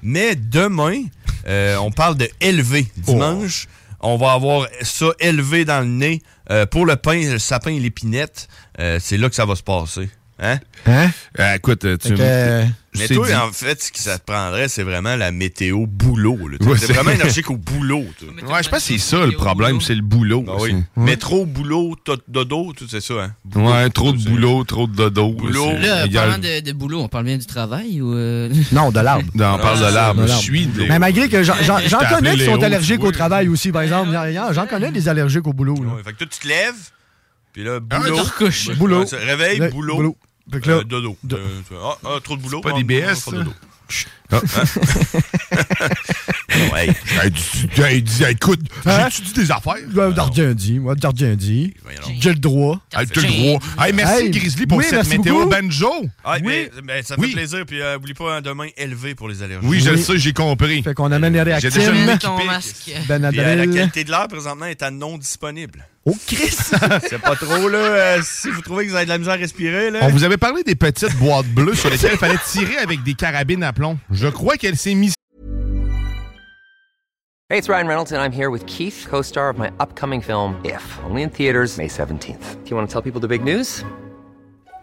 mais 0.03 0.35
demain, 0.37 1.03
euh, 1.47 1.77
on 1.77 1.91
parle 1.91 2.17
de 2.17 2.27
élevé. 2.41 2.87
Dimanche, 2.97 3.69
on 4.01 4.17
va 4.17 4.33
avoir 4.33 4.67
ça 4.81 5.09
élevé 5.21 5.67
dans 5.67 5.81
le 5.81 5.89
nez. 5.89 6.23
Euh, 6.51 6.65
pour 6.65 6.87
le 6.87 6.97
pain, 6.97 7.31
le 7.31 7.39
sapin 7.39 7.73
et 7.73 7.79
l'épinette, 7.79 8.49
euh, 8.81 8.99
c'est 9.03 9.19
là 9.19 9.29
que 9.29 9.35
ça 9.35 9.45
va 9.45 9.55
se 9.55 9.63
passer. 9.63 10.09
Hein? 10.39 10.59
Hein? 10.87 11.11
Euh, 11.39 11.55
écoute, 11.57 11.87
tu 11.99 12.15
Mais 12.97 13.09
toi, 13.09 13.27
dit- 13.27 13.35
en 13.35 13.51
fait, 13.51 13.83
ce 13.83 13.91
que 13.93 13.99
ça 13.99 14.19
te 14.19 14.25
prendrait, 14.25 14.69
c'est 14.69 14.83
vraiment 14.85 15.17
la 15.17 15.33
météo 15.33 15.87
boulot. 15.87 16.39
Ouais, 16.61 16.79
c'est- 16.79 16.93
vraiment 16.93 17.11
énergique 17.11 17.51
au 17.51 17.57
boulot. 17.57 18.05
Ouais, 18.49 18.63
je 18.63 18.69
pense 18.69 18.79
que 18.79 18.79
c'est 18.79 18.99
ça 18.99 19.27
le 19.27 19.33
problème, 19.33 19.81
c'est 19.81 19.95
le 19.97 20.03
boulot. 20.03 20.45
Ah 20.49 20.53
oui. 20.61 20.73
aussi. 20.73 20.85
Métro, 20.97 21.45
boulot, 21.45 21.97
tot- 22.05 22.23
dodo, 22.29 22.73
tout 22.77 22.87
c'est 22.89 23.01
ça. 23.01 23.15
Hein? 23.15 23.35
Boulot. 23.45 23.71
Ouais, 23.73 23.91
trop 23.91 24.13
de 24.13 24.19
boulot, 24.19 24.63
trop 24.65 24.87
de 24.87 24.95
dodo. 24.95 25.33
Boulot. 25.33 25.73
Là, 25.81 26.07
parlant 26.09 26.39
de, 26.39 26.61
de 26.61 26.73
boulot, 26.73 27.01
on 27.01 27.09
parle 27.09 27.25
bien 27.25 27.37
du 27.39 27.47
travail 27.47 28.01
ou. 28.01 28.15
euh, 28.15 28.49
Non, 28.73 28.91
de 28.93 29.01
l'arbre. 29.01 29.29
Non, 29.35 29.55
on 29.55 29.59
parle 29.59 29.79
de 29.81 29.95
l'arbre. 29.95 30.23
Je 30.23 30.29
l'arbre. 30.29 30.43
suis 30.43 30.67
de 30.67 30.85
Mais 30.85 30.99
malgré 30.99 31.29
que 31.29 31.43
j'en 31.43 31.55
Je 31.55 32.15
connais 32.15 32.37
qui 32.37 32.45
sont 32.45 32.63
allergiques 32.63 33.03
au 33.03 33.11
travail 33.13 33.49
aussi, 33.49 33.73
par 33.73 33.83
exemple. 33.83 34.11
J'en- 34.13 34.53
J'en 34.53 34.67
connais 34.67 34.93
des 34.93 35.09
allergiques 35.09 35.47
au 35.47 35.53
boulot. 35.53 35.75
Ouais, 35.77 36.03
fait 36.05 36.13
que 36.13 36.19
toi, 36.19 36.27
tu 36.31 36.39
te 36.39 36.47
lèves, 36.49 36.75
puis 37.53 37.65
là, 37.65 37.79
Ah, 37.91 37.99
boulot. 37.99 38.17
Ouais, 38.41 38.75
Boulot. 38.77 39.05
ouais, 39.05 39.19
réveil, 39.19 39.61
Ouais, 39.61 39.71
boulot. 39.71 40.17
Fait 40.53 40.61
que 40.61 40.69
là, 40.69 40.75
euh, 40.77 40.85
dodo. 40.85 41.17
do- 41.25 41.37
Euh, 41.37 41.61
tu 41.69 41.75
ah, 41.83 41.97
ah, 42.05 42.19
trop 42.23 42.37
de 42.37 42.43
boulot. 42.43 42.61
pas 42.61 42.71
ah, 42.75 42.83
des 42.83 43.01
non, 43.01 43.07
BS, 43.13 43.25
pas 43.25 43.31
ça? 43.31 43.31
dodo. 43.33 43.53
Ah. 44.31 44.41
Ouais. 46.73 46.87
Hey, 47.21 47.33
tu- 47.33 47.83
hey, 47.83 48.01
dis- 48.03 48.25
écoute, 48.25 48.61
Hein? 48.87 49.09
j'ai-tu 49.11 49.23
dit 49.23 49.33
des 49.33 49.51
affaires? 49.51 49.75
T'as 50.15 50.25
rien 50.31 50.55
dit. 50.55 50.79
Moi, 50.79 50.95
t'as 50.97 51.11
rien 51.11 51.35
dit. 51.35 51.75
J'ai 52.21 52.31
le 52.31 52.39
droit. 52.39 52.81
T'as 52.91 53.03
le 53.03 53.07
droit. 53.07 53.61
Hey, 53.85 53.93
merci 53.93 54.25
Hey, 54.27 54.31
Grizzly 54.31 54.67
pour 54.67 54.79
oui, 54.79 54.85
cette 54.89 55.09
météo 55.09 55.35
beaucoup. 55.45 55.49
banjo. 55.51 55.91
Ah, 56.25 56.37
Oui. 56.37 56.43
mais, 56.45 56.71
mais 56.85 57.03
ça 57.03 57.17
fait 57.17 57.23
Oui. 57.23 57.33
plaisir. 57.33 57.65
Puis 57.67 57.81
euh, 57.81 57.97
oublie 57.97 58.15
pas, 58.15 58.37
hein, 58.37 58.41
demain, 58.41 58.69
élevé 58.77 59.15
pour 59.17 59.29
les 59.29 59.43
allergies. 59.43 59.67
Oui, 59.67 59.81
je 59.81 59.91
Oui. 59.91 59.97
le 59.97 60.03
sais, 60.03 60.19
j'ai 60.19 60.33
compris. 60.33 60.83
Fait 60.83 60.95
qu'on 60.95 61.11
amène 61.11 61.33
les 61.33 61.61
J'ai 61.61 61.71
déjà 61.71 61.91
mis- 61.93 62.19
ton 62.19 62.45
masque. 62.45 62.77
Puis, 62.85 62.93
euh, 62.95 63.19
la 63.19 63.67
qualité 63.67 64.05
de 64.05 64.11
l'air, 64.11 64.29
présentement, 64.29 64.67
est 64.67 64.83
à 64.83 64.91
non 64.93 65.19
disponible. 65.19 65.87
Oh, 66.07 66.15
Chris! 66.27 66.51
C'est 67.09 67.19
pas 67.19 67.35
trop, 67.35 67.69
là. 67.69 67.79
euh, 67.79 68.21
si 68.23 68.51
vous 68.51 68.61
trouvez 68.61 68.85
que 68.85 68.91
vous 68.91 68.97
avez 68.97 69.07
de 69.07 69.11
la 69.11 69.17
misère 69.19 69.35
à 69.35 69.37
respirer, 69.37 69.91
là. 69.91 70.01
On 70.03 70.09
vous 70.09 70.25
avait 70.25 70.37
parlé 70.37 70.63
des 70.63 70.75
petites 70.75 71.17
boîtes 71.17 71.47
bleues 71.47 71.75
sur 71.75 71.89
lesquelles 71.89 72.13
il 72.13 72.19
fallait 72.19 72.39
tirer 72.47 72.77
avec 72.77 73.03
des 73.05 73.15
carabines 73.15 73.63
à 73.63 73.73
plomb. 73.73 73.99
Je 74.11 74.29
crois 74.29 74.57
qu'elle 74.57 74.77
s'est 74.77 74.95
mise 74.95 75.15
Hey, 77.51 77.59
it's 77.59 77.69
Ryan 77.69 77.87
Reynolds, 77.87 78.13
and 78.13 78.21
I'm 78.21 78.33
here 78.33 78.51
with 78.51 78.67
Keith, 78.67 79.07
co 79.09 79.23
star 79.23 79.49
of 79.49 79.59
my 79.59 79.69
upcoming 79.79 80.21
film, 80.21 80.57
If, 80.65 80.99
only 81.09 81.23
in 81.23 81.31
theaters, 81.31 81.79
May 81.79 81.89
17th. 81.89 82.65
Do 82.65 82.71
you 82.71 82.77
want 82.77 82.89
to 82.89 82.93
tell 82.93 83.03
people 83.03 83.21
the 83.21 83.29
big 83.29 83.45
news? 83.45 83.83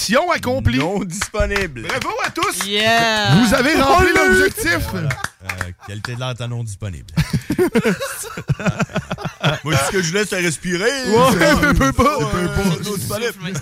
Mission 0.00 0.30
accomplie. 0.30 0.78
Non 0.78 1.00
disponible. 1.04 1.82
Bravo 1.82 2.14
à 2.24 2.30
tous. 2.30 2.66
Yeah! 2.66 3.34
Vous 3.34 3.52
avez 3.54 3.74
rempli 3.80 4.08
l'objectif. 4.14 4.86
Euh, 4.94 5.08
qualité 5.86 6.14
de 6.14 6.20
l'air 6.20 6.30
est 6.30 6.40
à 6.40 6.46
non 6.48 6.62
disponible. 6.64 7.06
Moi, 9.64 9.74
ce 9.86 9.90
que 9.92 10.02
je 10.02 10.12
laisse, 10.14 10.28
c'est 10.30 10.40
respirer. 10.40 10.90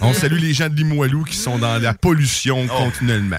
On 0.03 0.13
salue 0.13 0.39
les 0.39 0.53
gens 0.53 0.69
de 0.69 0.75
Limoilou 0.75 1.25
qui 1.25 1.37
sont 1.37 1.59
dans 1.59 1.79
la 1.83 1.95
pollution 1.95 2.67
Oh. 2.71 2.85
continuellement. 2.85 3.39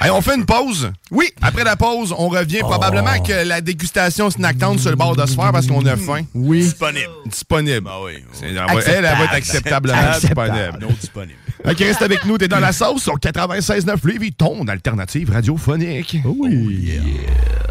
Hey, 0.00 0.10
on 0.10 0.20
fait 0.22 0.36
une 0.36 0.46
pause? 0.46 0.90
Oui. 1.10 1.30
Après 1.42 1.64
la 1.64 1.76
pause, 1.76 2.14
on 2.16 2.28
revient 2.28 2.60
probablement 2.60 3.20
que 3.22 3.44
la 3.46 3.60
dégustation 3.60 4.30
snack 4.30 4.58
town 4.58 4.78
sur 4.78 4.90
le 4.90 4.96
bord 4.96 5.16
de 5.16 5.26
se 5.26 5.34
faire 5.34 5.50
parce 5.52 5.66
qu'on 5.66 5.84
a 5.86 5.96
faim. 5.96 6.22
Oui. 6.34 6.60
Disponible. 6.62 7.10
Disponible. 7.26 7.88
Ah 7.90 8.00
oui. 8.02 8.24
Va- 8.40 8.46
elle, 8.86 8.94
elle 8.96 9.02
va 9.02 9.24
être 9.24 9.34
acceptablement 9.34 9.98
Acceptable. 9.98 10.50
disponible. 10.52 10.78
Non 10.80 10.88
disponible. 11.00 11.38
Ok, 11.64 11.78
reste 11.78 12.02
avec 12.02 12.24
nous, 12.24 12.38
t'es 12.38 12.48
dans 12.48 12.58
la 12.58 12.72
sauce 12.72 13.02
sur 13.02 13.18
96.9 13.18 13.96
Louis 14.04 14.18
Vuitton, 14.18 14.66
alternative 14.66 15.30
radiophonique. 15.30 16.16
Oui. 16.24 16.92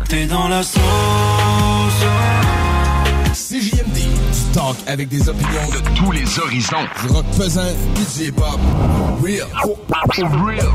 T'es 0.08 0.26
dans 0.26 0.48
la 0.48 0.62
sauce. 0.64 0.82
CJMD, 3.34 3.96
du 3.96 4.54
talk 4.54 4.76
avec 4.88 5.08
des 5.10 5.28
opinions 5.28 5.70
de 5.74 5.96
tous 5.96 6.12
les 6.12 6.40
horizons. 6.40 6.86
Du 7.02 7.14
rock 7.14 7.26
pesant, 7.38 7.62
du 7.96 8.24
hip-hop, 8.24 8.60
real. 9.24 9.48
real. 10.20 10.68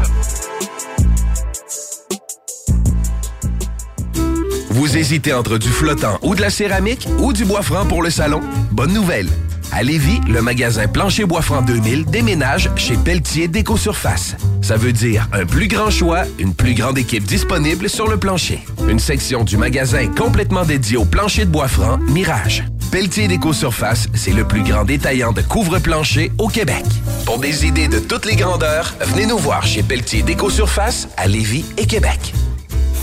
Vous 4.71 4.97
hésitez 4.97 5.33
entre 5.33 5.57
du 5.57 5.69
flottant 5.69 6.19
ou 6.23 6.35
de 6.35 6.41
la 6.41 6.51
céramique 6.51 7.09
ou 7.21 7.33
du 7.33 7.45
bois 7.45 7.62
franc 7.62 7.87
pour 7.87 8.03
le 8.03 8.11
salon? 8.11 8.41
Bonne 8.73 8.93
nouvelle! 8.93 9.29
À 9.73 9.83
Lévis, 9.83 10.21
le 10.29 10.41
magasin 10.43 10.87
Plancher 10.87 11.25
Bois 11.25 11.43
Franc 11.43 11.62
2000 11.62 12.05
déménage 12.07 12.71
chez 12.77 12.97
Pelletier 12.97 13.49
Déco-Surface. 13.49 14.37
Ça 14.62 14.77
veut 14.77 14.93
dire 14.93 15.29
un 15.33 15.45
plus 15.45 15.69
grand 15.69 15.91
choix, 15.91 16.23
une 16.39 16.55
plus 16.55 16.75
grande 16.75 16.99
équipe 16.99 17.25
disponible 17.25 17.89
sur 17.89 18.09
le 18.09 18.17
plancher. 18.17 18.61
Une 18.89 18.99
section 18.99 19.45
du 19.45 19.57
magasin 19.57 20.07
complètement 20.07 20.65
dédiée 20.65 20.97
au 20.97 21.05
plancher 21.05 21.45
de 21.45 21.51
bois 21.51 21.69
franc 21.69 21.99
Mirage. 22.09 22.65
Pelletier 22.91 23.27
Déco-Surface, 23.27 24.07
c'est 24.15 24.33
le 24.33 24.45
plus 24.45 24.62
grand 24.62 24.85
détaillant 24.85 25.33
de 25.33 25.43
couvre-plancher 25.43 26.31
au 26.39 26.49
Québec. 26.49 26.85
Pour 27.27 27.39
des 27.39 27.67
idées 27.67 27.89
de 27.89 27.99
toutes 27.99 28.25
les 28.25 28.37
grandeurs, 28.37 28.95
venez 29.01 29.27
nous 29.27 29.39
voir 29.39 29.67
chez 29.67 29.83
Pelletier 29.83 30.23
Déco-Surface 30.23 31.09
à 31.17 31.27
Lévis 31.27 31.65
et 31.77 31.87
Québec. 31.87 32.33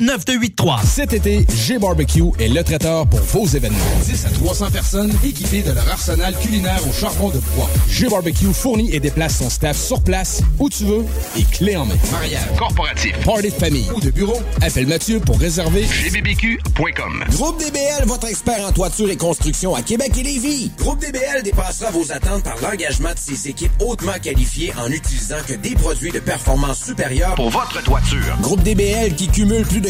581-984-9283. 0.00 0.86
Cet 0.86 1.12
été, 1.12 1.46
G-Barbecue 1.54 2.30
est 2.38 2.48
le 2.48 2.62
traiteur 2.64 3.06
pour 3.06 3.20
vos 3.20 3.46
événements. 3.46 3.78
10 4.04 4.26
à 4.26 4.30
300 4.30 4.70
personnes 4.70 5.12
équipées 5.24 5.62
de 5.62 5.72
leur 5.72 5.88
arsenal 5.88 6.34
culinaire 6.38 6.80
au 6.88 6.92
charbon 6.92 7.28
de 7.28 7.38
bois. 7.54 7.68
G-Barbecue 7.88 8.52
fournit 8.52 8.94
et 8.94 9.00
déplace 9.00 9.38
son 9.38 9.50
staff 9.50 9.76
sur 9.76 10.02
place, 10.02 10.42
où 10.58 10.68
tu 10.68 10.84
veux, 10.84 11.04
et 11.36 11.44
clé 11.44 11.76
en 11.76 11.84
main. 11.84 11.94
Mariage, 12.12 12.46
corporatif, 12.58 13.12
party 13.24 13.50
de 13.50 13.54
famille 13.54 13.86
ou 13.94 14.00
de 14.00 14.10
bureau, 14.10 14.38
appelle 14.62 14.86
Mathieu 14.86 15.20
pour 15.20 15.38
réserver 15.38 15.82
gbbq.com. 15.82 17.24
Groupe 17.30 17.58
DBL, 17.58 18.06
votre 18.06 18.28
expert 18.28 18.66
en 18.66 18.72
toiture 18.72 19.10
et 19.10 19.16
construction 19.16 19.74
à 19.74 19.82
Québec 19.82 20.12
et 20.18 20.22
Lévis. 20.22 20.70
Groupe 20.78 21.00
DBL 21.00 21.42
dépassera 21.44 21.90
vos 21.90 22.10
attentes 22.12 22.44
par 22.44 22.56
l'engagement 22.62 23.12
de 23.12 23.18
ses 23.18 23.48
équipes 23.48 23.72
hautement 23.80 24.18
qualifiées 24.22 24.72
en 24.78 24.90
utilisant 24.90 25.36
que 25.46 25.54
des 25.54 25.74
produits 25.74 26.12
de 26.12 26.20
performance 26.20 26.84
supérieure 26.84 27.34
pour 27.34 27.50
votre 27.50 27.82
toiture. 27.82 28.36
Groupe 28.40 28.62
DBL 28.62 29.14
qui 29.14 29.28
cumule 29.28 29.66
plus 29.66 29.80
de 29.80 29.89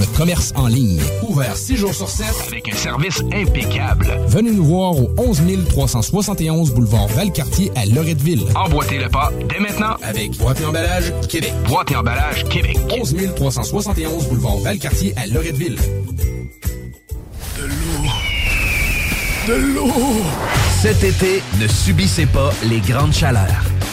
le 0.01 0.17
commerce 0.17 0.51
en 0.55 0.67
ligne. 0.67 0.99
Ouvert 1.27 1.55
6 1.55 1.77
jours 1.77 1.93
sur 1.93 2.09
7 2.09 2.25
avec 2.47 2.67
un 2.73 2.75
service 2.75 3.21
impeccable. 3.33 4.07
Venez 4.27 4.51
nous 4.51 4.65
voir 4.65 4.97
au 4.97 5.11
11 5.17 5.41
371 5.69 6.73
boulevard 6.73 7.07
Valcartier 7.07 7.71
à 7.75 7.85
Loretteville. 7.85 8.43
Emboîtez 8.55 8.97
le 8.97 9.09
pas 9.09 9.31
dès 9.47 9.59
maintenant 9.59 9.95
avec 10.01 10.37
Boîte 10.37 10.59
et 10.61 10.65
Emballage 10.65 11.13
Québec. 11.29 11.53
Boîte 11.67 11.91
et 11.91 11.95
Emballage 11.95 12.43
Québec. 12.45 12.77
11 12.99 13.15
371 13.35 14.27
boulevard 14.27 14.57
Valcartier 14.57 15.13
à 15.17 15.27
Loretteville. 15.27 15.77
De 17.57 17.65
l'eau. 17.67 18.09
De 19.47 19.53
l'eau. 19.73 19.93
Cet 20.81 21.03
été, 21.03 21.43
ne 21.59 21.67
subissez 21.67 22.25
pas 22.25 22.51
les 22.67 22.79
grandes 22.79 23.13
chaleurs. 23.13 23.70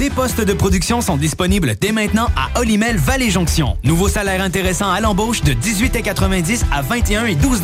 Des 0.00 0.08
postes 0.08 0.40
de 0.40 0.54
production 0.54 1.02
sont 1.02 1.18
disponibles 1.18 1.74
dès 1.78 1.92
maintenant 1.92 2.28
à 2.34 2.58
Olimel 2.58 2.96
Valley 2.96 3.28
Jonction. 3.28 3.76
Nouveau 3.84 4.08
salaire 4.08 4.40
intéressant 4.40 4.90
à 4.90 4.98
l'embauche 4.98 5.42
de 5.42 5.52
18,90 5.52 6.62
à 6.72 6.80
21 6.80 7.26
et 7.26 7.34
12 7.34 7.60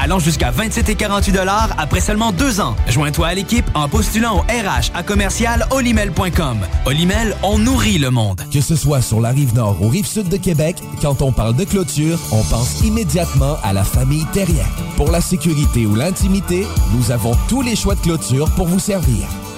allant 0.00 0.20
jusqu'à 0.20 0.52
27 0.52 0.90
et 0.90 0.94
48 0.94 1.38
après 1.76 2.00
seulement 2.00 2.30
deux 2.30 2.60
ans. 2.60 2.76
Joins-toi 2.86 3.26
à 3.26 3.34
l'équipe 3.34 3.64
en 3.74 3.88
postulant 3.88 4.36
au 4.36 4.40
RH 4.42 4.92
à 4.94 5.02
commercial 5.02 5.66
olimel.com. 5.72 6.58
Olimel, 6.86 7.34
on 7.42 7.58
nourrit 7.58 7.98
le 7.98 8.10
monde. 8.10 8.42
Que 8.52 8.60
ce 8.60 8.76
soit 8.76 9.02
sur 9.02 9.20
la 9.20 9.30
rive 9.30 9.52
nord 9.56 9.82
ou 9.82 9.88
rive 9.88 10.06
sud 10.06 10.28
de 10.28 10.36
Québec, 10.36 10.76
quand 11.00 11.20
on 11.20 11.32
parle 11.32 11.56
de 11.56 11.64
clôture, 11.64 12.20
on 12.30 12.44
pense 12.44 12.80
immédiatement 12.82 13.56
à 13.64 13.72
la 13.72 13.82
famille 13.82 14.26
Terrien. 14.32 14.66
Pour 14.96 15.10
la 15.10 15.20
sécurité 15.20 15.84
ou 15.86 15.96
l'intimité, 15.96 16.64
nous 16.94 17.10
avons 17.10 17.32
tous 17.48 17.62
les 17.62 17.74
choix 17.74 17.96
de 17.96 18.00
clôture 18.02 18.48
pour 18.54 18.68
vous 18.68 18.78
servir. 18.78 19.26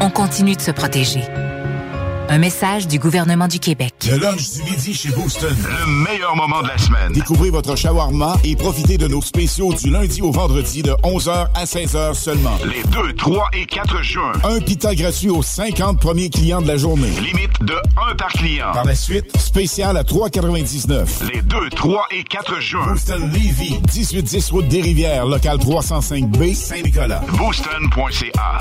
On 0.00 0.10
continue 0.10 0.54
de 0.54 0.60
se 0.60 0.70
protéger. 0.70 1.22
Un 2.28 2.38
message 2.38 2.88
du 2.88 2.98
gouvernement 2.98 3.46
du 3.46 3.60
Québec. 3.60 3.94
Le 4.10 4.18
lunch 4.18 4.50
du 4.50 4.62
midi 4.64 4.92
chez 4.92 5.10
Booston. 5.10 5.56
Le 5.62 5.86
meilleur 5.86 6.34
moment 6.34 6.60
de 6.60 6.68
la 6.68 6.76
semaine. 6.76 7.12
Découvrez 7.12 7.50
votre 7.50 7.76
shawarma 7.76 8.36
et 8.42 8.56
profitez 8.56 8.98
de 8.98 9.06
nos 9.06 9.22
spéciaux 9.22 9.72
du 9.72 9.90
lundi 9.90 10.20
au 10.22 10.32
vendredi 10.32 10.82
de 10.82 10.90
11h 11.04 11.46
à 11.54 11.64
16h 11.64 12.14
seulement. 12.14 12.58
Les 12.64 12.82
2, 12.90 13.14
3 13.14 13.48
et 13.54 13.64
4 13.64 14.02
juin. 14.02 14.32
Un 14.44 14.60
pita 14.60 14.94
gratuit 14.94 15.30
aux 15.30 15.42
50 15.42 16.00
premiers 16.00 16.28
clients 16.28 16.60
de 16.60 16.68
la 16.68 16.76
journée. 16.76 17.10
Limite 17.20 17.62
de 17.62 17.76
1 18.10 18.16
par 18.16 18.32
client. 18.32 18.72
Par 18.72 18.84
la 18.84 18.96
suite, 18.96 19.36
spécial 19.38 19.96
à 19.96 20.02
3,99. 20.02 21.32
Les 21.32 21.42
2, 21.42 21.70
3 21.70 22.06
et 22.10 22.24
4 22.24 22.60
juin. 22.60 22.86
Booston 22.88 23.30
Levy, 23.32 23.80
1810 23.94 24.50
route 24.50 24.68
des 24.68 24.82
Rivières, 24.82 25.26
local 25.26 25.58
305B, 25.58 26.54
Saint-Nicolas. 26.54 27.22
Booston.ca. 27.38 28.58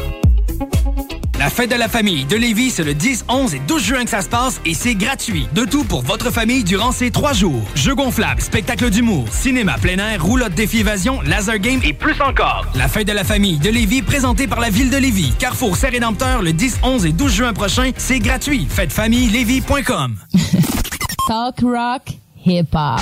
La 1.38 1.50
fête 1.50 1.70
de 1.70 1.76
la 1.76 1.90
famille 1.90 2.26
de 2.26 2.36
Lévis, 2.38 2.72
c'est 2.72 2.84
le 2.84 2.94
10, 2.94 3.26
11 3.28 3.56
et 3.56 3.60
12 3.60 3.84
juin 3.84 4.04
que 4.06 4.10
ça 4.10 4.22
se 4.22 4.30
passe 4.30 4.62
et 4.66 4.74
c'est 4.74 4.96
gratuit. 4.96 5.48
De 5.54 5.66
tout 5.66 5.84
pour 5.84 6.02
votre 6.02 6.32
famille 6.32 6.64
durant 6.64 6.92
ces 6.92 7.12
trois 7.12 7.34
jours. 7.34 7.62
Jeux 7.76 7.94
gonflables, 7.94 8.42
spectacle 8.42 8.90
d'humour, 8.90 9.28
cinéma 9.32 9.76
plein 9.78 9.98
air, 9.98 10.24
roulotte 10.24 10.54
défi 10.54 10.80
évasion, 10.80 11.22
laser 11.22 11.60
game 11.60 11.82
et 11.84 11.94
plus 11.94 12.20
encore. 12.22 12.66
La 12.74 12.88
fête 12.88 13.08
de 13.08 13.14
la 13.14 13.24
famille 13.24 13.60
de 13.60 13.70
Lévis, 13.70 14.02
présentée 14.02 14.48
par 14.48 14.60
la 14.60 14.70
ville 14.70 14.90
de 14.90 14.98
Lévis. 14.98 15.34
Carrefour 15.38 15.76
Saint-Rédempteur, 15.76 16.42
le 16.42 16.54
10, 16.54 16.80
11 16.84 17.06
et 17.06 17.12
12 17.12 17.34
juin 17.34 17.54
prochain, 17.54 17.92
c'est 17.98 18.20
gratuit. 18.20 18.66
Fêtefamillelévis.com. 18.70 20.16
Talk 21.28 21.60
rock, 21.62 22.02
hip 22.46 22.74
hop. 22.74 23.02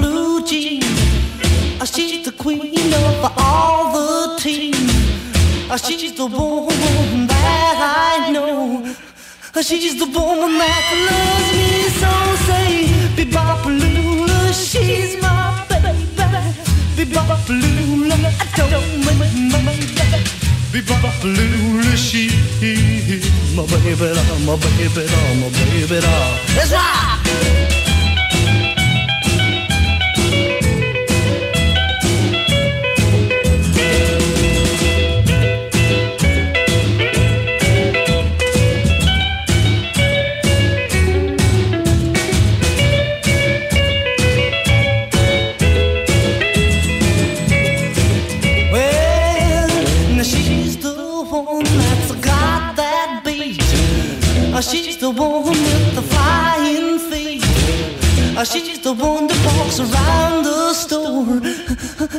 of 3.23 3.33
all 3.37 3.93
the 3.93 4.39
teams. 4.39 4.91
Uh, 5.69 5.77
She's 5.77 6.13
the 6.15 6.25
woman 6.25 7.27
that 7.27 7.77
I 7.77 8.31
know. 8.31 8.83
Uh, 9.55 9.61
She's 9.61 9.97
the 9.99 10.05
woman 10.05 10.57
that 10.57 10.85
loves 11.07 11.49
me 11.57 11.69
so. 12.01 12.11
Say, 12.47 12.71
Bebop 13.15 13.63
she's 14.53 15.21
my 15.21 15.65
baby. 15.69 15.91
Bebop 16.97 17.29
I 17.49 18.69
don't 18.69 19.05
mind 19.05 19.51
my 19.51 19.59
baby. 19.65 20.19
Bebop 20.73 21.03
she 21.97 22.29
my 23.55 23.65
baby, 23.67 24.13
my 24.45 24.55
baby, 24.55 25.05
my 25.39 25.49
baby. 25.49 25.99
Let's 26.55 26.71
rock. 26.71 27.80
the 58.95 59.03
one 59.05 59.27
that 59.27 59.39
walks 59.57 59.79
around 59.79 60.43
the 60.43 60.73
store. 60.73 61.39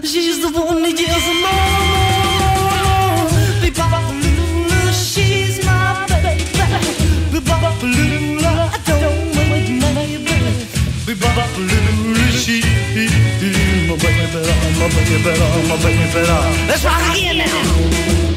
She's 0.03 0.41
the 0.43 0.51
one 0.59 0.83
that 0.83 0.99
yells 0.99 1.27
more, 1.43 1.69
more, 1.81 2.67
more. 2.85 3.29
Be-ba-ba-lula, 3.63 4.93
she's 4.93 5.65
my 5.67 6.07
baby. 6.09 6.45
Be-ba-ba-lula, 7.33 8.53
I 8.73 8.79
don't 8.87 9.35
make 9.51 9.71
maybe. 9.83 10.37
Be-ba-ba-lula, 11.07 12.27
she's 12.43 12.65
my 13.89 13.97
baby, 14.03 14.31
my 14.79 14.87
baby, 14.89 15.17
my 15.69 15.77
baby. 15.83 16.07
Let's 16.69 16.85
rock 16.85 17.05
again 17.13 17.39
now. 17.39 18.32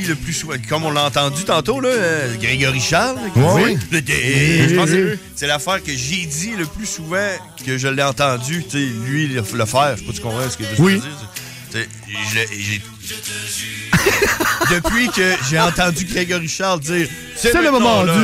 Dit 0.00 0.04
le 0.08 0.14
plus 0.14 0.32
souvent. 0.32 0.54
Comme 0.68 0.84
on 0.84 0.90
l'a 0.90 1.04
entendu 1.04 1.44
tantôt, 1.44 1.80
là, 1.80 1.88
euh, 1.90 2.34
Grégory 2.36 2.80
Charles. 2.80 3.16
oui. 3.36 3.76
Je 3.92 4.74
pense 4.74 4.90
que 4.90 5.18
c'est- 5.34 5.46
l'affaire 5.46 5.82
que 5.82 5.92
j'ai 5.92 6.26
dit 6.26 6.52
le 6.58 6.66
plus 6.66 6.86
souvent 6.86 7.28
que 7.64 7.78
je 7.78 7.88
l'ai 7.88 8.02
entendu, 8.02 8.64
tu 8.64 8.70
sais, 8.70 8.86
lui, 9.06 9.28
le, 9.28 9.42
le 9.54 9.64
faire. 9.66 9.96
Je 9.96 10.00
sais 10.00 10.06
pas 10.06 10.12
si 10.12 10.18
tu 10.18 10.20
comprends 10.22 10.50
ce 10.50 10.56
que 10.56 10.64
je 10.64 10.74
veux 10.82 10.84
Oui. 10.84 11.00
dire. 11.00 11.86
J'ai- 12.32 12.80
Depuis 14.74 15.08
que 15.08 15.34
j'ai 15.50 15.58
entendu 15.60 16.04
Grégory 16.04 16.48
Charles 16.48 16.80
dire 16.80 17.08
C'est 17.36 17.52
le 17.62 17.70
moment 17.70 18.02
là. 18.02 18.14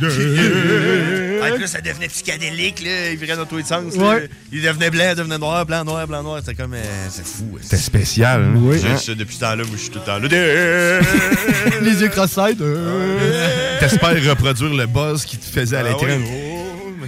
du. 0.00 1.23
Là, 1.50 1.66
ça 1.66 1.80
devenait 1.80 2.08
psychédélique, 2.08 2.82
là. 2.84 3.10
Il 3.12 3.18
virait 3.18 3.36
dans 3.36 3.46
tous 3.46 3.56
les 3.58 3.64
sens. 3.64 3.94
Ouais. 3.94 4.20
là. 4.20 4.26
Il 4.52 4.62
devenait 4.62 4.90
blanc, 4.90 5.04
il 5.10 5.14
devenait 5.16 5.38
noir, 5.38 5.64
blanc, 5.66 5.84
noir, 5.84 6.06
blanc, 6.06 6.22
noir. 6.22 6.40
C'était 6.44 6.54
comme. 6.60 6.74
euh, 6.74 6.82
c'est 7.10 7.26
fou. 7.26 7.58
C'était 7.62 7.76
spécial. 7.76 8.42
Hein? 8.42 8.52
Oui. 8.56 8.78
Juste, 8.80 9.06
ça, 9.06 9.14
depuis 9.14 9.34
ce 9.34 9.40
temps-là, 9.40 9.56
moi, 9.64 9.66
je 9.74 9.80
suis 9.80 9.90
tout 9.90 9.98
le 9.98 10.04
temps 10.04 10.18
là. 10.18 11.80
Les 11.82 12.00
yeux 12.02 12.08
cross-side. 12.08 12.60
euh. 12.60 13.78
T'espères 13.80 14.14
reproduire 14.30 14.74
le 14.74 14.86
buzz 14.86 15.24
qui 15.24 15.36
te 15.38 15.44
faisait 15.46 15.76
à 15.76 15.80
Ah 15.80 15.82
l'écran. 15.84 16.06
oui. 16.06 16.53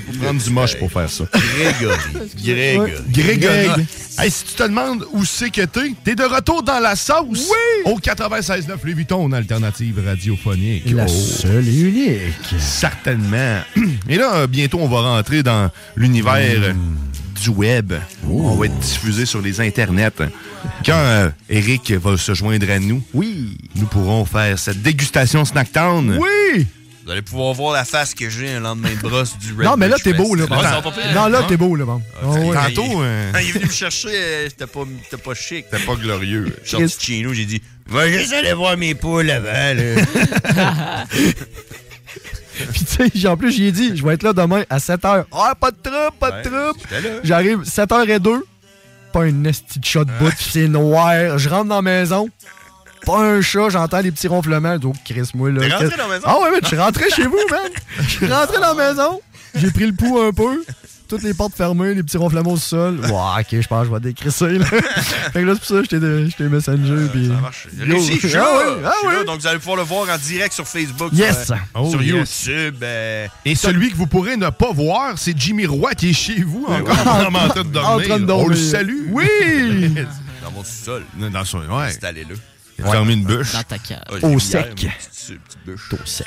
Faut 0.06 0.18
prendre 0.22 0.40
du 0.42 0.50
moche 0.50 0.76
pour 0.78 0.90
faire 0.92 1.10
ça. 1.10 1.24
Grégory. 1.32 1.98
Grégory. 2.42 2.92
Grégory. 3.08 3.86
Hey, 4.18 4.30
si 4.30 4.44
tu 4.44 4.52
te 4.54 4.62
demandes 4.62 5.04
où 5.12 5.24
c'est 5.24 5.50
que 5.50 5.62
t'es, 5.62 5.92
t'es 6.02 6.14
de 6.14 6.22
retour 6.24 6.62
dans 6.62 6.78
la 6.80 6.96
sauce. 6.96 7.50
Oui! 7.50 7.92
Au 7.92 7.98
96.9 7.98 8.66
Louis 8.82 8.94
Vuitton, 8.94 9.30
alternative 9.32 10.02
radiophonique. 10.06 10.90
La 10.90 11.04
Oh. 11.04 11.08
seule 11.08 11.68
et 11.68 11.80
unique. 11.80 12.54
Certainement. 12.58 13.60
Et 14.08 14.16
là, 14.16 14.46
bientôt, 14.46 14.78
on 14.80 14.88
va 14.88 15.00
rentrer 15.00 15.42
dans 15.42 15.70
l'univers 15.96 16.34
euh, 16.62 16.72
du 17.42 17.50
web. 17.50 17.92
On 18.28 18.54
va 18.56 18.66
être 18.66 18.78
diffusé 18.78 19.26
sur 19.26 19.42
les 19.42 19.60
internets. 19.60 20.10
Quand 20.84 20.92
euh, 20.94 21.28
Eric 21.50 21.92
va 21.92 22.16
se 22.16 22.32
joindre 22.34 22.70
à 22.70 22.78
nous, 22.78 23.02
Oui. 23.12 23.56
nous 23.74 23.86
pourrons 23.86 24.24
faire 24.24 24.58
cette 24.58 24.82
dégustation 24.82 25.44
Snacktown. 25.44 26.18
Oui! 26.18 26.66
Vous 27.06 27.12
allez 27.12 27.22
pouvoir 27.22 27.54
voir 27.54 27.72
la 27.72 27.84
face 27.84 28.14
que 28.14 28.28
j'ai 28.28 28.50
un 28.54 28.58
lendemain 28.58 28.90
de 28.90 29.00
brosse 29.00 29.38
du 29.38 29.52
Red 29.52 29.62
Non, 29.62 29.76
mais 29.76 29.86
là, 29.86 29.94
Beach 29.94 30.02
t'es 30.02 30.12
beau, 30.12 30.34
là. 30.34 30.46
Bon. 30.48 30.56
Non, 30.56 31.28
là, 31.28 31.38
Hein? 31.38 31.44
t'es 31.48 31.56
beau, 31.56 31.76
là, 31.76 31.84
bon. 31.84 32.02
Ah 32.20 32.26
ouais. 32.30 32.52
Tantôt, 32.52 33.00
euh, 33.00 33.30
il 33.40 33.48
est 33.48 33.52
venu 33.52 33.66
me 33.66 33.70
chercher, 33.70 34.08
euh, 34.12 34.48
c'était 34.48 34.66
pas, 34.66 34.80
pas 35.24 35.34
chic. 35.34 35.66
C'était 35.70 35.84
pas 35.84 35.94
glorieux. 35.94 36.46
Je 36.64 36.68
suis 36.68 36.78
sorti 36.78 36.96
de 36.96 37.02
chez 37.02 37.22
nous, 37.22 37.32
j'ai 37.32 37.44
dit 37.44 37.62
Va 37.86 38.08
juste 38.10 38.32
aller 38.32 38.52
voir 38.54 38.76
mes 38.76 38.96
poules 38.96 39.30
avant. 39.30 39.46
Là. 39.52 41.04
Puis, 42.72 42.84
tu 42.84 43.20
sais, 43.20 43.28
en 43.28 43.36
plus, 43.36 43.52
j'y 43.52 43.66
ai 43.66 43.72
dit, 43.72 43.96
je 43.96 44.04
vais 44.04 44.14
être 44.14 44.24
là 44.24 44.32
demain 44.32 44.64
à 44.68 44.78
7h. 44.78 45.26
Ah, 45.30 45.54
pas 45.60 45.70
de 45.70 45.76
trouble, 45.80 46.16
pas 46.18 46.42
de 46.42 46.48
là. 46.48 46.72
J'arrive 47.22 47.60
7h02, 47.60 48.40
pas 49.12 49.22
un 49.22 49.44
esti 49.44 49.78
de 49.78 49.84
chat 49.84 50.04
de 50.04 50.10
bout, 50.18 50.30
puis 50.30 50.46
c'est 50.50 50.66
noir. 50.66 51.38
Je 51.38 51.48
rentre 51.48 51.66
dans 51.68 51.76
la 51.76 51.82
maison, 51.82 52.28
pas 53.06 53.18
un 53.20 53.40
chat, 53.40 53.70
j'entends 53.70 54.02
des 54.02 54.10
petits 54.12 54.28
ronflements. 54.28 54.76
Dis, 54.76 54.86
oh, 54.86 54.92
Chris, 55.04 55.30
moi, 55.34 55.50
là. 55.50 55.60
T'es 55.60 55.72
rentré 55.74 55.96
dans 55.96 56.08
la 56.08 56.14
maison? 56.14 56.24
Ah, 56.26 56.38
ouais, 56.42 56.50
mais 56.52 56.58
je 56.62 56.66
suis 56.66 56.76
rentré 56.78 57.10
chez 57.10 57.26
vous, 57.26 57.38
man. 57.50 57.70
Je 58.00 58.08
suis 58.10 58.26
rentré 58.26 58.60
dans 58.60 58.74
la 58.74 58.88
maison, 58.88 59.20
j'ai 59.54 59.70
pris 59.70 59.86
le 59.86 59.92
pouls 59.94 60.20
un 60.20 60.32
peu. 60.32 60.62
Toutes 61.08 61.22
les 61.22 61.34
portes 61.34 61.54
fermées, 61.54 61.94
les 61.94 62.02
petits 62.02 62.16
ronflements 62.16 62.50
au 62.50 62.56
sol. 62.56 62.98
Ouais, 63.00 63.08
ok, 63.40 63.46
je 63.60 63.66
pense 63.68 63.82
que 63.82 63.86
je 63.90 63.92
vais 63.94 64.00
décrisser, 64.00 64.58
là. 64.58 64.64
fait 64.66 64.80
que 65.34 65.38
là, 65.38 65.52
c'est 65.54 65.58
pour 65.60 65.66
ça 65.88 65.96
que 65.96 66.24
j'étais 66.26 66.48
messenger. 66.48 67.06
puis- 67.12 67.28
Ça 67.28 67.34
marche. 67.40 67.68
Réussi, 67.78 68.18
je 68.20 68.26
suis 68.26 68.36
Ah 68.36 68.40
là. 68.40 68.76
Je 68.82 68.86
ah 69.08 69.12
là. 69.12 69.22
Donc, 69.24 69.40
vous 69.40 69.46
allez 69.46 69.58
pouvoir 69.60 69.76
le 69.76 69.82
voir 69.84 70.08
en 70.12 70.18
direct 70.18 70.52
sur 70.52 70.66
Facebook. 70.66 71.10
Yes. 71.12 71.44
Sur, 71.46 71.54
euh, 71.54 71.58
Oh, 71.76 71.88
sur 71.90 72.02
yes. 72.02 72.46
YouTube. 72.46 72.74
euh, 72.82 73.28
Et 73.44 73.54
celui 73.54 73.92
que 73.92 73.96
vous 73.96 74.08
pourrez 74.08 74.36
ne 74.36 74.50
pas 74.50 74.72
voir, 74.72 75.16
c'est 75.16 75.38
Jimmy 75.38 75.64
Roy 75.66 75.94
qui 75.94 76.10
est 76.10 76.12
chez 76.12 76.42
vous 76.42 76.64
encore 76.68 76.98
en 77.06 77.48
train 77.50 77.62
de 77.62 77.68
dormir. 77.68 77.88
En 77.88 77.98
train 78.00 78.08
de 78.08 78.12
On 78.14 78.18
le 78.18 78.26
dormir. 78.26 78.56
salue. 78.58 79.06
Oui! 79.10 79.94
dans 80.42 80.50
mon 80.50 80.64
sous-sol. 80.64 81.04
Dans 81.16 81.44
son, 81.44 81.58
ouais. 81.58 81.84
Installé 81.86 82.24
Il 82.78 82.84
fermé 82.84 83.14
une 83.14 83.24
bûche. 83.24 83.52
Dans 83.52 83.62
ta 83.62 83.78
cave. 83.78 84.02
Ah, 84.08 84.26
Au 84.26 84.38
sec. 84.38 84.66
hier, 84.82 84.92
une 84.92 84.98
petite- 84.98 85.28
une 85.30 85.38
petite 85.38 85.64
bûche. 85.66 85.92
Au 85.92 86.06
sec. 86.06 86.26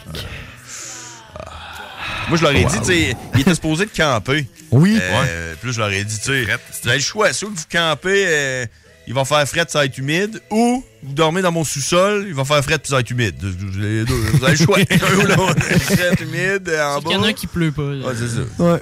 Moi, 2.28 2.38
je 2.38 2.44
leur 2.44 2.52
ai 2.52 2.64
dit, 2.66 2.80
tu 2.80 2.86
sais, 2.86 3.16
il 3.34 3.42
était 3.42 3.56
supposé 3.56 3.86
de 3.86 3.92
camper. 3.96 4.48
Oui. 4.72 5.00
Euh, 5.02 5.56
Puis 5.62 5.74
je 5.74 5.80
leur 5.80 5.90
ai 5.90 6.04
dit, 6.04 6.18
tu 6.20 6.26
sais, 6.26 6.44
vous 6.44 6.88
avez 6.90 6.98
le 6.98 7.04
choix. 7.04 7.34
Soit 7.34 7.50
que 7.50 7.56
vous 7.56 7.64
campez, 7.72 8.26
euh, 8.28 8.66
il 9.08 9.14
va 9.16 9.26
faire 9.26 9.48
fret, 9.48 9.66
ça 9.68 9.80
va 9.80 9.86
être 9.86 9.98
humide, 9.98 10.40
ou 10.52 10.84
vous 11.02 11.14
dormez 11.14 11.42
dans 11.42 11.52
mon 11.52 11.64
sous-sol, 11.64 12.26
il 12.28 12.36
va 12.36 12.46
faire 12.46 12.64
fret, 12.64 12.78
puis 12.78 12.90
ça 12.90 12.96
va 12.96 13.00
être 13.02 13.10
humide. 13.10 13.36
Vous 13.42 14.44
avez 14.44 14.52
le 14.52 14.56
choix. 14.58 14.78
Un 14.92 15.16
ou 15.18 15.22
l'autre. 15.22 15.64
Fret, 15.64 16.16
humide, 16.22 16.70
en 16.80 16.96
bas. 16.96 17.02
qu'il 17.02 17.12
y 17.12 17.16
en 17.16 17.24
a 17.24 17.28
un 17.30 17.34
qui 17.34 17.48
pleut 17.48 17.72
pas. 17.72 17.82
Ouais, 17.82 18.14
c'est 18.16 18.28
ça. 18.28 18.64
Ouais. 18.64 18.82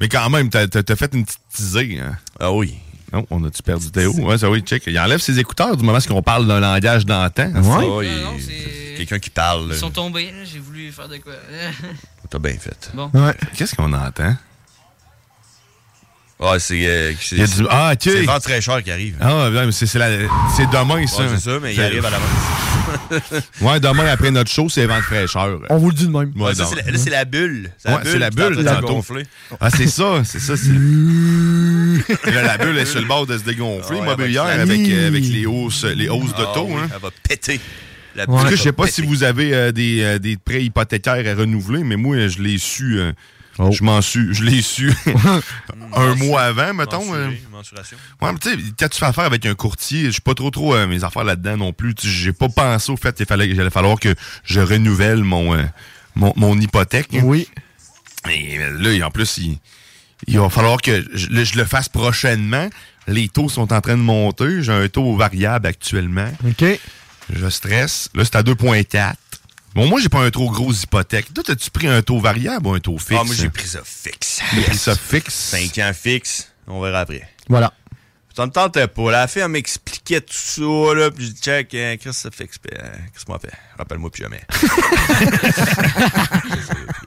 Mais 0.00 0.08
quand 0.08 0.30
même, 0.30 0.48
t'as 0.50 0.66
t'as 0.68 0.96
fait 0.96 1.12
une 1.14 1.24
petite 1.24 1.40
tisée. 1.52 1.98
Hein? 2.00 2.16
Ah 2.38 2.52
oui. 2.52 2.76
Non, 3.14 3.24
on 3.30 3.44
a-tu 3.44 3.62
perdu 3.62 3.90
Théo? 3.92 4.12
Ouais, 4.14 4.36
ça 4.38 4.50
oui, 4.50 4.60
check. 4.62 4.82
Il 4.88 4.98
enlève 4.98 5.20
ses 5.20 5.38
écouteurs 5.38 5.76
du 5.76 5.84
moment 5.84 5.98
qu'on 6.00 6.22
parle 6.22 6.48
d'un 6.48 6.58
langage 6.58 7.06
d'antan. 7.06 7.50
Ah, 7.54 7.60
Ouais. 7.60 8.08
c'est- 8.40 8.94
Quelqu'un 8.96 9.18
qui 9.20 9.30
parle. 9.30 9.68
là. 9.68 9.74
Ils 9.74 9.78
sont 9.78 9.90
tombés, 9.90 10.26
là, 10.26 10.44
j'ai 10.44 10.58
voulu 10.58 10.90
faire 10.92 11.08
de 11.08 11.16
quoi. 11.18 11.32
T'as 12.30 12.38
bien 12.38 12.52
fait. 12.58 12.90
Bon. 12.94 13.10
Ouais. 13.14 13.34
Qu'est-ce 13.56 13.74
qu'on 13.76 13.92
entend? 13.92 14.36
Ouais, 16.40 16.58
c'est. 16.58 16.86
euh, 16.86 17.12
c'est- 17.20 17.36
Il 17.36 17.40
y 17.40 17.44
a 17.44 17.46
du- 17.46 17.66
Ah, 17.70 17.90
ok. 17.92 17.98
C'est 18.02 18.20
le 18.20 18.26
vent 18.26 18.40
fraîcheur 18.40 18.82
qui 18.82 18.90
arrive. 18.90 19.16
Ah, 19.20 19.48
ouais, 19.50 19.66
mais 19.66 19.72
c'est 19.72 19.86
c'est 19.86 19.98
la- 20.00 20.10
c'est 20.56 20.66
demain, 20.70 21.06
ça. 21.06 21.22
Ouais, 21.22 21.28
c'est 21.36 21.40
ça, 21.50 21.58
mais 21.62 21.74
il 21.74 21.80
arrive 21.80 22.04
à 22.04 22.10
l'avance. 22.10 22.28
Ouais, 23.60 23.80
demain, 23.80 24.06
après 24.06 24.30
notre 24.30 24.50
show, 24.50 24.68
c'est 24.68 24.84
vent 24.86 24.96
de 24.98 25.02
fraîcheur. 25.02 25.58
On 25.70 25.78
vous 25.78 25.88
le 25.90 25.94
dit 25.94 26.06
de 26.06 26.12
même. 26.12 26.32
Ouais, 26.36 26.42
Ouais, 26.48 26.54
ça, 26.54 26.64
donc. 26.64 26.74
c'est 26.76 26.84
la- 26.84 26.90
là, 26.92 26.98
c'est 26.98 27.10
la 27.10 27.24
bulle. 27.24 27.70
Ouais, 27.86 27.94
c'est 28.04 28.18
la 28.18 28.30
bulle. 28.30 28.64
Ah, 29.60 29.70
c'est 29.70 29.86
ça, 29.86 30.22
c'est 30.24 30.40
ça. 30.40 30.54
Là, 32.24 32.42
la 32.42 32.58
bulle 32.58 32.78
est 32.78 32.86
sur 32.86 33.00
le 33.00 33.06
bord 33.06 33.26
de 33.26 33.36
se 33.38 33.44
dégonfler, 33.44 33.96
Ah 34.00 34.00
ouais, 34.00 34.06
immobilière, 34.06 34.44
avec 34.44 34.80
euh, 34.88 35.08
avec 35.08 35.24
les 35.24 35.46
hausses, 35.46 35.84
les 35.84 36.08
hausses 36.08 36.32
Ah 36.34 36.38
d'auto. 36.40 36.66
oui, 36.68 36.74
hein. 36.82 36.88
Elle 36.94 37.00
va 37.00 37.10
péter. 37.28 37.60
La 38.16 38.24
En 38.24 38.26
tout 38.26 38.32
bulle 38.42 38.50
cas, 38.50 38.56
je 38.56 38.62
sais 38.62 38.72
pas 38.72 38.86
si 38.86 39.02
vous 39.02 39.22
avez 39.24 39.54
euh, 39.54 39.72
des, 39.72 40.00
euh, 40.02 40.18
des 40.18 40.36
prêts 40.36 40.62
hypothécaires 40.64 41.24
à 41.26 41.38
renouveler, 41.38 41.82
mais 41.84 41.96
moi, 41.96 42.28
je 42.28 42.40
l'ai 42.42 42.58
su. 42.58 42.98
euh, 42.98 43.12
Oh. 43.56 43.70
Je 43.70 43.84
m'en 43.84 44.02
suis. 44.02 44.34
Je 44.34 44.42
l'ai 44.42 44.62
su 44.62 44.92
un 45.94 46.14
mois 46.16 46.42
avant, 46.42 46.74
mettons. 46.74 47.04
Mensuré, 47.04 47.40
mensuration. 47.52 47.96
Ouais, 48.20 48.32
mais 48.32 48.38
tu 48.40 48.50
sais, 48.50 48.56
quand 48.76 48.88
tu 48.88 48.98
fais 48.98 49.06
affaire 49.06 49.26
avec 49.26 49.46
un 49.46 49.54
courtier, 49.54 50.06
je 50.06 50.10
suis 50.10 50.20
pas 50.20 50.34
trop 50.34 50.50
trop 50.50 50.74
euh, 50.74 50.88
mes 50.88 51.04
affaires 51.04 51.22
là-dedans 51.22 51.56
non 51.56 51.72
plus. 51.72 51.94
J'ai 52.02 52.32
pas 52.32 52.48
pensé 52.48 52.90
au 52.90 52.96
fait 52.96 53.14
qu'il 53.16 53.26
fallait 53.26 53.46
qu'il 53.48 53.60
allait 53.60 53.70
falloir 53.70 54.00
que 54.00 54.12
je 54.42 54.58
renouvelle 54.58 55.22
mon, 55.22 55.54
euh, 55.54 55.62
mon, 56.16 56.32
mon 56.34 56.58
hypothèque. 56.60 57.10
Oui. 57.22 57.46
Et 58.28 58.58
là, 58.58 59.06
en 59.06 59.10
plus, 59.12 59.38
il, 59.38 59.58
il 60.26 60.38
va 60.38 60.48
falloir 60.50 60.80
que 60.82 61.04
je, 61.12 61.28
le- 61.28 61.44
je 61.44 61.56
le 61.56 61.64
fasse 61.64 61.88
prochainement. 61.88 62.68
Les 63.06 63.28
taux 63.28 63.48
sont 63.48 63.72
en 63.72 63.80
train 63.80 63.96
de 63.96 64.02
monter. 64.02 64.62
J'ai 64.62 64.72
un 64.72 64.88
taux 64.88 65.16
variable 65.16 65.66
actuellement. 65.66 66.28
OK. 66.46 66.64
Je 67.32 67.48
stresse. 67.48 68.08
Là, 68.14 68.24
c'est 68.24 68.36
à 68.36 68.42
2,4. 68.42 69.14
Bon, 69.74 69.86
moi, 69.88 70.00
j'ai 70.00 70.08
pas 70.08 70.20
un 70.20 70.30
trop 70.30 70.50
gros 70.50 70.72
hypothèque. 70.72 71.32
Toi, 71.34 71.42
as-tu 71.48 71.70
pris 71.70 71.88
un 71.88 72.00
taux 72.02 72.20
variable 72.20 72.66
ou 72.68 72.74
un 72.74 72.80
taux 72.80 72.98
fixe? 72.98 73.18
Ah, 73.20 73.24
moi, 73.24 73.34
j'ai 73.34 73.50
pris 73.50 73.66
ça 73.66 73.80
fixe. 73.84 74.40
J'ai 74.54 74.62
pris 74.62 74.76
ça 74.78 74.94
fixe? 74.94 75.34
5 75.34 75.78
ans 75.78 75.92
fixe. 75.92 76.48
On 76.66 76.80
verra 76.80 77.00
après. 77.00 77.28
Voilà. 77.48 77.72
Ça 78.36 78.46
me 78.46 78.50
tentait 78.52 78.88
pas. 78.88 79.10
La 79.12 79.26
fille, 79.28 79.42
elle 79.42 79.48
m'expliquait 79.48 80.20
tout 80.20 80.34
ça, 80.34 80.60
là, 80.62 81.10
puis 81.10 81.26
je 81.26 81.30
dis, 81.32 81.40
check, 81.40 81.72
euh, 81.74 81.96
Chris, 81.96 82.12
ça 82.12 82.30
fixe. 82.32 82.58
Puis, 82.58 82.70
euh, 82.76 82.82
Chris 83.14 83.24
m'a 83.28 83.38
fait. 83.38 83.52
Rappelle-moi 83.78 84.10
plus 84.10 84.22
jamais. 84.22 84.42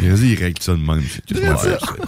Vas-y, 0.00 0.30
il 0.32 0.38
règle 0.38 0.62
ça 0.62 0.72
de 0.72 0.78
même. 0.78 1.02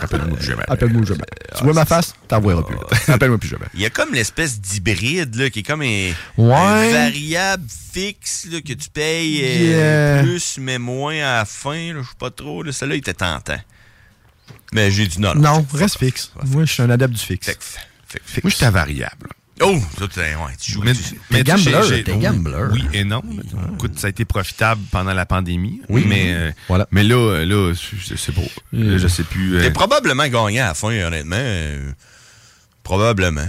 Rappelle-moi 0.01 0.36
plus 0.36 0.47
jamais. 0.47 0.62
Appelle-moi 0.69 1.05
jamais. 1.05 1.24
Tu 1.56 1.64
vois 1.64 1.73
ma 1.74 1.85
face, 1.85 2.14
t'en 2.28 2.40
verras 2.40 2.62
plus. 2.62 2.77
Appelle-moi 3.12 3.39
plus 3.39 3.48
jamais. 3.48 3.66
Il 3.74 3.81
y 3.81 3.86
a 3.86 3.90
comme 3.90 4.12
l'espèce 4.14 4.60
d'hybride, 4.60 5.35
là, 5.36 5.51
qui 5.51 5.60
est 5.60 5.62
comme 5.62 5.82
un, 5.82 6.12
Ouais. 6.39 6.55
un 6.55 6.90
variable 6.93 7.64
fixe, 7.93 8.47
là, 8.51 8.60
que 8.60 8.73
tu 8.73 8.89
payes 8.90 9.40
euh, 9.44 10.16
Yeah. 10.16 10.23
plus, 10.23 10.59
mais 10.59 10.78
moins 10.78 11.14
à 11.16 11.36
la 11.39 11.44
fin, 11.44 11.93
là, 11.93 12.01
je 12.02 12.09
sais 12.09 12.14
pas 12.19 12.31
trop. 12.31 12.62
Là, 12.62 12.73
Celui-là, 12.73 12.97
il 12.97 12.98
était 12.98 13.14
tentant. 13.14 13.60
Mais 14.73 14.90
j'ai 14.90 15.06
dit 15.06 15.20
non. 15.20 15.35
Non, 15.35 15.66
reste 15.74 15.98
fixe. 15.98 16.32
Moi, 16.47 16.64
je 16.64 16.73
suis 16.73 16.82
un 16.82 16.90
adepte 16.90 17.12
du 17.14 17.20
fixe. 17.20 17.51
Moi, 18.43 18.51
j'étais 18.51 18.70
variable. 18.70 19.28
Oh, 19.61 19.79
ça, 19.99 20.09
t'es- 20.09 20.20
ouais, 20.35 20.57
tu 20.59 20.73
joues 20.73 20.83
Mais, 20.83 20.93
T'es 20.95 21.45
gambler, 21.45 22.03
t'es 22.03 22.12
oui, 22.12 22.19
gambler. 22.23 22.65
Oui 22.73 22.83
et 22.95 23.05
non. 23.05 23.23
Écoute, 23.74 23.99
ça 23.99 24.07
a 24.09 24.11
été 24.11 24.24
profitable 24.24 24.81
pendant 24.91 25.12
la 25.12 25.27
pandémie. 25.27 25.81
Oui. 25.89 26.05
Mais, 26.09 26.33
euh, 26.35 26.51
Voilà. 26.69 26.89
mais 26.91 27.05
là, 27.05 27.45
là 27.45 27.73
c'est 28.16 28.35
beau. 28.35 28.43
Là, 28.73 28.99
je 28.99 29.07
sais 29.09 29.23
plus. 29.24 29.57
euh, 29.57 29.61
T'es 29.62 29.70
probablement 29.70 30.24
gagnant 30.27 30.65
à 30.65 30.69
la 30.69 30.74
fin, 30.74 30.89
honnêtement. 30.89 31.37
euh, 31.39 31.93
probablement. 32.83 33.47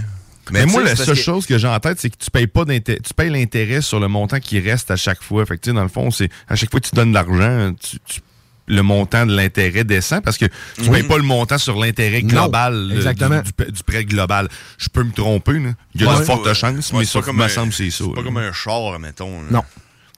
Mais, 0.50 0.66
moi, 0.66 0.82
la 0.82 0.94
seule 0.94 1.06
que- 1.16 1.22
chose 1.22 1.46
que 1.46 1.56
j'ai 1.56 1.66
en 1.68 1.80
tête, 1.80 1.98
c'est 1.98 2.10
que 2.10 2.22
tu 2.22 2.30
payes 2.30 2.46
pas 2.46 2.66
d'intérêt. 2.66 3.00
Tu 3.00 3.14
payes 3.14 3.30
l'intérêt 3.30 3.80
sur 3.80 3.98
le 3.98 4.08
montant 4.08 4.40
qui 4.40 4.60
reste 4.60 4.90
à 4.90 4.96
chaque 4.96 5.22
fois. 5.22 5.46
Fait 5.46 5.56
que, 5.56 5.62
tu 5.62 5.70
sais, 5.70 5.74
dans 5.74 5.82
le 5.82 5.88
fond, 5.88 6.10
c'est 6.10 6.28
à 6.48 6.54
chaque 6.54 6.70
fois 6.70 6.80
que 6.80 6.88
tu 6.88 6.94
donnes 6.94 7.10
de 7.10 7.14
l'argent, 7.14 7.72
tu- 7.80 7.96
tu- 8.06 8.20
le 8.66 8.82
montant 8.82 9.26
de 9.26 9.34
l'intérêt 9.36 9.84
descend 9.84 10.22
parce 10.22 10.38
que 10.38 10.46
tu 10.76 10.82
Mhm. 10.84 10.92
payes 10.92 11.02
pas 11.02 11.16
le 11.16 11.22
montant 11.22 11.58
sur 11.58 11.78
l'intérêt 11.78 12.22
global 12.22 12.90
exactement. 12.94 13.42
Du, 13.42 13.64
du- 13.66 13.72
du 13.72 13.82
prêt 13.82 14.04
global. 14.04 14.48
Je 14.78 14.88
peux 14.88 15.02
me 15.04 15.12
tromper. 15.12 15.58
là. 15.58 15.70
Il 15.94 16.02
y 16.02 16.04
a 16.06 16.12
Ouais, 16.12 16.20
de 16.20 16.24
fortes 16.24 16.46
ouais. 16.46 16.54
chances, 16.54 16.92
Ouais, 16.92 17.00
mais 17.00 17.04
ça 17.04 17.20
me 17.32 17.48
semble 17.48 17.72
c'est 17.72 17.90
ça. 17.90 18.04
C'est 18.06 18.14
pas 18.14 18.22
comme 18.22 18.38
un 18.38 18.52
char, 18.52 18.98
mettons. 18.98 19.42
là. 19.42 19.48
Non. 19.50 19.62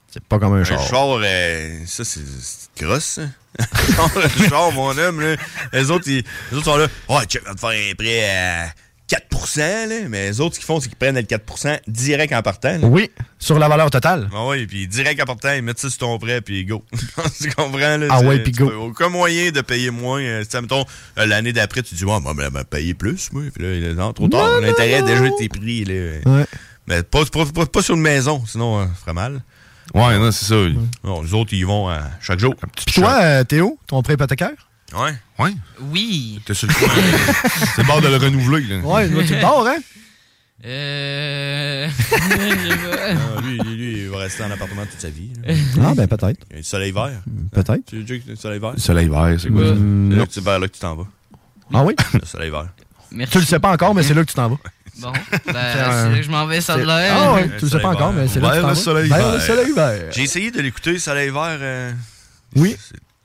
C'est 0.09 0.25
pas 0.25 0.39
comme 0.39 0.55
un 0.55 0.61
Un 0.61 0.65
char. 0.65 0.81
char, 0.89 1.19
euh, 1.23 1.79
ça, 1.87 2.05
c'est 2.05 2.21
grosse, 2.81 3.19
un 3.59 4.49
char, 4.49 4.73
mon 4.73 4.97
homme, 4.97 5.21
là. 5.21 5.37
Les 5.73 5.91
autres, 5.91 6.09
ils, 6.09 6.23
les 6.51 6.57
autres 6.59 6.65
sont 6.65 6.77
là. 6.77 6.87
Ouais, 7.09 7.25
check, 7.27 7.43
on 7.45 7.49
va 7.51 7.55
te 7.55 7.61
faire 7.61 7.71
un 7.91 7.95
prêt 7.95 8.31
à 8.31 8.69
4 9.09 9.59
là. 9.59 10.09
Mais 10.09 10.29
les 10.29 10.41
autres, 10.41 10.55
ce 10.57 10.61
qu'ils 10.61 10.67
font, 10.67 10.81
c'est 10.81 10.89
qu'ils 10.89 10.97
prennent 10.99 11.15
le 11.15 11.23
4% 11.23 11.79
direct 11.87 12.33
en 12.33 12.43
partant. 12.43 12.79
là. 12.79 12.87
Oui, 12.87 13.11
sur 13.39 13.59
la 13.59 13.69
valeur 13.69 13.91
totale. 13.91 14.29
Ah 14.35 14.47
oui, 14.47 14.67
puis 14.67 14.89
direct 14.89 15.21
en 15.23 15.25
partant, 15.25 15.53
ils 15.53 15.63
mettent 15.63 15.79
ça 15.79 15.89
sur 15.91 15.99
ton 15.99 16.19
prêt, 16.19 16.41
puis 16.41 16.65
go. 16.65 16.85
tu 17.41 17.51
comprends, 17.51 17.97
là? 17.97 18.07
Ah 18.11 18.21
ouais, 18.23 18.41
puis 18.41 18.53
go. 18.53 18.69
peux- 18.69 18.75
Aucun 18.77 19.09
moyen 19.09 19.51
de 19.51 19.61
payer 19.61 19.91
moins. 19.91 20.21
Euh, 20.21 20.45
sais, 20.49 20.61
mettons, 20.61 20.85
euh, 21.19 21.27
l'année 21.27 21.53
d'après, 21.53 21.83
tu 21.83 21.95
dis, 21.95 22.05
ouais, 22.05 22.21
ben, 22.21 22.35
ben, 22.35 22.51
ben, 22.51 22.65
payer 22.65 22.95
plus, 22.95 23.31
moi. 23.33 23.43
Puis 23.55 23.63
là, 23.65 23.73
il 23.75 23.85
est- 23.85 23.95
non, 23.95 24.13
trop 24.13 24.29
tard. 24.29 24.61
L'intérêt 24.61 24.95
a 24.95 25.03
déjà 25.03 25.27
été 25.27 25.49
pris, 25.49 25.85
là. 25.85 25.95
Ouais. 26.27 26.47
Mais 26.89 27.03
pas, 27.03 27.25
pas, 27.27 27.45
pas, 27.47 27.67
pas 27.67 27.83
sur 27.83 27.95
une 27.95 28.01
maison, 28.03 28.43
sinon, 28.47 28.81
euh, 28.81 28.85
ça 28.87 28.93
ferait 29.03 29.13
mal. 29.13 29.41
Ouais, 29.95 30.19
non, 30.19 30.33
c'est 30.33 30.47
ça. 30.47 30.57
Non, 31.05 31.23
les 31.23 31.33
autres, 31.33 31.53
ils 31.53 31.61
y 31.61 31.63
vont 31.63 31.89
euh, 31.89 31.99
chaque 32.21 32.41
jour. 32.41 32.55
Puis 32.75 32.87
toi, 32.95 33.19
euh, 33.23 33.45
Théo, 33.45 33.79
ton 33.87 34.03
prêt 34.03 34.15
hypothécaire? 34.15 34.51
Ouais. 34.95 35.15
Ouais. 35.39 35.53
Oui. 35.81 36.41
T'es 36.47 36.55
sur 36.55 36.69
le 36.69 36.75
coin. 36.75 36.89
c'est 37.75 37.83
le 37.83 37.87
bord 37.87 38.01
de 38.01 38.09
le 38.09 38.17
renouveler. 38.17 38.63
Là. 38.65 38.79
Ouais, 38.81 39.09
tu 39.27 39.35
le 39.35 39.41
dors, 39.41 39.67
hein? 39.67 39.77
Euh. 40.65 41.89
Ah, 43.09 43.41
lui, 43.41 43.59
lui, 43.59 43.77
lui, 43.77 43.99
il 44.03 44.09
va 44.09 44.19
rester 44.19 44.43
en 44.43 44.51
appartement 44.51 44.85
toute 44.85 45.01
sa 45.01 45.11
vie. 45.11 45.31
là. 45.45 45.55
Ah, 45.91 45.95
ben 45.95 46.07
peut-être. 46.09 46.41
Il 46.51 46.53
y 46.53 46.55
a 46.55 46.57
le 46.59 46.63
soleil 46.63 46.91
vert. 46.93 47.21
Peut-être. 47.53 47.85
Tu 47.87 47.97
veux 47.99 48.03
dire 48.03 48.25
que 48.25 48.31
le 48.31 48.37
soleil 48.37 48.59
vert? 48.59 48.73
Le 48.73 48.79
soleil 48.81 49.09
vert, 49.09 49.37
c'est 49.41 49.49
quoi? 49.51 49.65
ça? 49.67 49.73
Mm, 49.75 50.11
C'est 50.11 50.17
là 50.19 50.27
que 50.27 50.33
c'est 50.33 50.45
vers 50.45 50.59
là 50.59 50.67
que 50.69 50.73
tu 50.73 50.81
t'en 50.81 50.97
vas. 50.97 51.07
Ah 51.73 51.85
oui? 51.85 51.95
Le 52.15 52.27
soleil 52.27 52.51
vert. 52.51 52.69
Merci. 53.13 53.33
Tu 53.33 53.39
le 53.39 53.45
sais 53.45 53.59
pas 53.61 53.73
encore, 53.73 53.95
mais 53.95 54.03
c'est 54.03 54.15
là 54.15 54.23
que 54.25 54.29
tu 54.29 54.35
t'en 54.35 54.49
vas. 54.49 54.57
Bon, 54.99 55.13
ben, 55.13 55.31
c'est 55.45 55.53
là 55.53 56.17
que 56.17 56.23
je 56.23 56.31
m'en 56.31 56.47
vais, 56.47 56.63
ça 56.63 56.75
de 56.79 56.83
l'air. 56.83 57.15
Ah 57.15 57.35
ouais, 57.35 57.47
Le 57.49 57.57
tu 57.59 57.65
le 57.67 57.69
sais 57.71 57.79
pas 57.81 57.83
soleil 57.83 57.97
encore, 57.97 58.13
vert. 58.13 58.23
mais 58.23 58.29
c'est 58.29 58.41
là 58.41 58.49
que 58.49 58.55
tu 58.55 58.61
t'en 58.63 58.69
le 58.69 58.75
vas. 58.75 58.81
soleil 58.81 59.09
Vers 59.11 59.19
vert. 59.19 59.35
le 59.35 59.41
soleil 59.41 59.73
vert. 59.75 60.13
J'ai 60.13 60.23
essayé 60.23 60.51
de 60.51 60.61
l'écouter, 60.63 60.99
Soleil 60.99 61.29
vert. 61.29 61.59
euh, 61.61 61.93
Oui. 62.57 62.77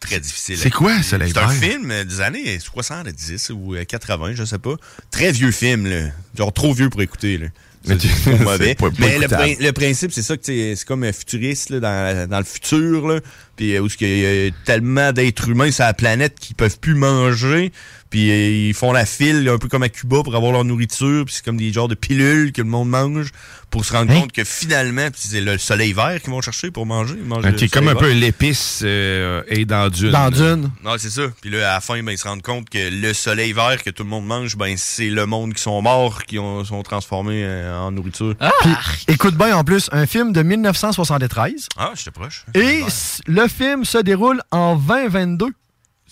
C'est 0.01 0.07
très 0.07 0.19
difficile. 0.19 0.57
C'est 0.57 0.69
quoi, 0.71 1.01
Soleil 1.03 1.31
C'est 1.33 1.39
un 1.39 1.49
film 1.49 1.93
des 2.05 2.21
années 2.21 2.59
70 2.59 3.51
ou 3.51 3.75
euh, 3.75 3.83
80, 3.85 4.31
je 4.35 4.43
sais 4.45 4.57
pas. 4.59 4.75
Très 5.11 5.31
vieux 5.31 5.51
film, 5.51 5.87
là. 5.87 6.09
Genre 6.37 6.51
trop 6.51 6.73
vieux 6.73 6.89
pour 6.89 7.01
écouter, 7.01 7.37
là. 7.37 7.47
Mais 7.87 7.97
mauvais. 8.39 8.75
pas- 8.75 8.89
pas 8.91 8.95
Mais 8.99 9.17
le, 9.17 9.23
écoutable. 9.23 9.41
prin- 9.55 9.55
le 9.65 9.71
principe, 9.71 10.11
c'est 10.11 10.21
ça 10.21 10.37
que 10.37 10.43
c'est 10.45 10.75
c'est 10.75 10.85
comme 10.87 11.03
un 11.03 11.11
futuriste 11.11 11.71
là, 11.71 11.79
dans, 11.79 12.29
dans 12.29 12.37
le 12.37 12.43
futur, 12.45 13.07
là. 13.07 13.19
Puis 13.55 13.75
euh, 13.75 13.79
où 13.81 13.87
il 14.01 14.19
y 14.19 14.47
a 14.47 14.51
tellement 14.65 15.11
d'êtres 15.11 15.49
humains 15.49 15.71
sur 15.71 15.85
la 15.85 15.93
planète 15.95 16.35
qui 16.39 16.53
peuvent 16.53 16.77
plus 16.79 16.93
manger. 16.93 17.71
Puis 18.11 18.29
euh, 18.29 18.67
ils 18.67 18.73
font 18.75 18.91
la 18.91 19.05
file 19.07 19.49
un 19.49 19.57
peu 19.57 19.67
comme 19.67 19.81
à 19.83 19.89
Cuba 19.89 20.21
pour 20.23 20.35
avoir 20.35 20.51
leur 20.51 20.63
nourriture. 20.65 21.25
Puis 21.25 21.35
c'est 21.35 21.45
comme 21.45 21.57
des 21.57 21.73
genres 21.73 21.87
de 21.87 21.95
pilules 21.95 22.51
que 22.51 22.61
le 22.61 22.67
monde 22.67 22.89
mange 22.89 23.31
pour 23.71 23.85
se 23.85 23.93
rendre 23.93 24.11
Hein? 24.11 24.19
compte 24.21 24.31
que 24.33 24.43
finalement, 24.43 25.07
c'est 25.15 25.39
le 25.41 25.57
soleil 25.57 25.93
vert 25.93 26.21
qu'ils 26.21 26.31
vont 26.31 26.41
chercher 26.41 26.71
pour 26.71 26.85
manger. 26.85 27.15
Ok, 27.31 27.69
comme 27.71 27.87
un 27.87 27.95
peu 27.95 28.11
l'épice 28.11 28.81
euh, 28.83 29.41
et 29.47 29.63
dans 29.65 29.89
Dune. 29.89 30.11
Dans. 30.11 30.29
Dune. 30.29 30.69
Non, 30.83 30.95
c'est 30.97 31.09
ça. 31.09 31.23
Puis 31.41 31.49
là, 31.49 31.71
à 31.71 31.73
la 31.75 31.81
fin, 31.81 32.03
ben, 32.03 32.11
ils 32.11 32.17
se 32.17 32.27
rendent 32.27 32.41
compte 32.41 32.69
que 32.69 32.89
le 32.91 33.13
soleil 33.13 33.53
vert 33.53 33.81
que 33.83 33.89
tout 33.89 34.03
le 34.03 34.09
monde 34.09 34.25
mange, 34.25 34.57
ben, 34.57 34.75
c'est 34.77 35.09
le 35.09 35.25
monde 35.25 35.53
qui 35.53 35.61
sont 35.61 35.81
morts, 35.81 36.25
qui 36.25 36.37
ont, 36.37 36.65
sont 36.65 36.83
transformés 36.83 37.43
euh, 37.45 37.79
en 37.79 37.91
nourriture. 37.91 38.35
Ah, 38.41 38.51
Puis, 38.61 38.73
écoute 39.07 39.35
bien, 39.35 39.55
en 39.55 39.63
plus, 39.63 39.87
un 39.93 40.05
film 40.05 40.33
de 40.33 40.43
1973. 40.43 41.67
j'étais 41.95 42.11
proche. 42.11 42.45
Et 42.53 42.81
le 43.27 43.47
film 43.47 43.85
se 43.85 43.99
déroule 43.99 44.41
en 44.51 44.75
2022. 44.75 45.47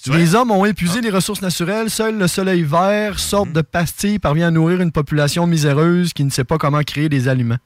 Les 0.08 0.36
hommes 0.36 0.52
ont 0.52 0.66
épuisé 0.66 1.02
les 1.02 1.10
ressources 1.10 1.42
naturelles. 1.42 1.90
Seul 1.90 2.18
le 2.18 2.28
soleil 2.28 2.64
vert, 2.64 3.20
sorte 3.20 3.52
de 3.52 3.62
pastille, 3.62 4.20
parvient 4.20 4.48
à 4.48 4.52
nourrir 4.52 4.82
une 4.82 4.92
population 4.92 5.46
miséreuse 5.48 6.14
qui 6.14 6.24
ne 6.24 6.30
sait 6.30 6.44
pas 6.44 6.58
comment 6.58 6.82
créer 6.84 7.10
des 7.10 7.28
aliments. 7.28 7.58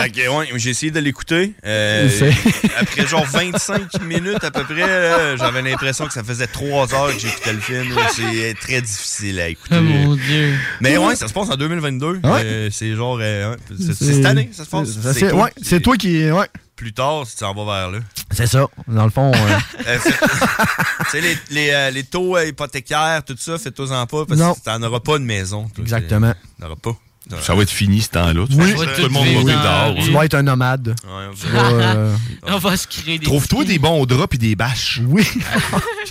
Fait 0.00 0.10
que, 0.10 0.26
ouais, 0.26 0.46
j'ai 0.56 0.70
essayé 0.70 0.90
de 0.90 1.00
l'écouter. 1.00 1.52
Euh, 1.66 2.08
après 2.78 3.06
genre 3.06 3.26
25 3.26 4.00
minutes 4.04 4.42
à 4.42 4.50
peu 4.50 4.64
près, 4.64 5.36
j'avais 5.36 5.60
l'impression 5.60 6.06
que 6.06 6.14
ça 6.14 6.24
faisait 6.24 6.46
3 6.46 6.94
heures 6.94 7.12
que 7.14 7.20
j'écoutais 7.20 7.52
le 7.52 7.60
film. 7.60 7.94
C'est 8.14 8.54
très 8.58 8.80
difficile 8.80 9.38
à 9.38 9.48
écouter. 9.48 9.76
Oh 9.78 9.82
mon 9.82 10.14
Dieu. 10.14 10.54
Mais 10.80 10.96
ouais, 10.96 11.14
ça 11.14 11.28
se 11.28 11.34
passe 11.34 11.50
en 11.50 11.56
2022. 11.56 12.06
Ouais. 12.06 12.20
Euh, 12.24 12.68
c'est 12.70 12.94
genre... 12.94 13.18
euh, 13.20 13.50
ouais, 13.52 13.56
c'est 13.78 13.94
cette 13.94 14.24
année, 14.24 14.48
ça 14.52 14.64
se 14.64 14.70
passe. 14.70 14.96
ouais, 15.32 15.52
c'est 15.60 15.80
toi 15.80 15.96
qui. 15.96 16.30
Ouais. 16.30 16.48
Plus 16.76 16.92
tard, 16.92 17.26
si 17.26 17.36
tu 17.36 17.44
en 17.44 17.54
vas 17.54 17.64
vers 17.64 17.90
là. 17.90 17.98
C'est 18.30 18.46
ça. 18.46 18.66
Dans 18.86 19.04
le 19.04 19.10
fond. 19.10 19.32
euh, 19.34 19.58
Euh, 19.86 19.98
tu 19.98 21.10
sais, 21.10 21.20
les, 21.20 21.38
les, 21.50 21.70
euh, 21.70 21.90
les 21.90 22.04
taux 22.04 22.38
hypothécaires, 22.38 23.22
tout 23.24 23.36
ça, 23.38 23.56
fais-toi-en 23.58 24.06
pas, 24.06 24.26
parce 24.26 24.38
Non. 24.40 24.52
que 24.54 24.60
t'en 24.60 24.82
auras 24.82 25.00
pas 25.00 25.18
de 25.18 25.24
maison. 25.24 25.68
toi. 25.74 25.82
Exactement. 25.82 26.34
T'en 26.60 26.66
auras 26.66 26.76
pas. 26.76 26.96
Ça 27.40 27.54
va 27.54 27.62
être 27.62 27.70
fini 27.70 28.00
ce 28.00 28.10
temps-là. 28.10 28.44
Oui. 28.50 28.74
tout 28.74 29.02
le 29.02 29.08
monde 29.08 29.24
va 29.24 29.30
vivre 29.30 29.44
dehors. 29.44 29.94
tu 30.04 30.10
vas 30.12 30.24
être 30.24 30.34
un 30.34 30.42
nomade. 30.42 30.94
Ouais, 31.04 31.50
euh, 31.54 32.14
On 32.44 32.58
va 32.58 32.76
se 32.76 32.86
créer 32.86 33.18
des. 33.18 33.26
Trouve-toi 33.26 33.64
des 33.64 33.78
bons 33.80 34.06
draps 34.06 34.34
et 34.36 34.38
des 34.38 34.54
bâches. 34.54 35.00
Oui. 35.06 35.26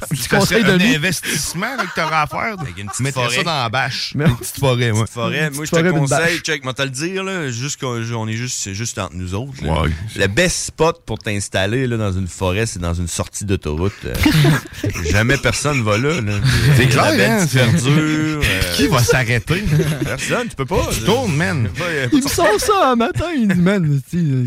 Un 0.04 0.08
petit 0.08 0.28
conseil 0.28 0.64
de 0.64 0.72
un 0.72 0.80
investissement 0.96 1.78
là, 1.78 1.86
que 1.86 1.94
tu 1.96 2.02
auras 2.02 2.24
à 2.24 2.28
faire. 2.28 2.56
Avec 2.60 2.78
une 2.78 2.88
petite 2.88 3.00
Mettrais 3.00 3.24
forêt. 3.24 3.36
ça 3.38 3.44
dans 3.44 3.64
la 3.64 3.70
bâche. 3.70 4.12
Mais- 4.14 4.26
Une 4.26 4.36
petite 4.36 4.60
forêt, 4.60 4.92
ouais. 4.92 5.06
Forêt, 5.10 5.50
moi, 5.52 5.64
je 5.66 5.72
te 5.72 5.90
conseille, 5.90 6.40
check, 6.40 6.64
moi, 6.66 6.74
te 6.74 6.82
le 6.82 6.90
dire, 6.90 7.24
là, 7.24 7.50
juste 7.50 7.80
qu'on 7.80 8.04
on 8.14 8.28
est 8.28 8.34
juste, 8.34 8.58
c'est 8.60 8.76
juste 8.76 9.00
entre 9.00 9.16
nous 9.16 9.34
autres. 9.34 9.64
Ouais. 9.64 9.90
Le 10.18 10.28
best 10.28 10.66
spot 10.68 11.02
pour 11.06 11.20
t'installer 11.20 11.88
là, 11.88 11.96
dans 11.96 12.12
une 12.12 12.28
forêt, 12.28 12.66
c'est 12.66 12.80
dans 12.80 12.94
une 12.94 13.08
sortie 13.08 13.46
d'autoroute. 13.46 13.94
euh. 14.06 14.14
Jamais 15.12 15.38
personne 15.38 15.82
va 15.82 15.98
là. 15.98 16.20
là. 16.22 16.34
C'est 16.76 16.94
La 16.94 17.12
clair, 17.12 17.32
hein, 17.32 17.46
petite 17.46 17.54
verdure, 17.54 18.42
euh, 18.44 18.74
Qui 18.76 18.88
va 18.88 19.00
s'arrêter? 19.02 19.64
Personne, 20.04 20.50
tu 20.50 20.56
peux 20.58 20.66
pas. 20.66 20.90
Man. 21.30 21.70
Euh, 21.82 22.08
Il 22.12 22.24
me 22.24 22.28
sort 22.28 22.60
ça 22.60 22.92
un 22.92 22.96
matin, 22.96 23.26
il 23.36 23.48
dit, 23.48 23.60
man, 23.60 24.02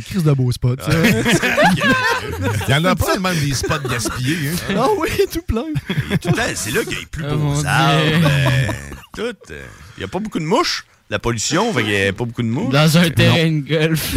crise 0.06 0.24
de 0.24 0.32
beau 0.32 0.50
spot. 0.52 0.80
Il 2.68 2.70
y 2.70 2.74
en 2.74 2.84
a 2.84 2.96
pas 2.96 3.18
même 3.18 3.38
des 3.38 3.54
spots 3.54 3.88
gaspillés. 3.88 4.50
Hein. 4.70 4.74
Ah 4.76 4.86
oui, 4.98 5.08
tout 5.32 5.42
plein. 5.42 5.64
C'est 6.54 6.72
là 6.72 6.82
qu'il 6.84 6.92
y 6.92 6.96
a 6.96 7.00
les 7.00 7.06
plus 7.06 7.24
mon 7.24 7.36
beaux 7.54 7.64
arbres. 7.66 8.02
euh, 8.26 8.72
tout. 9.14 9.52
euh, 9.52 9.64
Il 9.96 10.00
n'y 10.00 10.04
a 10.04 10.08
pas 10.08 10.18
beaucoup 10.18 10.38
de 10.38 10.44
mouches. 10.44 10.84
La 11.10 11.18
pollution, 11.18 11.72
fait 11.72 11.82
qu'il 11.84 11.92
n'y 11.92 12.06
a 12.06 12.12
pas 12.12 12.24
beaucoup 12.24 12.42
de 12.42 12.48
mouches. 12.48 12.72
Dans 12.72 12.98
un 12.98 13.10
terrain 13.10 13.50
de 13.50 13.60
golf. 13.60 14.14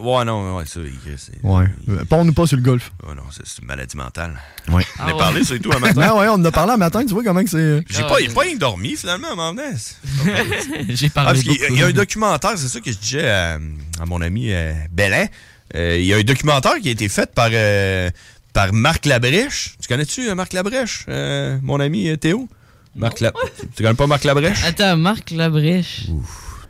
Ouais, 0.00 0.24
non, 0.24 0.56
ouais, 0.56 0.64
ça, 0.66 0.80
il- 0.80 1.18
c'est. 1.18 1.32
Ouais. 1.44 1.66
Pends-nous 2.08 2.32
pas 2.32 2.46
sur 2.46 2.56
le 2.56 2.62
golf. 2.62 2.90
Ouais, 3.06 3.14
non, 3.14 3.22
c'est 3.30 3.60
une 3.60 3.66
maladie 3.68 3.96
mentale. 3.96 4.38
Ouais. 4.68 4.84
On 4.98 5.02
a 5.02 5.10
Ah 5.10 5.14
parlé, 5.18 5.40
ouais. 5.40 5.44
c'est 5.46 5.58
tout 5.58 5.70
un 5.72 5.78
matin. 5.78 6.00
Ben 6.00 6.12
ouais, 6.14 6.28
on 6.28 6.34
en 6.34 6.44
a 6.44 6.50
parlé 6.52 6.72
un 6.72 6.76
matin, 6.76 7.04
tu 7.04 7.12
vois 7.12 7.22
comment 7.22 7.42
que 7.44 7.50
c'est. 7.50 7.82
J'ai 7.88 8.02
Ah, 8.02 8.08
pas, 8.08 8.14
ouais. 8.14 8.28
pas 8.28 8.40
rien 8.40 8.56
dormi 8.56 8.96
finalement 8.96 9.28
à 9.28 9.32
un 9.32 9.36
moment. 9.36 9.62
J'ai 10.88 11.06
Ah, 11.06 11.10
parlé 11.14 11.30
parce 11.32 11.42
qu'il 11.42 11.52
y 11.52 11.56
a- 11.56 11.68
beaucoup. 11.68 11.74
il 11.74 11.80
y, 11.80 11.82
a 11.82 11.86
un 11.86 11.92
documentaire, 11.92 12.52
c'est 12.56 12.68
ça 12.68 12.80
que 12.80 12.90
je 12.90 12.96
disais 12.98 13.28
à, 13.28 13.54
à 14.00 14.06
mon 14.06 14.20
ami 14.20 14.52
euh, 14.52 14.72
Bellin. 14.90 15.26
Euh, 15.74 15.98
il 15.98 16.06
y 16.06 16.12
a 16.14 16.16
un 16.16 16.22
documentaire 16.22 16.74
qui 16.80 16.88
a 16.88 16.92
été 16.92 17.08
fait 17.08 17.32
par, 17.32 17.48
euh, 17.52 18.10
par 18.52 18.72
Marc 18.72 19.06
Labrèche. 19.06 19.76
Tu 19.80 19.86
connais-tu 19.88 20.34
Marc 20.34 20.52
Labrèche, 20.52 21.04
euh, 21.08 21.58
mon 21.62 21.78
ami 21.78 22.16
Théo? 22.18 22.48
Marc 22.96 23.20
La- 23.20 23.32
Tu 23.76 23.82
connais 23.84 23.94
pas 23.94 24.08
Marc 24.08 24.24
Labrèche? 24.24 24.64
Attends, 24.64 24.96
Marc 24.96 25.30
Labrèche. 25.30 26.06
Tu- 26.06 26.12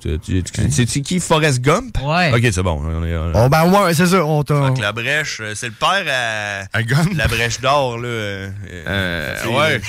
C'est 0.02 1.00
qui? 1.02 1.20
Forrest 1.20 1.60
Gump? 1.60 1.96
Ouais. 2.02 2.32
Ok, 2.34 2.40
c'est 2.52 2.62
bon. 2.62 2.80
On 2.84 3.04
est- 3.04 3.16
on- 3.16 3.32
Oh, 3.44 3.48
ben 3.48 3.70
ouais, 3.70 3.94
c'est 3.94 4.06
ça. 4.06 4.24
On 4.24 4.42
t'a. 4.42 4.54
Marc 4.54 4.78
Labrèche, 4.78 5.38
euh, 5.40 5.52
c'est 5.54 5.66
le 5.68 5.72
père 5.72 6.04
à. 6.08 6.80
La 7.16 7.28
brèche 7.28 7.60
d'or, 7.60 7.98
là. 7.98 8.08
euh, 8.08 8.50
euh, 8.86 9.32
la 9.34 9.38
fille, 9.40 9.52
ouais. 9.56 9.80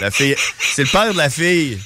La 0.00 0.10
fille. 0.10 0.34
C'est 0.60 0.82
le 0.84 0.88
père 0.90 1.12
de 1.12 1.18
la 1.18 1.30
fille 1.30 1.78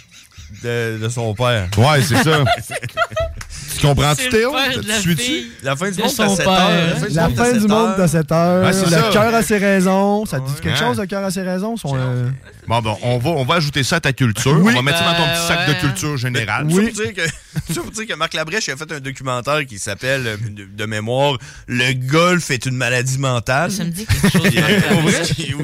de, 0.63 0.99
de 1.03 1.09
son 1.09 1.35
père. 1.35 1.69
Ouais, 1.77 2.03
c'est 2.03 2.23
ça. 2.23 2.45
tu 3.81 3.87
comprends-tu, 3.87 4.23
C'est 4.25 4.29
Théo? 4.31 4.53
la 4.55 4.95
Tu 4.97 5.01
suis-tu? 5.01 5.47
La 5.63 5.77
fin 5.77 5.91
du 5.91 5.97
de 5.97 6.03
monde, 6.03 6.11
à 6.19 6.29
7 6.29 6.37
père. 6.45 6.49
heures. 6.49 6.97
La 7.11 7.29
fin 7.29 7.53
du 7.53 7.69
monde 7.69 7.97
de 7.99 8.07
cette 8.07 8.33
heure. 8.33 8.65
Ouais, 8.65 8.73
c'est 8.73 8.85
le 8.87 8.91
ça. 8.91 9.11
cœur 9.13 9.35
a 9.35 9.43
ses 9.43 9.59
raisons. 9.59 10.27
Ça 10.27 10.41
te 10.41 10.47
dit 10.49 10.55
quelque 10.61 10.79
Ouais. 10.81 10.87
chose, 10.87 10.99
le 10.99 11.07
cœur 11.07 11.25
a 11.25 11.31
ses 11.31 11.43
raisons? 11.43 11.77
Son, 11.77 11.95
euh, 11.97 12.29
Bon, 12.67 12.81
bon, 12.83 12.99
on 13.03 13.19
va, 13.19 13.31
on 13.31 13.45
va 13.45 13.55
ajouter 13.57 13.83
ça 13.83 13.97
à 13.97 14.01
ta 14.01 14.13
culture. 14.13 14.53
Oui. 14.61 14.73
On 14.73 14.77
va 14.77 14.83
mettre 14.83 14.99
ça 14.99 15.05
dans 15.05 15.15
ton 15.15 15.23
Ben, 15.27 15.33
petit 15.35 15.47
sac 15.47 15.59
ouais. 15.69 15.75
de 15.75 15.81
culture 15.81 16.17
générale. 16.19 16.67
Ça 16.71 16.77
pour 16.81 16.91
dire 16.91 17.15
que, 17.15 17.23
ça 17.75 17.81
pour 17.81 17.91
dire 17.91 18.07
que 18.07 18.15
Marc 18.15 18.35
Labrèche 18.35 18.69
a 18.69 18.77
fait 18.77 18.91
un 18.93 19.01
documentaire 19.01 19.65
qui 19.67 19.79
s'appelle, 19.79 20.27
euh, 20.27 20.37
de, 20.39 20.87
mémoire, 20.87 21.39
Le 21.67 21.93
golf 21.93 22.51
est 22.51 22.67
une 22.67 22.77
maladie 22.77 23.19
mentale. 23.19 23.71
Ça 23.73 23.85
me 23.85 23.91
dit 23.91 24.07
quelque 24.07 24.31
chose. 24.33 24.49
Euh, 24.59 25.03
où 25.03 25.09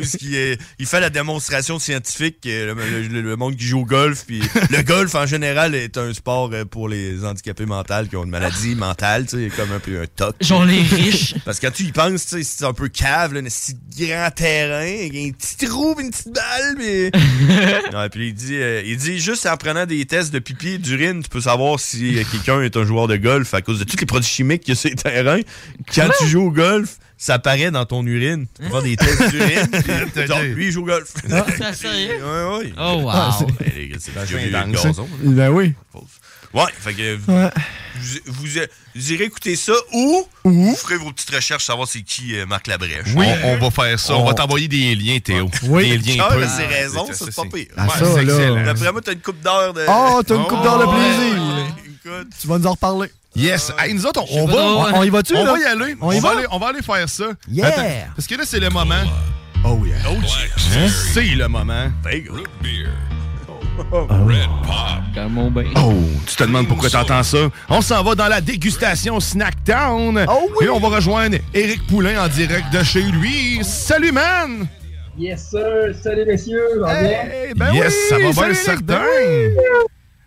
est- 0.01 0.59
il 0.79 0.87
fait 0.87 1.01
la 1.01 1.11
démonstration 1.11 1.79
scientifique 1.79 2.41
que 2.43 2.49
le, 2.75 3.09
le- 3.09 3.21
le 3.23 3.37
monde 3.37 3.57
qui 3.57 3.65
joue 3.67 3.81
au 3.81 3.85
golf, 3.85 4.25
puis 4.27 4.41
le 4.71 4.83
golf 4.83 5.15
en 5.15 5.27
général 5.27 5.75
est 5.75 5.97
un 5.99 6.13
sport 6.15 6.51
euh, 6.53 6.65
pour 6.65 6.89
les 6.89 7.25
handicapés 7.25 7.67
mentaux 7.67 8.07
qui 8.09 8.17
ont 8.17 8.25
une 8.25 8.31
maladie 8.31 8.75
mentale, 8.75 9.27
tu 9.27 9.37
sais, 9.49 9.57
comme 9.57 9.73
un 9.73 9.79
peu 9.81 10.01
un 10.01 10.07
toc. 10.07 10.37
Genre 10.41 10.65
les 10.65 10.83
riches. 10.83 11.35
Parce 11.45 11.59
que 11.59 11.67
quand 11.67 11.73
tu 11.73 11.85
y 11.85 11.93
penses, 11.93 12.27
tu 12.27 12.37
sais, 12.39 12.43
c'est 12.45 12.65
un 12.65 12.73
peu 12.73 12.89
cave, 12.89 13.35
là, 13.35 13.41
un 13.41 13.45
petit 13.45 13.77
grand 14.07 14.31
terrain, 14.31 14.85
un 14.85 15.31
petit 15.33 15.67
trou, 15.67 15.97
une 16.01 16.11
petite 16.11 16.33
balle, 16.33 16.77
mais. 16.79 17.11
puis 18.11 18.29
il 18.29 18.35
dit, 18.35 18.55
euh, 18.57 18.83
il 18.85 18.97
dit 18.97 19.19
juste 19.21 19.47
en 19.47 19.57
prenant 19.57 19.87
des 19.87 20.05
tests 20.07 20.33
de 20.33 20.39
pipi 20.39 20.69
et 20.71 20.79
d'urine, 20.79 21.23
tu 21.23 21.29
peux 21.29 21.41
savoir 21.41 21.79
si 21.85 22.19
euh, 22.19 22.25
quelqu'un 22.31 22.61
est 22.63 22.77
un 22.77 22.85
joueur 22.85 23.07
de 23.09 23.17
golf 23.17 23.53
à 23.55 23.63
cause 23.63 23.79
de 23.79 23.85
tous 23.85 23.99
les 24.01 24.07
produits 24.07 24.29
chimiques 24.31 24.63
qu'il 24.63 24.71
y 24.71 24.77
a 24.77 24.81
sur 24.81 24.91
les 24.91 24.97
terrains. 24.97 25.41
Quand 25.95 26.09
tu 26.19 26.27
joues 26.29 26.43
au 26.47 26.51
golf, 26.51 26.97
ça 27.17 27.35
apparaît 27.35 27.71
dans 27.71 27.85
ton 27.87 28.05
urine. 28.07 28.47
Tu 28.61 28.69
prends 28.69 28.83
des 28.83 28.97
tests 28.97 29.31
d'urine, 29.31 29.69
genre, 30.27 30.43
lui, 30.43 30.67
il 30.67 30.73
joue 30.73 30.83
au 30.83 30.87
golf. 30.87 31.13
Ça, 31.29 31.73
sérieux? 31.73 32.15
Ouais, 32.23 32.59
ouais. 32.59 32.73
Oh, 32.79 33.01
wow. 33.03 33.11
Ah, 33.13 33.39
c'est- 33.39 33.47
Ben, 34.51 34.73
Ben. 34.73 34.73
Ben 35.23 35.51
oui. 35.51 35.73
Ouais, 36.53 36.63
fait 36.79 36.95
que 36.95 37.19
Ouais. 37.31 37.51
Vous, 38.05 38.33
vous- 38.33 38.61
vous 38.95 39.13
irez 39.13 39.25
écouter 39.25 39.57
ça 39.57 39.73
ou 39.93 40.27
vous 40.45 40.75
ferez 40.77 40.97
vos 40.97 41.11
petites 41.13 41.35
recherches 41.35 41.65
savoir 41.65 41.89
c'est 41.89 42.03
qui 42.03 42.37
euh, 42.37 42.47
Marc 42.47 42.67
Labrèche. 42.67 43.09
Oui, 43.17 43.27
on, 43.45 43.49
on 43.55 43.59
va 43.59 43.71
faire 43.71 43.99
ça. 43.99 44.15
On, 44.15 44.23
On- 44.23 44.27
va 44.27 44.35
t'envoyer 44.35 44.69
des 44.69 44.95
liens, 44.95 45.19
Théo. 45.19 45.51
Oui. 45.65 45.99
Des 45.99 46.15
liens 46.17 46.25
Ah, 46.31 46.35
ben, 46.37 46.49
c'est 46.49 46.67
raison, 46.67 47.07
ça, 47.07 47.13
c'est 47.25 47.35
pas 47.35 47.43
pire. 47.53 47.67
Ah, 47.77 47.85
Ouais, 47.85 47.89
ça, 47.91 47.99
c'est 48.15 48.25
là. 48.25 48.35
excellent. 48.35 48.65
D'après 48.65 48.93
moi, 48.93 49.01
t'as 49.05 49.13
une 49.13 49.21
coupe 49.21 49.41
d'heure 49.41 49.73
de. 49.75 49.85
Oh, 49.89 50.23
t'as 50.27 50.35
une 50.37 50.45
coupe 50.45 50.63
d'heure 50.63 50.79
de 50.79 50.85
ouais, 50.85 50.95
plaisir. 50.95 51.75
Écoute. 51.87 52.29
Tu 52.41 52.47
vas 52.47 52.59
nous 52.59 52.67
en 52.67 52.71
reparler. 52.73 53.11
Yes. 53.37 53.73
Hey, 53.79 53.95
nous 53.95 54.07
autres, 54.07 54.23
on, 54.31 54.47
va, 54.47 54.55
On, 54.63 54.99
on 54.99 55.03
y 55.03 55.11
va-tu, 55.11 55.35
on 55.35 55.45
là? 55.45 55.53
va 55.55 55.59
y 55.59 55.65
aller. 55.65 55.97
On 56.01 56.13
y 56.13 56.21
va 56.21 56.29
va? 56.33 56.39
aller, 56.39 56.47
on 56.53 56.59
va 56.59 56.69
aller 56.69 56.83
faire 56.83 57.09
ça. 57.09 57.25
Yeah. 57.51 57.67
Attends, 57.67 57.83
parce 58.15 58.29
que 58.29 58.35
là, 58.37 58.45
c'est 58.47 58.61
le 58.61 58.71
moment. 58.71 59.03
Oh 59.65 59.81
yeah. 59.85 59.97
Oh, 60.09 60.15
yeah. 60.21 60.89
C'est 61.13 61.23
le 61.23 61.49
moment. 61.49 61.91
Calme 65.15 65.51
bain. 65.51 65.71
Oh, 65.77 65.95
tu 66.27 66.37
te 66.37 66.45
demandes 66.45 66.69
pourquoi 66.69 66.91
t'entends 66.91 67.23
ça? 67.23 67.39
On 67.69 67.81
s'en 67.81 68.03
va 68.03 68.15
dans 68.15 68.29
la 68.29 68.41
dégustation 68.41 69.21
Snacktown. 69.21 70.27
Oh 70.29 70.51
oui. 70.59 70.67
Et 70.67 70.69
on 70.69 70.81
va 70.81 70.89
rejoindre 70.89 71.37
Éric 71.53 71.87
Poulain 71.87 72.25
en 72.25 72.29
direct 72.29 72.73
de 72.73 72.83
chez 72.83 73.03
lui. 73.03 73.61
Salut, 73.63 74.13
man! 74.13 74.67
Yes, 75.17 75.51
sir. 75.51 75.95
Salut, 76.03 76.25
messieurs. 76.27 76.83
Hey, 76.89 77.55
ben 77.55 77.73
yes, 77.73 77.95
oui, 77.95 78.09
ça 78.09 78.15
va 78.19 78.21
bien 78.21 78.33
salut, 78.33 78.55
certain. 78.55 79.03
Eric, 79.05 79.57
ben 79.57 79.63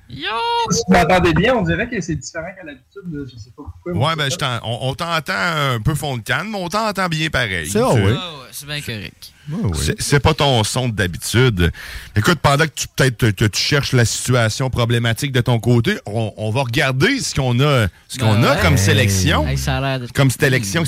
oui. 0.09 0.21
Yo! 0.21 0.71
Si 0.71 0.81
vous 0.87 0.93
m'entendez 0.93 1.33
bien, 1.33 1.55
on 1.55 1.63
dirait 1.63 1.89
que 1.89 1.99
c'est 1.99 2.15
différent 2.15 2.47
qu'à 2.57 2.65
l'habitude. 2.65 3.29
Je 3.29 3.37
sais 3.37 3.51
pas 3.55 3.63
pourquoi. 3.63 3.91
Ouais, 3.91 4.15
ben, 4.15 4.29
je 4.29 4.37
on, 4.63 4.89
on 4.89 4.93
t'entend 4.93 5.33
un 5.33 5.81
peu 5.81 5.95
fond 5.95 6.15
de 6.15 6.21
canne, 6.21 6.47
mais 6.49 6.57
on 6.57 6.69
t'entend 6.69 7.07
bien 7.09 7.29
pareil. 7.29 7.69
C'est 7.69 7.81
ah 7.81 7.89
oui. 7.93 8.13
Ah 8.15 8.31
ouais, 8.39 8.47
c'est 8.51 8.67
bien 8.67 8.79
correct. 8.79 9.33
C'est- 9.75 9.95
C'est 9.99 10.19
pas 10.19 10.33
ton 10.33 10.63
son 10.63 10.89
d'habitude. 10.89 11.71
Écoute, 12.15 12.39
pendant 12.41 12.65
que 12.65 12.71
tu 12.75 12.87
peut-être 12.95 13.31
tu 13.47 13.61
cherches 13.61 13.93
la 13.93 14.05
situation 14.05 14.69
problématique 14.69 15.31
de 15.31 15.41
ton 15.41 15.59
côté, 15.59 15.97
on, 16.05 16.33
on 16.37 16.51
va 16.51 16.63
regarder 16.63 17.19
ce 17.19 17.33
qu'on 17.35 17.59
a, 17.59 17.87
ce 18.07 18.17
qu'on 18.19 18.33
Ben 18.33 18.43
a 18.45 18.55
ouais. 18.55 18.61
comme 18.61 18.77
sélection. 18.77 19.47
Hey, 19.47 19.57
ça 19.57 19.77
a 19.77 19.99
de... 19.99 20.07
Comme 20.13 20.31
sélection 20.31 20.83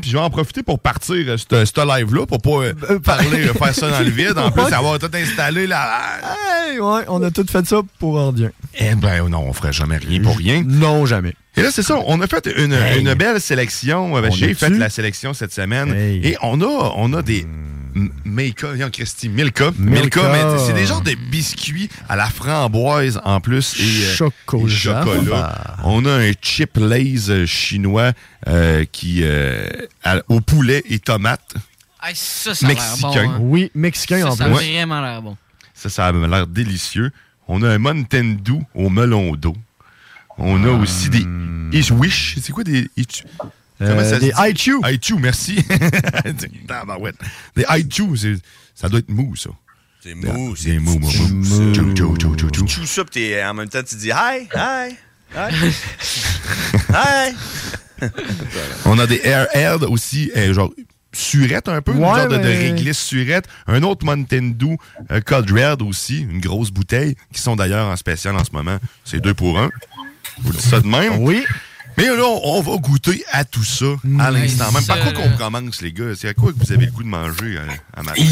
puis 0.00 0.10
je 0.10 0.16
vais 0.16 0.22
en 0.22 0.30
profiter 0.30 0.62
pour 0.62 0.78
partir 0.78 1.14
euh, 1.28 1.36
ce 1.36 1.64
ce 1.64 1.98
live-là, 1.98 2.26
pour 2.26 2.40
pas 2.40 2.50
euh, 2.50 2.72
Euh, 2.90 2.98
parler, 2.98 3.46
faire 3.48 3.74
ça 3.74 3.90
dans 3.90 4.00
le 4.00 4.10
vide. 4.10 4.36
En 4.38 4.50
plus, 4.52 4.72
avoir 4.72 4.98
tout 4.98 5.10
installé 5.12 5.66
là. 5.66 6.00
Hey, 6.68 6.78
ouais, 6.80 7.02
on 7.08 7.22
a 7.22 7.30
tout 7.30 7.46
fait 7.50 7.66
ça 7.66 7.80
pour 7.98 8.18
rien. 8.18 8.50
Eh 8.78 8.94
ben 8.94 9.28
non, 9.28 9.44
on 9.46 9.52
ferait 9.52 9.72
jamais 9.72 9.96
rien 9.98 10.20
pour 10.20 10.36
rien. 10.36 10.62
Non, 10.66 11.06
jamais. 11.06 11.34
Et 11.56 11.62
là, 11.62 11.70
c'est 11.72 11.82
ça, 11.82 11.96
on 12.06 12.20
a 12.20 12.26
fait 12.26 12.48
une, 12.56 12.72
Hey. 12.72 13.00
une 13.00 13.14
belle 13.14 13.40
sélection. 13.40 14.12
On 14.14 14.30
J'ai 14.30 14.54
fait 14.54 14.70
la 14.70 14.88
sélection 14.88 15.34
cette 15.34 15.52
semaine. 15.52 15.92
Hey. 15.92 16.20
Hmm. 16.20 16.24
Et 16.24 16.36
on 16.42 16.60
a, 16.60 16.92
on 16.96 17.12
a 17.12 17.22
des 17.22 17.40
M- 17.40 17.48
Milka, 18.24 18.72
viens, 18.72 18.90
Christy, 18.90 19.28
Milka. 19.28 19.72
Milka. 19.78 20.00
Milka, 20.22 20.32
mais 20.32 20.58
c'est 20.66 20.72
des 20.74 20.86
genres 20.86 21.00
de 21.02 21.14
biscuits 21.30 21.88
à 22.08 22.16
la 22.16 22.26
framboise 22.26 23.20
en 23.24 23.40
plus. 23.40 23.74
Et, 23.80 24.04
euh, 24.06 24.14
Chocolat. 24.14 24.64
et 24.64 24.68
chocolat. 24.68 25.76
On 25.84 26.04
a 26.06 26.12
un 26.18 26.32
chip 26.40 26.76
lays 26.76 27.28
euh, 27.30 27.46
chinois 27.46 28.12
euh, 28.48 28.84
qui 28.90 29.20
euh, 29.22 29.68
au 30.28 30.40
poulet 30.40 30.82
et 30.88 30.98
tomate. 30.98 31.54
Hey, 32.02 32.14
ça, 32.14 32.54
ça 32.54 32.66
a 32.66 32.68
l'air 32.70 32.78
Mexicain. 32.78 33.24
bon. 33.26 33.30
hein. 33.32 33.38
Oui, 33.40 33.70
mexicain 33.74 34.20
Ça, 34.20 34.28
en 34.28 34.36
ça 34.36 34.44
plus. 34.46 34.54
a 34.54 34.56
vraiment 34.56 35.00
l'air 35.02 35.22
bon. 35.22 35.36
Ça, 35.74 35.88
ça 35.88 36.06
a 36.06 36.12
l'air 36.12 36.46
délicieux. 36.46 37.10
On 37.48 37.62
a 37.62 37.68
un 37.70 37.78
Mountain 37.78 38.36
Dew 38.42 38.60
au 38.74 38.88
melon 38.88 39.34
d'eau. 39.34 39.56
On 40.38 40.64
a 40.64 40.70
aussi 40.70 41.10
des 41.10 41.26
Ish 41.78 41.90
Wish. 41.90 42.36
C'est 42.40 42.52
quoi 42.52 42.64
des 42.64 42.88
Euh, 43.80 44.04
ça 44.04 44.16
se 44.16 44.20
des 44.20 44.32
dit? 44.32 44.32
Ichu. 44.62 44.80
Ichu, 44.90 45.14
merci. 45.18 45.56
Des 47.56 47.64
c'est- 48.16 48.36
ça 48.74 48.88
doit 48.88 48.98
être 49.00 49.08
mou, 49.10 49.34
ça. 49.36 49.50
C'est 50.02 50.14
mou, 50.14 50.54
C'est 50.56 50.78
mou, 50.78 50.98
mou, 50.98 51.08
mou. 51.08 51.72
Tu 52.52 52.66
chews 52.68 52.86
ça, 52.86 53.04
pis 53.04 53.10
t'es- 53.10 53.44
en 53.44 53.52
même 53.54 53.68
temps, 53.68 53.82
tu 53.82 53.96
dis 53.96 54.08
hi, 54.10 54.48
hi, 54.54 54.96
hi. 55.34 55.72
hi. 56.90 57.34
On 58.86 58.98
a 58.98 59.06
des 59.06 59.20
Airhead 59.24 59.82
aussi, 59.84 60.30
euh, 60.36 60.54
genre 60.54 60.72
surette 61.12 61.68
un 61.68 61.82
peu, 61.82 61.92
une 61.92 61.98
Ouais, 61.98 62.20
genre 62.20 62.28
de, 62.28 62.36
de 62.38 62.48
réglisse 62.48 62.98
surette. 62.98 63.44
Un 63.66 63.82
autre 63.82 64.06
Mountain 64.06 64.52
Dew, 64.54 64.76
euh, 65.10 65.20
Cod 65.20 65.50
Red 65.50 65.82
aussi, 65.82 66.20
une 66.20 66.40
grosse 66.40 66.70
bouteille, 66.70 67.14
qui 67.32 67.42
sont 67.42 67.56
d'ailleurs 67.56 67.88
en 67.88 67.96
spécial 67.96 68.34
en 68.36 68.44
ce 68.44 68.52
moment. 68.52 68.78
C'est 69.04 69.20
deux 69.20 69.34
pour 69.34 69.58
un. 69.58 69.70
Je 70.38 70.42
vous 70.44 70.52
dis 70.52 70.62
ça 70.62 70.80
de 70.80 70.86
même? 70.86 71.18
Oui. 71.18 71.44
Mais 72.00 72.16
là, 72.16 72.24
on, 72.44 72.60
va 72.62 72.76
goûter 72.78 73.22
à 73.30 73.44
tout 73.44 73.62
ça 73.62 73.84
à 74.18 74.30
l'instant 74.30 74.72
même. 74.72 74.84
Par 74.86 75.00
quoi 75.00 75.12
qu'on 75.12 75.36
commence, 75.36 75.82
les 75.82 75.92
gars? 75.92 76.14
C'est 76.16 76.28
à 76.28 76.34
quoi 76.34 76.52
que 76.52 76.58
vous 76.58 76.72
avez 76.72 76.86
le 76.86 76.92
goût 76.92 77.02
de 77.02 77.08
manger 77.08 77.58
euh, 77.58 77.66
à 77.94 78.02
matin? 78.02 78.22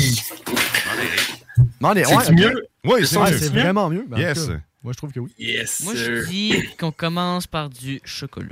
Non, 1.81 1.93
les- 1.93 2.05
C'est 2.05 2.17
ouais, 2.17 2.33
mieux? 2.33 2.67
Oui, 2.85 3.07
c'est 3.07 3.19
Ouais, 3.19 3.31
vraiment 3.33 3.91
mieux. 3.91 4.05
Ben, 4.09 4.17
en 4.17 4.21
Yes. 4.21 4.49
Moi, 4.83 4.93
je 4.93 4.97
trouve 4.97 5.13
que 5.13 5.21
oui. 5.21 5.31
Yes, 5.39 5.83
Moi, 5.85 5.95
je 5.97 6.27
dis 6.29 6.55
qu'on 6.79 6.93
commence 6.93 7.47
par 7.47 7.69
du 7.69 8.01
chocolat. 8.05 8.49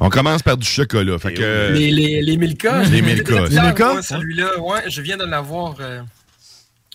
On 0.00 0.08
commence 0.10 0.42
par 0.42 0.56
du 0.56 0.66
chocolat. 0.66 1.18
Fait 1.18 1.34
que, 1.34 1.42
euh, 1.42 1.70
Les, 1.72 1.90
les, 1.92 2.22
les 2.22 2.36
Milka. 2.36 2.82
Les 2.84 3.02
Milka. 3.02 3.42
Milka? 3.48 4.02
Celui-là, 4.02 4.58
ouais, 4.58 4.82
je 4.88 5.00
viens 5.00 5.16
de 5.16 5.24
l'avoir. 5.24 5.76
euh, 5.80 6.02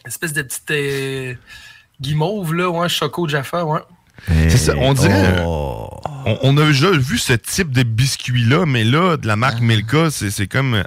espèce 0.05 0.33
de 0.33 0.41
petite 0.41 0.71
euh, 0.71 1.33
guimauve, 2.01 2.53
là, 2.53 2.69
ouais, 2.69 2.89
Choco 2.89 3.27
Jaffa, 3.27 3.63
ouais. 3.65 3.79
C'est 4.27 4.57
ça, 4.57 4.73
on 4.77 4.93
dirait. 4.93 5.43
Oh. 5.45 5.89
On, 6.25 6.39
on 6.43 6.57
a 6.57 6.65
déjà 6.65 6.91
vu 6.91 7.17
ce 7.17 7.33
type 7.33 7.71
de 7.71 7.83
biscuit-là, 7.83 8.65
mais 8.65 8.83
là, 8.83 9.17
de 9.17 9.27
la 9.27 9.35
marque 9.35 9.61
Milka, 9.61 10.09
c'est 10.11 10.31
c'est 10.31 10.47
comme. 10.47 10.83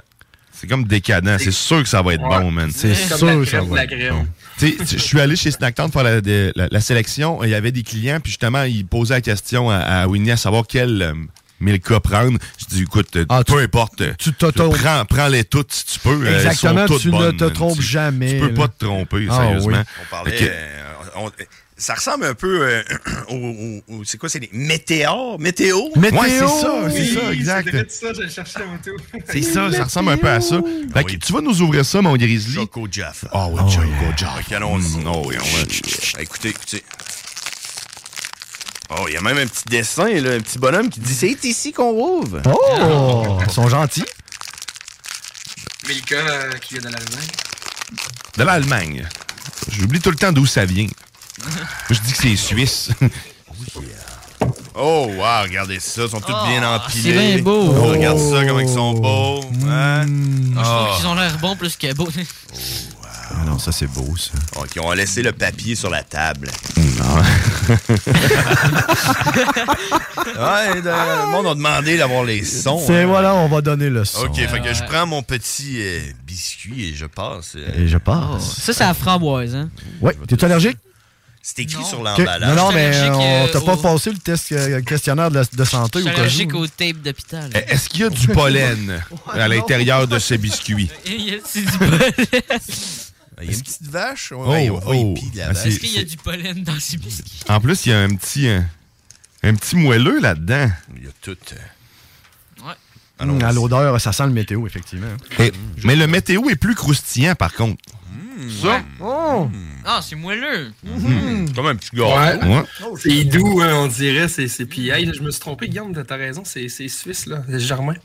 C'est 0.51 0.67
comme 0.67 0.83
décadent. 0.83 1.37
C'est 1.39 1.51
sûr 1.53 1.81
que 1.83 1.87
ça 1.87 2.01
va 2.01 2.15
être 2.15 2.21
Ouais. 2.21 2.39
bon, 2.41 2.51
man. 2.51 2.69
C'est 2.75 2.93
sûr 2.93 3.11
la 3.39 3.45
ça 3.45 3.61
va 3.61 3.83
être. 3.85 3.95
Tu 4.57 4.75
sais, 4.77 4.97
je 4.97 5.01
suis 5.01 5.21
allé 5.21 5.37
chez 5.37 5.51
Snacktown 5.51 5.89
faire 5.89 6.03
la, 6.03 6.19
de- 6.19 6.51
la- 6.57 6.67
la 6.69 6.81
sélection. 6.81 7.41
Il 7.45 7.49
y 7.49 7.55
avait 7.55 7.71
des 7.71 7.81
clients, 7.83 8.19
puis 8.19 8.31
justement, 8.31 8.63
ils 8.63 8.85
posaient 8.85 9.13
la 9.13 9.21
question 9.21 9.69
à, 9.69 9.77
à 9.77 10.07
Winnie 10.07 10.31
à 10.31 10.35
savoir 10.35 10.65
quel 10.67 11.01
euh, 11.01 11.13
Milka 11.61 12.01
prendre. 12.01 12.37
Je 12.59 12.65
dis, 12.75 12.81
écoute, 12.81 13.17
Ah, 13.29 13.41
peu 13.47 13.59
importe. 13.59 14.03
tu 14.17 14.33
t'auto- 14.33 14.69
prends, 14.71 15.05
prends-les 15.05 15.45
toutes 15.45 15.71
si 15.71 15.85
tu 15.85 15.99
peux. 15.99 16.25
Elles 16.27 16.41
sont 16.41 16.49
Exactement, 16.49 16.85
toutes 16.87 17.01
tu 17.03 17.11
ne 17.13 17.31
te 17.31 17.45
trompes 17.45 17.77
Tu- 17.77 17.81
jamais, 17.81 18.33
Tu 18.33 18.39
peux 18.41 18.47
là. 18.49 18.53
pas 18.55 18.67
te 18.67 18.83
tromper, 18.83 19.27
Ah, 19.29 19.35
sérieusement. 19.37 19.77
oui. 19.77 19.83
On 20.03 20.09
parlait. 20.11 20.35
Que- 20.35 20.43
euh, 20.43 20.93
on- 21.15 21.31
ça 21.79 21.95
ressemble 21.95 22.25
un 22.25 22.33
peu 22.35 22.61
euh, 22.61 22.83
au, 23.29 23.35
au- 23.35 23.81
au- 23.95 24.03
C'est 24.03 24.17
quoi, 24.19 24.29
c'est 24.29 24.39
des 24.39 24.49
météores? 24.53 25.39
Météo? 25.39 25.79
Météo! 25.95 26.19
Ouais, 26.19 26.29
c'est 26.29 26.39
ça, 26.47 26.89
c'est 26.91 27.13
ça, 27.15 27.31
exact. 27.33 27.69
C'est 27.71 27.91
ça, 27.91 28.13
j'allais 28.13 28.29
chercher 28.29 28.59
la 28.59 28.65
moto. 28.65 28.91
C'est 29.31 29.41
ça, 29.41 29.71
ça 29.71 29.83
ressemble 29.85 30.11
un 30.11 30.17
peu 30.17 30.29
à 30.29 30.41
ça. 30.41 30.59
Fait 30.93 31.03
que 31.03 31.11
oui. 31.11 31.19
tu 31.19 31.33
vas 31.33 31.41
nous 31.41 31.61
ouvrir 31.61 31.85
ça, 31.85 32.01
mon 32.01 32.15
Grizzly. 32.17 32.53
Choco 32.55 32.87
Jaffa. 32.91 33.27
Ah 33.33 33.47
oui, 33.49 33.59
Choco 33.71 33.87
Jaffa. 34.17 34.55
Allons-y. 34.57 34.97
Mm, 35.03 35.07
oh 35.07 35.23
oui, 35.25 35.35
on 35.39 35.57
va- 35.57 36.21
Écoutez, 36.21 36.49
écoutez. 36.49 36.83
Oh, 38.91 39.05
il 39.07 39.13
y 39.13 39.17
a 39.17 39.21
même 39.21 39.37
un 39.37 39.45
petit 39.47 39.65
dessin, 39.69 40.07
là, 40.19 40.31
un 40.33 40.39
petit 40.39 40.57
bonhomme 40.57 40.89
qui 40.89 40.99
dit 40.99 41.13
c'est 41.13 41.43
ici 41.45 41.71
qu'on 41.71 41.91
rouvre. 41.91 42.41
Oh! 42.45 43.37
Ils 43.47 43.51
sont 43.53 43.67
gentils. 43.69 44.03
Milka 45.87 46.15
euh, 46.15 46.51
qui 46.57 46.73
vient 46.75 46.81
de 46.89 46.93
l'Allemagne. 46.95 47.27
De 48.37 48.43
l'Allemagne. 48.43 49.07
J'oublie 49.71 49.99
tout 49.99 50.09
le 50.11 50.15
temps 50.17 50.31
d'où 50.31 50.45
ça 50.45 50.65
vient. 50.65 50.87
Je 51.89 51.99
dis 51.99 52.11
que 52.11 52.17
c'est 52.17 52.35
suisse. 52.35 52.89
Oh, 54.81 55.07
wow, 55.17 55.41
regardez 55.43 55.79
ça. 55.81 56.03
Ils 56.03 56.09
sont 56.09 56.21
tous 56.21 56.31
Oh, 56.33 56.47
bien 56.47 56.63
empilés. 56.63 57.01
c'est 57.03 57.11
bien 57.11 57.43
beau. 57.43 57.75
Oh, 57.77 57.87
regarde 57.89 58.17
ça, 58.17 58.45
comment 58.45 58.61
ils 58.61 58.69
sont 58.69 58.93
beaux. 58.93 59.41
Hein? 59.69 60.05
Moi, 60.07 60.63
je 60.63 60.69
Ah. 60.69 60.85
trouve 60.85 60.97
qu'ils 60.97 61.07
ont 61.07 61.15
l'air 61.15 61.37
bons 61.39 61.55
plus 61.57 61.75
que 61.75 61.93
beaux. 61.93 62.07
Ah 63.31 63.43
non, 63.45 63.59
ça, 63.59 63.73
c'est 63.73 63.87
beau, 63.87 64.15
ça. 64.15 64.31
Ok, 64.61 64.69
on 64.81 64.87
va 64.87 64.95
laisser 64.95 65.21
le 65.21 65.33
papier 65.33 65.75
sur 65.75 65.89
la 65.89 66.03
table. 66.03 66.49
ouais, 70.39 70.75
le 70.81 71.31
monde 71.31 71.47
a 71.47 71.55
demandé 71.55 71.97
d'avoir 71.97 72.23
les 72.23 72.43
sons. 72.45 72.81
C'est 72.85 73.03
hein. 73.03 73.07
voilà, 73.07 73.35
on 73.35 73.47
va 73.49 73.61
donner 73.61 73.89
le 73.89 74.05
son. 74.05 74.21
Ok, 74.25 74.35
fait 74.35 74.61
que 74.61 74.73
je 74.73 74.83
prends 74.85 75.05
mon 75.05 75.21
petit 75.23 75.77
euh, 75.81 75.99
biscuit 76.25 76.89
et 76.89 76.93
je 76.95 77.05
passe. 77.05 77.53
euh, 77.55 77.83
Et 77.83 77.87
je 77.87 77.97
passe. 77.97 78.55
Ça, 78.61 78.73
c'est 78.73 78.83
la 78.85 78.93
framboise, 78.93 79.55
hein? 79.55 79.69
Ouais, 80.01 80.15
t'es-tu 80.27 80.45
allergique? 80.45 80.77
C'est 81.41 81.59
écrit 81.59 81.83
sur 81.85 82.03
l'emballage. 82.03 82.49
Non, 82.55 82.65
non, 82.67 82.71
mais 82.73 82.91
euh, 82.93 83.47
t'a 83.47 83.61
pas 83.61 83.73
au- 83.73 83.77
passé 83.77 84.11
le 84.11 84.17
test 84.17 84.51
euh, 84.51 84.81
questionnaire 84.81 85.31
de, 85.31 85.43
de 85.51 85.63
santé 85.63 85.99
ou 85.99 86.03
quoi 86.03 86.11
allergique 86.11 86.53
au 86.53 86.67
tape 86.67 86.97
d'hôpital. 86.97 87.49
Eh, 87.55 87.73
Est-ce 87.73 87.89
qu'il 87.89 88.01
y 88.01 88.03
a 88.03 88.09
du 88.09 88.27
pollen 88.39 89.01
à 89.33 89.47
l'intérieur 89.47 90.07
de 90.07 90.19
ces 90.19 90.37
biscuits? 90.37 90.89
Il 91.05 91.29
y 91.29 91.33
a 91.33 91.37
c'est 91.43 91.61
du 91.61 91.71
pollen. 91.77 92.01
Il 93.41 93.47
y 93.49 93.53
a 93.53 93.53
une 93.53 93.61
petite 93.61 93.87
vache? 93.87 94.33
Oh, 94.35 94.45
Ouais, 94.51 94.69
oh. 94.69 95.15
Ah, 95.41 95.51
Est-ce 95.65 95.79
qu'il 95.79 95.93
y 95.95 95.99
a 95.99 96.03
du 96.03 96.17
pollen 96.17 96.61
dans 96.63 96.77
ces 96.79 96.97
biscuits? 96.97 97.39
En 97.47 97.61
plus, 97.61 97.85
il 97.85 97.89
y 97.89 97.93
a 97.93 97.99
un 98.01 98.09
petit, 98.15 98.49
un, 98.49 98.65
un 99.43 99.55
petit 99.55 99.77
moelleux 99.77 100.19
là-dedans. 100.19 100.69
Il 100.97 101.05
y 101.05 101.07
a 101.07 101.11
tout. 101.21 101.37
Ouais. 102.65 102.73
À 103.41 103.51
l'odeur, 103.53 103.99
ça 104.01 104.11
sent 104.11 104.25
le 104.25 104.33
météo, 104.33 104.67
effectivement. 104.67 105.07
Et- 105.39 105.53
mais 105.85 105.95
le 105.95 106.05
météo 106.07 106.49
est 106.49 106.57
plus 106.57 106.75
croustillant, 106.75 107.33
par 107.35 107.53
contre. 107.53 107.81
Ça? 108.61 108.81
Oh! 108.99 109.49
Ah, 109.91 110.01
c'est 110.03 110.15
moelleux. 110.15 110.71
Comme 111.55 111.65
un 111.65 111.75
petit 111.75 111.99
Ouais. 111.99 112.03
Ouais. 112.03 112.63
C'est 112.99 113.23
doux, 113.23 113.59
hein, 113.59 113.73
on 113.73 113.87
dirait. 113.87 114.27
C'est, 114.27 114.47
c'est... 114.47 114.67
Puis, 114.67 114.89
hey, 114.89 115.03
là, 115.03 115.13
je 115.17 115.23
me 115.23 115.31
suis 115.31 115.39
trompé, 115.39 115.67
Guillaume, 115.67 115.95
t'as 116.05 116.15
raison. 116.15 116.43
C'est, 116.45 116.69
c'est 116.69 116.87
suisse, 116.87 117.25
là. 117.25 117.41
C'est 117.49 117.59
Germain. 117.59 117.95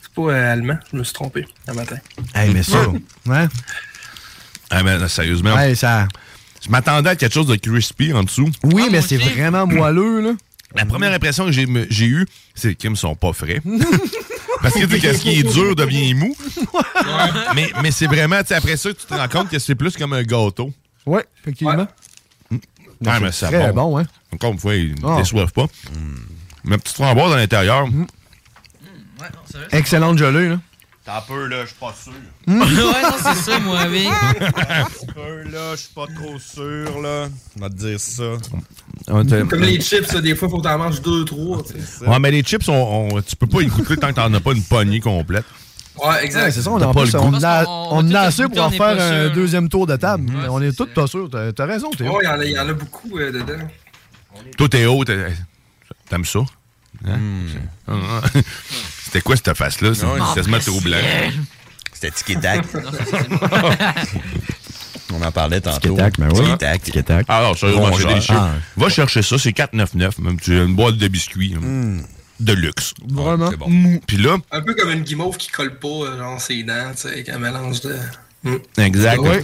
C'est 0.00 0.10
pas 0.14 0.32
euh, 0.32 0.52
allemand. 0.54 0.78
Je 0.90 0.96
me 0.96 1.04
suis 1.04 1.12
trompé 1.12 1.46
un 1.68 1.74
matin. 1.74 1.96
Hey, 2.34 2.50
mais 2.54 2.62
ça, 2.62 2.88
ouais. 3.26 3.46
Ah, 4.70 4.82
mais 4.82 4.96
là, 4.96 5.06
sérieusement. 5.06 5.54
Ouais, 5.54 5.74
ça... 5.74 6.08
Je 6.64 6.70
m'attendais 6.70 7.10
à 7.10 7.16
quelque 7.16 7.34
chose 7.34 7.48
de 7.48 7.56
crispy 7.56 8.14
en 8.14 8.22
dessous. 8.22 8.48
Oui, 8.62 8.88
mais 8.90 9.02
c'est 9.02 9.18
vraiment 9.18 9.66
moelleux, 9.66 10.22
là. 10.22 10.32
La 10.74 10.86
première 10.86 11.12
impression 11.12 11.44
que 11.44 11.52
j'ai, 11.52 12.06
eue, 12.06 12.26
c'est 12.54 12.74
qu'ils 12.74 12.90
ne 12.90 12.96
sont 12.96 13.16
pas 13.16 13.34
frais. 13.34 13.60
Parce 14.62 14.72
que 14.76 14.86
tu 14.86 14.92
sais, 14.92 14.98
qu'est-ce 14.98 15.20
qui 15.20 15.40
est 15.40 15.42
dur 15.42 15.76
devient 15.76 16.14
mou. 16.14 16.34
mais 17.54 17.70
mais 17.82 17.90
c'est 17.90 18.06
vraiment, 18.06 18.40
tu 18.40 18.46
sais, 18.46 18.54
après 18.54 18.78
ça, 18.78 18.94
tu 18.94 19.04
te 19.04 19.12
rends 19.12 19.28
compte 19.28 19.50
que 19.50 19.58
c'est 19.58 19.74
plus 19.74 19.94
comme 19.94 20.14
un 20.14 20.22
gâteau. 20.22 20.72
Ouais, 21.06 21.24
effectivement. 21.40 21.86
Ah, 23.06 23.20
mais 23.20 23.32
c'est 23.32 23.46
très 23.46 23.72
bon. 23.72 23.90
bon, 23.90 23.98
hein. 23.98 24.04
Encore 24.32 24.52
une 24.52 24.58
fois, 24.58 24.74
ils 24.74 24.94
ne 25.00 25.06
Ah. 25.08 25.16
déçoivent 25.18 25.52
pas. 25.52 25.66
Ma 26.64 26.78
petite 26.78 26.96
framboise 26.96 27.32
à 27.32 27.36
l'intérieur. 27.36 27.86
Excellente 29.72 30.18
gelée, 30.18 30.48
là. 30.50 30.60
T'as 31.04 31.18
un 31.18 31.20
peu, 31.20 31.46
là, 31.48 31.62
je 31.64 31.66
suis 31.66 31.76
pas 31.78 31.94
sûr. 32.02 32.12
ouais, 32.48 33.02
non, 33.02 33.16
c'est 33.22 33.34
ça, 33.34 33.58
moi, 33.60 33.78
avec. 33.80 34.06
Un 34.06 34.86
peu, 35.12 35.42
là, 35.50 35.72
je 35.72 35.76
suis 35.80 35.92
pas 35.94 36.06
trop 36.06 36.38
sûr, 36.38 37.02
là. 37.02 37.28
On 37.58 37.60
va 37.60 37.68
te 37.68 37.74
dire 37.74 38.00
ça. 38.00 38.22
Comme 39.06 39.60
les 39.60 39.80
chips, 39.82 40.16
des 40.16 40.34
fois, 40.34 40.48
faut 40.48 40.58
que 40.58 40.62
t'en 40.62 40.78
manges 40.78 41.02
deux, 41.02 41.26
trois. 41.26 41.62
sais. 41.66 42.06
Ouais, 42.06 42.18
mais 42.18 42.30
les 42.30 42.42
chips, 42.42 42.66
on, 42.68 43.10
on- 43.16 43.20
tu 43.22 43.36
peux 43.36 43.46
pas 43.46 43.60
y 43.60 43.66
goûter 43.66 43.98
tant 43.98 44.08
que 44.08 44.14
t'en 44.14 44.32
as 44.32 44.40
pas 44.40 44.52
une 44.52 44.62
poignée 44.62 45.00
complète. 45.00 45.44
Ouais, 46.02 46.24
exact. 46.24 46.42
Ouais, 46.44 46.50
c'est 46.50 46.62
ça, 46.62 46.70
on, 46.70 46.80
en 46.80 46.92
pas 46.92 47.02
plus, 47.02 47.12
le 47.12 47.20
on, 47.20 47.34
a, 47.42 47.64
a 48.18 48.20
assez 48.22 48.44
pour 48.48 48.62
en 48.62 48.70
est 48.70 48.76
faire 48.76 49.00
un 49.00 49.24
sûr. 49.26 49.32
deuxième 49.34 49.68
tour 49.68 49.86
de 49.86 49.96
table. 49.96 50.32
on 50.50 50.60
est 50.62 50.76
tous 50.76 50.86
pas 50.86 51.06
sûrs. 51.06 51.28
T'as 51.30 51.52
t'as 51.52 51.66
raison, 51.66 51.90
Théo. 51.90 52.12
Ouais, 52.16 52.22
il 52.22 52.26
y 52.26 52.28
en 52.28 52.40
a- 52.40 52.44
il 52.44 52.50
y, 52.52 52.58
en 52.58 52.68
a 52.68 52.72
beaucoup 52.72 53.16
euh, 53.18 53.30
dedans. 53.30 53.68
Toi, 54.58 54.68
t'es- 54.68 54.86
t'aimes 56.08 56.24
ça? 56.24 56.40
Hein? 57.06 57.18
Ah, 57.86 57.92
ah. 58.12 58.20
C'était 59.04 59.20
quoi 59.20 59.36
cette 59.36 59.54
face-là? 59.54 59.94
C'est 59.94 60.06
quasiment 60.34 60.58
trop 60.58 60.80
blanc. 60.80 60.96
C'était 61.92 62.10
Tiki 62.10 62.36
Tac. 62.40 62.64
On 65.12 65.22
en 65.22 65.30
parlait 65.30 65.60
tantôt. 65.60 65.90
Tic-tac, 65.90 66.18
mais 66.18 66.26
oui. 66.32 66.46
Tic-tac. 66.82 67.24
Alors, 67.28 67.56
sérieusement. 67.56 67.90
Ah. 68.30 68.52
Va 68.76 68.88
chercher 68.88 69.22
ça, 69.22 69.38
c'est 69.38 69.52
4,99. 69.52 70.20
Même 70.20 70.40
tu 70.40 70.58
as 70.58 70.64
une 70.64 70.74
boîte 70.74 70.96
de 70.96 71.06
biscuits. 71.08 71.54
De 72.40 72.52
luxe. 72.52 72.94
Vraiment? 73.08 73.50
C'est 73.50 73.56
bon. 73.56 74.00
Puis 74.06 74.16
là, 74.16 74.36
Un 74.50 74.60
peu 74.60 74.74
comme 74.74 74.90
une 74.90 75.02
guimauve 75.02 75.36
qui 75.36 75.48
colle 75.48 75.78
pas, 75.78 75.88
euh, 75.88 76.18
genre 76.18 76.40
ses 76.40 76.62
dents, 76.64 76.90
tu 76.92 77.02
sais, 77.02 77.08
avec 77.08 77.28
un 77.28 77.38
mélange 77.38 77.80
de. 77.82 77.96
Mm. 78.42 78.56
exact. 78.78 79.18
Ouais. 79.20 79.42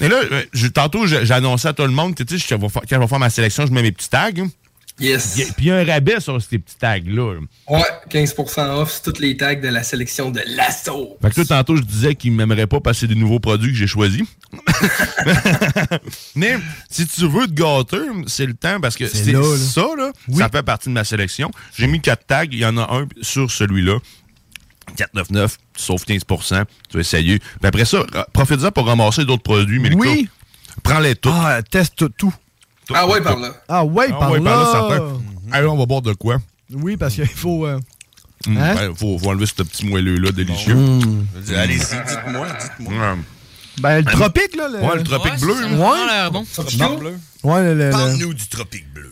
Et 0.00 0.08
là, 0.08 0.16
euh, 0.32 0.42
je- 0.52 0.66
tantôt, 0.66 1.04
annoncé 1.30 1.68
à 1.68 1.72
tout 1.72 1.82
le 1.82 1.88
monde 1.90 2.14
que, 2.14 2.22
tu 2.22 2.38
sais, 2.38 2.56
quand 2.58 2.68
je 2.90 2.96
vais 2.96 3.06
faire 3.06 3.18
ma 3.18 3.30
sélection, 3.30 3.66
je 3.66 3.72
mets 3.72 3.82
mes 3.82 3.92
petits 3.92 4.08
tags. 4.10 4.30
Yes. 4.98 5.34
Puis 5.56 5.66
il 5.66 5.66
y 5.66 5.70
a 5.70 5.76
un 5.76 5.84
rabais 5.84 6.20
sur 6.20 6.40
ces 6.40 6.58
petits 6.58 6.76
tags-là. 6.78 7.34
là. 7.34 7.40
Ouais, 7.68 7.84
15% 8.10 8.68
off 8.80 8.92
sur 8.94 9.02
toutes 9.02 9.18
les 9.18 9.36
tags 9.36 9.54
de 9.54 9.68
la 9.68 9.82
sélection 9.82 10.30
de 10.30 10.40
l'assaut. 10.46 11.18
Fait 11.20 11.30
que 11.34 11.40
là, 11.40 11.46
tantôt, 11.46 11.76
je 11.76 11.82
disais 11.82 12.14
qu'ils 12.14 12.32
ne 12.32 12.36
m'aimeraient 12.38 12.66
pas 12.66 12.80
passer 12.80 13.06
des 13.06 13.14
nouveaux 13.14 13.38
produits 13.40 13.72
que 13.72 13.76
j'ai 13.78 13.86
choisis. 13.86 14.22
Mais 16.34 16.58
si 16.90 17.06
tu 17.06 17.28
veux 17.28 17.46
te 17.46 17.52
gâter, 17.52 17.98
c'est 18.26 18.46
le 18.46 18.54
temps 18.54 18.80
parce 18.80 18.96
que 18.96 19.06
C'est 19.06 19.24
c'est 19.24 19.32
là, 19.32 19.40
là. 19.40 19.56
ça, 19.58 19.86
là, 19.96 20.12
ça 20.38 20.48
fait 20.48 20.62
partie 20.62 20.88
de 20.88 20.94
ma 20.94 21.04
sélection. 21.04 21.50
J'ai 21.76 21.86
mis 21.86 22.00
quatre 22.00 22.26
tags, 22.26 22.44
il 22.44 22.58
y 22.58 22.64
en 22.66 22.76
a 22.78 22.82
un 22.94 23.06
sur 23.20 23.50
celui-là. 23.50 23.98
4,99, 24.96 25.56
sauf 25.76 26.04
15% 26.06 26.64
tu 26.88 26.96
vas 26.96 27.00
essayer. 27.00 27.38
Puis 27.40 27.48
après 27.64 27.84
ça, 27.84 28.04
profite-en 28.32 28.70
pour 28.70 28.86
ramasser 28.86 29.24
d'autres 29.24 29.42
produits, 29.42 29.80
mais 29.80 29.92
Oui. 29.94 30.28
Prends-les 30.82 31.16
tous. 31.16 31.30
Ah, 31.32 31.60
teste 31.62 32.04
tout. 32.16 32.32
Ah 32.94 33.06
ouais, 33.08 33.20
par 33.20 33.38
là. 33.38 33.50
Ah 33.68 33.84
ouais, 33.84 34.06
Ah 34.10 34.16
par 34.18 34.30
ouais, 34.32 34.38
là. 34.40 34.50
par 34.50 34.60
là, 34.60 34.88
certain. 34.90 35.12
Allez, 35.52 35.66
on 35.66 35.76
va 35.76 35.86
boire 35.86 36.02
de 36.02 36.12
quoi? 36.12 36.38
Oui, 36.72 36.96
parce 36.96 37.14
qu'il 37.14 37.26
faut... 37.26 37.66
euh, 37.66 37.78
Hum, 38.46 38.56
Hein? 38.58 38.74
ben, 38.74 38.94
faut, 38.94 39.18
faut 39.18 39.30
enlever 39.30 39.46
ce 39.46 39.54
petit 39.54 39.86
moelleux-là 39.86 40.30
délicieux. 40.30 40.76
Allez-y, 41.56 41.78
dites-moi, 41.78 42.46
dites-moi. 42.60 42.92
Ouais. 42.92 43.18
Ben, 43.80 43.98
le 43.98 44.04
tropique, 44.04 44.54
là. 44.56 44.68
Le... 44.68 44.78
Ouais, 44.78 44.96
le 44.96 45.02
tropique 45.02 45.32
Ouais, 45.32 45.38
bleu. 45.40 45.54
ça 45.54 46.06
l'air 46.06 46.30
bon. 46.30 46.44
Tropicaux, 46.52 47.00
Ouais, 47.42 47.62
le... 47.62 47.74
le- 47.74 47.84
le- 47.86 47.90
Parle-nous 47.90 48.34
du 48.34 48.48
tropique 48.48 48.92
bleu. 48.92 49.10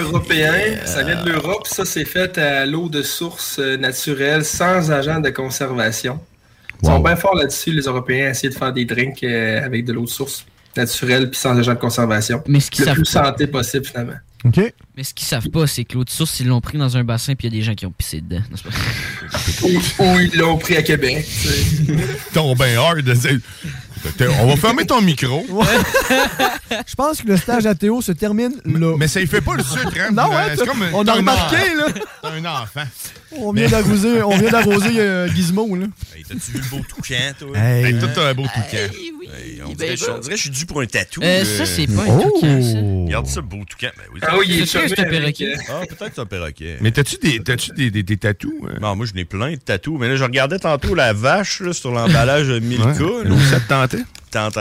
européen, 0.00 0.54
ça 0.84 1.02
vient 1.02 1.22
de 1.22 1.30
l'Europe. 1.30 1.66
Ça, 1.66 1.84
c'est 1.84 2.04
fait 2.04 2.38
à 2.38 2.64
l'eau 2.66 2.88
de 2.88 3.02
source 3.02 3.56
euh, 3.58 3.76
naturelle, 3.76 4.44
sans 4.44 4.90
agent 4.90 5.20
de 5.20 5.30
conservation. 5.30 6.20
Ils 6.82 6.86
sont 6.86 6.98
bien 7.00 7.14
forts 7.16 7.36
là-dessus, 7.36 7.70
les 7.72 7.82
Européens, 7.82 8.26
à 8.26 8.30
essayer 8.30 8.48
de 8.48 8.54
faire 8.58 8.72
des 8.72 8.84
drinks 8.84 9.22
euh, 9.22 9.64
avec 9.64 9.84
de 9.84 9.92
l'eau 9.92 10.04
de 10.04 10.08
source 10.08 10.44
naturelle 10.76 11.30
puis 11.30 11.38
sans 11.40 11.56
agent 11.58 11.74
de 11.74 11.78
conservation. 11.78 12.42
Mais 12.46 12.60
ce 12.60 12.70
qu'ils 12.70 12.82
Le 12.84 12.86
savent 12.86 12.94
plus 12.96 13.12
pas, 13.12 13.24
santé 13.26 13.46
possible, 13.46 13.84
finalement. 13.86 14.14
OK. 14.44 14.58
mais 14.96 15.04
ce 15.04 15.14
qu'ils 15.14 15.26
savent 15.28 15.48
pas, 15.50 15.68
c'est 15.68 15.84
que 15.84 15.94
l'eau 15.94 16.02
de 16.04 16.10
source, 16.10 16.40
ils 16.40 16.48
l'ont 16.48 16.60
pris 16.60 16.76
dans 16.76 16.96
un 16.96 17.04
bassin 17.04 17.34
puis 17.36 17.46
il 17.46 17.54
y 17.54 17.56
a 17.56 17.60
des 17.60 17.64
gens 17.64 17.74
qui 17.74 17.86
ont 17.86 17.92
pissé 17.92 18.20
dedans. 18.20 18.42
n'est-ce 18.50 18.62
pas? 18.64 18.70
Ou, 20.02 20.04
ou 20.16 20.20
ils 20.20 20.36
l'ont 20.36 20.58
pris 20.58 20.76
à 20.76 20.82
Québec. 20.82 21.24
Ton 22.34 22.54
ben 22.56 22.76
hard. 22.76 23.08
On 24.40 24.46
va 24.48 24.56
fermer 24.56 24.84
ton 24.84 25.00
micro. 25.00 25.46
Je 26.88 26.94
pense 26.96 27.22
que 27.22 27.28
le 27.28 27.36
stage 27.36 27.66
à 27.66 27.74
Théo 27.76 28.02
se 28.02 28.10
termine 28.10 28.52
là. 28.64 28.94
Mais 28.98 29.06
ça 29.06 29.20
y 29.20 29.26
fait 29.28 29.40
pas 29.40 29.54
le 29.54 29.62
sucre, 29.62 29.92
hein? 30.00 30.10
Non, 30.12 30.24
Euh, 30.32 30.36
ouais, 30.48 30.56
c'est 30.56 30.66
comme 30.66 30.82
on 30.92 31.06
a 31.06 31.12
un 31.12 31.16
remarqué, 31.16 31.56
enfant. 31.56 31.76
là. 31.76 32.02
T'as 32.22 32.30
un 32.32 32.44
enfant. 32.62 32.82
On 33.36 33.52
vient 33.52 33.68
d'arroser, 33.68 34.22
on 34.22 34.36
vient 34.36 34.50
d'arroser 34.50 34.98
euh, 35.00 35.28
Gizmo, 35.28 35.76
là. 35.76 35.86
Hey, 36.16 36.24
T'as-tu 36.28 36.50
vu 36.52 36.58
le 36.58 36.68
beau 36.76 36.84
toucan, 36.88 37.14
toi? 37.38 37.56
Hey. 37.56 37.84
Hey, 37.84 37.98
toi, 37.98 38.08
t'as 38.12 38.28
un 38.30 38.34
beau 38.34 38.42
toucan. 38.42 38.62
Hey, 38.72 39.12
on, 39.66 39.72
dirait, 39.72 39.96
je, 39.96 40.04
on 40.10 40.18
dirait 40.18 40.32
que 40.34 40.36
je 40.36 40.42
suis 40.42 40.50
dû 40.50 40.66
pour 40.66 40.80
un 40.80 40.86
tatou. 40.86 41.20
Euh, 41.22 41.42
euh, 41.42 41.44
ça, 41.44 41.66
c'est 41.66 41.86
pas 41.86 42.02
un 42.02 42.18
toucan, 42.18 42.62
ça. 42.62 42.78
Regarde 42.78 43.26
ça, 43.26 43.40
beau 43.40 43.64
toucan. 43.68 43.88
Ben 43.96 44.04
oui. 44.12 44.20
Ah 44.22 44.34
oui, 44.38 44.46
il 44.48 44.54
est 44.56 44.58
C'est 44.60 44.66
sûr 44.66 44.82
que 44.82 44.88
c'est 44.88 45.00
un 45.00 45.04
perroquet. 45.10 45.54
euh, 45.54 45.58
Ah, 45.68 45.80
peut-être 45.88 45.98
que 46.08 46.12
c'est 46.14 46.20
un 46.20 46.26
perroquet. 46.26 46.76
Mais 46.80 46.90
t'as-tu 46.90 47.16
des, 47.16 47.38
t'as-tu 47.40 47.70
des, 47.72 47.90
des, 47.90 48.02
des 48.02 48.16
tatous? 48.16 48.52
hein? 48.68 48.78
Non, 48.80 48.96
moi, 48.96 49.06
je 49.06 49.12
n'ai 49.14 49.24
plein 49.24 49.52
de 49.52 49.56
tatous. 49.56 49.98
Mais 49.98 50.08
là, 50.08 50.16
je 50.16 50.24
regardais 50.24 50.58
tantôt 50.58 50.94
la 50.94 51.12
vache 51.12 51.60
là, 51.60 51.72
sur 51.72 51.90
l'emballage 51.92 52.48
de 52.48 52.58
Milka. 52.58 52.84
Ouais. 53.02 53.24
là. 53.24 53.36
Ça 53.50 53.60
te 53.60 53.68
tentait? 53.68 54.04
T'entends 54.30 54.60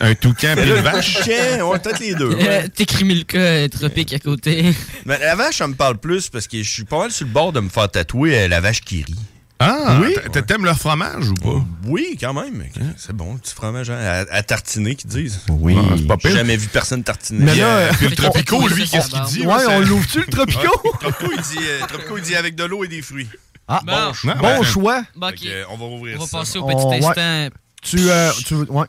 Un 0.00 0.14
toucan 0.14 0.54
puis 0.56 0.68
une 0.70 0.74
vache? 0.76 1.14
Toucan, 1.18 1.68
ouais, 1.68 1.78
peut-être 1.80 1.98
les 1.98 2.14
deux. 2.14 2.30
Euh, 2.30 2.36
ouais. 2.36 2.68
T'écris 2.68 3.02
Milka 3.04 3.68
tropique 3.68 4.12
à 4.12 4.20
côté. 4.20 4.66
Mais 5.04 5.18
la 5.18 5.34
vache, 5.34 5.56
ça 5.56 5.66
me 5.66 5.74
parle 5.74 5.98
plus 5.98 6.28
parce 6.28 6.46
que 6.46 6.62
je 6.62 6.70
suis 6.70 6.84
pas 6.84 6.98
mal 6.98 7.10
sur 7.10 7.26
le 7.26 7.32
bord 7.32 7.52
de 7.52 7.58
me 7.58 7.68
faire 7.68 7.90
tatouer 7.90 8.46
la 8.46 8.60
vache 8.60 8.82
qui 8.82 9.02
rit. 9.02 9.16
Ah, 9.60 9.98
Oui. 10.02 10.14
t'a- 10.32 10.42
t'aimes 10.42 10.64
leur 10.64 10.78
fromage 10.78 11.30
ou 11.30 11.34
pas? 11.34 11.64
Oui, 11.86 12.16
quand 12.20 12.34
même. 12.34 12.64
C'est 12.96 13.14
bon, 13.14 13.34
le 13.34 13.38
petit 13.38 13.54
fromage 13.54 13.88
hein, 13.88 13.96
à, 13.98 14.34
à 14.34 14.42
tartiner, 14.42 14.94
qu'ils 14.96 15.08
disent. 15.10 15.40
Oui. 15.48 15.76
Ah, 15.78 15.94
c'est 15.96 16.06
pas 16.06 16.16
J'ai 16.20 16.28
pire. 16.28 16.36
jamais 16.38 16.56
vu 16.56 16.66
personne 16.68 17.02
tartiner. 17.04 17.44
Mais 17.44 17.54
là, 17.54 17.66
euh, 17.76 17.90
puis 17.96 18.08
le 18.08 18.16
Tropico, 18.16 18.56
on- 18.56 18.66
lui, 18.66 18.82
on- 18.82 18.86
qu'est-ce 18.90 19.08
qu'il 19.10 19.20
on- 19.20 19.24
dit? 19.24 19.46
Ouais, 19.46 19.66
on 19.68 19.80
l'ouvre-tu, 19.80 20.18
le 20.20 20.26
Tropico? 20.26 20.62
Tropico, 21.00 21.32
il 21.36 21.40
dit, 21.42 21.58
euh, 21.66 21.86
Tropico, 21.86 22.16
il 22.18 22.22
dit 22.24 22.34
avec 22.36 22.56
de 22.56 22.64
l'eau 22.64 22.84
et 22.84 22.88
des 22.88 23.00
fruits. 23.00 23.28
Ah, 23.68 23.80
Bon, 23.86 23.92
bon 24.24 24.40
ben, 24.42 24.62
choix. 24.62 25.02
bon, 25.16 25.30
que, 25.30 25.46
euh, 25.48 25.64
on 25.70 25.76
va 25.78 25.84
rouvrir 25.86 26.16
On 26.18 26.24
va 26.24 26.26
ça. 26.26 26.38
passer 26.38 26.58
au 26.58 26.64
On- 26.64 26.68
petit 26.68 26.86
ouais. 27.06 27.06
instant. 27.08 27.56
Tu, 27.82 27.96
euh, 28.10 28.32
tu 28.46 28.54
veux... 28.54 28.70
Ouais. 28.70 28.86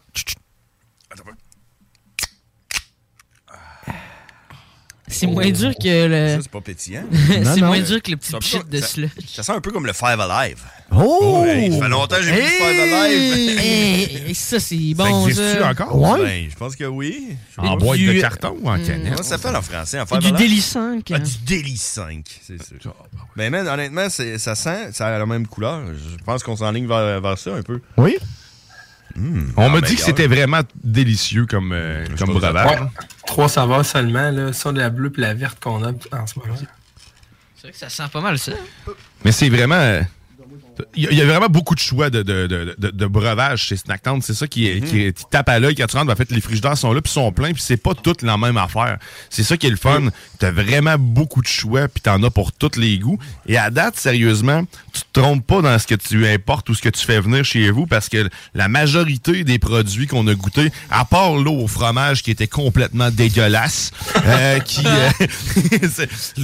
C'est 5.16 5.28
moins 5.28 5.50
dur 5.50 5.72
que 5.82 6.08
le. 6.08 6.36
Ça, 6.36 6.42
c'est 6.42 6.52
pas 6.52 6.62
pétillant. 6.62 7.04
c'est 7.44 7.62
moins 7.62 7.80
dur 7.80 8.02
que 8.02 8.12
le 8.12 8.18
petit 8.18 8.34
pchit 8.38 8.60
de 8.70 8.78
ça- 8.80 8.88
slush. 8.88 9.12
Ça 9.34 9.44
sent 9.44 9.52
un 9.54 9.62
peu 9.62 9.72
comme 9.72 9.86
le 9.86 9.94
Five 9.94 10.20
Alive. 10.20 10.58
Oh! 10.96 11.44
hey, 11.48 11.72
ça 11.74 11.80
fait 11.84 11.90
longtemps 11.90 12.16
que 12.18 12.22
j'ai 12.24 12.32
vu 12.32 12.42
le 12.42 12.48
Five 12.48 12.94
Alive. 12.94 13.60
Hey, 13.60 14.36
ça, 14.36 14.60
c'est 14.60 14.94
bon, 14.94 15.30
ça. 15.30 15.74
Ben, 15.74 16.50
je 16.50 16.56
pense 16.56 16.76
que 16.76 16.84
oui. 16.86 17.30
En 17.58 17.76
Du- 17.78 17.84
boîte 17.86 18.00
de 18.00 18.22
carton 18.22 18.56
ou 18.62 18.70
en 18.70 18.78
Hmm. 18.78 18.84
canette? 18.86 19.04
Comment 19.12 19.18
ça 19.18 19.38
s'appelle 19.38 19.56
en 19.56 19.62
français? 19.62 20.00
En 20.00 20.06
Five 20.06 20.20
du 20.20 20.28
Alive? 20.28 20.38
Délice 20.40 20.66
5. 20.66 21.12
Ah, 21.14 21.20
du 21.20 21.32
Délice 21.46 21.82
5, 21.84 22.26
c'est 22.46 22.62
sûr. 22.82 22.94
Mais 23.36 23.50
man, 23.50 23.68
honnêtement, 23.68 24.08
ça 24.10 24.56
sent, 24.56 24.90
ça 24.94 25.08
a 25.08 25.18
la 25.18 25.26
même 25.26 25.48
couleur. 25.48 25.82
Je 25.88 26.24
pense 26.24 26.44
qu'on 26.44 26.56
s'enligne 26.56 26.88
vers, 26.88 27.20
vers 27.22 27.38
ça 27.38 27.56
un 27.56 27.62
peu. 27.64 27.82
Oui. 27.98 28.18
On 29.18 29.70
m'a 29.70 29.78
Ah, 29.78 29.82
dit 29.82 29.96
que 29.96 30.02
c'était 30.02 30.28
vraiment 30.28 30.62
délicieux 30.84 31.46
comme, 31.46 31.72
euh, 31.74 32.06
comme 32.20 32.30
Ouais. 32.32 32.40
breuvage. 32.40 32.80
Trois 33.26 33.48
saveurs 33.50 33.86
seulement, 33.86 34.30
là. 34.32 34.52
Ça, 34.54 34.72
la 34.72 34.90
bleue 34.90 35.12
et 35.18 35.22
la 35.22 35.34
verte 35.34 35.58
qu'on 35.64 35.84
a 35.84 35.92
en 35.92 36.28
ce 36.28 36.38
moment. 36.40 36.56
C'est 36.58 37.62
vrai 37.64 37.72
que 37.72 37.78
ça 37.78 37.90
sent 37.90 38.04
pas 38.12 38.22
mal, 38.22 38.38
ça. 38.38 38.52
Mais 39.24 39.32
c'est 39.32 39.50
vraiment. 39.50 40.02
Il 40.96 41.04
y, 41.04 41.08
a- 41.08 41.12
il 41.12 41.18
y 41.18 41.22
a 41.22 41.26
vraiment 41.26 41.48
beaucoup 41.48 41.76
de 41.76 41.80
choix 41.80 42.10
de, 42.10 42.22
de, 42.24 42.48
de, 42.48 42.76
de, 42.92 43.06
breuvages 43.06 43.64
chez 43.64 43.78
Snacktown. 43.78 44.22
C'est 44.22 44.34
ça 44.34 44.48
qui, 44.48 44.68
est- 44.68 44.82
qui, 44.82 45.14
tape 45.30 45.50
à 45.50 45.60
l'œil 45.60 45.76
quand 45.76 45.88
tu 45.88 45.96
rentres. 45.98 46.12
En 46.12 46.16
fait, 46.16 46.32
les 46.32 46.42
frigidaires 46.42 46.78
sont 46.78 46.92
là, 46.94 47.02
puis 47.02 47.12
sont 47.12 47.32
pleins, 47.32 47.54
puis 47.54 47.62
c'est 47.66 47.78
pas 47.78 47.94
toutes 47.94 48.22
la 48.22 48.38
même 48.38 48.58
affaire. 48.58 48.98
C'est 49.30 49.44
ça 49.44 49.58
qui 49.58 49.68
est 49.68 49.72
le 49.72 49.78
fun. 49.78 50.10
T'as 50.40 50.52
vraiment 50.52 50.96
beaucoup 50.98 51.42
de 51.42 51.48
choix, 51.48 51.88
puis 51.88 52.02
t'en 52.02 52.22
as 52.24 52.30
pour 52.30 52.52
tous 52.52 52.78
les 52.78 52.98
goûts. 53.00 53.18
Et 53.48 53.58
à 53.58 53.70
date, 53.70 53.98
sérieusement, 53.98 54.64
tu 54.94 55.02
te 55.02 55.20
trompes 55.20 55.46
pas 55.46 55.62
dans 55.62 55.78
ce 55.80 55.88
que 55.88 55.96
tu 55.96 56.28
importes 56.28 56.70
ou 56.70 56.74
ce 56.76 56.82
que 56.82 56.90
tu 56.90 57.06
fais 57.06 57.20
venir 57.20 57.44
chez 57.46 57.70
vous, 57.72 57.86
parce 57.88 58.10
que 58.10 58.30
la 58.54 58.68
majorité 58.68 59.44
des 59.44 59.60
produits 59.60 60.08
qu'on 60.08 60.28
a 60.28 60.34
goûtés, 60.36 60.72
à 60.90 61.06
part 61.06 61.36
l'eau 61.36 61.54
au 61.62 61.68
fromage 61.68 62.22
qui 62.24 62.32
était 62.32 62.48
complètement 62.48 63.12
dégueulasse, 63.12 63.92
euh, 64.26 64.60
qui 64.60 64.84
euh, 64.86 65.10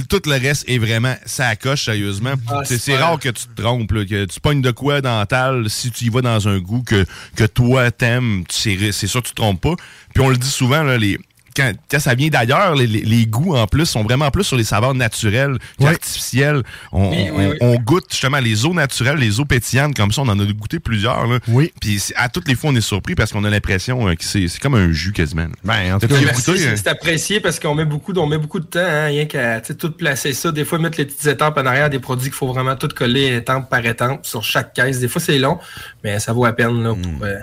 tout 0.08 0.20
le 0.26 0.40
reste 0.40 0.64
est 0.68 0.78
vraiment 0.78 1.14
ça 1.26 1.48
accroche 1.48 1.84
sérieusement. 1.84 2.34
Ah, 2.48 2.62
c'est 2.64 2.96
rare 2.96 3.18
que 3.18 3.28
tu 3.28 3.44
te 3.46 3.60
trompes, 3.60 3.92
là, 3.92 4.04
que 4.04 4.21
tu 4.26 4.40
pognes 4.40 4.62
de 4.62 4.70
quoi 4.70 5.00
dental 5.00 5.68
si 5.70 5.90
tu 5.90 6.04
y 6.06 6.08
vas 6.08 6.22
dans 6.22 6.48
un 6.48 6.58
goût 6.58 6.82
que, 6.82 7.04
toi 7.46 7.90
t'aimes, 7.90 8.44
c'est 8.48 8.92
c'est 8.92 9.06
sûr 9.06 9.22
que 9.22 9.28
tu 9.28 9.34
te 9.34 9.40
trompes 9.40 9.60
pas. 9.60 9.74
Puis 10.14 10.22
on 10.22 10.28
le 10.28 10.36
dit 10.36 10.50
souvent, 10.50 10.82
là, 10.82 10.98
les, 10.98 11.18
quand, 11.56 11.72
quand 11.90 11.98
ça 12.00 12.14
vient 12.14 12.28
d'ailleurs, 12.28 12.74
les, 12.74 12.86
les- 12.86 13.02
les 13.02 13.26
goûts 13.26 13.54
en 13.56 13.66
plus 13.66 13.86
sont 13.86 14.02
vraiment 14.02 14.30
plus 14.30 14.44
sur 14.44 14.56
les 14.56 14.64
saveurs 14.64 14.94
naturelles 14.94 15.58
qu'artificielles. 15.78 16.62
On, 16.92 17.10
Oui, 17.10 17.16
oui, 17.32 17.44
on- 17.46 17.50
oui. 17.50 17.56
on 17.60 17.74
goûte 17.76 18.06
justement 18.10 18.38
les 18.38 18.64
eaux 18.64 18.74
naturelles, 18.74 19.18
les 19.18 19.40
eaux 19.40 19.44
pétillantes, 19.44 19.96
comme 19.96 20.12
ça, 20.12 20.22
on 20.22 20.28
en 20.28 20.38
a 20.38 20.44
goûté 20.46 20.78
plusieurs. 20.78 21.26
Là. 21.26 21.38
Oui. 21.48 21.72
Puis 21.80 22.02
à 22.16 22.28
toutes 22.28 22.48
les 22.48 22.54
fois, 22.54 22.70
on 22.70 22.76
est 22.76 22.80
surpris 22.80 23.14
parce 23.14 23.32
qu'on 23.32 23.44
a 23.44 23.50
l'impression 23.50 24.08
euh, 24.08 24.14
que 24.14 24.24
c'est 24.24 24.48
c'est 24.48 24.58
comme 24.60 24.74
un 24.74 24.90
jus 24.92 25.12
quasiment. 25.12 25.46
Ben, 25.64 25.94
en 25.94 25.98
tout 25.98 26.06
Mais 26.10 26.32
goûté, 26.32 26.58
c'est- 26.76 26.86
apprécié 26.88 27.40
parce 27.40 27.58
qu'on 27.60 27.74
met 27.74 27.84
beaucoup, 27.84 28.12
on 28.14 28.26
met 28.26 28.38
beaucoup 28.38 28.60
de 28.60 28.66
temps, 28.66 28.80
hein, 28.80 29.06
rien 29.06 29.26
qu'à 29.26 29.60
tout 29.60 29.90
placer 29.92 30.32
ça. 30.32 30.52
Des 30.52 30.64
fois, 30.64 30.78
mettre 30.78 30.98
les 30.98 31.04
petites 31.06 31.26
étampes 31.26 31.56
en 31.58 31.66
arrière 31.66 31.90
des 31.90 31.98
produits 31.98 32.30
qu'il 32.30 32.36
faut 32.36 32.48
vraiment 32.52 32.76
tout 32.76 32.88
coller 32.88 33.36
étampe 33.36 33.68
par 33.70 33.84
étampe 33.84 34.26
sur 34.26 34.42
chaque 34.42 34.72
caisse. 34.74 35.00
Des 35.00 35.08
fois, 35.08 35.20
c'est 35.20 35.38
long, 35.38 35.58
mais 36.04 36.18
ça 36.18 36.32
vaut 36.32 36.44
la 36.44 36.52
peine. 36.52 36.82
Là, 36.82 36.94
pour, 36.94 37.26
euh, 37.26 37.36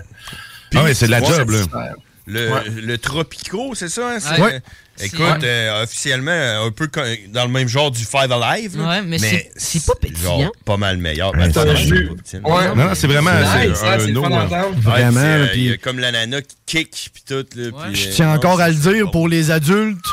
Ah 0.75 0.93
c'est 0.93 1.05
de 1.07 1.11
la 1.11 1.23
job, 1.23 1.49
là. 1.49 1.59
Le, 2.29 2.51
Ouais. 2.53 2.61
le 2.83 2.97
Tropico, 2.97 3.73
c'est 3.75 3.89
ça? 3.89 4.11
hein? 4.11 4.17
C'est- 4.19 4.39
Ouais. 4.41 4.61
Écoute, 5.01 5.19
Ouais. 5.21 5.37
euh, 5.45 5.83
officiellement, 5.83 6.31
un 6.65 6.71
peu 6.71 6.89
dans 7.29 7.43
le 7.45 7.49
même 7.51 7.67
genre 7.69 7.89
du 7.89 8.03
Five 8.03 8.31
Alive. 8.31 8.77
là. 8.77 8.87
Ouais, 8.87 9.01
mais 9.01 9.17
c'est- 9.17 9.51
c'est 9.55 9.85
pas 9.85 9.93
pétillant. 9.95 10.41
genre 10.41 10.51
pas 10.65 10.75
mal 10.77 10.97
meilleur. 10.97 11.31
Ouais, 11.33 11.47
Ben, 11.47 11.53
c'est. 11.53 12.37
Ouais. 12.43 12.67
Non, 12.67 12.75
non, 12.75 12.89
c'est 12.95 13.07
vraiment 13.07 13.31
C'est 13.31 13.45
hein, 13.45 13.71
un 13.93 13.99
euh. 13.99 14.03
Ouais, 14.69 14.71
Vraiment, 14.81 15.19
euh, 15.21 15.73
a 15.73 15.77
comme 15.77 15.99
l'ananas 15.99 16.41
qui 16.41 16.55
kick 16.65 17.09
puis 17.13 17.23
tout. 17.25 17.45
Là, 17.55 17.71
Je 17.93 18.07
euh, 18.07 18.11
tiens 18.13 18.27
non, 18.27 18.33
encore 18.35 18.59
à 18.59 18.69
le 18.69 18.75
dire, 18.75 19.09
pour 19.09 19.27
les 19.29 19.51
adultes, 19.51 20.05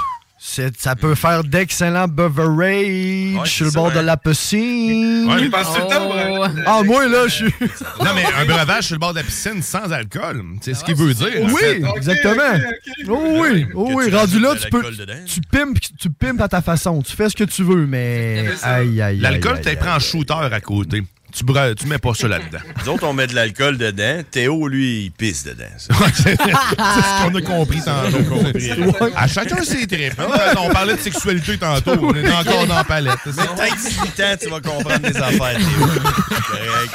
ça 0.79 0.95
peut 0.95 1.15
faire 1.15 1.43
d'excellents 1.43 2.07
beverage 2.07 3.51
sur 3.51 3.67
le 3.67 3.73
bord 3.73 3.91
de 3.91 3.99
la 3.99 4.17
piscine. 4.17 5.27
Ouais, 5.29 5.43
mais 5.43 5.51
Passe 5.51 5.75
tout 5.75 5.81
le 5.81 5.89
temps, 5.89 6.07
Oh. 6.09 6.45
Ah, 6.67 6.83
moi, 6.85 7.07
là, 7.09 7.27
je 7.27 7.35
suis... 7.35 7.45
Non, 8.01 8.11
mais 8.15 8.25
un 8.25 8.45
breuvage 8.45 8.85
sur 8.85 8.95
le 8.95 9.01
bord 9.01 9.13
de 9.13 9.19
la 9.19 9.25
piscine 9.25 9.61
sans 9.63 9.91
alcool, 9.91 10.43
c'est 10.61 10.75
ce 10.75 10.85
qu'il 10.85 10.95
veut 10.95 11.15
dire. 11.15 11.43
en 11.43 11.53
Oui, 11.53 11.85
exactement. 11.97 12.43
Oh 13.09 13.39
oui, 13.41 13.67
oh 13.75 13.91
oui, 13.95 14.09
tu 14.09 14.15
rendu 14.15 14.39
là, 14.39 14.55
tu 14.61 14.71
peux... 14.71 14.85
Tu 15.27 15.41
pimpes, 15.41 15.79
tu 15.99 16.11
pimpes 16.11 16.41
à 16.41 16.49
ta 16.49 16.63
façon. 16.63 17.03
Tu 17.03 17.15
fais 17.15 17.29
ce 17.29 17.37
que 17.37 17.45
tu 17.45 17.63
veux, 17.63 17.87
mais... 17.87 18.47
Aïe, 18.63 19.01
aïe, 19.01 19.03
aïe. 19.03 19.19
L'alcool, 19.19 19.61
tu 19.61 19.77
prends 19.77 19.97
en 19.97 20.01
shooter 20.01 20.35
à 20.35 20.61
côté. 20.61 21.03
Tu, 21.37 21.45
tu 21.77 21.87
mets 21.87 21.99
pas 21.99 22.15
ça 22.15 22.29
là-dedans. 22.29 22.59
Nous 22.85 22.93
autres, 22.93 23.05
on 23.07 23.13
met 23.13 23.27
de 23.27 23.35
l'alcool 23.35 23.77
dedans. 23.77 24.23
Théo, 24.31 24.69
lui, 24.69 25.05
il 25.05 25.11
pisse 25.11 25.45
dedans. 25.45 25.65
c'est 25.79 25.91
c'est 26.15 26.37
ce 26.37 27.23
qu'on 27.29 27.35
a 27.35 27.43
compris 27.43 27.81
tantôt. 27.83 29.13
À 29.15 29.27
chacun 29.29 29.63
ses 29.63 29.87
tripes. 29.87 30.15
On 30.57 30.71
parlait 30.71 30.95
de 30.97 31.01
sexualité 31.01 31.59
tantôt. 31.59 31.93
On 32.01 32.15
est 32.15 32.31
encore 32.33 32.67
dans 32.67 32.77
la 32.77 32.85
palette. 32.85 33.19
c'est? 33.25 33.33
Mais 33.37 33.47
peut-être 33.49 33.77
18 33.77 34.21
ans, 34.21 34.37
tu 34.41 34.49
vas 34.49 34.61
comprendre 34.61 34.99
des 35.01 35.17
affaires, 35.17 35.57
Théo. 35.59 35.87
Correct. 35.87 36.95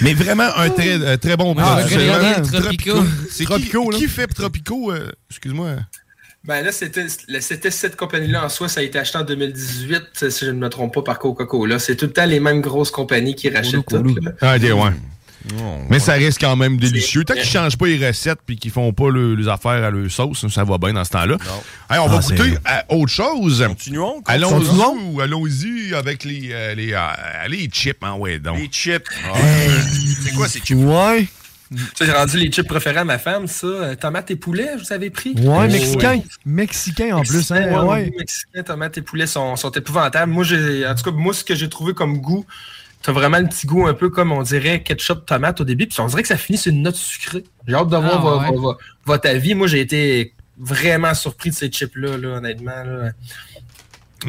Mais 0.00 0.14
vraiment 0.14 0.48
un 0.56 0.70
très, 0.70 0.98
euh, 1.00 1.16
très 1.18 1.36
bon 1.36 1.54
Ah, 1.58 1.76
produit. 1.78 2.06
Vraiment, 2.06 2.42
Tropico. 2.42 3.04
C'est 3.30 3.44
Tropico, 3.44 3.86
qui, 3.86 3.92
là. 3.92 3.98
qui 3.98 4.08
fait 4.08 4.26
Tropico? 4.28 4.92
euh, 4.92 5.12
Excuse-moi? 5.30 5.76
Ben 6.44 6.64
là, 6.64 6.72
c'était 6.72 7.06
c'était 7.40 7.70
cette 7.70 7.94
compagnie-là 7.96 8.44
en 8.44 8.48
soi, 8.48 8.68
ça 8.68 8.80
a 8.80 8.82
été 8.82 8.98
acheté 8.98 9.16
en 9.18 9.22
2018, 9.22 10.28
si 10.28 10.44
je 10.44 10.50
ne 10.50 10.58
me 10.58 10.68
trompe 10.68 10.92
pas, 10.94 11.02
par 11.02 11.18
Coca-Cola. 11.20 11.78
C'est 11.78 11.94
tout 11.94 12.06
le 12.06 12.12
temps 12.12 12.24
les 12.26 12.40
mêmes 12.40 12.60
grosses 12.60 12.90
compagnies 12.90 13.36
qui 13.36 13.48
rachètent 13.48 13.86
tout. 13.86 14.02
là. 14.20 14.32
Ah, 14.40 14.56
ok, 14.56 14.62
ouais. 14.62 14.90
Non, 15.56 15.80
Mais 15.90 15.98
ça 15.98 16.12
reste 16.12 16.40
quand 16.40 16.54
même 16.54 16.76
délicieux. 16.76 17.24
Tant 17.24 17.34
qu'ils 17.34 17.44
changent 17.44 17.76
pas 17.76 17.86
les 17.86 18.06
recettes 18.06 18.38
puis 18.46 18.56
qu'ils 18.56 18.70
font 18.70 18.92
pas 18.92 19.10
le- 19.10 19.34
les 19.34 19.48
affaires 19.48 19.82
à 19.84 19.90
leur 19.90 20.08
sauce, 20.08 20.46
ça 20.48 20.62
va 20.62 20.78
bien 20.78 20.92
dans 20.92 21.04
ce 21.04 21.10
temps-là. 21.10 21.36
Hey, 21.90 21.98
on 21.98 22.06
va 22.06 22.20
Ah, 22.22 22.28
goûter 22.28 22.54
à 22.64 22.84
autre 22.94 23.10
chose. 23.12 23.64
Continuons. 23.66 24.22
Allons-y 24.26 25.20
allons-y 25.20 25.94
avec 25.94 26.22
les, 26.24 26.50
euh, 26.52 26.74
les, 26.76 26.92
euh, 26.92 26.98
les 27.48 27.66
chips. 27.66 27.98
Hein, 28.02 28.14
ouais, 28.18 28.38
donc. 28.38 28.56
Les 28.58 28.66
chips. 28.68 29.02
C'est 30.24 30.32
quoi 30.34 30.46
ces 30.48 30.60
chips? 30.60 30.76
Ouais, 30.78 31.26
Ça, 31.94 32.04
j'ai 32.04 32.12
rendu 32.12 32.36
les 32.38 32.50
chips 32.50 32.66
préférés 32.68 32.98
à 32.98 33.04
ma 33.04 33.18
femme, 33.18 33.46
ça. 33.46 33.66
Euh, 33.66 33.94
Tomates 33.94 34.30
et 34.30 34.36
poulet, 34.36 34.76
vous 34.76 34.92
avez 34.92 35.10
pris? 35.10 35.34
ouais, 35.34 35.42
Oh, 35.46 35.60
mexicain. 35.72 36.20
Mexicain, 36.44 37.16
en 37.16 37.22
plus, 37.22 37.50
hein, 37.50 37.72
ouais, 37.72 37.88
ouais. 37.88 38.12
Mexicain, 38.18 38.62
tomates 38.62 38.98
et 38.98 39.02
poulet 39.02 39.26
sont, 39.26 39.56
sont 39.56 39.70
épouvantables. 39.70 40.30
Moi, 40.32 40.44
j'ai, 40.44 40.86
en 40.86 40.94
tout 40.94 41.04
cas, 41.04 41.10
moi, 41.10 41.32
ce 41.34 41.44
que 41.44 41.54
j'ai 41.54 41.68
trouvé 41.68 41.94
comme 41.94 42.18
goût, 42.18 42.44
t'as 43.02 43.12
vraiment 43.12 43.38
le 43.38 43.46
petit 43.48 43.66
goût 43.66 43.86
un 43.86 43.94
peu 43.94 44.10
comme 44.10 44.32
on 44.32 44.42
dirait 44.42 44.82
ketchup 44.82 45.26
tomate 45.26 45.60
au 45.60 45.64
début, 45.64 45.86
puis 45.86 46.00
on 46.00 46.06
dirait 46.06 46.22
que 46.22 46.28
ça 46.28 46.36
finit 46.36 46.58
sur 46.58 46.72
une 46.72 46.82
note 46.82 46.94
sucrée. 46.96 47.44
J'ai 47.66 47.74
hâte 47.74 47.88
de 47.88 47.96
voir 47.96 48.26
Ah, 48.44 48.50
ouais. 48.52 48.74
votre 49.04 49.28
avis. 49.28 49.54
Moi, 49.54 49.66
j'ai 49.66 49.80
été 49.80 50.34
vraiment 50.58 51.14
surpris 51.14 51.50
de 51.50 51.54
ces 51.54 51.68
chips-là, 51.68 52.16
là, 52.18 52.28
honnêtement. 52.36 52.82
là. 52.84 53.10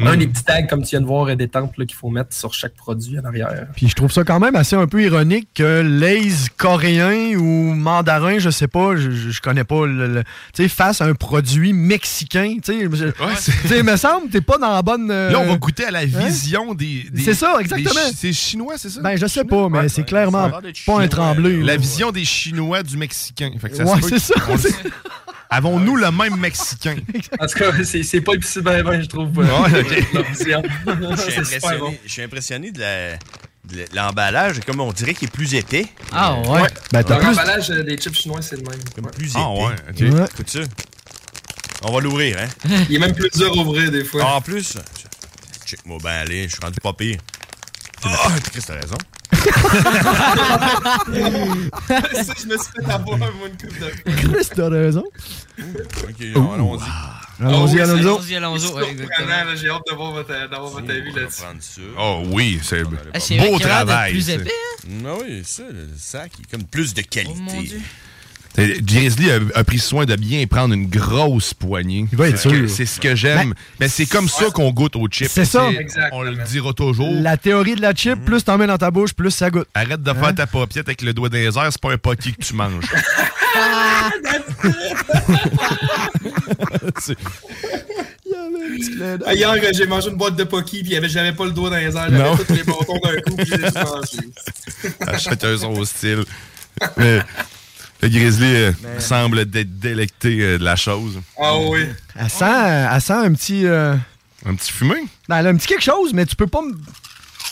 Un 0.02 0.16
des 0.16 0.26
petits 0.26 0.44
tags, 0.44 0.62
comme 0.64 0.82
tu 0.82 0.90
viens 0.90 1.00
de 1.00 1.06
voir, 1.06 1.30
et 1.30 1.36
des 1.36 1.48
temples 1.48 1.86
qu'il 1.86 1.96
faut 1.96 2.10
mettre 2.10 2.34
sur 2.34 2.52
chaque 2.54 2.74
produit 2.74 3.18
en 3.18 3.24
arrière. 3.24 3.66
Puis 3.76 3.88
je 3.88 3.94
trouve 3.94 4.10
ça 4.12 4.24
quand 4.24 4.40
même 4.40 4.56
assez 4.56 4.76
un 4.76 4.86
peu 4.86 5.02
ironique 5.02 5.48
que 5.54 5.80
l'aise 5.82 6.48
coréen 6.56 7.36
ou 7.36 7.74
mandarin, 7.74 8.38
je 8.38 8.50
sais 8.50 8.68
pas, 8.68 8.96
je, 8.96 9.40
connais 9.40 9.64
pas, 9.64 9.86
le, 9.86 10.06
le- 10.06 10.22
tu 10.52 10.62
sais, 10.62 10.68
fasse 10.68 11.00
un 11.00 11.14
produit 11.14 11.72
mexicain. 11.72 12.56
Tu 12.64 12.72
sais, 12.72 12.88
je- 12.92 13.06
c'est- 13.38 13.52
tu 13.62 13.68
sais, 13.68 13.78
il 13.78 13.84
me 13.84 13.96
semble, 13.96 14.28
t'es 14.30 14.40
pas 14.40 14.58
dans 14.58 14.72
la 14.72 14.82
bonne. 14.82 15.10
euh, 15.10 15.30
Là, 15.30 15.40
on 15.40 15.46
va 15.46 15.56
goûter 15.56 15.84
à 15.84 15.90
la 15.90 16.00
hein? 16.00 16.06
vision 16.06 16.74
des, 16.74 17.06
des- 17.12 17.22
C'est 17.22 17.34
ça, 17.34 17.56
exactement. 17.60 17.90
Chi- 18.08 18.14
C'est 18.16 18.32
chinois, 18.32 18.74
c'est 18.76 18.90
ça? 18.90 19.00
Ben, 19.00 19.16
je 19.16 19.26
sais 19.26 19.44
pas, 19.44 19.68
mais 19.68 19.78
Ouais, 19.80 19.88
c'est 19.88 20.00
ouais, 20.02 20.06
clairement 20.06 20.50
pas 20.86 21.00
un 21.00 21.08
tremblé. 21.08 21.62
La 21.62 21.76
vision 21.76 22.10
des 22.10 22.24
Chinois 22.24 22.82
du 22.82 22.96
Mexicain. 22.96 23.50
Fait 23.60 23.70
que 23.70 23.76
ça 23.76 23.84
Ouais, 23.84 24.00
c'est 24.02 24.18
ça. 24.18 24.34
Avons-nous 25.50 25.96
le 25.96 26.10
même 26.10 26.36
Mexicain? 26.36 26.96
En 27.40 27.46
tout 27.46 27.58
cas, 27.58 27.72
c'est, 27.84 28.02
c'est 28.02 28.20
pas 28.20 28.32
le 28.32 28.38
plus 28.40 28.58
bien, 28.62 28.82
bien, 28.82 29.00
je 29.00 29.06
trouve. 29.06 29.38
euh, 29.38 29.44
Ouais, 29.62 29.80
ok. 29.80 30.04
leur 30.14 30.24
vision. 30.24 30.62
Je 30.86 31.20
suis 31.30 31.38
impressionné, 31.40 31.78
bon. 31.78 31.94
je 32.04 32.12
suis 32.12 32.22
impressionné 32.22 32.70
de 32.72 32.80
la- 32.80 33.16
de 33.64 33.84
l'emballage. 33.94 34.60
Comme 34.66 34.80
on 34.80 34.92
dirait 34.92 35.14
qu'il 35.14 35.28
est 35.28 35.30
plus 35.30 35.54
épais. 35.54 35.86
Ah 36.12 36.34
ouais. 36.40 36.48
Ouais. 36.62 36.68
Ben, 36.92 37.02
t'as 37.02 37.16
plus. 37.16 37.26
L'emballage 37.28 37.70
euh, 37.70 37.82
des 37.82 37.96
chips 37.96 38.14
chinois, 38.18 38.42
c'est 38.42 38.56
le 38.56 38.62
même. 38.62 38.80
Comme 38.94 39.06
Ouais. 39.06 39.10
plus 39.12 39.30
épais. 39.30 39.38
Ah 39.42 39.50
ouais, 39.52 39.74
ok. 39.90 40.14
Ouais. 40.20 40.24
Écoute 40.32 40.50
ça. 40.50 40.60
On 41.86 41.92
va 41.92 42.00
l'ouvrir, 42.00 42.36
hein? 42.38 42.48
Il 42.88 42.96
est 42.96 42.98
même 42.98 43.14
plus 43.14 43.30
dur 43.30 43.52
à 43.52 43.56
ouvrir 43.62 43.90
des 43.90 44.04
fois. 44.04 44.22
Ah, 44.26 44.34
en 44.36 44.40
plus, 44.40 44.76
check-moi 45.66 45.98
bien 46.02 46.10
aller, 46.10 46.44
je 46.44 46.52
suis 46.54 46.60
rendu 46.62 46.78
pas 46.82 46.92
pire. 46.94 47.18
Ah, 48.06 48.28
Chris, 48.50 48.62
t'as 48.66 48.74
raison. 48.74 48.96
ça, 50.94 52.32
je 52.38 52.46
me 52.46 52.56
suis 52.56 52.72
fait 52.84 52.90
avoir 52.92 53.18
moi 53.18 53.28
une 53.46 53.56
coupe 53.56 53.78
de 53.78 53.90
Chris, 54.12 54.48
t'as 54.54 54.68
raison. 54.68 55.04
Ok, 55.58 56.20
allons-y. 56.20 56.82
Allons-y, 57.40 57.80
Ah 57.80 57.82
allons-y. 57.82 58.00
Allons-y, 58.00 58.36
allons-y. 58.36 58.60
Surprenant, 58.60 59.44
là, 59.44 59.54
J'ai 59.56 59.68
hâte 59.68 59.82
de 59.90 59.94
voir 59.96 60.12
votre, 60.12 60.28
d'avoir 60.50 60.70
votre 60.70 60.90
avis 60.90 61.12
là-dessus. 61.12 61.80
Oh 61.98 62.22
oui, 62.26 62.60
c'est 62.62 62.82
Ah, 63.12 63.20
c'est 63.20 63.38
beau 63.38 63.58
travail. 63.58 64.12
plus 64.12 64.22
ça. 64.22 64.32
épais, 64.34 64.50
Ah 65.04 65.14
oui, 65.20 65.42
ça, 65.44 65.62
le 65.70 65.88
sac, 65.98 66.32
il 66.38 66.42
est 66.42 66.50
comme 66.50 66.64
plus 66.64 66.94
de 66.94 67.02
qualité. 67.02 67.76
Grizzly 68.56 69.30
a, 69.30 69.38
a 69.56 69.64
pris 69.64 69.78
soin 69.78 70.04
de 70.04 70.14
bien 70.16 70.46
prendre 70.46 70.74
une 70.74 70.86
grosse 70.86 71.54
poignée. 71.54 72.06
Il 72.12 72.16
va 72.18 72.28
être 72.28 72.36
C'est 72.38 72.48
ce 72.48 72.48
que- 72.54 72.66
sûr. 72.68 72.76
C'est 72.76 72.86
ce 72.86 73.00
que 73.00 73.14
j'aime. 73.16 73.52
Mais 73.80 73.88
c'est 73.88 74.06
comme 74.06 74.28
ça 74.28 74.46
qu'on 74.52 74.70
goûte 74.70 74.94
aux 74.96 75.08
chips. 75.08 75.28
C'est 75.30 75.44
ça. 75.44 75.68
On 76.12 76.22
le 76.22 76.36
dira 76.44 76.72
toujours. 76.72 77.10
La 77.20 77.36
théorie 77.36 77.74
de 77.74 77.80
la 77.82 77.94
chip, 77.94 78.24
plus 78.24 78.44
t'en 78.44 78.56
mets 78.58 78.66
dans 78.68 78.78
ta 78.78 78.90
bouche, 78.90 79.12
plus 79.12 79.30
ça 79.32 79.50
goûte. 79.50 79.66
Arrête 79.74 80.02
de 80.02 80.12
faire 80.12 80.34
ta 80.34 80.46
paupiette 80.46 80.86
avec 80.88 81.02
le 81.02 81.12
doigt 81.12 81.28
dans 81.28 81.36
les 81.38 81.46
airs, 81.58 81.68
c'est 81.70 81.80
pas 81.80 81.92
un 81.92 81.98
pocky 81.98 82.32
que 82.32 82.44
tu 82.44 82.54
manges. 82.54 82.84
Ah, 89.26 89.34
Hier, 89.34 89.54
j'ai 89.72 89.86
mangé 89.86 90.10
une 90.10 90.16
boîte 90.16 90.36
de 90.36 90.44
Pocky, 90.44 90.80
puis 90.80 90.90
il 90.90 90.94
y 90.94 90.96
avait- 90.96 91.08
j'avais 91.08 91.32
pas 91.32 91.44
le 91.44 91.52
doigt 91.52 91.70
dans 91.70 91.76
les 91.76 91.96
airs. 91.96 92.10
Non. 92.10 92.36
J'avais 92.36 92.44
tous 92.44 92.52
les 92.54 92.62
bâtons 92.64 92.98
d'un 93.02 93.20
coup, 93.20 93.36
puis 93.36 93.46
j'ai 93.46 93.58
tout 93.58 93.74
mangé. 93.74 94.94
À 95.06 95.18
chacun 95.18 95.56
son 95.56 95.84
style. 95.84 96.24
Mais 96.96 97.20
le 98.04 98.18
Grizzly 98.18 98.54
euh, 98.56 98.72
semble 98.98 99.38
être 99.40 99.50
délecté 99.78 100.38
euh, 100.40 100.58
de 100.58 100.64
la 100.64 100.76
chose. 100.76 101.20
Ah 101.40 101.56
oui. 101.58 101.86
Elle 102.16 102.30
sent, 102.30 102.44
elle 102.44 103.00
sent 103.00 103.12
un 103.12 103.32
petit. 103.32 103.66
euh, 103.66 103.94
Un 104.46 104.54
petit 104.54 104.72
fumé? 104.72 104.96
Ben, 105.28 105.38
elle 105.38 105.46
a 105.46 105.50
un 105.50 105.56
petit 105.56 105.66
quelque 105.66 105.82
chose, 105.84 106.12
mais 106.12 106.26
tu 106.26 106.36
peux 106.36 106.46
pas. 106.46 106.60
m- 106.60 106.74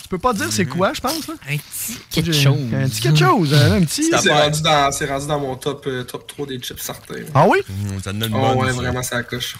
Tu 0.03 0.09
peux 0.09 0.19
pas 0.19 0.33
dire 0.35 0.49
c'est 0.51 0.67
quoi, 0.67 0.93
je 0.95 1.01
pense. 1.01 1.27
là. 1.27 1.35
Un 1.51 1.57
petit 1.57 1.99
quelque 2.11 2.33
chose. 2.33 2.59
Un 2.75 2.89
petit 2.89 3.01
quelque 3.01 3.19
chose. 3.19 3.55
un 3.55 3.81
petit. 3.83 4.11
C'est 4.21 4.31
rendu, 4.33 4.61
dans- 4.63 4.93
c'est 4.93 5.07
rendu 5.07 5.27
dans 5.27 5.41
mon 5.41 5.57
top, 5.57 5.85
euh, 5.87 6.05
top 6.05 6.27
3 6.27 6.47
des 6.47 6.59
chips 6.59 6.81
certains. 6.81 7.15
Ah 7.35 7.47
oui? 7.49 7.59
Ça 8.05 8.13
donne 8.13 8.31
une 8.31 8.37
Oh, 8.37 8.55
bonne. 8.55 8.59
ouais, 8.59 8.73
ça. 8.73 8.77
vraiment, 8.77 9.03
ça 9.03 9.23
coche. 9.23 9.57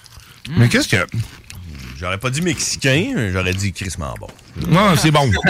Mais 0.51 0.69
qu'est-ce 0.69 0.89
que. 0.89 1.07
J'aurais 1.99 2.19
pas 2.19 2.31
dit 2.31 2.43
mexicain, 2.43 3.31
j'aurais 3.33 3.55
dit 3.55 3.73
crissement 3.73 4.13
bon. 4.19 4.27
Non, 4.69 4.95
c'est 4.97 5.13
bon. 5.13 5.31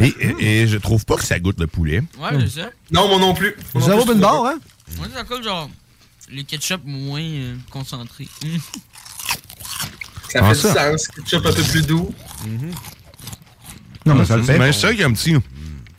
Et, 0.00 0.08
et- 0.20 0.62
et 0.62 0.66
je 0.68 0.76
trouve 0.78 1.04
pas 1.04 1.16
que 1.16 1.24
ça 1.24 1.38
goûte 1.38 1.60
le 1.60 1.66
poulet. 1.66 2.02
Ouais, 2.18 2.30
c'est 2.48 2.60
ça. 2.62 2.70
Non, 2.90 3.08
moi 3.08 3.18
non 3.18 3.34
plus. 3.34 3.54
Moi 3.74 3.84
Zéro 3.84 4.00
je 4.00 4.06
bin 4.06 4.12
trouve 4.12 4.20
bar, 4.20 4.42
pas. 4.42 4.52
hein? 4.54 4.58
Moi, 4.98 5.06
ça 5.14 5.24
colle 5.24 5.42
genre 5.42 5.70
les 6.30 6.44
ketchup 6.44 6.80
moins 6.84 7.20
euh, 7.22 7.54
concentrés. 7.70 8.28
Mm. 8.44 8.56
Ça 10.30 10.40
Ah, 10.42 10.48
fait 10.48 10.54
ça. 10.54 10.90
du 10.92 10.98
sens. 10.98 11.08
Ketchup 11.08 11.46
un 11.46 11.52
peu 11.52 11.62
plus 11.62 11.86
doux. 11.86 12.14
Non, 14.06 14.14
mais 14.14 14.24
ça 14.24 14.36
le 14.36 14.42
fait. 14.42 14.58
Mais 14.58 14.72
c'est 14.72 14.80
vrai 14.86 14.90
qu'il 14.92 15.00
y 15.00 15.04
a 15.04 15.08
un 15.08 15.12
petit. 15.12 15.34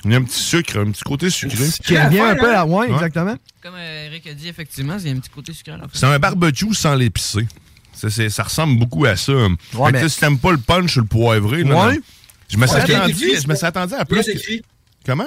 Il 0.03 0.11
y 0.11 0.13
a 0.13 0.17
un 0.17 0.23
petit 0.23 0.39
sucre, 0.39 0.77
un 0.79 0.91
petit 0.91 1.03
côté 1.03 1.29
sucré. 1.31 1.65
Qui 1.83 1.97
revient 1.97 2.19
un 2.19 2.35
peu 2.35 2.55
à. 2.55 2.65
Ouais, 2.65 2.91
exactement. 2.91 3.35
Comme 3.63 3.73
euh, 3.75 4.05
Eric 4.07 4.27
a 4.27 4.33
dit, 4.35 4.47
effectivement, 4.47 4.97
il 4.99 5.07
y 5.07 5.09
a 5.11 5.13
un 5.15 5.19
petit 5.19 5.29
côté 5.31 5.51
sucré 5.53 5.71
la. 5.77 5.87
C'est 5.93 6.05
un 6.05 6.19
barbecue 6.19 6.73
sans 6.75 6.93
l'épicé. 6.95 7.47
Ça, 7.93 8.09
c'est- 8.09 8.29
ça 8.29 8.43
ressemble 8.43 8.77
beaucoup 8.77 9.05
à 9.05 9.15
ça. 9.15 9.31
Que, 9.31 9.47
mais- 9.91 9.93
tu 9.93 9.99
sais, 10.01 10.09
si 10.09 10.19
t'aimes 10.19 10.37
pas 10.37 10.51
le 10.51 10.57
punch 10.59 10.97
ou 10.97 10.99
le 11.01 11.05
poivré, 11.07 11.63
là, 11.63 11.87
Ouais. 11.87 11.95
non. 11.95 12.01
Je 12.49 12.57
me 12.57 12.67
suis 12.67 12.75
attendu, 12.77 13.13
je 13.41 13.47
me 13.47 13.55
suis 13.55 13.65
attendu 13.65 13.93
à 13.93 14.03
Bien 14.03 14.21
plus. 14.23 14.61
Comment? 15.05 15.25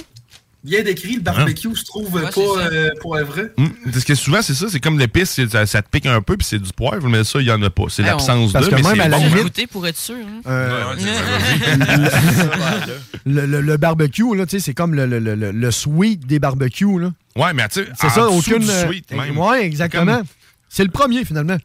Bien 0.65 0.83
décrit, 0.83 1.15
le 1.15 1.21
barbecue, 1.21 1.69
je 1.73 1.85
trouve, 1.85 2.13
Ouais, 2.13 2.23
pas 2.23 2.41
euh, 2.41 2.91
poivré. 3.01 3.45
Hum, 3.59 3.73
Parce 3.93 4.03
que 4.05 4.17
souvent, 4.17 4.43
c'est 4.43 4.55
ça, 4.55 4.67
c'est 4.69 4.81
comme 4.81 4.99
l'épice, 4.99 5.41
ça, 5.49 5.67
ça 5.67 5.83
te 5.83 5.89
pique 5.89 6.05
un 6.07 6.21
peu, 6.21 6.37
puis 6.37 6.45
c'est 6.45 6.59
du 6.59 6.73
poivre, 6.73 7.09
mais 7.09 7.23
ça, 7.23 7.41
il 7.41 7.47
y 7.47 7.53
en 7.53 7.63
a 7.63 7.71
pas. 7.71 7.85
C'est 7.89 8.03
l'absence 8.03 8.49
de, 8.49 8.53
parce 8.55 8.69
que 8.69 8.75
mais 8.75 8.83
même 8.83 9.01
à 9.01 9.09
la 9.09 9.19
bon. 9.19 9.25
Limite- 9.29 9.69
pour 9.69 9.87
être 9.87 9.97
sûr. 9.97 10.17
hein. 10.17 10.41
Euh, 10.49 10.95
le, 13.25 13.47
le- 13.47 13.61
le 13.61 13.77
barbecue, 13.77 14.35
là, 14.37 14.47
tu 14.47 14.59
sais, 14.59 14.65
c'est 14.65 14.75
comme 14.75 14.95
le, 14.95 15.07
le, 15.07 15.21
le, 15.21 15.37
le- 15.37 15.53
le 15.53 15.71
sweet 15.71 16.27
des 16.27 16.41
barbecues, 16.41 16.99
là. 16.99 17.13
Ouais, 17.37 17.55
mais 17.55 17.69
tu 17.69 17.85
sais, 17.85 17.89
C'est 18.01 18.11
ça, 18.11 18.29
aucune. 18.29 18.59
du 18.59 18.69
euh, 18.69 18.87
sweet, 18.89 19.13
même. 19.13 19.39
Ouais, 19.39 19.65
exactement. 19.65 20.17
Comme- 20.19 20.27
C'est 20.69 20.85
le 20.85 20.91
premier, 20.91 21.25
finalement. 21.25 21.57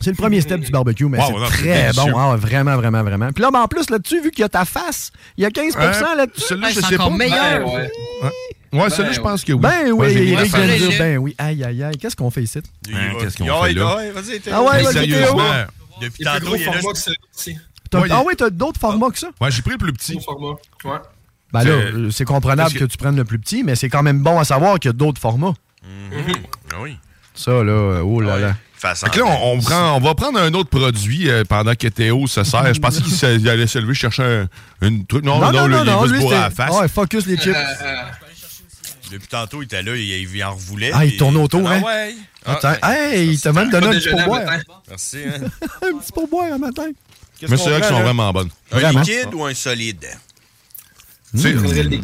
C'est 0.00 0.10
le 0.10 0.16
premier 0.16 0.40
step 0.40 0.60
du 0.60 0.70
barbecue, 0.70 1.06
mais 1.06 1.18
Wow, 1.18 1.44
c'est 1.46 1.56
très 1.64 1.92
bon. 1.94 2.12
Ah, 2.16 2.30
ouais, 2.32 2.36
vraiment, 2.36 2.76
vraiment, 2.76 3.02
vraiment. 3.02 3.32
Puis 3.32 3.42
là, 3.42 3.50
ben, 3.50 3.60
en 3.62 3.68
plus, 3.68 3.88
là-dessus, 3.90 4.20
vu 4.22 4.30
qu'il 4.30 4.40
y 4.42 4.44
a 4.44 4.48
ta 4.48 4.64
face, 4.64 5.10
il 5.36 5.42
y 5.42 5.46
a 5.46 5.50
15% 5.50 6.04
Hein? 6.04 6.14
là-dessus. 6.16 6.40
Celui-là, 6.42 6.66
Ouais, 6.68 6.72
je 6.74 6.80
c'est 6.80 6.86
sais 6.86 6.94
encore 6.96 7.10
pas. 7.10 7.16
meilleur. 7.16 7.66
Ouais, 7.66 7.90
ouais. 8.22 8.30
Ouais, 8.80 8.90
celui-là, 8.90 9.12
je 9.12 9.20
pense 9.20 9.42
que 9.44 9.52
oui. 9.52 9.58
Ben 9.60 9.84
oui, 9.86 9.92
Ouais, 9.92 10.10
j'ai 10.12 10.28
Eric 10.32 10.52
mis 10.52 10.60
vient 10.60 10.66
de 10.74 10.78
dire, 10.90 10.98
ben 10.98 11.18
oui. 11.18 11.34
Aïe, 11.38 11.64
aïe, 11.64 11.82
aïe. 11.82 11.96
Qu'est-ce 11.96 12.16
qu'on 12.16 12.30
fait 12.30 12.42
ici? 12.42 12.58
Hein, 12.92 13.12
qu'est-ce 13.20 13.38
qu'on 13.38 13.62
fait 13.62 13.72
là? 13.72 13.98
Ah 14.52 14.62
ouais, 14.62 14.84
sérieusement, 14.92 15.42
Depuis 16.00 16.24
tantôt, 16.24 16.54
il. 16.56 16.64
T'as- 17.88 18.00
Ouais, 18.00 18.08
ah 18.10 18.20
il- 18.22 18.26
oui, 18.26 18.34
t'as 18.36 18.50
d'autres 18.50 18.80
formats 18.80 19.10
que 19.10 19.18
ça? 19.18 19.28
ouais, 19.40 19.50
j'ai 19.50 19.62
pris 19.62 19.70
le 19.72 19.78
plus 19.78 19.92
petit. 19.92 20.12
Gros 20.16 20.20
format. 20.22 20.56
Ouais. 20.84 21.00
Ben 21.52 21.62
là, 21.62 22.10
C'est- 22.10 22.22
euh, 22.24 22.26
comprenable 22.26 22.72
que... 22.74 22.84
tu 22.84 22.96
prennes 22.98 23.16
le 23.16 23.24
plus 23.24 23.38
petit, 23.38 23.62
mais 23.62 23.76
c'est 23.76 23.88
quand 23.88 24.02
même 24.02 24.20
bon 24.20 24.38
à 24.38 24.44
savoir 24.44 24.78
qu'il 24.80 24.88
y 24.88 24.90
a 24.90 24.92
d'autres 24.92 25.20
formats. 25.20 25.54
Ah 25.84 26.76
oui. 26.82 26.98
Ça, 27.34 27.52
là, 27.62 27.72
euh, 27.72 28.00
oh 28.00 28.20
là 28.20 28.38
là. 28.38 28.56
Façon. 28.78 29.06
Fait 29.06 29.12
que 29.12 29.20
là, 29.20 29.26
on, 29.26 29.52
on 29.56 29.60
prend, 29.60 29.96
on 29.96 30.00
va 30.00 30.14
prendre 30.14 30.38
un 30.38 30.52
autre 30.52 30.68
produit 30.68 31.30
euh, 31.30 31.44
pendant 31.48 31.74
que 31.74 31.88
Théo 31.88 32.26
se 32.26 32.44
sert. 32.44 32.74
Je 32.74 32.80
pensais 32.80 33.00
qu'il 33.00 33.40
il 33.40 33.48
allait 33.48 33.66
se 33.66 33.78
lever 33.78 33.94
chercher 33.94 34.22
un, 34.22 34.48
une 34.86 35.06
truc. 35.06 35.24
Non, 35.24 35.38
non, 35.38 35.50
non, 35.50 35.66
là, 35.66 35.78
non, 35.78 35.82
il 35.84 35.86
non, 35.90 36.00
va 36.00 36.06
se 36.08 36.12
lui, 36.12 36.20
bourrer 36.20 36.36
à 36.36 36.40
la 36.42 36.50
face. 36.50 36.70
Ouais, 36.74 36.88
focus 36.88 37.26
les 37.26 37.36
chips. 37.38 37.56
Depuis 39.10 39.28
tantôt, 39.28 39.62
il 39.62 39.66
était 39.66 39.82
là, 39.82 39.94
il, 39.96 40.02
il 40.34 40.44
en 40.44 40.52
revoulait. 40.52 40.90
Ah, 40.92 41.04
il 41.06 41.16
tourne 41.16 41.36
autour, 41.36 41.66
Ah 41.68 41.74
hein? 41.74 41.82
ouais. 41.82 42.14
Attends, 42.44 42.72
Ah, 42.82 42.94
hey, 42.98 43.28
il 43.32 43.40
t'a 43.40 43.52
même 43.52 43.70
donné 43.70 43.86
Pas 43.86 43.92
un 43.94 43.98
petit 43.98 44.08
pourboire. 44.10 44.42
Merci. 44.88 45.18
Hein. 45.26 45.46
un 45.82 45.98
petit 45.98 46.12
pourboire 46.12 46.52
un 46.52 46.58
matin. 46.58 46.86
Mais 47.48 47.56
c'est 47.56 47.56
vrai 47.56 47.70
prend, 47.70 47.78
qu'ils 47.78 47.86
sont 47.88 47.94
là? 47.98 48.02
vraiment 48.02 48.32
bonnes. 48.32 48.50
Un 48.72 48.78
Vraiment. 48.78 49.00
liquide 49.00 49.28
ou 49.34 49.44
un 49.44 49.54
solide? 49.54 50.04
Faudrait 51.34 51.82
le- 51.82 51.98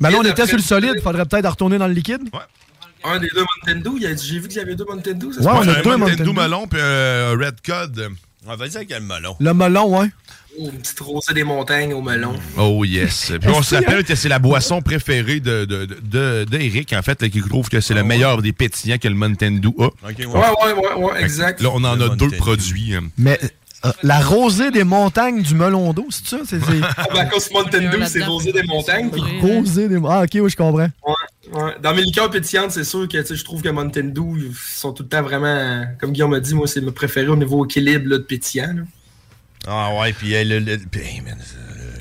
Ben 0.00 0.10
là, 0.10 0.18
on 0.18 0.22
était 0.24 0.46
sur 0.46 0.56
le 0.56 0.62
solide, 0.62 1.00
faudrait 1.02 1.24
peut-être 1.26 1.48
retourner 1.50 1.78
dans 1.78 1.86
le 1.86 1.92
liquide. 1.94 2.22
Un 3.04 3.18
des 3.18 3.28
deux 3.34 3.44
Mountain 3.66 3.80
Dew, 3.80 3.96
il 4.00 4.06
a 4.06 4.14
dit- 4.14 4.26
j'ai 4.26 4.38
vu 4.38 4.48
qu'il 4.48 4.56
y 4.56 4.60
avait 4.60 4.74
deux 4.74 4.86
Mountain 4.88 5.12
Dew. 5.12 5.32
ça 5.32 5.42
se 5.42 5.46
Ouais, 5.46 5.52
passe? 5.52 5.66
on 5.66 5.68
a 5.70 5.78
un 5.78 5.82
deux 5.82 5.96
Mountain 5.96 6.24
Dew 6.24 6.32
melon 6.32 6.66
puis 6.66 6.80
un 6.80 7.30
Red 7.32 7.56
Cod. 7.64 8.08
On 8.46 8.56
va 8.56 8.68
dire 8.68 8.80
qu'il 8.80 8.90
y 8.90 8.94
a 8.94 8.98
le 8.98 9.04
melon. 9.04 9.36
Le 9.40 9.54
melon, 9.54 9.98
ouais. 10.00 10.08
Oh, 10.58 10.70
une 10.72 10.78
petite 10.78 11.00
rosée 11.00 11.34
des 11.34 11.42
montagnes 11.44 11.92
au 11.94 12.00
melon. 12.00 12.34
Oh 12.56 12.84
yes. 12.84 13.32
Puis 13.40 13.50
on 13.50 13.60
se 13.62 13.74
rappelle 13.74 14.04
que 14.04 14.14
c'est 14.14 14.28
la 14.28 14.38
boisson 14.38 14.80
préférée 14.82 15.40
de, 15.40 15.64
de, 15.64 15.84
de, 15.86 16.44
d'Éric, 16.48 16.92
en 16.92 17.02
fait, 17.02 17.28
qui 17.28 17.40
trouve 17.42 17.68
que 17.68 17.80
c'est 17.80 17.94
le 17.94 18.04
meilleur 18.04 18.40
des 18.40 18.52
pétillants 18.52 18.98
que 18.98 19.08
le 19.08 19.16
Mountain 19.16 19.52
Dew 19.60 19.72
a. 19.80 19.86
Ok, 19.86 19.94
ouais. 20.18 20.26
Ouais, 20.26 20.32
ouais, 20.36 20.72
ouais, 20.74 21.04
ouais, 21.12 21.22
exact. 21.22 21.60
Là, 21.60 21.70
on 21.72 21.82
en 21.82 21.96
Le 21.96 22.04
a 22.04 22.08
deux 22.10 22.26
Mountain 22.26 22.36
produits. 22.36 22.94
hein. 22.94 23.00
Mais 23.18 23.40
euh, 23.84 23.90
la 24.04 24.20
rosée 24.20 24.70
des 24.70 24.84
montagnes 24.84 25.42
du 25.42 25.56
melon 25.56 25.92
d'eau, 25.92 26.06
c'est 26.10 26.26
ça? 26.28 26.36
C'est, 26.48 26.60
c'est... 26.60 26.80
Ah, 26.98 27.04
ben, 27.12 27.28
Mountain 27.52 27.90
Dew, 27.90 28.04
c'est 28.06 28.22
rosée 28.22 28.52
des 28.52 28.62
montagnes. 28.62 29.10
puis- 29.10 29.22
rosée 29.40 29.88
des 29.88 29.98
Ah, 30.08 30.22
ok, 30.22 30.30
oui, 30.40 30.50
je 30.50 30.56
comprends. 30.56 30.78
Ouais, 30.78 30.88
ouais. 31.52 31.72
Dans 31.82 31.94
mes 31.94 32.02
liqueurs 32.02 32.30
pétillantes, 32.30 32.70
c'est 32.72 32.84
sûr 32.84 33.06
que 33.08 33.18
tu 33.18 33.26
sais, 33.26 33.36
je 33.36 33.44
trouve 33.44 33.62
que 33.62 33.68
Mountain 33.68 34.04
Dew, 34.14 34.36
ils 34.38 34.54
sont 34.54 34.92
tout 34.92 35.02
le 35.02 35.08
temps 35.08 35.22
vraiment. 35.22 35.84
Comme 36.00 36.12
Guillaume 36.12 36.30
m'a 36.30 36.40
dit, 36.40 36.54
moi, 36.54 36.66
c'est 36.66 36.80
mes 36.80 36.90
préférés 36.92 37.28
au 37.28 37.36
niveau 37.36 37.64
équilibre 37.64 38.08
là, 38.08 38.18
de 38.18 38.22
pétillant. 38.22 38.72
là. 38.74 38.82
Ah 39.66 39.90
ouais, 40.00 40.12
puis 40.12 40.30
le, 40.44 40.58
le- 40.58 40.78
puis, 40.90 41.00
hey, 41.00 41.20
man, 41.22 41.38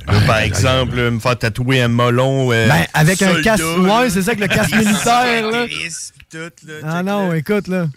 là, 0.07 0.14
par 0.28 0.40
exemple, 0.40 0.95
me 1.11 1.20
faire 1.20 1.38
tatouer 1.40 1.82
un 1.82 1.88
melon. 1.88 2.52
euh, 2.52 2.68
Ben, 2.68 2.86
avec 2.94 3.22
un 3.22 3.34
soldat, 3.34 3.41
casque. 3.44 3.64
Ouais, 3.80 4.10
c'est 4.10 4.22
ça, 4.22 4.32
avec 4.32 4.40
le 4.41 4.48
casque 4.48 4.76
militaire, 4.76 5.49
là. 5.49 5.65
Tout, 6.34 6.68
là, 6.68 6.73
Ah 6.84 6.97
check, 6.97 7.05
non, 7.05 7.34
écoute, 7.34 7.68
là. 7.68 7.88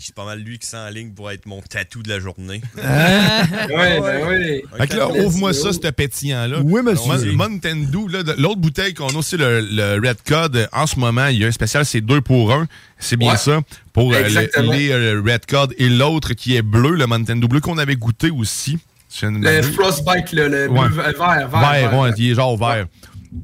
C'est 0.00 0.12
pas 0.14 0.24
mal 0.24 0.40
lui 0.40 0.58
qui 0.58 0.66
s'enligne 0.66 1.12
pour 1.12 1.30
être 1.30 1.46
mon 1.46 1.60
tatou 1.62 2.02
de 2.02 2.08
la 2.08 2.18
journée. 2.18 2.60
Ouais, 2.76 4.00
ben 4.00 4.26
oui. 4.28 4.62
Fait 4.78 4.86
que 4.88 4.96
là, 4.96 5.08
ouvre-moi 5.08 5.52
ça, 5.52 5.72
ce 5.72 5.78
pétillant-là. 5.78 6.58
Oui, 6.64 6.82
monsieur. 6.82 7.32
Mon- 7.32 7.48
Mountain 7.48 7.76
Dew, 7.90 8.08
l'autre 8.38 8.56
bouteille 8.60 8.92
qu'on 8.94 9.08
a 9.08 9.14
aussi, 9.16 9.36
le, 9.36 9.60
le 9.60 9.94
Red 10.06 10.18
Cod, 10.26 10.56
euh, 10.56 10.66
en 10.72 10.86
ce 10.86 10.98
moment, 10.98 11.26
il 11.28 11.38
y 11.38 11.44
a 11.44 11.48
un 11.48 11.52
spécial, 11.52 11.84
c'est 11.86 12.00
deux 12.00 12.20
pour 12.20 12.52
un. 12.52 12.66
C'est 12.98 13.16
bien 13.16 13.32
Ouais. 13.32 13.36
ça. 13.38 13.60
Pour 13.92 14.12
euh, 14.12 14.22
les 14.28 14.90
euh, 14.90 15.22
Red 15.24 15.46
Cod 15.46 15.74
et 15.78 15.88
l'autre 15.88 16.32
qui 16.34 16.56
est 16.56 16.62
bleu, 16.62 16.90
le 16.96 17.06
Mountain 17.06 17.36
Dew 17.36 17.46
bleu 17.48 17.60
qu'on 17.60 17.78
avait 17.78 17.96
goûté 17.96 18.30
aussi. 18.30 18.78
Le 19.22 19.62
Frostbite, 19.62 20.32
le, 20.32 20.48
le 20.48 20.68
Ouais. 20.68 20.88
bleu- 20.88 20.96
vert, 20.96 21.12
vert, 21.18 21.48
Vert, 21.48 21.90
vert. 21.90 21.98
ouais, 22.00 22.10
il 22.18 22.30
est 22.32 22.34
genre 22.34 22.56
vert. 22.58 22.86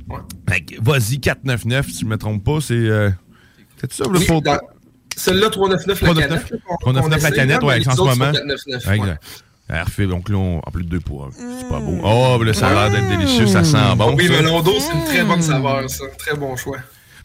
Ouais. 0.09 0.19
Fait 0.49 0.61
que, 0.63 0.75
vas-y, 0.83 1.19
499, 1.21 1.87
si 1.91 2.01
je 2.01 2.07
me 2.07 2.17
trompe 2.17 2.43
pas, 2.45 2.59
c'est. 2.61 2.75
Euh, 2.75 3.11
c'est 3.83 3.93
ça, 3.93 4.05
le 4.11 4.19
Oui, 4.19 4.41
dans- 4.43 4.59
Celle-là, 5.17 5.51
399 5.51 6.01
la 6.01 6.07
399, 6.09 6.29
canette. 6.29 6.51
là, 6.53 6.59
qu'on- 6.67 6.77
399 6.93 7.23
la 7.23 7.31
canette, 7.31 7.63
ouais, 7.63 7.75
en 7.75 7.77
les 7.77 7.83
ce 7.85 7.89
moment. 8.01 8.33
499, 8.33 8.87
ouais. 8.87 8.97
Exact. 8.97 9.23
Parfait, 9.69 10.07
donc 10.07 10.29
là, 10.29 10.37
on- 10.37 10.59
en 10.59 10.71
plus 10.71 10.85
de 10.85 10.89
deux 10.89 11.01
pour. 11.01 11.29
C'est 11.33 11.69
pas 11.69 11.81
beau. 11.81 11.99
Oh, 12.03 12.37
ben 12.39 12.47
là, 12.47 12.53
ça 12.55 12.69
a 12.69 12.89
l'air 12.89 12.91
d'être 12.91 13.09
délicieux, 13.19 13.47
ça 13.47 13.63
sent 13.65 13.77
bon. 13.97 14.15
Oui, 14.17 14.29
melon 14.29 14.61
d'eau, 14.63 14.75
c'est 14.79 14.93
une 14.93 15.05
très 15.05 15.25
bonne 15.25 15.43
saveur, 15.43 15.89
ça. 15.89 16.05
Très 16.19 16.37
bon 16.37 16.57
choix. 16.57 16.79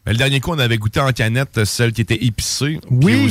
Mais 0.06 0.14
le 0.14 0.18
dernier 0.18 0.40
coup, 0.40 0.52
on 0.52 0.60
avait 0.60 0.78
goûté 0.78 1.00
en 1.02 1.12
canette 1.12 1.64
celle 1.66 1.92
qui 1.92 2.02
était 2.02 2.24
épicée. 2.24 2.80
Oui. 2.90 3.30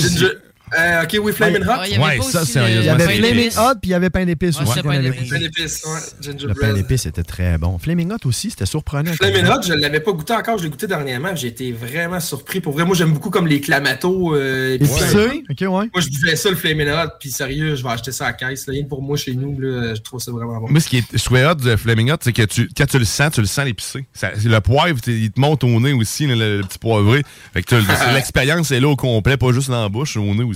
Euh, 0.78 1.02
ok, 1.04 1.18
oui, 1.22 1.32
Flamin' 1.32 1.62
Hot. 1.62 1.82
Il 1.86 1.92
y 1.92 1.94
avait 1.94 2.04
Ouais, 2.04 2.16
pas 2.18 2.22
ça, 2.24 2.44
sérieusement, 2.44 2.80
Il 2.82 2.86
y 2.86 2.88
avait 2.88 3.30
épice. 3.44 3.56
Hot, 3.56 3.74
puis 3.80 3.90
il 3.90 3.90
y 3.90 3.94
avait 3.94 4.10
pain 4.10 4.24
d'épices 4.24 4.58
Ouais, 4.58 4.62
aussi. 4.68 4.82
pain 4.82 5.00
d'épices. 5.00 5.84
ouais. 5.84 6.32
Le 6.48 6.54
pain 6.54 6.72
d'épices 6.72 7.06
était 7.06 7.22
très 7.22 7.56
bon. 7.58 7.78
Flaming 7.78 8.10
Hot 8.12 8.26
aussi, 8.26 8.50
c'était 8.50 8.66
surprenant. 8.66 9.12
Flamin' 9.12 9.48
Hot, 9.48 9.62
je 9.66 9.72
ne 9.74 9.78
l'avais 9.80 10.00
pas 10.00 10.12
goûté 10.12 10.32
encore, 10.34 10.58
je 10.58 10.64
l'ai 10.64 10.70
goûté 10.70 10.86
dernièrement, 10.86 11.34
j'ai 11.36 11.48
été 11.48 11.70
vraiment 11.72 12.18
surpris. 12.20 12.60
Pour 12.60 12.72
vrai, 12.72 12.84
moi 12.84 12.96
j'aime 12.96 13.12
beaucoup 13.12 13.30
comme 13.30 13.46
les 13.46 13.60
clamatos. 13.60 14.32
Euh, 14.36 14.76
ok, 14.78 15.60
ouais. 15.60 15.68
Moi 15.68 15.88
je 15.98 16.08
buvais 16.08 16.36
ça 16.36 16.50
le 16.50 16.56
Flamin' 16.56 16.88
Hot, 17.04 17.10
puis 17.20 17.30
sérieux, 17.30 17.76
je 17.76 17.82
vais 17.82 17.90
acheter 17.90 18.12
ça 18.12 18.24
à 18.24 18.28
la 18.28 18.32
caisse. 18.34 18.66
là. 18.66 18.72
Rien 18.72 18.82
que 18.84 18.88
pour 18.88 19.02
moi 19.02 19.16
chez 19.16 19.34
nous, 19.34 19.58
là, 19.60 19.94
je 19.94 20.00
trouve 20.00 20.20
ça 20.20 20.32
vraiment 20.32 20.58
bon. 20.60 20.68
Moi, 20.68 20.80
ce 20.80 20.88
qui 20.88 20.98
est 20.98 21.16
souhait 21.16 21.46
hot 21.46 21.54
de 21.54 21.76
Flaming 21.76 22.10
Hot, 22.10 22.16
c'est 22.20 22.32
que 22.32 22.42
tu, 22.42 22.68
quand 22.76 22.86
tu 22.86 22.98
le 22.98 23.04
sens, 23.04 23.32
tu 23.32 23.40
le 23.40 23.46
sens 23.46 23.64
l'épicé. 23.64 24.04
Le 24.44 24.58
poivre, 24.58 24.98
il 25.06 25.30
te 25.30 25.40
monte 25.40 25.62
au 25.64 25.80
nez 25.80 25.92
aussi, 25.92 26.26
le, 26.26 26.58
le 26.58 26.62
petit 26.64 26.78
poivré. 26.78 27.22
Fait 27.52 27.62
que 27.62 27.76
l'expérience 28.14 28.70
est 28.72 28.80
là 28.80 28.88
au 28.88 28.96
complet, 28.96 29.36
pas 29.36 29.52
juste 29.52 29.70
dans 29.70 29.82
la 29.82 29.88
bouche, 29.88 30.16
au 30.16 30.34
nez 30.34 30.42
aussi. 30.42 30.55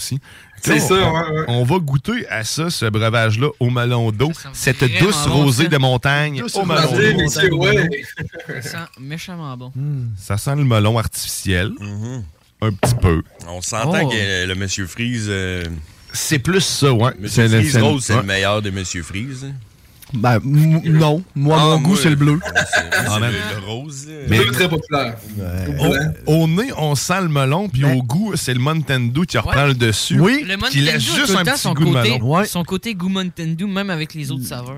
C'est 0.63 0.79
ça, 0.79 0.95
on, 0.95 1.13
ouais, 1.13 1.39
ouais. 1.39 1.45
on 1.49 1.65
va 1.65 1.79
goûter 1.79 2.29
à 2.29 2.45
ça, 2.45 2.69
ce 2.69 2.85
breuvage-là, 2.85 3.49
au 3.61 3.71
melon 3.71 4.13
d'eau. 4.13 4.31
Cette 4.53 4.85
douce 5.01 5.27
bon, 5.27 5.45
rosée 5.45 5.65
ça. 5.65 5.69
de 5.71 5.79
montagne 5.79 6.43
au 6.43 6.65
melon 6.67 6.91
d'eau. 7.49 7.57
ouais. 7.59 8.03
Ça 8.61 8.63
sent 8.63 8.77
méchamment 9.01 9.57
bon. 9.57 9.73
Ça 10.19 10.37
sent 10.37 10.57
le 10.57 10.65
melon 10.65 10.99
artificiel. 10.99 11.71
Mhm. 11.81 12.25
Un 12.63 12.73
petit 12.73 12.95
peu. 12.95 13.23
On 13.49 13.63
s'entend 13.63 14.01
Oh. 14.05 14.09
que 14.11 14.15
euh, 14.19 14.47
le 14.47 14.55
Monsieur 14.55 14.87
Freeze. 14.87 15.27
euh, 15.31 15.65
C'est 16.13 16.39
plus 16.41 16.61
ça, 16.61 16.93
ouais. 16.93 17.13
Monsieur 17.19 17.49
C'est 17.49 17.57
le- 17.57 17.63
Freeze 17.63 17.77
Rose, 17.79 18.05
c'est 18.05 18.17
le 18.17 18.23
meilleur 18.23 18.61
des 18.61 18.71
Monsieur 18.71 19.03
Freeze. 19.03 19.47
Ben, 20.13 20.41
non. 20.45 21.23
Moi, 21.35 21.57
Ah, 21.59 21.63
mon 21.65 21.69
moi, 21.71 21.79
goût, 21.79 21.97
c'est 21.97 22.11
le 22.11 22.17
bleu. 22.17 22.39
Ah, 23.13 23.19
man. 23.19 23.33
le 23.33 23.67
rose. 23.67 24.07
Mais- 24.29 24.39
Bleu 24.39 24.53
très 24.53 24.69
populaire. 24.69 25.17
Au, 26.27 26.33
au 26.43 26.47
nez, 26.47 26.71
on 26.77 26.95
sent 26.95 27.23
le 27.23 27.29
melon, 27.29 27.69
puis 27.69 27.85
au 27.85 28.03
goût, 28.03 28.33
c'est 28.37 28.53
le 28.55 28.61
Mountain 28.61 29.01
Dew 29.13 29.25
qui 29.27 29.39
reprend 29.39 29.67
le 29.67 29.75
dessus. 29.75 30.21
Oui. 30.21 30.45
Le 30.47 30.57
Qui 30.69 30.81
laisse 30.81 31.03
juste 31.03 31.31
le 31.33 31.39
un 31.39 31.45
petit 31.45 31.59
son 31.59 31.73
goût 31.73 31.87
de 31.87 31.93
côté, 31.95 32.19
melon. 32.19 32.45
son 32.45 32.63
côté 32.65 32.95
goût 32.95 33.09
Mountain 33.09 33.55
Dew, 33.59 33.67
même 33.67 33.91
avec 33.91 34.15
les 34.15 34.31
autres 34.31 34.45
saveurs. 34.45 34.77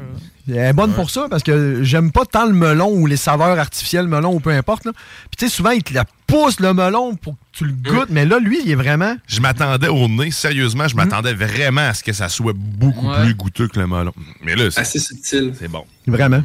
Elle 0.48 0.56
est 0.56 0.72
bonne 0.72 0.92
pour 0.92 1.10
ça 1.10 1.26
parce 1.28 1.42
que 1.42 1.82
j'aime 1.82 2.10
pas 2.12 2.24
tant 2.24 2.46
le 2.46 2.52
melon 2.52 2.90
ou 2.92 3.06
les 3.06 3.16
saveurs 3.16 3.58
artificielles, 3.58 4.08
melon 4.08 4.34
ou 4.34 4.40
peu 4.40 4.50
importe. 4.50 4.84
là. 4.86 4.92
Puis 4.92 5.36
tu 5.38 5.48
sais, 5.48 5.54
souvent, 5.54 5.70
il 5.70 5.82
te 5.82 5.92
la 5.94 6.04
pousse 6.26 6.58
le 6.60 6.72
melon 6.74 7.14
pour 7.16 7.34
que 7.34 7.38
tu 7.52 7.64
le 7.66 7.72
goûtes, 7.72 8.08
mais 8.10 8.24
là, 8.24 8.38
lui, 8.38 8.58
il 8.64 8.70
est 8.70 8.74
vraiment. 8.74 9.16
Je 9.26 9.40
m'attendais 9.40 9.88
au 9.88 10.08
nez, 10.08 10.30
sérieusement, 10.30 10.88
je 10.88 10.96
m'attendais 10.96 11.34
vraiment 11.34 11.82
à 11.82 11.94
ce 11.94 12.02
que 12.02 12.12
ça 12.12 12.28
soit 12.28 12.54
beaucoup 12.56 13.08
Ouais. 13.10 13.22
plus 13.24 13.34
goûteux 13.34 13.68
que 13.68 13.78
le 13.78 13.86
melon. 13.86 14.12
Mais 14.42 14.56
là, 14.56 14.70
c'est 14.70 14.80
Assez 14.80 14.98
subtil. 14.98 15.52
c'est 15.58 15.68
bon. 15.68 15.84
Vraiment. 16.06 16.42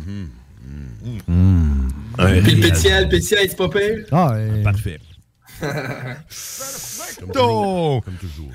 Ouais. 2.20 2.42
Puis 2.42 2.56
le 2.56 2.62
pétillant, 2.62 3.02
le 3.02 3.10
pétillant, 3.10 3.42
c'est 3.44 3.56
pas 3.58 3.70
pire. 3.70 4.06
Ah, 4.12 4.34
ouais. 4.34 4.64
Parfait. 4.64 5.00
Oh! 7.36 8.02
Comme 8.06 8.16
toujours. 8.16 8.52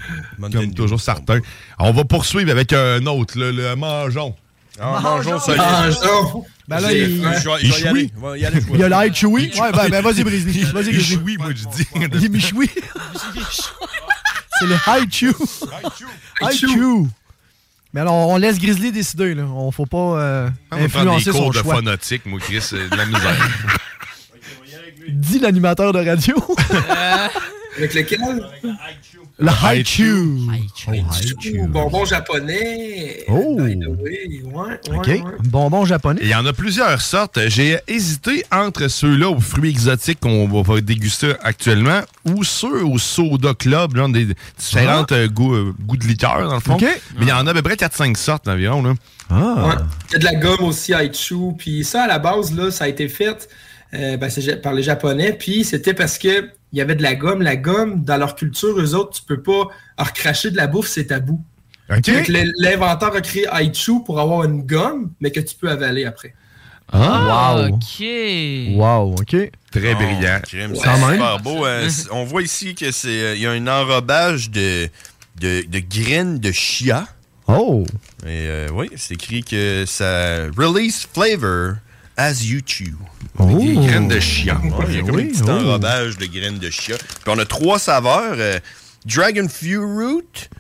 Comme 0.53 0.75
toujours, 0.75 1.01
certain. 1.01 1.41
On 1.79 1.93
va 1.93 2.05
poursuivre 2.05 2.51
avec 2.51 2.73
un 2.73 3.05
autre, 3.07 3.39
là, 3.39 3.51
le 3.51 3.75
mangeon. 3.77 4.35
Ah, 4.81 5.01
mangeons. 5.03 5.39
Mangeons. 5.49 6.45
Ben 6.69 6.81
là, 6.81 6.93
il, 6.93 7.21
vais 7.21 7.29
il 7.63 7.69
y 7.69 7.87
aller. 7.87 8.11
aller, 8.47 8.63
il 8.73 8.79
y 8.81 8.83
a 8.85 8.89
l'ail 8.89 9.13
chewy. 9.15 9.51
Ouais, 9.61 9.73
ben, 9.73 9.89
ben 9.91 10.01
vas-y, 10.03 10.23
Brisny. 10.25 10.63
Vas-y, 10.63 10.87
Il 10.87 10.93
Grizzly. 10.95 11.17
chouille, 11.17 11.37
moi, 11.37 11.49
je 11.51 11.65
dis. 11.77 11.87
Il 11.95 12.25
est 12.25 12.29
michoui. 12.29 12.71
C'est 14.59 14.67
le 14.67 14.77
high 14.87 15.11
chew. 15.13 15.33
High 16.41 16.53
chew. 16.57 17.09
Mais 17.93 18.01
alors, 18.01 18.15
on 18.29 18.37
laisse 18.39 18.59
Grizzly 18.59 18.91
décider. 18.93 19.35
Là. 19.35 19.43
On 19.45 19.71
faut 19.71 19.85
pas 19.87 19.99
euh, 19.99 20.49
On 20.71 20.77
va 20.79 20.89
prendre 20.89 21.11
des 21.11 21.17
influencer 21.17 21.33
son 21.33 21.39
cours 21.39 21.53
de 21.53 21.59
choix. 21.59 21.75
phonotique, 21.75 22.25
moi, 22.27 22.41
Chris, 22.41 22.61
c'est 22.63 22.89
de 22.89 22.97
la 22.97 23.05
misère. 23.05 23.37
Dit 25.09 25.41
l'animateur 25.41 25.93
de 25.93 25.99
radio. 25.99 26.37
Avec 27.77 27.93
lequel? 27.95 28.21
le 28.63 28.69
high 28.71 28.99
chew. 29.03 29.22
Ouh, 31.55 31.67
bonbon 31.69 32.05
japonais. 32.05 33.25
Oh. 33.29 33.57
By 33.59 33.79
the 33.79 33.87
way, 33.89 34.43
ouais, 34.45 34.53
ouais, 34.53 34.97
OK. 34.97 35.07
ouais. 35.07 35.23
Bonbon 35.45 35.85
japonais. 35.85 36.21
Il 36.23 36.29
y 36.29 36.35
en 36.35 36.47
a 36.47 36.53
plusieurs 36.53 37.01
sortes. 37.01 37.39
J'ai 37.49 37.79
hésité 37.89 38.45
entre 38.53 38.89
ceux-là 38.89 39.29
aux 39.29 39.41
fruits 39.41 39.71
exotiques 39.71 40.21
qu'on 40.21 40.49
va 40.63 40.81
déguster 40.81 41.33
actuellement 41.43 42.01
ou 42.25 42.45
ceux 42.45 42.85
au 42.85 42.99
soda 42.99 43.55
club, 43.55 43.97
genre 43.97 44.09
des 44.09 44.29
différents 44.59 45.05
Ah. 45.11 45.27
goûts, 45.27 45.55
euh, 45.55 45.75
goûts 45.81 45.97
de 45.97 46.07
liqueur, 46.07 46.49
dans 46.49 46.55
le 46.55 46.61
fond. 46.61 46.75
OK. 46.75 46.83
Mais 47.19 47.23
il 47.27 47.29
y 47.29 47.33
en 47.33 47.47
a 47.47 47.51
à 47.51 47.55
peu 47.55 47.63
près 47.63 47.77
4-5 47.77 48.17
sortes 48.17 48.49
environ. 48.49 48.83
Là. 48.83 48.95
Ah. 49.31 49.35
Ouais. 49.69 49.75
Il 50.11 50.13
y 50.13 50.17
a 50.17 50.19
de 50.19 50.25
la 50.25 50.35
gomme 50.35 50.65
aussi, 50.65 50.93
Haichu. 50.95 51.53
Puis 51.59 51.85
ça, 51.85 52.05
à 52.05 52.07
la 52.07 52.19
base, 52.19 52.55
là, 52.55 52.71
ça 52.71 52.85
a 52.85 52.89
été 52.89 53.09
fait 53.09 53.49
euh, 53.95 54.17
ben, 54.17 54.31
par 54.63 54.73
les 54.75 54.83
Japonais. 54.83 55.33
Puis 55.39 55.65
c'était 55.65 55.95
parce 55.95 56.19
que 56.19 56.49
il 56.73 56.79
y 56.79 56.81
avait 56.83 56.95
de 56.95 57.03
la 57.03 57.15
gomme. 57.15 57.43
La 57.43 57.57
gomme, 57.57 58.03
dans 58.05 58.17
leur 58.17 58.35
culture, 58.35 58.79
eux 58.81 58.95
autres, 58.95 59.19
tu 59.19 59.23
peux 59.23 59.43
pas 59.43 59.69
recracher 59.99 60.51
de 60.51 60.57
la 60.57 60.67
bouffe, 60.67 60.89
c'est 60.89 61.07
tabou. 61.07 61.43
OK. 61.91 62.05
Fait 62.07 62.23
que 62.23 62.33
l'in- 62.33 62.51
L'inventeur 62.59 63.15
a 63.15 63.21
créé 63.21 63.47
Haichu 63.53 64.03
pour 64.05 64.19
avoir 64.21 64.45
une 64.45 64.63
gomme, 64.63 65.11
mais 65.21 65.31
que 65.31 65.41
tu 65.41 65.55
peux 65.55 65.69
avaler 65.71 66.05
après. 66.05 66.35
Ah, 66.95 67.57
wow. 67.69 67.75
Ok. 67.75 68.05
Wow, 68.77 69.15
OK. 69.21 69.51
Très 69.71 69.95
Oh, 69.95 69.97
brillant. 69.97 70.41
c'est 70.45 70.57
même? 70.59 70.75
super 70.75 71.41
beau. 71.41 71.65
euh, 71.65 71.89
c- 71.89 72.09
on 72.11 72.25
voit 72.25 72.43
ici 72.43 72.75
que 72.75 72.91
c'est 72.91 73.09
euh, 73.23 73.35
il 73.35 73.41
y 73.43 73.47
a 73.47 73.51
un 73.53 73.67
enrobage 73.67 74.51
de, 74.51 74.89
de, 75.41 75.65
de 75.67 75.79
graines 75.81 76.39
de 76.39 76.53
chia. 76.53 77.07
Oh. 77.47 77.85
Et 78.25 78.47
euh, 78.49 78.69
oui, 78.75 78.91
c'est 78.97 79.15
écrit 79.15 79.43
que 79.43 79.85
ça 79.87 80.45
release 80.57 81.07
flavor 81.13 81.75
as 82.23 82.45
you 82.45 82.61
chew. 82.65 82.95
Avec 83.39 83.57
Des 83.59 83.75
graines 83.75 84.09
de 84.09 84.21
chia. 84.21 84.55
Ouais, 84.57 84.85
il 84.89 84.95
y 84.95 84.99
a 84.99 85.01
comme 85.03 85.17
Oui, 85.17 85.23
un 85.25 85.29
petit 85.33 85.43
oh. 85.47 85.51
enrobage 85.51 86.17
de 86.19 86.27
graines 86.27 86.59
de 86.59 86.71
chia. 86.71 86.97
Puis 86.97 87.07
on 87.35 87.39
a 87.39 87.45
trois 87.45 87.79
saveurs 87.79 88.35
euh, 88.39 88.59
Dragon 89.07 89.49
Fruit, 89.49 89.77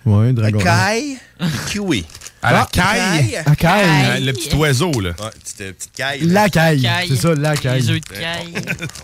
Ouais, 0.06 0.32
dragon. 0.32 0.58
Acai 0.60 1.16
et 1.40 1.46
Kiwi. 1.70 2.04
À 2.44 2.52
la 2.52 2.62
Ah, 2.62 2.68
caille. 2.72 3.36
Akai. 3.46 3.66
Euh, 3.68 4.18
Le 4.20 4.32
petit 4.32 4.52
oiseau, 4.56 4.90
là. 5.00 5.10
Ouais, 5.10 5.30
petite, 5.44 5.60
euh, 5.60 5.72
petite 5.72 5.92
caille. 5.92 6.20
La 6.22 6.48
caille. 6.48 6.82
Caille. 6.82 7.08
C'est 7.10 7.16
ça, 7.16 7.34
la 7.36 7.52
Les 7.52 7.58
caille. 7.60 7.90
œufs 7.90 8.00
de 8.00 8.08
caille. 8.18 8.52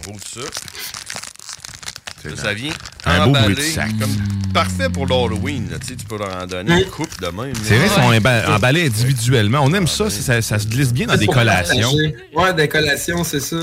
On 0.08 0.10
roule 0.12 0.20
ça. 0.34 0.40
Ça, 2.22 2.36
ça 2.36 2.54
vient 2.54 2.72
Un 3.04 3.24
beau 3.24 3.30
emballé 3.30 3.54
bruit 3.54 3.56
de 3.56 3.70
sac. 3.70 3.90
comme 3.98 4.52
parfait 4.52 4.88
pour 4.88 5.06
l'Halloween. 5.06 5.68
Tu 5.80 5.86
sais, 5.88 5.96
tu 5.96 6.04
peux 6.04 6.18
leur 6.18 6.42
en 6.42 6.46
donner 6.46 6.82
une 6.82 6.88
coupe 6.90 7.20
de 7.20 7.26
même. 7.28 7.52
C'est 7.62 7.76
vrai, 7.78 7.86
ils 7.86 7.90
sont 7.90 8.10
emba- 8.10 8.46
emballés 8.56 8.86
individuellement. 8.86 9.60
On 9.62 9.72
aime 9.74 9.86
ça, 9.86 10.10
ça, 10.10 10.20
ça- 10.22 10.42
ça 10.42 10.58
se 10.58 10.66
glisse 10.66 10.92
bien 10.92 11.06
dans 11.06 11.16
des 11.16 11.26
collations. 11.26 11.80
partager. 11.90 12.16
Ouais, 12.34 12.54
des 12.54 12.68
collations, 12.68 13.22
c'est 13.24 13.40
ça. 13.40 13.56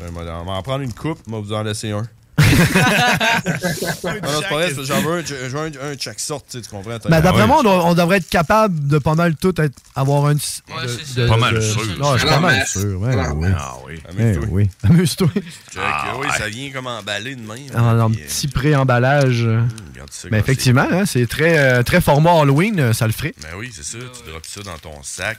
On 0.00 0.12
va 0.12 0.40
on 0.40 0.44
va 0.44 0.52
en 0.52 0.62
prendre 0.62 0.82
une 0.82 0.92
coupe, 0.92 1.18
on 1.28 1.32
va 1.32 1.38
vous 1.38 1.52
en 1.52 1.62
laisser 1.62 1.90
un. 1.92 2.06
Ah 2.42 3.42
non, 3.44 4.28
c'est 4.40 4.48
pas 4.48 4.54
vrai, 4.54 4.72
c'est- 4.74 4.84
j'en 4.84 5.00
veux 5.02 5.18
un, 5.18 5.24
je 5.24 5.34
veux 5.34 5.58
un, 5.58 5.90
un 5.90 5.94
de 5.94 6.00
chaque 6.00 6.20
sorte, 6.20 6.46
tu 6.50 6.58
sais, 6.58 6.62
tu 6.64 6.70
comprends? 6.70 6.96
Ben, 7.08 7.20
d'après 7.20 7.42
ouais. 7.42 7.46
moi, 7.46 7.58
on, 7.60 7.62
doit- 7.62 7.84
on 7.86 7.94
devrait 7.94 8.18
être 8.18 8.28
capable 8.28 8.86
de 8.88 8.98
pas 8.98 9.14
mal 9.14 9.36
tout 9.36 9.54
être, 9.60 9.74
avoir 9.94 10.26
un. 10.26 10.34
de- 10.34 10.40
c'est 10.40 11.20
de- 11.22 11.28
Pas 11.28 11.36
mal 11.36 11.54
de- 11.54 11.60
sûr. 11.60 11.82
Non, 11.98 12.14
je 12.14 12.18
suis 12.20 12.28
pas 12.28 12.40
mal 12.40 12.66
sûr. 12.66 13.00
Ouais, 13.00 13.14
oui. 13.34 13.48
Ah 13.56 13.74
oui. 13.86 13.94
Eh 14.04 14.22
Amuse-toi. 14.22 14.46
oui. 14.50 14.70
Amuse-toi. 14.88 15.28
Check, 15.72 15.82
oui, 16.20 16.26
ça 16.36 16.48
vient 16.48 16.70
comme 16.72 16.86
emballé 16.86 17.34
de 17.36 17.40
même. 17.40 17.58
En, 17.76 18.00
en 18.00 18.10
euh, 18.10 18.14
petit 18.14 18.48
pré-emballage. 18.48 19.42
regarde 19.42 20.10
ça 20.10 20.28
Mais 20.30 20.38
quand 20.38 20.44
effectivement, 20.44 20.86
hein, 20.90 21.04
c'est 21.06 21.26
très, 21.26 21.58
euh, 21.58 21.82
très 21.82 22.00
format 22.00 22.32
Halloween, 22.40 22.80
euh, 22.80 22.92
ça 22.92 23.06
le 23.06 23.12
ferait. 23.12 23.34
Ben 23.42 23.48
oui, 23.58 23.70
c'est 23.74 23.84
ça, 23.84 23.98
tu 23.98 24.30
drops 24.30 24.48
ça 24.48 24.60
dans 24.62 24.78
ton 24.78 25.02
sac. 25.02 25.38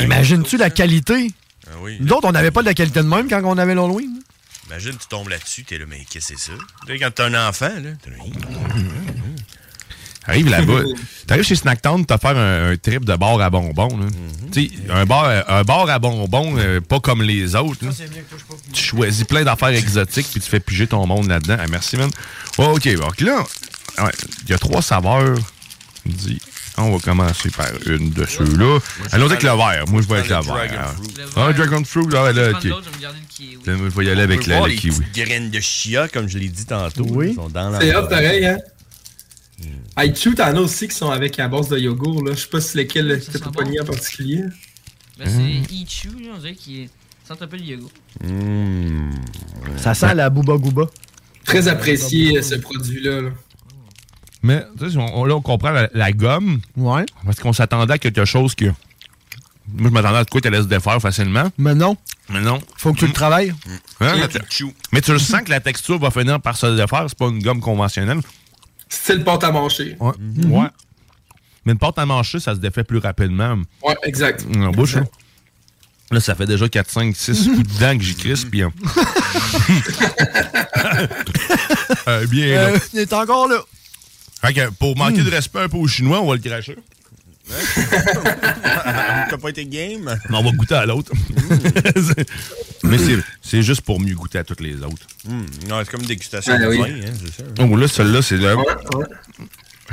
Imagines-tu 0.00 0.56
la 0.56 0.70
qualité? 0.70 1.32
Ah 1.66 1.74
oui. 1.82 1.98
Nous 2.00 2.12
autres, 2.12 2.26
on 2.28 2.32
n'avait 2.32 2.50
pas 2.50 2.62
de 2.62 2.66
la 2.66 2.74
qualité 2.74 3.00
de 3.02 3.06
même 3.08 3.28
quand 3.28 3.40
on 3.44 3.58
avait 3.58 3.74
l'Halloween. 3.74 4.20
Imagine, 4.70 4.92
tu 4.92 5.08
tombes 5.08 5.28
là-dessus, 5.28 5.64
t'es 5.64 5.78
là, 5.78 5.84
mais 5.88 6.04
qu'est-ce 6.08 6.32
que 6.32 6.38
c'est 6.38 6.50
ça? 6.52 6.56
Tu 6.86 6.92
sais, 6.92 6.98
quand 7.00 7.10
t'as 7.12 7.26
un 7.26 7.48
enfant, 7.48 7.68
là, 7.82 7.90
t'es 8.02 8.10
là, 8.10 8.16
Arrive 10.26 10.48
là-bas. 10.48 10.82
T'arrives 11.26 11.44
chez 11.44 11.56
Snacktown, 11.56 12.04
t'as 12.06 12.18
faire 12.18 12.36
un, 12.36 12.70
un 12.72 12.76
trip 12.76 13.04
de 13.04 13.16
bar 13.16 13.40
à 13.40 13.50
bonbons. 13.50 13.96
là. 13.96 14.06
Sais, 14.52 14.70
un 14.90 15.04
bar, 15.06 15.24
un 15.48 15.62
bar 15.64 15.88
à 15.88 15.98
bonbons, 15.98 16.56
euh, 16.58 16.80
pas 16.80 17.00
comme 17.00 17.22
les 17.22 17.56
autres. 17.56 17.84
là. 17.84 17.90
Tu 18.72 18.80
choisis 18.82 19.24
plein 19.24 19.42
d'affaires 19.42 19.70
exotiques 19.70 20.28
puis 20.30 20.40
tu 20.40 20.48
fais 20.48 20.60
piger 20.60 20.86
ton 20.86 21.04
monde 21.06 21.26
là-dedans. 21.26 21.56
Ah, 21.58 21.66
merci, 21.68 21.96
man. 21.96 22.10
Ouais, 22.58 22.66
OK. 22.66 22.86
Donc 22.96 23.20
là, 23.22 23.42
ouais, 23.98 24.10
il 24.44 24.50
y 24.50 24.52
a 24.52 24.58
trois 24.58 24.82
saveurs. 24.82 25.38
Dit, 26.06 26.40
on 26.84 26.96
va 26.96 26.98
commencer 26.98 27.50
par 27.50 27.68
une 27.86 28.10
de 28.10 28.24
ceux-là. 28.26 28.78
Allons 29.12 29.26
avec 29.26 29.42
le 29.42 29.50
vert. 29.50 29.84
Moi, 29.88 30.02
je 30.02 30.06
vais 30.08 30.18
avec 30.18 30.28
le 30.30 30.36
vert. 30.42 30.94
Ah, 31.36 31.52
Dragon 31.52 31.82
Fruit. 31.84 32.06
Ah, 32.14 32.32
là, 32.32 32.52
Je 32.60 32.68
vais 32.68 33.74
OK. 33.74 33.92
je 33.96 34.02
y 34.02 34.10
aller 34.10 34.22
avec 34.22 34.46
la, 34.46 34.60
le 34.62 34.66
les 34.68 34.76
kiwi. 34.76 35.04
graines 35.14 35.50
de 35.50 35.60
chia, 35.60 36.08
comme 36.08 36.28
je 36.28 36.38
l'ai 36.38 36.48
dit 36.48 36.64
tantôt. 36.66 37.06
Oui. 37.08 37.28
Ils 37.30 37.34
sont 37.34 37.48
dans 37.48 37.78
C'est 37.80 37.90
hot 37.90 37.92
l'enrobage. 38.00 38.10
pareil, 38.10 38.46
hein? 38.46 38.58
Haichu, 39.96 40.34
t'en 40.34 40.56
as 40.56 40.60
aussi 40.60 40.88
qui 40.88 40.94
sont 40.96 41.10
avec 41.10 41.38
à 41.38 41.48
base 41.48 41.68
de 41.68 41.78
yogourt, 41.78 42.24
là. 42.24 42.32
Je 42.34 42.40
sais 42.40 42.48
pas 42.48 42.60
si 42.60 42.76
lesquels 42.76 43.22
Ça 43.22 43.32
t'as 43.32 43.38
pas 43.40 43.50
pogné 43.50 43.80
en 43.80 43.84
particulier. 43.84 44.44
Ben, 45.18 45.28
c'est 45.28 45.74
Ichu, 45.74 46.08
là, 46.08 46.30
on 46.34 46.38
dirait 46.38 46.54
qu'il 46.54 46.88
sent 47.28 47.34
un 47.38 47.46
peu 47.46 47.56
le 47.58 47.64
yogourt. 47.64 47.90
Mmh. 48.24 49.10
Ça 49.76 49.92
sent 49.92 50.14
la 50.14 50.30
Booba 50.30 50.56
Gooba. 50.56 50.86
Très 51.44 51.68
apprécié, 51.68 52.40
ce 52.42 52.54
produit-là. 52.54 53.20
là. 53.22 53.30
Mais 54.42 54.64
tu 54.78 54.90
sais, 54.90 54.96
on, 54.96 55.20
on- 55.20 55.24
là, 55.24 55.34
on 55.36 55.40
comprend 55.42 55.70
la, 55.70 55.88
la 55.92 56.12
gomme. 56.12 56.60
Ouais. 56.76 57.04
Parce 57.24 57.38
qu'on 57.40 57.52
s'attendait 57.52 57.94
à 57.94 57.98
quelque 57.98 58.24
chose 58.24 58.54
que. 58.54 58.66
Moi, 59.72 59.88
je 59.88 59.90
m'attendais 59.90 60.18
à 60.18 60.24
de 60.24 60.30
quoi 60.30 60.40
tu 60.40 60.48
allais 60.48 60.62
se 60.62 60.66
défaire 60.66 61.00
facilement. 61.00 61.48
Mais 61.58 61.74
non, 61.74 61.96
Mais 62.28 62.40
non. 62.40 62.60
faut 62.76 62.92
que 62.92 62.98
tu 62.98 63.06
le 63.06 63.12
travailles. 63.12 63.54
Hein, 64.00 64.14
tu 64.50 64.64
le 64.64 64.70
mais 64.92 65.00
tu 65.00 65.12
le 65.12 65.18
sens 65.20 65.42
que 65.42 65.50
la 65.50 65.60
texture 65.60 65.98
va 66.00 66.10
finir 66.10 66.40
par 66.40 66.56
se 66.56 66.66
défaire. 66.74 67.04
C'est 67.08 67.18
pas 67.18 67.28
une 67.28 67.40
gomme 67.42 67.60
conventionnelle. 67.60 68.20
Style 68.88 69.22
pâte 69.22 69.44
à 69.44 69.52
manger. 69.52 69.96
Ouais. 70.00 70.12
Ouais. 70.46 70.66
Mais 71.64 71.72
une 71.72 71.78
pâte 71.78 71.98
à 71.98 72.06
manger, 72.06 72.40
ça 72.40 72.54
se 72.54 72.58
défait 72.60 72.82
plus 72.82 72.98
rapidement 72.98 73.58
Ouais, 73.82 73.94
exact. 74.02 74.44
en 74.56 74.70
bouche. 74.70 74.96
Là, 74.96 75.02
Là, 76.10 76.18
ça 76.18 76.34
fait 76.34 76.46
déjà 76.46 76.68
4, 76.68 76.90
5, 76.90 77.14
6 77.14 77.48
coups 77.50 77.72
de 77.74 77.78
dents 77.78 77.96
que 77.96 78.02
j'y 78.02 78.16
crisse. 78.16 78.44
Puis. 78.44 78.62
hein. 78.62 78.72
Euh, 82.08 82.26
bien. 82.26 82.46
là. 82.54 82.60
Euh, 82.70 82.78
il 82.92 82.98
est 83.00 83.12
encore 83.12 83.48
là. 83.48 83.58
Fait 84.42 84.54
que 84.54 84.70
pour 84.70 84.96
manquer 84.96 85.22
de 85.22 85.30
respect 85.30 85.60
un 85.60 85.68
peu 85.68 85.76
aux 85.76 85.86
Chinois, 85.88 86.20
on 86.22 86.28
va 86.28 86.34
le 86.36 86.40
cracher. 86.40 86.76
T'as 88.30 89.36
pas 89.38 89.48
été 89.50 89.66
game? 89.66 90.16
Mais 90.28 90.36
on 90.36 90.44
va 90.44 90.50
goûter 90.52 90.74
à 90.76 90.86
l'autre. 90.86 91.12
Mais 92.84 92.98
c'est- 92.98 93.18
c'est 93.42 93.62
juste 93.62 93.80
pour 93.82 94.00
mieux 94.00 94.14
goûter 94.14 94.38
à 94.38 94.44
toutes 94.44 94.60
les 94.60 94.76
autres. 94.82 95.06
Mmh. 95.28 95.42
Non, 95.68 95.80
c'est 95.84 95.90
comme 95.90 96.00
une 96.02 96.06
dégustation 96.06 96.52
Ah, 96.54 96.58
de 96.58 96.66
oui. 96.68 96.78
vin, 96.78 96.84
hein, 97.08 97.12
c'est 97.20 97.42
ça. 97.42 97.48
Oh, 97.68 97.76
là, 97.76 97.88
celle-là, 97.88 98.22
c'est 98.22 98.38
de. 98.38 98.56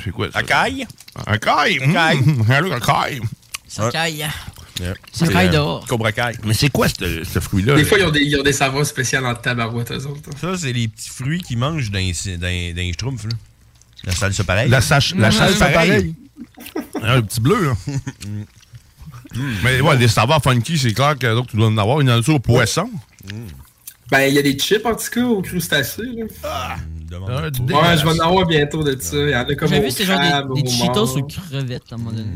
C'est 0.04 0.12
quoi 0.12 0.32
ça? 0.32 0.40
Acaille? 0.40 0.86
Un 1.26 1.38
caille! 1.40 1.80
Caille. 1.92 2.20
Mmh. 2.20 2.52
Allô, 2.52 2.72
un 2.72 2.80
caille! 2.80 3.22
Ça 3.68 3.90
caille. 3.92 4.26
Yeah. 4.80 4.94
Ça 5.12 5.26
C'est, 5.26 5.34
caille 5.34 5.50
dehors. 5.50 5.86
Cobra 5.88 6.12
Kai. 6.12 6.34
Mais 6.46 6.54
c'est 6.54 6.70
quoi 6.70 6.88
ce, 6.88 7.24
ce 7.24 7.40
fruit-là? 7.40 7.76
Des 7.76 7.84
fois, 7.84 7.98
ils 7.98 8.06
ont 8.06 8.12
des, 8.12 8.20
ils 8.22 8.40
ont 8.40 8.44
des 8.44 8.54
saveurs 8.54 8.86
spéciales 8.86 9.26
en 9.26 9.34
tabarouette, 9.34 9.92
eux 9.92 10.06
autres. 10.06 10.30
Ça, 10.40 10.56
c'est 10.56 10.72
les 10.72 10.88
petits 10.88 11.10
fruits 11.10 11.42
qu'ils 11.42 11.58
mangent 11.58 11.90
dans, 11.90 11.98
dans, 12.00 12.40
dans 12.40 12.48
les 12.48 12.94
schtroumpfs, 12.94 13.24
là. 13.24 13.32
La 14.04 14.14
salsa 14.14 14.44
pareil. 14.44 14.70
La, 14.70 14.82
sache, 14.82 15.16
la 15.16 15.28
Ah, 15.28 15.32
chasse 15.32 15.54
c'est 15.54 15.74
pareil. 15.74 16.16
Ah, 17.02 17.16
le 17.18 17.22
petit 17.24 17.42
bleu, 17.42 17.66
là. 17.66 17.74
Mais 19.64 19.82
ouais, 19.82 19.98
des 19.98 20.08
saveurs 20.08 20.42
funky, 20.42 20.78
c'est 20.78 20.94
clair 20.94 21.18
que 21.18 21.34
donc, 21.34 21.48
tu 21.48 21.58
dois 21.58 21.68
en 21.68 21.78
avoir. 21.78 22.02
Il 22.02 22.08
y 22.08 22.12
en 22.12 22.22
a 22.22 22.30
au 22.30 22.40
poisson. 22.40 22.90
Ben, 24.10 24.22
il 24.22 24.36
y 24.36 24.40
a 24.40 24.42
des 24.42 24.58
chips, 24.58 24.86
en 24.86 24.96
tout 24.96 25.10
cas, 25.12 25.26
aux 25.26 25.42
crustacés. 25.42 26.02
Là. 26.04 26.26
Ah, 26.44 26.76
ouais, 27.12 27.98
je 27.98 28.04
vais 28.04 28.10
en 28.10 28.26
avoir 28.26 28.46
bientôt 28.46 28.84
de 28.84 28.98
ça. 29.00 29.18
Il 29.18 29.30
y 29.30 29.36
en 29.36 29.42
a 29.42 29.56
comme 29.56 29.68
J'ai 29.68 29.82
vu, 29.82 29.92
c'est 29.92 30.06
genre 30.06 30.20
crabe, 30.20 30.54
des, 30.54 30.70
Cheetos 30.70 31.18
aux 31.18 31.24
crevettes 31.24 31.84
à 31.92 31.96
un 31.96 31.98
moment 31.98 32.12
donné. 32.12 32.30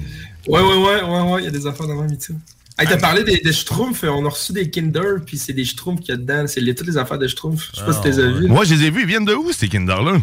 Ouais, 0.48 0.60
ouais, 0.60 0.76
ouais, 0.76 1.02
ouais, 1.04 1.32
ouais, 1.32 1.42
il 1.42 1.46
y 1.46 1.48
a 1.48 1.52
des 1.52 1.66
affaires 1.66 1.88
dans 1.88 1.96
même 1.96 2.20
ça. 2.20 2.34
Hey, 2.78 2.88
t'as 2.88 2.98
parlé 2.98 3.24
des, 3.24 3.38
des 3.38 3.54
Schtroumpfs, 3.54 4.04
on 4.04 4.26
a 4.26 4.30
reçu 4.30 4.54
des 4.54 4.70
Kinder, 4.70 5.24
puis 5.26 5.38
c'est 5.38 5.54
des 5.54 5.66
Schtroumpfs 5.66 6.02
qu'il 6.02 6.10
y 6.10 6.14
a 6.14 6.18
dedans. 6.18 6.46
C'est 6.48 6.62
les, 6.62 6.74
toutes 6.74 6.88
les 6.88 6.98
affaires 6.98 7.20
de 7.20 7.28
Schtroumpfs. 7.28 7.70
Je 7.74 7.80
sais 7.80 7.86
pas 7.86 7.94
si 7.94 8.02
tu 8.02 8.08
les 8.08 8.20
as 8.20 8.28
vus. 8.28 8.48
Moi, 8.48 8.66
je 8.66 8.74
les 8.74 8.86
ai 8.86 8.90
vus. 8.90 9.02
Ils 9.02 9.08
viennent 9.08 9.26
de 9.26 9.36
où, 9.36 9.52
ces 9.52 9.70
Kinder-là? 9.70 10.20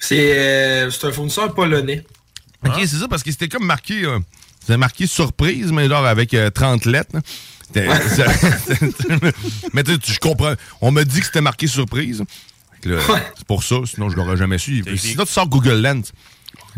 C'est 0.00 0.38
euh, 0.38 0.90
c'est 0.90 1.06
un 1.06 1.12
fournisseur 1.12 1.54
polonais. 1.54 2.04
Ok, 2.66 2.74
c'est 2.80 2.98
ça, 2.98 3.08
parce 3.08 3.22
que 3.22 3.30
c'était 3.30 3.48
comme 3.48 3.64
marqué. 3.66 4.04
euh, 4.04 4.18
c'était 4.60 4.76
marqué 4.76 5.06
surprise, 5.06 5.70
mais 5.72 5.88
genre 5.88 6.04
avec 6.06 6.34
euh, 6.34 6.50
30 6.50 6.84
lettres. 6.86 7.10
là. 7.14 7.20
C'était- 7.66 7.88
ça- 8.08 8.24
mais 9.74 9.82
tu 9.84 9.98
je 10.12 10.18
comprends. 10.18 10.54
On 10.80 10.90
m'a 10.90 11.04
dit 11.04 11.20
que 11.20 11.26
c'était 11.26 11.40
marqué 11.40 11.66
surprise. 11.66 12.22
C'est 12.82 13.44
pour 13.46 13.62
ça, 13.62 13.76
sinon 13.86 14.08
je 14.08 14.16
l'aurais 14.16 14.36
jamais 14.36 14.58
su. 14.58 14.84
Sinon, 14.96 15.24
tu 15.24 15.32
sors 15.32 15.48
Google 15.48 15.80
Lens. 15.82 16.12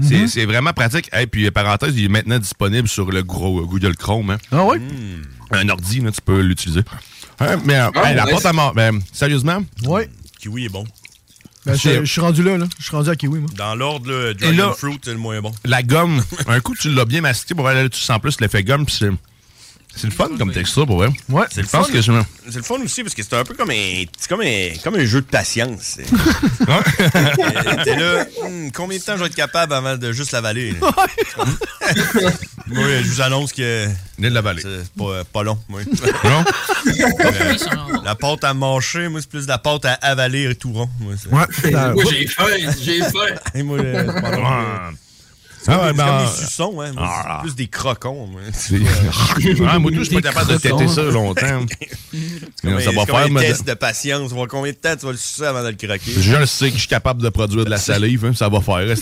C'est 0.03 0.15
Mhm. 0.21 0.27
c'est 0.29 0.47
vraiment 0.47 0.73
pratique. 0.73 1.11
Et 1.17 1.27
puis, 1.27 1.51
parenthèse, 1.51 1.95
il 1.97 2.05
est 2.07 2.09
maintenant 2.09 2.39
disponible 2.39 2.89
sur 2.89 3.11
le 3.11 3.23
gros 3.23 3.61
euh, 3.61 3.65
Google 3.67 3.97
Chrome. 3.97 4.31
hein. 4.31 4.39
Ah 4.51 4.65
oui? 4.65 4.79
Un 5.51 5.69
ordi, 5.69 6.01
là, 6.01 6.11
tu 6.11 6.21
peux 6.23 6.41
l'utiliser. 6.41 6.81
Hein, 7.39 7.59
mais 7.65 7.75
euh, 7.75 7.91
Ah, 7.95 8.11
hey, 8.11 8.17
la 8.17 8.25
ouais, 8.25 8.33
pâte 8.33 8.47
à 8.47 8.53
mort, 8.53 8.73
ben, 8.75 9.01
sérieusement? 9.13 9.63
Oui. 9.85 10.03
Kiwi 10.41 10.67
est 10.67 10.69
bon. 10.71 10.85
Ben, 11.71 11.79
je, 11.79 12.05
je 12.05 12.11
suis 12.13 12.21
rendu 12.21 12.43
là, 12.43 12.57
là. 12.59 12.67
Je 12.79 12.85
suis 12.85 12.97
rendu 12.97 13.11
à 13.11 13.17
Kiwi, 13.17 13.41
moi. 13.41 13.51
Dans 13.57 13.75
l'ordre, 13.75 14.11
là, 14.11 14.31
Et 14.31 14.35
Dragon 14.35 14.57
là- 14.69 14.73
Fruit, 14.77 14.99
c'est 15.03 15.13
le 15.13 15.19
moins 15.19 15.41
bon. 15.41 15.53
La 15.65 15.83
gomme, 15.83 16.23
un 16.47 16.61
coup, 16.61 16.75
tu 16.75 16.91
l'as 16.91 17.05
bien 17.05 17.21
mastiqué, 17.21 17.55
pour 17.55 17.67
aller, 17.69 17.89
tu 17.91 18.01
sens 18.01 18.19
plus 18.21 18.41
l'effet 18.41 18.63
gomme, 18.63 18.87
puis 18.87 18.99
c'est. 19.95 20.07
Le 20.07 20.13
fun 20.13 20.29
comme 20.39 20.53
texture, 20.53 20.87
pour 20.87 20.97
vrai. 20.99 21.09
Ouais, 21.29 21.45
C'est 21.51 21.63
le 21.63 21.67
fun. 21.67 21.83
que 21.85 22.01
je 22.01 22.13
me- 22.13 22.23
C'est 22.49 22.57
le 22.59 22.63
fun 22.63 22.81
aussi 22.83 23.03
parce 23.03 23.15
que 23.15 23.23
c'est 23.23 23.35
un 23.35 23.45
peu 23.45 23.55
comme 23.55 23.71
un, 23.71 24.05
c'est 24.19 24.29
comme 24.29 24.41
un, 24.43 24.69
comme 24.83 24.95
un 24.97 25.05
jeu 25.05 25.21
de 25.21 25.27
patience. 25.27 25.99
Euh, 26.69 27.85
T'es 27.85 27.97
là, 27.97 28.25
hmm, 28.45 28.71
combien 28.73 28.99
de 28.99 29.03
temps 29.03 29.15
je 29.17 29.21
vais 29.21 29.27
être 29.27 29.35
capable 29.35 29.73
avant 29.73 29.97
de 29.97 30.13
juste 30.13 30.33
l'avaler? 30.33 30.73
là? 30.73 30.93
Moi, 32.67 32.85
je 33.03 33.09
vous 33.09 33.21
annonce 33.21 33.53
que. 33.53 33.87
de 34.19 34.29
l'avaler. 34.29 34.63
C'est 34.63 34.93
pas, 34.93 35.25
pas 35.25 35.43
long, 35.43 35.59
moi. 35.69 35.81
Non? 36.25 36.45
Euh, 36.91 37.55
la 38.05 38.15
pâte 38.15 38.45
à 38.45 38.55
mâcher, 38.55 39.09
moi, 39.09 39.21
c'est 39.21 39.29
plus 39.29 39.47
la 39.47 39.59
pâte 39.59 39.85
à 39.85 39.93
avaler 40.03 40.55
tout 40.55 40.73
rond. 40.73 40.89
Moi, 41.01 41.15
c'est- 41.21 41.29
Ouais. 41.75 41.93
Moi, 41.95 42.05
j'ai 42.11 42.27
faim, 42.27 42.47
j'ai 42.81 43.01
faim. 43.03 43.35
Et 43.55 43.63
moi, 43.63 43.79
euh, 43.79 44.05
c'est 44.15 44.21
pas 44.21 44.31
long, 44.31 44.43
Ouais. 44.43 44.49
euh, 44.51 44.91
C'est 45.63 45.71
Ah 45.73 45.75
comme, 45.77 45.85
ouais, 45.85 45.91
c'est 45.91 45.97
ben, 45.97 46.07
comme 46.07 46.27
des 46.27 46.47
suçons, 46.47 46.81
hein. 46.81 46.93
Ah. 46.97 47.39
plus 47.43 47.55
des 47.55 47.69
crocons. 47.69 48.27
Moi. 48.27 48.41
Ah, 49.69 49.79
moi, 49.79 49.91
tout, 49.91 49.99
je 49.99 50.05
suis 50.05 50.15
pas 50.15 50.23
capable 50.23 50.53
de 50.53 50.59
têter 50.59 50.89
ça 50.89 51.03
longtemps. 51.03 51.67
Comme 52.63 52.81
ça 52.81 52.91
va 52.93 53.07
faire 53.07 53.17
un 53.17 53.35
test 53.35 53.67
de 53.67 53.75
patience. 53.75 54.33
Voir 54.33 54.49
combien 54.49 54.73
de 54.73 54.77
temps 54.77 54.97
tu 54.99 55.07
vas 55.07 55.13
le 55.13 55.19
sucer 55.19 55.45
avant 55.45 55.63
de 55.63 55.69
le 55.69 55.75
craquer. 55.75 56.13
Je 56.19 56.45
sais 56.47 56.69
que 56.69 56.75
je 56.75 56.81
suis 56.81 56.89
capable 56.89 57.23
de 57.23 57.29
produire 57.29 57.65
de 57.65 57.71
la 57.71 57.79
salive, 57.79 58.25
hein, 58.25 58.33
ça 58.35 58.49
va 58.49 58.61
faire. 58.61 58.81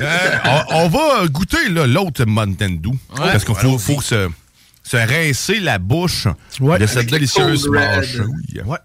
Euh, 0.00 0.30
on, 0.44 0.84
on 0.84 0.88
va 0.88 1.28
goûter 1.28 1.68
là, 1.68 1.86
l'autre 1.86 2.24
Mountain 2.24 2.70
Dew. 2.70 2.90
parce 3.14 3.44
qu'il 3.44 3.54
faut, 3.54 3.78
faut 3.78 4.00
se, 4.00 4.28
se 4.82 4.96
rincer 4.96 5.60
la 5.60 5.78
bouche 5.78 6.26
de 6.60 6.86
cette 6.86 7.06
délicieuse 7.08 7.68
mâche. 7.68 8.16
Oui. 8.18 8.60
Ouais. 8.64 8.78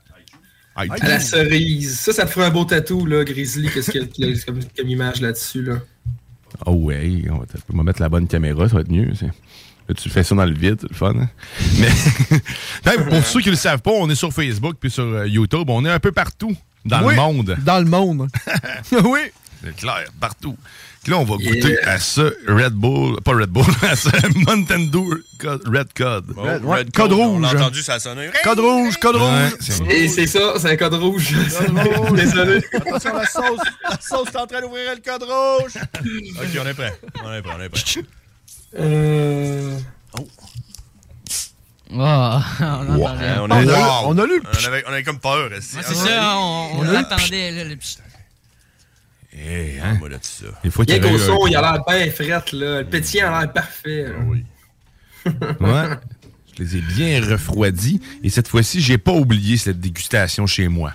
À 0.75 0.85
la 0.85 1.19
cerise. 1.19 1.99
Ça, 1.99 2.13
ça 2.13 2.25
te 2.25 2.31
ferait 2.31 2.45
un 2.45 2.49
beau 2.51 2.65
tatou, 2.65 3.05
là, 3.07 3.23
Grizzly. 3.23 3.69
Qu'est-ce 3.73 3.89
qu'il 3.89 4.07
y 4.17 4.31
a 4.31 4.39
comme, 4.45 4.59
comme 4.77 4.89
image 4.89 5.21
là-dessus, 5.21 5.63
là? 5.63 5.77
Oh 6.65 6.71
ouais, 6.73 7.23
on 7.29 7.37
va, 7.37 7.45
on 7.73 7.77
va 7.77 7.83
mettre 7.83 8.01
la 8.01 8.09
bonne 8.09 8.27
caméra, 8.27 8.67
ça 8.67 8.75
va 8.75 8.81
être 8.81 8.91
mieux. 8.91 9.11
Là, 9.89 9.95
tu 9.95 10.09
fais 10.09 10.23
ça 10.23 10.35
dans 10.35 10.43
le 10.45 10.53
vide, 10.53 10.77
c'est 10.81 10.89
le 10.89 10.95
fun. 10.95 11.13
hein. 11.17 11.29
Mais 12.85 12.93
pour 13.09 13.23
ceux 13.25 13.39
qui 13.39 13.47
ne 13.47 13.51
le 13.51 13.57
savent 13.57 13.81
pas, 13.81 13.91
on 13.91 14.09
est 14.09 14.15
sur 14.15 14.33
Facebook 14.33 14.75
puis 14.79 14.91
sur 14.91 15.03
euh, 15.03 15.27
YouTube. 15.27 15.69
On 15.69 15.85
est 15.85 15.89
un 15.91 15.99
peu 15.99 16.11
partout 16.11 16.55
dans 16.83 17.03
Oui, 17.05 17.15
le 17.15 17.21
monde. 17.21 17.55
Dans 17.63 17.79
le 17.79 17.85
monde. 17.85 18.27
oui. 18.91 19.19
C'est 19.63 19.75
clair, 19.75 20.05
partout. 20.19 20.55
Puis 21.03 21.11
là, 21.13 21.19
on 21.19 21.23
va 21.23 21.35
goûter 21.37 21.81
à 21.83 21.99
ce 21.99 22.35
Red 22.47 22.73
Bull, 22.73 23.19
pas 23.21 23.31
Red 23.31 23.49
Bull, 23.49 23.63
à 23.81 23.95
ce 23.95 24.09
Mountain 24.45 24.85
Dew 24.91 25.23
Cod- 25.39 25.61
Red 25.65 25.93
Cod. 25.95 26.25
Bon, 26.27 26.43
Red- 26.43 26.65
Red 26.65 26.91
Code, 26.91 27.09
code 27.09 27.11
On 27.13 27.27
rouge. 27.33 27.41
l'a 27.41 27.49
entendu, 27.59 27.81
ça 27.81 27.93
a 27.95 27.99
sonné. 27.99 28.29
Code 28.43 28.59
rouge, 28.59 28.97
code 28.97 29.15
Ouais, 29.15 29.21
rouge. 29.49 29.89
Et 29.89 30.07
c'est 30.09 30.27
ça, 30.27 30.53
c'est 30.59 30.71
un 30.71 30.75
code 30.75 30.95
rouge. 30.95 31.33
Désolé. 32.15 32.61
Attention, 32.73 33.13
la 33.15 33.25
sauce. 33.25 33.59
La 33.89 33.97
sauce 34.01 34.27
est 34.29 34.37
en 34.37 34.47
train 34.47 34.61
d'ouvrir 34.61 34.91
le 34.95 35.01
code 35.01 35.23
rouge. 35.23 35.73
ok, 35.75 36.61
on 36.61 36.67
est 36.67 36.73
prêt. 36.73 36.99
On 37.23 37.33
est 37.33 37.41
prêt, 37.41 37.53
on 37.57 37.61
est 37.61 37.69
prêt. 37.69 37.81
Euh... 38.77 39.77
Oh, 40.19 40.27
on 41.89 41.99
on, 41.99 42.03
On 42.03 43.05
a 43.51 43.55
a, 43.55 44.01
on 44.03 44.17
a 44.17 44.25
lu 44.25 44.39
le 44.39 44.41
On 44.61 44.67
avait, 44.67 44.83
on 44.87 44.91
avait 44.91 45.03
comme 45.03 45.19
peur. 45.19 45.49
C'est 45.61 45.81
ça, 45.83 46.35
on, 46.37 46.79
on 46.79 46.81
l'attendait, 46.83 47.51
là, 47.51 47.63
le 47.63 47.77
Eh, 49.39 49.79
hein? 49.83 49.95
Moi, 49.99 50.09
là, 50.09 50.17
ça. 50.21 50.45
Des 50.63 50.69
fois, 50.71 50.85
y 50.87 50.99
qu'au 50.99 51.17
son, 51.17 51.47
il 51.47 51.55
a 51.55 51.61
l'air 51.61 51.83
bien 51.87 52.11
frette, 52.11 52.51
là. 52.53 52.79
Le 52.79 52.85
pétillant 52.85 53.33
a 53.33 53.41
l'air 53.41 53.53
parfait. 53.53 54.05
là. 54.05 54.13
Ouais. 55.59 55.95
Je 56.57 56.63
les 56.63 56.77
ai 56.77 56.81
bien 56.81 57.21
refroidis. 57.23 57.99
Et 58.23 58.29
cette 58.29 58.47
fois-ci, 58.47 58.81
j'ai 58.81 58.97
pas 58.97 59.11
oublié 59.11 59.57
cette 59.57 59.79
dégustation 59.79 60.47
chez 60.47 60.67
moi. 60.69 60.93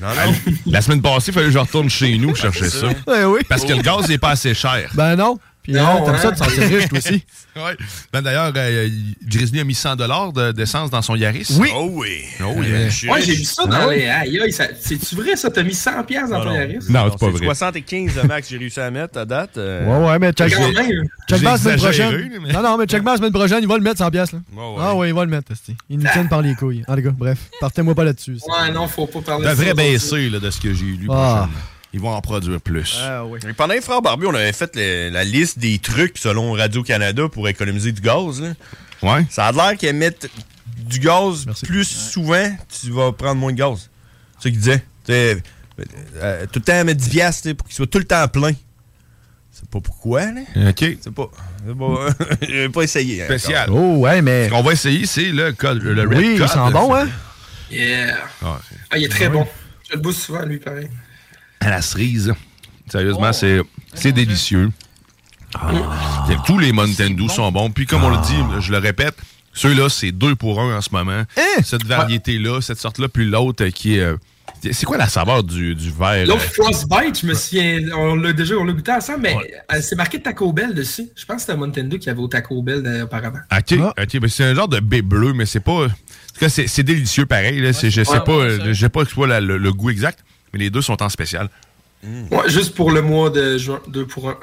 Non, 0.00 0.08
non. 0.08 0.34
La 0.66 0.80
semaine 0.82 1.00
passée, 1.00 1.30
il 1.30 1.34
fallait 1.34 1.46
que 1.46 1.52
je 1.52 1.58
retourne 1.58 1.88
chez 1.88 2.18
nous 2.18 2.34
chercher 2.34 2.68
ça. 2.68 2.90
ça. 2.90 2.94
Ouais, 3.06 3.24
oui. 3.24 3.40
Parce 3.48 3.64
que 3.64 3.72
le 3.72 3.82
gaz 3.82 4.08
n'est 4.08 4.18
pas 4.18 4.30
assez 4.30 4.52
cher. 4.54 4.90
Ben 4.94 5.14
non. 5.16 5.38
Puis 5.62 5.72
Non, 5.74 5.80
hein, 5.86 6.02
t'aimes 6.04 6.14
hein. 6.14 6.18
ça 6.18 6.30
de 6.32 6.36
sentir 6.36 6.62
riche, 6.64 6.88
toi 6.88 6.98
aussi? 6.98 7.24
Ouais. 7.54 7.76
Ben, 8.10 8.22
D'ailleurs, 8.22 8.50
euh, 8.56 8.88
Grizzly 9.26 9.60
a 9.60 9.64
mis 9.64 9.74
100 9.74 9.96
de- 9.96 10.52
d'essence 10.52 10.88
dans 10.90 11.02
son 11.02 11.14
Yaris. 11.16 11.46
Oui. 11.60 11.68
Oh 11.76 11.86
oui. 11.92 12.22
Oh, 12.40 12.62
yeah. 12.62 12.64
Euh, 12.74 12.84
je 12.88 12.96
suis 12.96 13.10
Ouais, 13.10 13.20
j'ai 13.20 13.34
vu 13.34 13.44
ça 13.44 13.66
dans 13.66 13.90
les. 13.90 14.06
Aïe, 14.08 14.40
aïe, 14.40 14.52
ça- 14.52 14.68
C'est-tu 14.80 15.14
vrai, 15.16 15.36
ça? 15.36 15.50
T'as 15.50 15.62
mis 15.62 15.74
100$ 15.74 16.02
piastres 16.06 16.30
dans 16.30 16.38
Non, 16.38 16.44
ton 16.44 16.50
non. 16.50 16.56
Yaris? 16.56 16.78
Non, 16.88 17.08
c'est 17.10 17.18
pas 17.20 17.28
vrai. 17.30 17.44
75 17.44 18.16
le 18.16 18.22
max 18.22 18.46
que 18.48 18.52
j'ai 18.54 18.58
réussi 18.58 18.80
à 18.80 18.90
mettre 18.90 19.18
à 19.18 19.26
date. 19.26 19.58
euh, 19.58 19.84
Ouais, 19.86 20.08
ouais, 20.12 20.18
mais 20.18 20.32
check, 20.32 20.48
check 21.28 21.42
la 21.42 21.58
semaine 21.58 21.76
prochaine. 21.76 22.40
mais- 22.42 22.52
Non, 22.54 22.62
non, 22.62 22.78
mais 22.78 22.86
check 22.86 23.04
la 23.04 23.16
semaine 23.18 23.32
prochaine, 23.32 23.58
il 23.60 23.68
va 23.68 23.76
le 23.76 23.82
mettre 23.82 23.98
100 23.98 24.10
piastres, 24.10 24.36
là. 24.36 24.40
Ouais, 24.56 24.68
ouais. 24.70 24.82
Ah 24.82 24.94
ouais, 24.94 25.08
il 25.10 25.14
va 25.14 25.24
le 25.26 25.30
mettre. 25.30 25.52
Il 25.90 25.98
nous 25.98 26.06
tiennent 26.10 26.28
par 26.30 26.40
les 26.40 26.54
couilles. 26.54 26.82
En 26.88 26.96
tout 26.96 27.02
cas, 27.02 27.10
bref, 27.10 27.38
partez-moi 27.60 27.94
pas 27.94 28.04
là-dessus. 28.04 28.38
Ouais, 28.48 28.72
non, 28.72 28.88
faut 28.88 29.06
pas 29.06 29.20
parler 29.20 29.44
de 29.44 29.50
ça. 29.50 29.54
devrait 29.56 29.74
baisser 29.74 30.30
là, 30.30 30.38
de 30.40 30.50
ce 30.50 30.58
que 30.58 30.72
j'ai 30.72 30.84
lu. 30.86 31.06
Ah. 31.92 31.94
Ils 31.94 32.00
vont 32.00 32.10
en 32.10 32.20
produire 32.20 32.60
plus. 32.60 32.98
Ah 33.02 33.24
oui. 33.26 33.38
Et 33.48 33.52
Pendant 33.52 33.74
les 33.74 33.80
frères 33.80 34.00
Barbu, 34.02 34.26
on 34.26 34.34
avait 34.34 34.52
fait 34.52 34.74
le- 34.76 35.10
la 35.10 35.24
liste 35.24 35.58
des 35.58 35.78
trucs 35.78 36.16
selon 36.18 36.52
Radio-Canada 36.52 37.28
pour 37.30 37.48
économiser 37.48 37.92
du 37.92 38.00
gaz. 38.00 38.40
là. 38.40 38.52
Ouais. 39.02 39.26
Ça 39.30 39.46
a 39.46 39.52
l'air 39.52 39.76
qu'ils 39.76 39.92
mettent 39.94 40.30
du 40.78 40.98
gaz 41.00 41.44
plus 41.64 41.84
souvent, 41.84 42.50
tu 42.80 42.90
vas 42.90 43.12
prendre 43.12 43.40
moins 43.40 43.52
de 43.52 43.58
gaz. 43.58 43.90
C'est 44.38 44.44
ça 44.44 44.50
qu'ils 44.50 44.58
disaient. 44.58 44.84
Tu 45.04 45.12
sais, 45.12 45.42
euh, 46.16 46.46
tout 46.46 46.60
le 46.60 46.64
temps 46.64 46.84
mettre 46.84 47.00
10 47.00 47.10
piastres, 47.10 47.54
pour 47.56 47.66
qu'il 47.66 47.74
soit 47.76 47.86
tout 47.86 47.98
le 47.98 48.04
temps 48.04 48.26
plein. 48.28 48.52
C'est 49.50 49.68
pas 49.68 49.80
pourquoi, 49.80 50.22
là. 50.32 50.40
OK. 50.70 50.84
C'est 51.00 51.10
pas. 51.12 51.30
c'est 51.66 51.76
pas 51.76 52.36
J'ai 52.48 52.68
pas 52.70 52.82
essayé. 52.82 53.24
Spécial. 53.24 53.68
Oh, 53.70 53.96
ouais, 53.98 54.22
mais. 54.22 54.46
Ce 54.46 54.50
qu'on 54.50 54.62
va 54.62 54.72
essayer, 54.72 55.04
c'est 55.06 55.30
le 55.30 55.52
code, 55.52 55.82
le 55.82 56.00
Red 56.02 56.16
Oui, 56.16 56.38
Code. 56.38 56.48
il 56.48 56.48
sent 56.48 56.72
bon, 56.72 56.94
hein? 56.94 57.08
Yeah. 57.70 58.16
Ah, 58.42 58.60
Ah, 58.90 58.98
il 58.98 59.04
est 59.04 59.08
très 59.08 59.28
bon. 59.28 59.46
Je 59.90 59.94
le 59.96 60.00
bouffe 60.00 60.16
souvent, 60.16 60.42
lui, 60.44 60.58
pareil. 60.58 60.88
À 61.66 61.70
la 61.70 61.82
cerise. 61.82 62.32
Sérieusement, 62.88 63.28
Oh. 63.30 63.32
c'est 63.32 63.60
c'est 63.94 64.12
délicieux. 64.12 64.70
Ah. 65.54 65.70
Tous 66.46 66.58
les 66.58 66.72
Mountain 66.72 67.10
Dew 67.10 67.28
sont 67.28 67.50
bons. 67.52 67.70
Puis 67.70 67.86
comme 67.86 68.04
on 68.04 68.10
le 68.10 68.18
dit, 68.18 68.60
je 68.60 68.72
le 68.72 68.78
répète, 68.78 69.16
ceux-là, 69.52 69.88
c'est 69.88 70.12
deux 70.12 70.34
pour 70.34 70.60
un 70.60 70.76
en 70.76 70.80
ce 70.80 70.90
moment. 70.92 71.24
Hein? 71.36 71.62
Cette 71.62 71.84
variété-là, 71.84 72.60
cette 72.60 72.78
sorte-là, 72.78 73.08
puis 73.08 73.26
l'autre 73.26 73.66
qui 73.66 73.96
est... 73.96 74.00
euh, 74.00 74.16
c'est 74.70 74.84
quoi 74.84 74.96
la 74.96 75.08
saveur 75.08 75.42
du, 75.42 75.74
du 75.74 75.90
verre? 75.90 76.26
L'autre 76.26 76.42
euh? 76.44 76.62
Frostbite, 76.62 77.20
je 77.20 77.26
me 77.26 77.34
souviens, 77.34 77.80
on 77.96 78.14
l'a 78.14 78.32
déjà 78.32 78.54
on 78.54 78.64
l'a 78.64 78.72
goûté 78.72 78.92
ensemble, 78.92 79.20
mais 79.22 79.36
euh, 79.72 79.80
c'est 79.82 79.96
marqué 79.96 80.20
Taco 80.22 80.52
Bell 80.52 80.72
dessus. 80.74 81.08
Je 81.16 81.24
pense 81.26 81.36
que 81.36 81.42
c'était 81.42 81.56
Mountain 81.56 81.84
Dew 81.84 81.98
qui 81.98 82.08
avait 82.08 82.20
au 82.20 82.28
Taco 82.28 82.62
Bell 82.62 83.02
auparavant. 83.04 83.40
OK, 83.50 83.72
OK. 83.98 84.20
ben 84.20 84.28
c'est 84.28 84.44
un 84.44 84.54
genre 84.54 84.68
de 84.68 84.80
baie 84.80 85.02
bleu, 85.02 85.32
mais 85.32 85.46
c'est 85.46 85.60
pas... 85.60 85.84
En 85.84 85.88
tout 85.88 86.40
cas, 86.40 86.48
c'est 86.48 86.66
c'est 86.66 86.82
délicieux 86.82 87.26
pareil. 87.26 87.60
Là. 87.60 87.72
Je 87.72 87.90
sais 87.90 87.98
ouais, 87.98 88.20
pas, 88.20 88.74
sais 88.74 88.88
pas 88.88 89.40
le, 89.40 89.58
le 89.58 89.72
goût 89.72 89.90
exact, 89.90 90.20
mais 90.52 90.58
les 90.58 90.70
deux 90.70 90.82
sont 90.82 91.02
en 91.02 91.08
spécial. 91.08 91.48
Ouais, 92.04 92.48
juste 92.48 92.74
pour 92.74 92.90
le 92.90 93.00
mois 93.02 93.30
de 93.30 93.58
juin, 93.58 93.80
2 93.88 94.06
pour 94.06 94.28
1. 94.28 94.36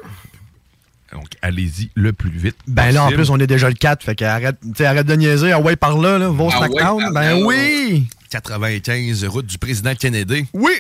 Donc, 1.12 1.26
allez-y 1.42 1.90
le 1.96 2.14
plus 2.14 2.30
vite 2.30 2.56
Ben 2.68 2.92
là, 2.92 3.06
en 3.06 3.10
plus, 3.12 3.30
on 3.32 3.38
est 3.40 3.48
déjà 3.48 3.68
le 3.68 3.74
4, 3.76 4.04
fait 4.04 4.16
que 4.16 4.24
arrête, 4.24 4.58
de 4.62 5.14
niaiser. 5.16 5.52
Ah 5.52 5.60
ouais, 5.60 5.76
par 5.76 5.98
là, 5.98 6.18
là, 6.20 6.30
va 6.30 6.44
au 6.44 6.50
Ah 6.52 6.62
ouais, 6.62 6.68
Snackdown. 6.70 7.02
par 7.04 7.12
ben 7.14 7.40
là. 7.40 7.46
oui! 7.46 8.08
95, 8.30 9.26
route 9.26 9.46
du 9.48 9.58
président 9.58 9.94
Kennedy. 9.96 10.46
Oui! 10.54 10.72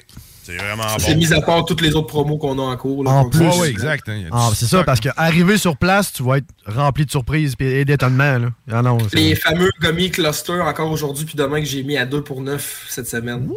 C'est 0.43 0.55
vraiment 0.55 0.83
C'est 0.99 1.13
bon. 1.13 1.19
mis 1.19 1.33
à 1.33 1.41
part 1.41 1.65
toutes 1.65 1.81
les 1.81 1.95
autres 1.95 2.07
promos 2.07 2.37
qu'on 2.37 2.57
a 2.59 2.61
en 2.61 2.77
cours. 2.77 3.03
Là, 3.03 3.11
En 3.11 3.29
plus. 3.29 3.39
Ouais, 3.41 3.57
ouais, 3.59 3.69
exact. 3.69 4.07
hein, 4.09 4.23
Ah, 4.31 4.49
c'est 4.55 4.65
ça, 4.65 4.83
parce 4.83 4.99
qu'arriver 4.99 5.57
sur 5.57 5.77
place, 5.77 6.13
tu 6.13 6.23
vas 6.23 6.37
être 6.37 6.47
rempli 6.65 7.05
de 7.05 7.11
surprises 7.11 7.55
et 7.59 7.85
d'étonnements. 7.85 8.37
là. 8.39 8.49
Ah 8.71 8.81
non, 8.81 8.97
c'est- 9.09 9.15
Les 9.15 9.35
fameux 9.35 9.69
gummy 9.81 10.09
clusters 10.11 10.63
encore 10.65 10.91
aujourd'hui 10.91 11.25
puis 11.25 11.35
demain 11.35 11.59
que 11.59 11.65
j'ai 11.67 11.83
mis 11.83 11.97
à 11.97 12.05
2 12.05 12.21
pour 12.23 12.41
9 12.41 12.85
cette 12.89 13.07
semaine. 13.07 13.47
Wow! 13.47 13.55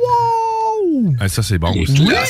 Ah, 1.20 1.28
ça, 1.28 1.42
c'est 1.42 1.58
bon. 1.58 1.72
Les. 1.72 1.84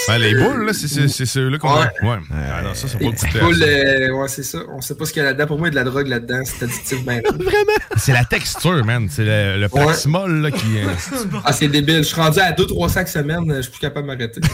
Ah, 0.09 0.19
les 0.19 0.35
boules, 0.35 0.67
là, 0.67 0.73
c'est- 0.73 0.89
c'est 0.89 1.09
c'est 1.09 1.27
ceux-là 1.27 1.59
qu'on 1.59 1.73
Ouais. 1.75 1.81
a. 2.01 2.05
Ouais. 2.07 2.19
Ah, 2.33 2.63
non, 2.63 2.75
ça, 2.75 2.87
c'est 2.89 2.99
pas 2.99 3.05
Les 3.35 3.41
boules, 3.41 3.63
euh, 3.63 4.13
ouais, 4.13 4.29
c'est 4.29 4.43
ça. 4.43 4.59
On 4.75 4.81
sait 4.81 4.95
pas 4.95 5.05
ce 5.05 5.13
qu'il 5.13 5.23
y 5.23 5.25
a 5.25 5.29
là-dedans. 5.29 5.47
Pour 5.47 5.59
moi, 5.59 5.69
il 5.69 5.75
y 5.75 5.79
a 5.79 5.81
de 5.81 5.85
la 5.85 5.91
drogue 5.91 6.07
là-dedans. 6.09 6.41
C'est 6.45 6.65
additif, 6.65 7.05
ben. 7.05 7.23
C'est 7.97 8.13
la 8.13 8.25
texture, 8.25 8.85
man. 8.85 9.09
C'est 9.11 9.25
le, 9.25 9.59
le 9.61 9.69
Ouais. 9.73 9.87
Paximol, 9.87 10.41
là, 10.43 10.51
qui. 10.51 10.79
euh, 10.79 10.87
Ah, 11.45 11.53
c'est 11.53 11.69
débile. 11.69 11.99
Je 11.99 12.03
suis 12.03 12.17
rendu 12.21 12.41
à 12.41 12.53
2-3 12.53 12.89
sacs 12.89 13.09
semaine. 13.09 13.45
Je 13.57 13.63
suis 13.63 13.71
plus 13.71 13.81
capable 13.81 14.07
de 14.09 14.13
m'arrêter. 14.13 14.41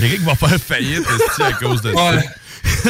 Eric 0.00 0.20
va 0.22 0.34
faire 0.34 0.58
faillite 0.58 1.04
à 1.40 1.52
cause 1.52 1.82
de 1.82 1.92
ça? 1.92 2.12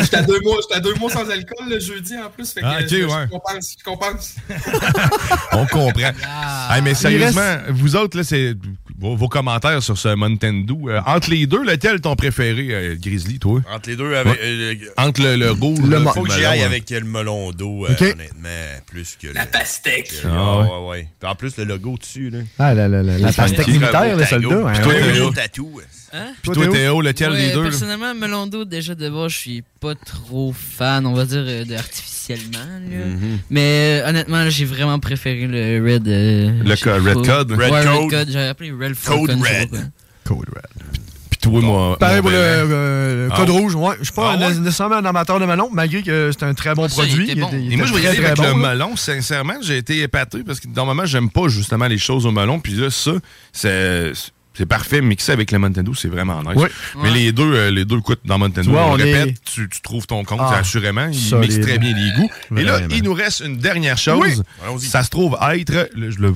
J'étais 0.00 0.16
à 0.18 0.22
deux 0.22 0.40
mois, 0.40 0.56
à 0.72 0.80
deux 0.80 0.94
mois 0.94 1.10
sans 1.10 1.28
alcool 1.28 1.68
le 1.68 1.80
jeudi 1.80 2.14
en 2.16 2.30
plus. 2.30 2.52
Fait 2.52 2.60
que 2.60 2.66
Ah, 2.66 2.78
ok, 2.80 2.86
je, 2.88 2.96
je 2.96 3.04
ouais. 3.04 3.28
compense, 3.30 3.76
je 3.78 3.84
compense. 3.84 4.34
On 5.52 5.66
comprend. 5.66 6.10
Ah. 6.24 6.76
Hey, 6.76 6.82
mais 6.82 6.94
sérieusement, 6.94 7.56
vous 7.70 7.96
autres, 7.96 8.16
là, 8.16 8.24
c'est 8.24 8.54
vos, 8.98 9.16
vos 9.16 9.28
commentaires 9.28 9.82
sur 9.82 9.96
ce 9.98 10.14
Mountain 10.14 10.62
Dew. 10.66 10.88
euh, 10.88 11.00
entre 11.06 11.30
les 11.30 11.46
deux, 11.46 11.64
lequel 11.64 11.96
est 11.96 12.00
ton 12.00 12.14
préféré, 12.16 12.68
euh, 12.70 12.96
Grizzly, 13.00 13.38
toi? 13.38 13.60
Entre 13.72 13.88
les 13.90 13.96
deux, 13.96 14.14
avec. 14.14 14.32
Ouais. 14.34 14.38
euh, 14.42 14.74
Entre 14.96 15.22
le, 15.22 15.36
le 15.36 15.50
rouge, 15.52 15.78
Il 15.82 15.90
là, 15.90 16.00
faut 16.12 16.22
que 16.22 16.28
le 16.28 16.34
j'y 16.34 16.40
melon, 16.40 16.50
aille 16.50 16.62
hein. 16.62 16.66
avec 16.66 16.90
le 16.90 17.00
melon 17.00 17.50
d'eau, 17.52 17.86
euh, 17.86 17.92
Ok. 17.92 18.02
honnêtement, 18.02 18.48
plus 18.86 19.16
que 19.20 19.28
La 19.28 19.44
le. 19.44 19.50
pastèque. 19.50 20.10
que- 20.22 20.28
Ah, 20.28 20.58
ouais. 20.60 20.66
ouais, 20.68 20.88
ouais. 20.90 21.08
Puis 21.18 21.28
en 21.28 21.34
plus, 21.34 21.56
le 21.56 21.64
logo 21.64 21.96
dessus, 21.98 22.30
là. 22.30 22.38
Ah, 22.58 22.74
la, 22.74 22.86
la, 22.88 23.02
la, 23.02 23.18
la 23.18 23.32
pastèque 23.32 23.66
militaire, 23.68 24.16
le 24.16 24.24
soldat. 24.24 24.68
Hein. 24.68 24.80
toi, 24.82 24.92
Ouais. 24.92 25.32
Tatou. 25.34 25.80
Hein? 26.12 26.32
Puis 26.42 26.50
toi, 26.52 26.66
Théo, 26.68 27.00
lequel 27.02 27.30
Ouais, 27.32 27.46
des 27.48 27.52
deux? 27.52 27.62
Personnellement, 27.62 28.14
melon 28.14 28.46
d'eau, 28.46 28.64
déjà 28.64 28.94
de 28.94 29.08
base, 29.08 29.30
je 29.32 29.36
suis 29.36 29.64
pas 29.80 29.94
trop 29.94 30.52
fan, 30.52 31.06
on 31.06 31.14
va 31.14 31.24
dire, 31.24 31.44
euh, 31.46 31.64
de 31.64 31.74
artificiellement. 31.74 32.58
là. 32.58 33.06
Mhm. 33.06 33.38
Mais 33.50 34.00
euh, 34.04 34.08
honnêtement, 34.08 34.38
là, 34.38 34.50
j'ai 34.50 34.64
vraiment 34.64 34.98
préféré 34.98 35.46
le 35.46 35.82
Red. 35.84 36.08
euh, 36.08 36.62
Le 36.64 36.70
je 36.70 36.74
sais 36.76 36.84
co- 36.84 36.94
Red 36.94 37.14
pas. 37.14 37.22
Code? 37.44 37.52
Ouais, 37.52 37.66
Red 37.66 37.72
Red 37.74 37.84
Code? 37.84 38.10
Code. 38.10 38.28
J'avais 38.30 38.48
appelé 38.48 38.70
Red 38.72 38.80
Code 38.80 38.96
Falcon, 38.96 39.26
je 39.38 39.44
sais 39.48 39.60
Red. 39.60 39.70
pas 39.70 39.76
quoi. 39.76 39.86
Code 40.24 40.48
Red. 40.54 40.84
Puis 41.30 41.38
toi, 41.40 41.60
moi. 41.60 41.96
Pareil 41.98 42.20
pour 42.20 42.30
le, 42.30 42.36
euh, 42.36 43.26
le 43.28 43.32
Ah 43.32 43.36
code 43.36 43.50
ouais? 43.50 43.58
rouge. 43.60 43.74
Ouais. 43.76 43.94
Je 44.00 44.04
suis 44.04 44.12
pas 44.12 44.32
Ah 44.32 44.36
ouais? 44.48 44.54
nécessairement 44.58 44.96
un 44.96 45.04
amateur 45.04 45.38
de 45.40 45.46
melon, 45.46 45.70
malgré 45.72 46.02
que 46.02 46.30
c'est 46.32 46.44
un 46.44 46.54
très 46.54 46.74
bon 46.74 46.88
ça, 46.88 47.02
il 47.04 47.08
produit. 47.08 47.30
était 47.30 47.40
bon. 47.40 47.50
il 47.52 47.72
Et 47.72 47.76
moi, 47.76 47.86
je 47.86 47.94
aller 47.94 48.08
avec 48.18 48.36
le 48.36 48.44
là. 48.44 48.54
melon. 48.54 48.96
Sincèrement, 48.96 49.54
j'ai 49.62 49.76
été 49.78 50.00
épaté 50.02 50.42
parce 50.44 50.58
que 50.60 50.66
normalement, 50.68 51.06
j'aime 51.06 51.30
pas 51.30 51.46
justement 51.48 51.86
les 51.86 51.98
choses 51.98 52.26
au 52.26 52.32
melon. 52.32 52.58
Puis 52.60 52.72
là, 52.74 52.90
ça, 52.90 53.12
c'est. 53.52 54.12
C'est 54.60 54.66
parfait, 54.66 55.00
mixé 55.00 55.32
avec 55.32 55.52
le 55.52 55.58
Mountain 55.58 55.82
Dew, 55.82 55.94
c'est 55.94 56.08
vraiment 56.08 56.42
nice. 56.42 56.52
Oui. 56.54 56.68
Mais 56.96 57.08
Ouais. 57.08 57.14
les 57.14 57.32
deux, 57.32 57.50
euh, 57.54 57.70
les 57.70 57.86
deux 57.86 57.98
coûtent 58.02 58.20
dans 58.26 58.36
Mountain 58.38 58.60
Dew. 58.60 58.68
on 58.68 58.92
on 58.92 58.98
est- 58.98 59.04
répète, 59.20 59.36
tu, 59.42 59.70
tu 59.70 59.80
trouves 59.80 60.06
ton 60.06 60.22
compte, 60.22 60.40
Ah, 60.42 60.58
assurément. 60.58 61.06
Il 61.10 61.18
solide. 61.18 61.50
mixe 61.50 61.66
très 61.66 61.78
bien 61.78 61.94
les 61.96 62.12
goûts. 62.20 62.30
Et 62.58 62.62
là, 62.62 62.80
il 62.90 63.02
nous 63.02 63.14
reste 63.14 63.40
une 63.40 63.56
dernière 63.56 63.96
chose. 63.96 64.42
Oui. 64.70 64.80
Ça 64.86 65.02
se 65.02 65.08
trouve 65.08 65.38
être. 65.54 65.88
le- 65.96 66.10
je 66.10 66.18
le. 66.18 66.34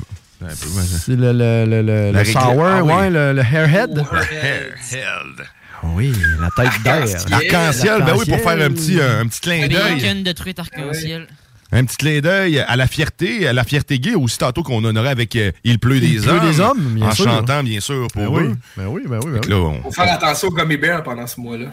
C'est 1.04 1.16
le, 1.16 1.32
le, 1.34 1.66
le, 1.82 2.12
le, 2.12 2.24
sour, 2.24 2.64
Ah 2.66 2.82
oui. 2.82 2.92
ouais, 2.94 3.10
le, 3.10 3.32
le 3.34 3.42
hairhead. 3.42 3.90
Hairhead. 3.98 5.46
Oui, 5.82 6.14
la 6.40 6.48
tête 6.56 6.82
d'air. 6.82 7.04
L'arc-en-ciel, 7.28 8.02
ben 8.06 8.14
oui, 8.16 8.24
pour 8.24 8.40
faire 8.40 8.58
un 8.66 8.70
petit, 8.70 8.98
euh, 9.00 9.20
un 9.20 9.26
petit 9.26 9.40
clin 9.40 9.68
d'œil. 9.68 10.22
de 10.22 10.32
truite 10.32 10.58
arc-en-ciel. 10.58 11.26
Un 11.74 11.84
petit 11.84 11.96
clin 11.96 12.20
d'œil 12.20 12.60
à 12.60 12.76
la 12.76 12.86
fierté, 12.86 13.46
à 13.48 13.52
la 13.52 13.64
fierté 13.64 13.98
gay, 13.98 14.14
aussi 14.14 14.38
tantôt 14.38 14.62
qu'on 14.62 14.82
honorait 14.84 15.08
avec 15.10 15.34
euh, 15.36 15.50
Il 15.64 15.78
pleut 15.78 15.98
des 16.00 16.06
Il 16.08 16.20
pleut 16.22 16.30
hommes. 16.30 16.50
des 16.50 16.60
hommes, 16.60 16.80
bien 16.94 17.06
en 17.08 17.10
sûr. 17.12 17.24
chantant, 17.24 17.62
bien 17.64 17.80
sûr, 17.80 18.06
pour 18.12 18.22
Ben 18.22 18.28
oui, 18.30 18.42
eux. 18.44 18.56
ben 18.76 18.86
oui, 18.86 19.02
ben 19.08 19.18
oui. 19.24 19.32
Ben 19.32 19.40
oui. 19.42 19.50
là, 19.50 19.56
on- 19.56 19.82
Faut 19.82 19.90
faire 19.92 20.12
attention 20.12 20.48
aux 20.48 20.52
gummy 20.52 20.76
bears 20.76 21.02
pendant 21.02 21.26
ce 21.26 21.40
mois-là. 21.40 21.66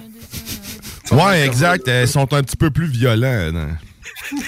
Ouais, 1.11 1.45
exact. 1.45 1.87
Elles 1.87 2.07
sont 2.07 2.33
un 2.33 2.41
petit 2.41 2.57
peu 2.57 2.71
plus 2.71 2.87
violents. 2.87 3.51
non? 3.51 3.67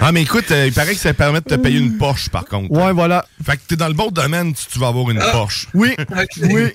Ah, 0.00 0.12
mais 0.12 0.22
écoute, 0.22 0.50
euh, 0.50 0.66
il 0.68 0.72
paraît 0.72 0.94
que 0.94 1.00
ça 1.00 1.12
permet 1.14 1.40
de 1.40 1.44
te 1.46 1.54
payer 1.56 1.78
une 1.78 1.96
Porsche, 1.98 2.28
par 2.30 2.44
contre. 2.44 2.70
Ouais, 2.70 2.92
voilà. 2.92 3.24
Fait 3.44 3.56
que 3.56 3.62
t'es 3.66 3.76
dans 3.76 3.88
le 3.88 3.94
bon 3.94 4.10
domaine 4.10 4.54
si 4.54 4.68
tu 4.68 4.78
vas 4.78 4.88
avoir 4.88 5.10
une 5.10 5.18
Porsche. 5.18 5.66
Oui, 5.74 5.94
oui. 6.42 6.70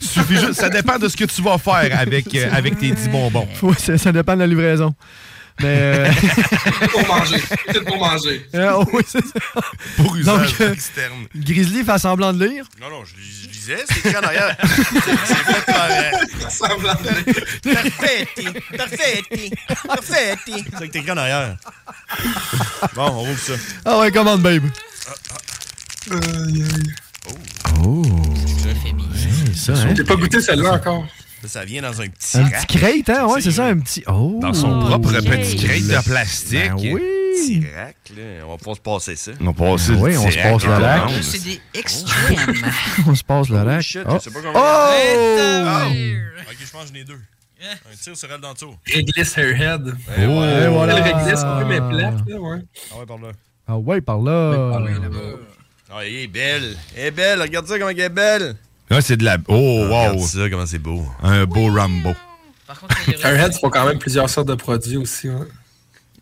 Suffit 0.00 0.36
juste, 0.36 0.54
ça 0.54 0.68
dépend 0.68 0.98
de 0.98 1.08
ce 1.08 1.16
que 1.16 1.24
tu 1.24 1.42
vas 1.42 1.58
faire 1.58 1.96
avec, 1.98 2.34
euh, 2.34 2.48
avec 2.52 2.78
tes 2.78 2.90
10 2.90 3.08
bonbons. 3.08 3.46
Oui, 3.62 3.74
ça, 3.78 3.96
ça 3.98 4.10
dépend 4.12 4.34
de 4.34 4.40
la 4.40 4.46
livraison. 4.46 4.94
Mais. 5.60 5.66
euh, 5.78 6.10
pour 6.90 7.06
manger. 7.06 7.42
C'est 7.72 7.84
pour 7.84 7.96
manger. 7.98 8.46
ah, 8.54 8.78
oui, 8.92 9.02
c'est 9.06 9.24
ça. 9.24 9.60
Pour 9.96 10.14
usage 10.16 10.50
Donc, 10.50 10.60
euh, 10.60 10.72
externe. 10.74 11.26
Grizzly 11.34 11.82
fait 11.84 11.98
semblant 11.98 12.32
de 12.32 12.44
lire. 12.44 12.64
Non, 12.80 12.90
non, 12.90 13.04
je, 13.04 13.14
je 13.14 13.48
lisais, 13.48 13.84
c'est 13.88 13.98
écrit 14.06 14.16
en 14.16 14.22
arrière. 14.22 14.56
c'est 14.62 15.16
c'est 15.24 15.34
fait 15.34 15.64
par. 15.72 15.88
euh, 15.90 16.10
Semblant 16.50 16.94
de- 16.94 17.70
Perfetti, 17.72 18.48
perfetti, 18.76 19.50
perfetti. 19.86 20.64
C'est 20.68 20.78
ça 20.78 20.86
que 20.86 20.92
t'écris 20.92 21.10
en 21.12 21.16
arrière. 21.16 21.56
Bon, 22.94 23.02
on 23.06 23.20
rouvre 23.20 23.38
ça. 23.40 23.54
Ah 23.84 23.98
ouais, 23.98 24.12
commande, 24.12 24.42
babe. 24.42 24.64
Oh. 27.84 28.02
ça, 29.54 29.72
hein? 29.72 29.94
J'ai 29.96 30.04
pas 30.04 30.16
goûté 30.16 30.40
celle-là 30.40 30.74
encore? 30.74 31.06
Ça, 31.44 31.64
vient 31.64 31.82
dans 31.82 32.00
un 32.00 32.08
petit 32.08 32.38
Un 32.38 32.44
rack. 32.44 32.66
petit 32.66 32.78
crate, 32.78 33.08
hein? 33.10 33.26
Ouais, 33.26 33.40
c'est 33.40 33.52
ça, 33.52 33.66
un 33.66 33.78
petit. 33.78 34.02
Oh. 34.08 34.38
Dans 34.40 34.52
son 34.52 34.80
propre 34.80 35.12
petit 35.20 35.56
crate 35.56 35.82
de 35.82 36.04
plastique. 36.08 36.58
Ben 36.58 36.74
oui. 36.74 37.00
Petit 37.36 37.62
rack, 37.76 37.96
là. 38.16 38.22
On 38.46 38.50
va 38.52 38.56
pas 38.56 38.74
se 38.74 38.80
passer 38.80 39.14
ça. 39.16 39.32
On 39.40 39.52
passe 39.52 39.90
Ah 39.90 39.96
oui, 39.98 40.16
on 40.16 40.30
se 40.30 40.36
passe 40.38 40.64
le 40.64 40.70
lac. 40.70 40.80
Là, 40.80 41.08
C'est 41.22 41.44
des 41.44 41.60
extrêmes. 41.74 42.66
On 43.06 43.14
se 43.14 43.22
passe 43.22 43.48
le 43.50 43.58
rack. 43.62 43.80
shit, 43.82 44.02
Oh. 44.06 44.14
je 44.18 44.24
sais 44.24 44.30
pas 44.30 44.40
comment- 44.40 44.58
Oh! 44.58 45.90
Ok, 46.48 46.56
je 46.60 46.76
mange 46.76 46.92
les 46.94 47.04
deux. 47.04 47.20
Un 47.62 47.96
tir 47.96 48.16
sur 48.16 48.30
elle 48.32 48.40
dans 48.40 48.48
le 48.48 48.54
dessous. 48.54 48.74
Réglisse 48.86 49.36
Hairhead. 49.38 49.94
Eh 50.16 50.22
Et 50.22 50.26
ouais. 50.26 50.68
voilà. 50.68 50.96
Elle 50.98 51.02
réglisse 51.14 51.40
un 51.42 51.58
peu 51.58 51.64
mes 51.66 51.78
plates, 51.80 52.28
là, 52.28 52.36
ouais. 52.40 52.58
Ah 52.92 52.98
ouais, 52.98 53.06
par 53.06 53.18
là. 53.18 53.28
Ah 53.68 53.78
ouais, 53.78 54.00
par 54.00 54.18
là. 54.20 54.80
Ah, 55.90 56.00
elle 56.04 56.14
est 56.16 56.26
belle. 56.26 56.76
Elle 56.96 57.06
est 57.06 57.10
belle. 57.10 57.40
Regarde 57.42 57.66
ça, 57.66 57.78
comment 57.78 57.90
elle 57.90 58.00
est 58.00 58.08
belle. 58.08 58.56
Là, 58.90 59.00
c'est 59.00 59.16
de 59.16 59.24
la. 59.24 59.36
Oh, 59.48 59.84
Regarde 59.84 60.16
wow. 60.18 60.26
ça, 60.26 60.48
comment 60.50 60.66
c'est 60.66 60.78
beau. 60.78 61.04
Un 61.22 61.44
beau 61.44 61.72
Rambo. 61.74 62.14
Par 62.66 62.80
contre, 62.80 62.96
c'est 63.06 63.60
quand 63.70 63.86
même 63.86 63.98
plusieurs 63.98 64.28
sortes 64.30 64.48
de 64.48 64.54
produits 64.54 64.96
aussi. 64.96 65.28
Ouais. 65.28 65.46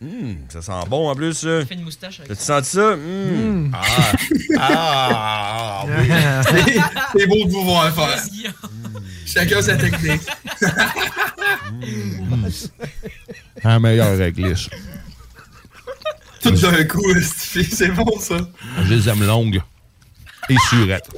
Hum, 0.01 0.35
ça 0.49 0.61
sent 0.61 0.71
bon 0.89 1.09
en 1.09 1.15
plus, 1.15 1.33
ça. 1.33 1.65
fait 1.65 1.73
une 1.75 1.83
moustache 1.83 2.19
avec 2.19 2.27
T'as-tu 2.29 2.43
senti 2.43 2.69
ça? 2.71 2.91
Hum. 2.93 3.71
Ah. 3.73 4.11
Ah. 4.59 5.85
oui. 5.87 6.09
C'est- 7.17 7.27
beau 7.27 7.45
de 7.45 7.51
vous 7.51 7.63
voir 7.63 7.93
faire. 7.93 8.21
Chacun 9.25 9.61
sa 9.61 9.75
technique. 9.77 10.21
Un 13.63 13.79
meilleur 13.79 14.17
réglisse. 14.17 14.69
Tout 16.41 16.51
d'un 16.51 16.83
coup, 16.83 17.01
c'est 17.23 17.63
c'est 17.63 17.87
bon 17.89 18.19
ça. 18.19 18.37
Je 18.83 18.93
les 18.93 19.09
aime 19.09 19.23
longues. 19.25 19.61
Et 20.49 20.57
surettes. 20.69 21.09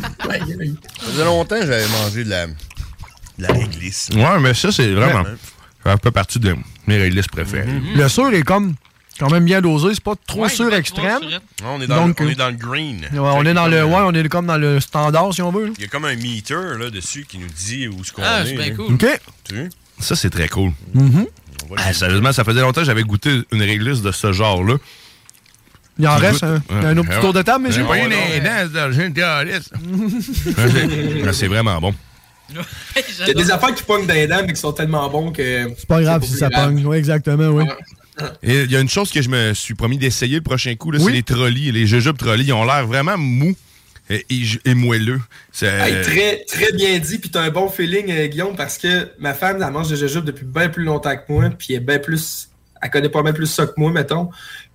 Ça 0.00 1.06
faisait 1.06 1.24
longtemps 1.24 1.60
que 1.60 1.66
j'avais 1.66 1.88
mangé 1.88 2.24
de 2.24 2.30
la, 2.30 2.46
de 2.46 2.52
la 3.38 3.52
réglisse. 3.52 4.08
Ouais, 4.14 4.40
mais 4.40 4.54
ça, 4.54 4.72
c'est 4.72 4.92
vraiment. 4.92 5.24
Ça 5.84 5.96
fait 6.02 6.10
partie 6.10 6.38
de 6.38 6.56
mes 6.86 6.96
réglisses 6.98 7.26
préférées. 7.26 7.66
Le 7.94 8.08
sûr 8.08 8.32
est 8.32 8.42
comme 8.42 8.74
quand 9.18 9.30
même 9.30 9.44
bien 9.44 9.60
dosé. 9.60 9.94
C'est 9.94 10.02
pas 10.02 10.14
trop 10.26 10.42
Ouais, 10.44 10.48
sûr 10.48 10.72
extrême. 10.74 11.20
trop 11.20 11.28
surette. 11.28 11.42
on, 11.64 11.80
est 11.80 11.86
dans 11.86 12.06
Donc, 12.06 12.20
le, 12.20 12.26
on 12.26 12.28
euh, 12.28 12.32
est 12.32 12.36
dans 12.36 12.48
le 12.50 12.56
green. 12.56 13.00
Ouais, 13.12 13.18
on 13.18 13.44
est 13.44 13.54
dans 13.54 13.66
le, 13.66 13.84
ouais, 13.84 14.00
on 14.04 14.12
est 14.12 14.28
comme 14.28 14.46
dans 14.46 14.56
le 14.58 14.80
standard 14.80 15.32
si 15.34 15.42
on 15.42 15.50
veut. 15.52 15.66
là. 15.66 15.72
Il 15.76 15.82
y 15.82 15.84
a 15.84 15.88
comme 15.88 16.04
un 16.04 16.16
meter 16.16 16.78
là, 16.78 16.90
dessus 16.90 17.24
qui 17.28 17.38
nous 17.38 17.48
dit 17.48 17.88
où 17.88 18.02
ce 18.04 18.12
qu'on 18.12 18.22
Ah, 18.24 18.42
est. 18.42 18.46
c'est 18.46 18.52
bien 18.54 18.68
là. 18.68 18.74
cool. 18.74 18.94
Ok. 18.94 19.06
Tu? 19.44 19.70
Ça, 19.98 20.16
c'est 20.16 20.30
très 20.30 20.48
cool. 20.48 20.72
Mhm. 20.94 21.26
Voit 21.68 21.78
Ah, 21.80 21.92
sérieusement, 21.92 22.32
ça 22.32 22.42
faisait 22.44 22.60
longtemps 22.60 22.80
que 22.80 22.86
j'avais 22.86 23.02
goûté 23.04 23.42
une 23.52 23.62
réglisse 23.62 24.02
de 24.02 24.10
ce 24.12 24.32
genre-là. 24.32 24.74
Il 25.98 26.08
en 26.08 26.16
reste 26.16 26.42
un, 26.42 26.62
un 26.70 26.96
autre 26.96 27.08
petit 27.10 27.20
tour 27.20 27.32
de 27.32 27.42
table, 27.42 27.64
J'ai 27.70 27.82
monsieur. 27.82 27.84
pas 27.86 27.98
eu 27.98 28.08
les 28.08 28.40
dents, 28.40 28.90
j'ai 28.92 29.06
une 29.06 29.12
calice. 29.12 29.70
Ouais, 31.24 31.32
c'est- 31.32 31.46
vraiment 31.48 31.80
bon. 31.80 31.94
Il 32.50 33.26
y 33.28 33.30
a 33.30 33.34
des 33.34 33.50
affaires 33.50 33.74
qui 33.74 33.82
pognent 33.82 34.06
dans 34.06 34.14
les 34.14 34.26
dents, 34.26 34.40
mais 34.46 34.52
qui 34.52 34.60
sont 34.60 34.72
tellement 34.72 35.08
bons 35.08 35.32
que. 35.32 35.68
C'est 35.76 35.86
pas 35.86 36.02
grave 36.02 36.24
si 36.24 36.34
ça 36.36 36.50
pogne. 36.50 36.84
Oui, 36.86 36.96
exactement, 36.96 37.48
oui. 37.48 37.64
Il 38.42 38.70
y 38.70 38.76
a 38.76 38.80
une 38.80 38.88
chose 38.90 39.10
que 39.10 39.22
je 39.22 39.28
me 39.30 39.54
suis 39.54 39.74
promis 39.74 39.96
d'essayer 39.98 40.36
le 40.36 40.42
prochain 40.42 40.74
coup, 40.74 40.92
c'est 40.98 41.10
les 41.10 41.22
trolleys. 41.22 41.72
Les 41.72 41.86
jujubes 41.86 42.16
trolleys, 42.16 42.44
ils 42.44 42.52
ont 42.52 42.64
l'air 42.64 42.86
vraiment 42.86 43.16
mous 43.16 43.54
et, 44.10 44.26
et, 44.28 44.42
et 44.66 44.74
moelleux. 44.74 45.20
Hey, 45.62 46.02
très, 46.02 46.44
très 46.46 46.72
bien 46.72 46.98
dit, 46.98 47.18
puis 47.18 47.30
t'as 47.30 47.42
un 47.42 47.50
bon 47.50 47.68
feeling, 47.70 48.10
euh, 48.10 48.26
Guillaume, 48.26 48.54
parce 48.56 48.76
que 48.76 49.10
ma 49.18 49.32
femme, 49.32 49.62
elle 49.62 49.72
mange 49.72 49.88
des 49.88 49.96
jujubes 49.96 50.24
depuis 50.24 50.44
bien 50.44 50.68
plus 50.68 50.84
longtemps 50.84 51.16
que 51.16 51.22
moi, 51.32 51.44
puis 51.56 51.68
elle 51.74 51.76
est 51.76 51.80
bien 51.80 51.98
plus. 51.98 52.48
Elle 52.82 52.90
connaît 52.90 53.08
pas 53.08 53.22
mal 53.22 53.32
plus 53.32 53.46
ça 53.46 53.64
que 53.66 53.72
moi, 53.78 53.90
mettons. 53.92 54.28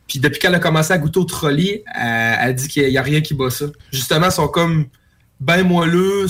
Puis 0.08 0.20
depuis 0.20 0.40
qu'elle 0.40 0.56
a 0.56 0.60
commencé 0.60 0.94
à 0.94 0.98
goûter 0.98 1.20
au 1.20 1.26
trolley, 1.26 1.84
elle, 1.94 2.38
elle 2.42 2.56
dit 2.56 2.68
qu'il 2.68 2.88
n'y 2.88 2.98
a 2.98 3.02
rien 3.02 3.22
qui 3.22 3.34
bat 3.34 3.50
ça. 3.50 3.66
Justement, 3.92 4.28
ils 4.28 4.32
sont 4.32 4.48
comme 4.48 4.88
bien 5.40 5.64
moelleux, 5.64 6.26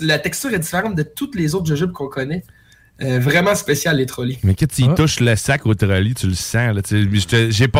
la 0.00 0.18
texture 0.18 0.52
est 0.52 0.58
différente 0.58 0.94
de 0.94 1.02
toutes 1.02 1.34
les 1.34 1.54
autres 1.54 1.66
jujubes 1.66 1.92
qu'on 1.92 2.08
connaît. 2.08 2.44
Euh, 3.02 3.18
vraiment 3.18 3.54
spécial, 3.54 3.96
les 3.96 4.06
trolleys. 4.06 4.38
Mais 4.42 4.54
quand 4.54 4.66
Ah. 4.70 4.74
tu 4.76 4.82
y 4.82 4.94
touches 4.94 5.20
le 5.20 5.34
sac 5.36 5.64
au 5.66 5.74
trolley, 5.74 6.12
tu 6.14 6.26
le 6.26 6.34
sens. 6.34 6.74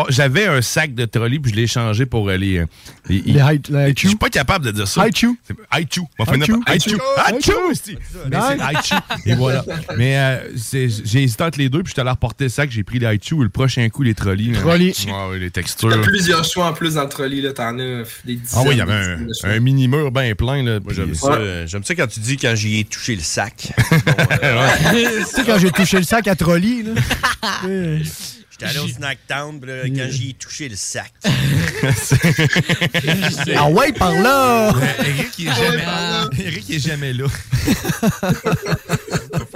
J'avais 0.09 0.47
un 0.47 0.62
sac 0.62 0.94
de 0.94 1.05
trolley, 1.05 1.38
puis 1.38 1.52
je 1.52 1.56
l'ai 1.56 1.66
changé 1.66 2.06
pour 2.06 2.28
euh, 2.28 2.36
les. 2.36 2.59
euh, 2.59 2.66
les, 3.09 3.20
Les 3.26 3.40
high- 3.40 3.60
les 3.70 3.94
Je 3.97 4.09
suis 4.09 4.16
pas 4.16 4.30
capable 4.30 4.64
de 4.64 4.70
dire 4.70 4.88
ça. 4.88 5.02
Haichu. 5.02 5.38
Haichu. 5.70 6.02
Haichu. 6.66 6.97
Haichu. 8.26 8.94
Et 9.26 9.34
voilà. 9.34 9.64
Mais 9.97 10.16
euh, 10.16 10.38
c'est- 10.56 10.88
j'ai 11.05 11.22
hésité 11.22 11.44
entre 11.44 11.59
les 11.59 11.68
deux, 11.68 11.82
puis 11.82 11.90
je 11.90 11.94
suis 11.94 12.01
allé 12.01 12.10
reporter 12.10 12.44
le 12.44 12.51
sac. 12.51 12.70
J'ai 12.70 12.82
pris 12.82 12.98
les 12.98 13.06
Haichu 13.06 13.34
ou 13.34 13.42
le 13.42 13.48
prochain 13.51 13.88
coup, 13.88 14.02
les 14.02 14.14
trolleys. 14.14 14.52
Trolley. 14.52 14.92
Ouais, 15.06 15.12
ouais, 15.30 15.38
les 15.38 15.51
T'as 15.51 15.60
textures. 15.62 16.01
plusieurs 16.02 16.44
choix 16.44 16.66
en 16.68 16.72
plus 16.72 16.94
dans 16.94 17.02
le 17.02 17.09
trolley, 17.09 17.40
là. 17.40 17.52
T'en 17.52 17.78
as 17.78 18.05
des 18.24 18.36
dizaines. 18.36 18.44
Ah 18.55 18.62
oui, 18.64 18.70
il 18.72 18.78
y 18.78 18.80
avait 18.80 18.92
un, 18.92 19.18
un 19.44 19.60
mini-mur 19.60 20.10
bien 20.12 20.34
plein. 20.34 20.62
Là, 20.62 20.80
Moi, 20.80 20.92
j'aime 20.94 21.14
ça, 21.14 21.66
j'aime 21.66 21.84
ça 21.84 21.94
quand 21.94 22.06
tu 22.06 22.20
dis 22.20 22.36
quand 22.36 22.55
j'y 22.55 22.78
ai 22.80 22.84
touché 22.84 23.16
le 23.16 23.22
sac. 23.22 23.72
tu 25.10 25.24
sais, 25.24 25.44
quand 25.44 25.58
j'ai 25.58 25.70
touché 25.70 25.98
le 25.98 26.04
sac 26.04 26.26
à 26.28 26.36
trolley, 26.36 26.82
là. 26.82 26.92
J'étais 28.50 28.66
allé 28.66 28.78
au 28.80 28.88
Snack 28.88 29.18
Town, 29.26 29.58
là, 29.64 29.84
quand 29.84 30.10
j'y 30.10 30.30
ai 30.30 30.34
touché 30.34 30.68
le 30.68 30.76
sac. 30.76 31.12
ah 33.56 33.70
ouais, 33.70 33.92
par 33.92 34.12
là! 34.12 34.74
Eric, 34.98 35.38
il 35.38 35.48
est 35.48 35.54
jamais, 35.54 35.84
Eric, 36.44 36.64
il 36.68 36.74
est 36.74 36.78
jamais 36.78 37.14
là. 37.14 37.24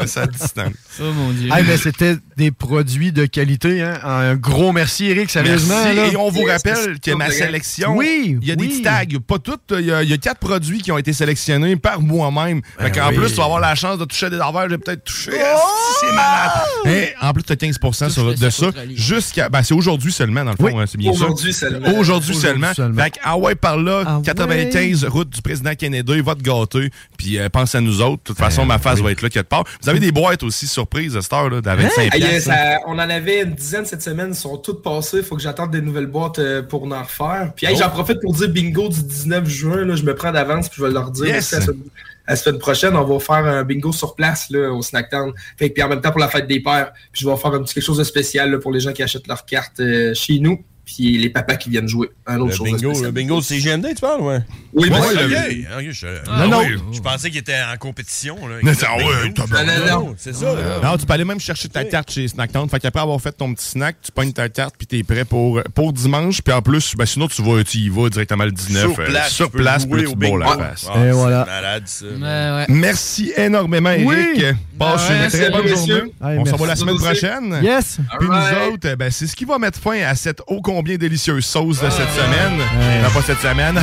Ça 0.06 0.22
à 0.22 0.26
distance. 0.26 0.72
Oh 1.00 1.12
mon 1.12 1.30
dieu. 1.30 1.50
Hey, 1.52 1.64
mais 1.66 1.76
c'était 1.76 2.16
des 2.36 2.50
produits 2.50 3.12
de 3.12 3.26
qualité. 3.26 3.82
Hein? 3.82 3.98
Un 4.04 4.34
gros 4.36 4.72
merci, 4.72 5.06
Eric, 5.06 5.30
sérieusement. 5.30 5.74
Merci. 5.82 5.96
là. 5.96 6.06
Et 6.08 6.16
on 6.16 6.30
vous 6.30 6.44
rappelle 6.44 6.98
que 7.00 7.10
ma 7.12 7.30
sélection, 7.30 7.96
Oui, 7.96 8.38
il 8.40 8.46
y 8.48 8.52
a 8.52 8.54
oui. 8.54 8.68
des 8.68 8.68
petits 8.74 8.82
tags. 8.82 9.04
Pas 9.26 9.38
toutes. 9.38 9.72
Il 9.78 9.86
y, 9.86 9.92
a, 9.92 10.02
il 10.02 10.10
y 10.10 10.12
a 10.12 10.18
quatre 10.18 10.38
produits 10.38 10.80
qui 10.82 10.92
ont 10.92 10.98
été 10.98 11.12
sélectionnés 11.12 11.76
par 11.76 12.00
moi-même. 12.00 12.60
Ben 12.78 12.92
en 13.02 13.08
oui. 13.10 13.16
plus, 13.16 13.30
tu 13.30 13.36
vas 13.36 13.44
avoir 13.44 13.60
la 13.60 13.74
chance 13.74 13.98
de 13.98 14.04
toucher 14.04 14.30
des 14.30 14.38
affaires. 14.40 14.68
J'ai 14.68 14.78
peut-être 14.78 15.04
touché. 15.04 15.32
Oh! 15.34 15.58
C'est 16.00 16.12
malade. 16.14 16.50
Et 16.86 17.14
en 17.20 17.32
plus, 17.32 17.42
tu 17.42 17.52
as 17.52 17.56
15 17.56 17.78
sur, 18.10 18.34
de 18.34 18.50
ça 18.50 18.66
jusqu'à. 18.94 19.48
Ben, 19.48 19.62
c'est 19.62 19.74
aujourd'hui 19.74 20.12
seulement, 20.12 20.44
dans 20.44 20.50
le 20.52 20.56
fond. 20.56 20.64
Oui. 20.64 20.72
hein, 20.76 20.84
c'est 20.86 20.98
bien 20.98 21.12
ça. 21.12 21.24
Aujourd'hui 21.24 21.52
seulement. 21.52 21.88
Aujourd'hui 21.98 22.34
seulement. 22.34 22.74
seulement. 22.74 23.02
Fait 23.02 23.14
ah 23.22 23.36
ouais, 23.36 23.54
par 23.54 23.76
là, 23.76 24.02
Ah 24.06 24.20
95, 24.24 25.04
route 25.04 25.30
du 25.30 25.42
président 25.42 25.74
Kennedy, 25.74 26.20
va 26.20 26.34
te 26.34 26.42
gâter. 26.42 26.90
Puis 27.16 27.38
euh, 27.38 27.48
pense 27.48 27.74
à 27.74 27.80
nous 27.80 28.00
autres. 28.00 28.22
De 28.22 28.28
toute 28.28 28.38
façon, 28.38 28.64
ma 28.64 28.78
face 28.78 29.00
va 29.00 29.10
être 29.12 29.22
là 29.22 29.28
quelque 29.30 29.48
part. 29.48 29.64
Vous 29.82 29.88
avez 29.96 30.06
des 30.06 30.12
boîtes 30.12 30.42
aussi 30.42 30.66
surprises 30.66 31.16
à 31.16 31.22
cette 31.22 31.32
heure, 31.32 31.48
là, 31.50 31.60
d'à 31.60 31.74
25 31.74 32.10
Ah, 32.12 32.16
il 32.16 32.22
y 32.22 32.26
a- 32.26 32.28
piastres, 32.30 32.50
hein. 32.50 32.54
ça- 32.54 32.78
on 32.86 32.92
en 32.92 32.98
avait 32.98 33.42
une 33.42 33.54
dizaine 33.54 33.84
cette 33.86 34.02
semaine, 34.02 34.28
ils 34.30 34.34
sont 34.34 34.56
toutes 34.58 34.82
passées. 34.82 35.18
Il 35.18 35.22
faut 35.24 35.36
que 35.36 35.42
j'attende 35.42 35.70
des 35.70 35.80
nouvelles 35.80 36.06
boîtes 36.06 36.38
euh, 36.38 36.62
pour 36.62 36.84
en 36.84 37.02
refaire. 37.02 37.52
Puis 37.56 37.66
hey, 37.66 37.74
Oh. 37.76 37.78
j'en 37.82 37.90
profite 37.90 38.20
pour 38.20 38.34
dire 38.34 38.48
bingo 38.48 38.88
du 38.88 39.02
19 39.02 39.48
juin. 39.48 39.84
Là, 39.84 39.96
je 39.96 40.02
me 40.02 40.14
prends 40.14 40.32
d'avance 40.32 40.68
puis 40.68 40.78
je 40.80 40.84
vais 40.86 40.92
leur 40.92 41.10
dire 41.10 41.26
Yes. 41.26 41.46
aussi 41.46 41.54
la, 41.54 41.60
semaine, 41.62 41.80
la 42.28 42.36
semaine 42.36 42.58
prochaine. 42.58 42.96
On 42.96 43.04
va 43.04 43.18
faire 43.20 43.44
un 43.46 43.64
bingo 43.64 43.92
sur 43.92 44.14
place 44.14 44.50
là, 44.50 44.70
au 44.72 44.82
Snacktown. 44.82 45.32
Fait 45.56 45.68
que, 45.68 45.74
puis 45.74 45.82
en 45.82 45.88
même 45.88 46.00
temps 46.00 46.10
pour 46.10 46.20
la 46.20 46.28
fête 46.28 46.46
des 46.46 46.60
pères. 46.60 46.92
Puis 47.12 47.22
je 47.24 47.28
vais 47.28 47.36
faire 47.36 47.52
un 47.54 47.62
petit 47.62 47.74
quelque 47.74 47.84
chose 47.84 47.98
de 47.98 48.04
spécial 48.04 48.50
là, 48.50 48.58
pour 48.58 48.72
les 48.72 48.80
gens 48.80 48.92
qui 48.92 49.02
achètent 49.02 49.26
leurs 49.28 49.44
cartes 49.46 49.80
euh, 49.80 50.14
chez 50.14 50.38
nous. 50.38 50.62
Puis 50.84 51.16
les 51.18 51.30
papas 51.30 51.56
qui 51.56 51.70
viennent 51.70 51.88
jouer. 51.88 52.10
Un 52.26 52.36
autre 52.40 52.50
Le 52.50 52.56
chose 52.56 52.82
bingo, 52.82 53.02
le 53.02 53.10
bingo 53.10 53.40
de 53.40 53.44
CGMD, 53.44 53.86
tu 53.94 54.00
parles, 54.02 54.20
ouais? 54.20 54.38
Oui, 54.74 54.90
Ouais, 54.90 54.98
mais 55.14 55.24
ok. 55.24 55.30
le- 55.30 55.88
Ok, 55.88 55.92
je, 55.92 56.06
Ah, 56.30 56.46
non, 56.46 56.58
oui. 56.60 56.76
je 56.92 57.00
pensais 57.00 57.30
qu'il 57.30 57.38
était 57.40 57.54
en 57.54 57.76
compétition. 57.78 58.36
Là, 58.46 58.74
ça, 58.74 58.94
ouais. 58.96 59.04
Non, 59.04 59.44
non, 59.48 60.00
non. 60.08 60.14
C'est 60.18 60.34
ça. 60.34 60.46
là. 60.54 60.80
Non, 60.82 60.96
tu 60.98 61.06
peux 61.06 61.12
aller 61.14 61.24
même 61.24 61.40
chercher 61.40 61.68
ta 61.68 61.84
carte 61.84 62.10
chez 62.10 62.28
Snacktown. 62.28 62.68
Fait 62.68 62.80
qu'après 62.80 63.00
avoir 63.00 63.20
fait 63.20 63.32
ton 63.32 63.54
petit 63.54 63.64
snack, 63.66 63.96
tu 64.02 64.12
pognes 64.12 64.32
ta 64.32 64.48
carte 64.48 64.74
puis 64.76 64.86
t'es 64.86 65.02
prêt 65.02 65.24
pour, 65.24 65.62
pour 65.74 65.92
dimanche. 65.92 66.42
Puis 66.42 66.52
en 66.52 66.60
plus, 66.60 66.94
ben 66.96 67.06
sinon, 67.06 67.28
tu, 67.28 67.40
vas, 67.42 67.62
tu 67.64 67.78
y 67.78 67.88
vas 67.88 68.08
directement 68.10 68.44
le 68.44 68.52
19. 68.52 68.92
Sur 68.92 69.00
euh, 69.00 69.06
place, 69.06 69.32
sur 69.32 69.46
tu 69.46 69.52
peux 69.52 69.58
place 69.62 69.82
jouer 69.86 70.02
puis 70.02 70.10
tu 70.12 70.16
bourres 70.16 70.38
la 70.38 70.46
bingo. 70.46 70.58
face. 70.62 70.86
Ah, 70.88 70.98
Et 70.98 71.02
c'est 71.04 71.10
voilà. 71.12 71.44
malade, 71.46 71.82
ça. 71.86 72.04
Ouais, 72.06 72.20
ouais. 72.20 72.66
Merci 72.68 73.32
énormément, 73.36 73.90
Eric. 73.90 74.06
Oui. 74.08 74.44
Passe 74.78 75.08
Ouais, 75.08 75.24
une 75.24 75.30
très 75.30 75.50
bonne 75.50 75.66
journée. 75.68 76.12
On 76.20 76.28
se 76.30 76.34
merci. 76.36 76.52
revoit 76.52 76.66
la 76.66 76.76
semaine 76.76 76.96
prochaine. 76.98 77.60
Yes! 77.62 77.98
Puis 78.18 78.28
nous 78.28 78.72
autres, 78.72 78.88
eh 78.92 78.96
ben, 78.96 79.10
c'est 79.10 79.26
ce 79.26 79.36
qui 79.36 79.44
va 79.44 79.58
mettre 79.58 79.78
fin 79.78 80.00
à 80.02 80.14
cette 80.14 80.40
ô 80.48 80.60
combien 80.74 80.96
délicieuse 80.96 81.44
sauce 81.44 81.80
de 81.80 81.88
cette 81.88 82.10
semaine? 82.10 82.58
Non, 83.02 83.10
pas 83.10 83.22
cette 83.22 83.38
semaine. 83.38 83.80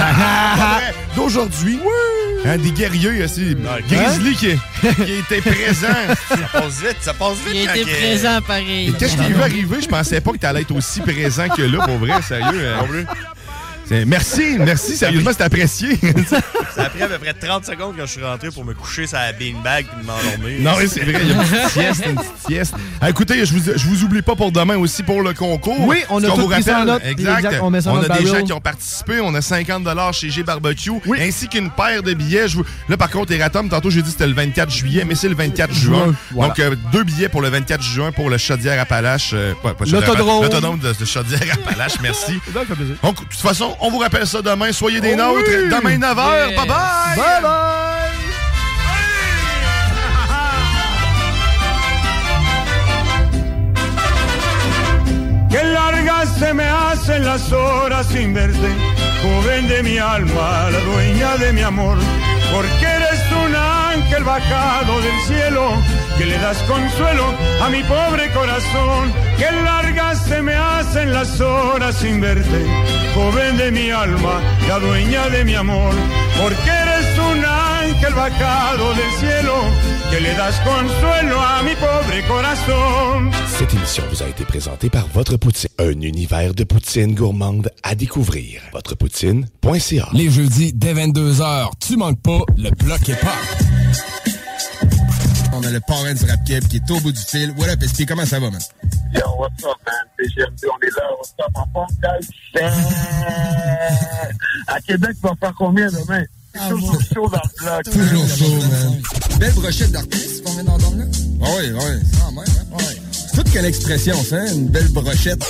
D'aujourd'hui. 1.16 1.80
Hein, 2.46 2.58
des 2.58 2.72
guerriers 2.72 3.24
aussi. 3.24 3.56
Grizzly 3.88 4.36
qui, 4.36 4.60
qui 5.06 5.12
était 5.14 5.42
présent. 5.42 5.88
Ça 6.28 6.38
passe 6.52 6.82
vite, 6.82 6.98
ça 7.00 7.14
passe 7.14 7.38
vite. 7.46 7.54
Il 7.56 7.68
quand 7.68 7.76
était 7.76 7.92
présent 7.92 8.42
pareil. 8.42 8.94
Quand 9.00 9.08
je 9.08 9.16
t'ai 9.16 9.34
vu 9.34 9.42
arriver, 9.42 9.82
je 9.82 9.88
pensais 9.88 10.22
pas 10.22 10.32
que 10.32 10.38
t'allais 10.38 10.62
être 10.62 10.76
aussi 10.76 11.02
présent 11.02 11.48
que 11.50 11.62
là, 11.62 11.86
pour 11.86 11.98
vrai, 11.98 12.22
sérieux. 12.24 12.74
C'est- 13.92 14.06
Merci, 14.06 14.58
merci, 14.58 14.96
sérieusement, 14.96 15.32
c'est 15.38 15.44
apprécié. 15.44 16.00
Ça 16.76 16.84
a 16.86 16.90
pris 16.90 17.02
à 17.02 17.08
peu 17.08 17.18
près 17.20 17.34
30 17.34 17.66
secondes 17.66 17.94
quand 17.98 18.06
je 18.06 18.12
suis 18.12 18.24
rentré 18.24 18.50
pour 18.50 18.64
me 18.64 18.74
coucher 18.74 19.06
sur 19.06 19.18
la 19.18 19.34
beanbag 19.34 19.86
et 19.86 20.06
m'endormir. 20.06 20.62
non, 20.62 20.72
oui, 20.78 20.88
c'est 20.88 21.02
vrai, 21.02 21.20
il 21.22 21.28
y 21.28 21.32
a 21.32 21.36
une 21.36 21.42
petite 21.44 21.70
sieste, 21.70 22.04
une 22.08 22.16
petite 22.16 22.32
sieste. 22.48 22.74
Ah, 23.02 23.10
écoutez, 23.10 23.46
je 23.46 23.54
vous, 23.54 23.72
je 23.76 23.86
vous 23.88 24.04
oublie 24.06 24.22
pas 24.22 24.36
pour 24.36 24.52
demain 24.54 24.78
aussi 24.78 25.04
pour 25.04 25.22
le 25.22 25.34
concours. 25.34 25.76
Oui, 25.88 25.98
on 26.10 26.24
a 26.24 26.28
tout 26.28 26.36
vous 26.38 26.48
pris 26.48 26.64
ça 26.64 26.72
en 26.72 26.86
rappelle, 26.86 26.88
note. 26.94 27.02
Exact. 27.06 27.38
Exact, 27.46 27.60
on 27.62 27.70
met 27.70 27.82
ça 27.82 27.90
dans 27.90 27.98
a 27.98 28.02
des 28.04 28.08
barrel. 28.08 28.28
gens 28.28 28.44
qui 28.46 28.54
ont 28.54 28.62
participé. 28.62 29.20
On 29.22 29.36
a 29.36 29.42
50 29.42 30.14
chez 30.14 30.30
G 30.30 30.44
Barbecue, 30.44 30.92
ainsi 31.20 31.50
qu'une 31.50 31.70
paire 31.70 32.02
de 32.02 32.14
billets. 32.14 32.48
Je 32.48 32.58
vous- 32.58 32.66
Là, 32.88 32.96
par 32.96 33.10
contre, 33.10 33.34
Eratom, 33.34 33.68
tantôt, 33.68 33.90
j'ai 33.90 34.02
dit 34.02 34.06
que 34.08 34.12
c'était 34.12 34.28
le 34.28 34.34
24 34.34 34.72
juillet, 34.72 35.04
mais 35.06 35.16
c'est 35.16 35.28
le 35.30 35.36
24 35.36 35.74
juin. 35.74 36.16
Voilà. 36.32 36.50
Donc, 36.50 36.60
euh, 36.60 36.76
deux 36.94 37.04
billets 37.04 37.28
pour 37.30 37.42
le 37.42 37.50
24 37.50 37.84
juin 37.84 38.12
pour 38.14 38.30
le 38.30 38.38
Chaudière-Appalaches. 38.38 39.32
euh, 39.34 39.54
L'autodrome. 39.92 40.44
L'autodrome 40.44 40.80
de, 40.80 40.94
de 40.94 41.06
Chaudière-Appalaches. 41.06 42.00
Merci. 42.02 42.40
Donc, 42.54 42.68
de 43.20 43.26
toute 43.26 43.34
façon, 43.42 43.76
on 43.82 43.90
vous 43.90 43.98
rappelle 44.00 44.26
ça 44.28 44.42
demain. 44.42 44.72
Soyez 44.72 45.02
des 45.02 45.14
Oh 45.14 45.18
nôtres. 45.18 45.50
oui! 45.50 45.70
Demain, 45.70 45.98
9h. 45.98 46.50
Yes. 46.50 46.58
Bye 46.58 46.68
bye! 46.68 47.16
Bye 47.18 47.42
bye! 47.42 47.52
Qué 55.50 55.64
largas 55.64 56.30
se 56.40 56.54
me 56.54 56.64
hacen 56.64 57.26
las 57.26 57.52
horas 57.52 58.08
sin 58.08 58.34
verte, 58.34 58.70
joven 59.22 59.68
de 59.68 59.84
mi 59.84 59.98
alma, 59.98 60.70
la 60.72 60.80
dueña 60.80 61.36
de 61.38 61.52
mi 61.54 61.62
amor, 61.62 61.98
porque 62.54 62.88
ángel 64.12 64.24
bajado 64.26 65.00
del 65.02 65.20
cielo, 65.26 65.72
que 66.18 66.26
le 66.26 66.38
das 66.40 66.58
consuelo 66.64 67.34
a 67.62 67.70
mi 67.70 67.82
pobre 67.84 68.30
corazón. 68.34 69.14
Qué 69.38 69.50
largas 69.64 70.26
se 70.26 70.42
me 70.42 70.54
hacen 70.54 71.14
las 71.14 71.40
horas 71.40 71.96
sin 71.96 72.20
verte, 72.20 72.66
joven 73.16 73.58
de 73.58 73.72
mi 73.72 73.90
alma, 73.90 74.42
la 74.68 74.80
dueña 74.80 75.30
de 75.30 75.46
mi 75.46 75.56
amor, 75.56 75.94
porque 76.42 76.70
eres 76.70 77.18
un 77.20 77.46
ángel 77.46 78.14
bajado 78.14 78.94
del 78.96 79.12
cielo, 79.20 79.54
que 80.10 80.20
le 80.20 80.34
das 80.36 80.60
consuelo 80.60 81.40
a 81.40 81.64
mi 81.64 81.76
pobre 81.76 82.28
corazón. 82.28 83.32
Cette 83.48 83.74
émission 83.74 84.04
vous 84.12 84.24
a 84.24 84.28
été 84.28 84.44
présentée 84.44 84.90
par 84.90 85.08
Votre 85.14 85.38
Poutine, 85.38 85.70
un 85.80 86.02
univers 86.02 86.54
de 86.54 86.66
poutine 86.66 87.16
gourmande 87.16 87.70
à 87.84 87.96
découvrir. 87.96 88.62
Votrepoutine.ca 88.74 90.10
Les 90.14 90.30
jeudis 90.30 90.74
dès 90.74 90.94
22h, 90.94 91.70
tu 91.80 91.96
manques 91.96 92.22
pas 92.22 92.42
le 92.58 92.72
bloc 92.72 93.08
hip 93.08 93.71
On 95.54 95.64
a 95.64 95.70
le 95.70 95.80
parrain 95.82 96.14
du 96.14 96.26
rap 96.26 96.40
Keb 96.46 96.68
qui 96.68 96.78
est 96.78 96.92
au 96.92 97.00
bout 97.00 97.12
du 97.12 97.20
fil. 97.20 97.54
What 97.58 97.70
up, 97.70 97.84
SP? 97.84 98.06
Comment 98.08 98.26
ça 98.26 98.40
va, 98.40 98.50
man? 98.50 98.62
Yo, 99.14 99.22
what's 99.38 99.64
up, 99.64 99.78
man? 99.86 99.96
CGMD, 100.18 100.66
on 100.66 100.80
est 100.86 100.96
là. 100.98 101.04
What's 101.18 101.34
up, 101.40 101.52
en 101.56 101.66
forme, 101.74 101.96
guys? 102.02 102.28
À 104.68 104.80
Québec, 104.82 105.12
tu 105.22 105.28
vas 105.28 105.36
faire 105.40 105.54
combien 105.58 105.88
demain? 105.88 106.24
C'est 106.54 106.70
toujours 106.70 107.02
chaud 107.14 107.30
dans 107.30 107.42
le 107.44 107.64
bloc. 107.64 107.84
Toujours 107.84 108.28
chaud, 108.28 108.56
man. 108.70 109.02
Belle 109.40 109.54
brochette 109.54 109.92
d'artistes 109.92 110.44
qu'on 110.44 110.54
vient 110.54 110.64
d'entendre 110.64 110.98
là? 110.98 111.04
Ah 111.44 111.48
oui, 111.58 111.72
oui. 111.74 111.80
Ah, 112.22 112.30
ouais, 112.32 112.46
ouais. 112.78 112.98
C'est 113.12 113.36
toute 113.38 113.52
quelle 113.52 113.66
expression, 113.66 114.16
ça, 114.24 114.38
hein? 114.38 114.54
une 114.54 114.68
belle 114.68 114.90
brochette. 114.90 115.44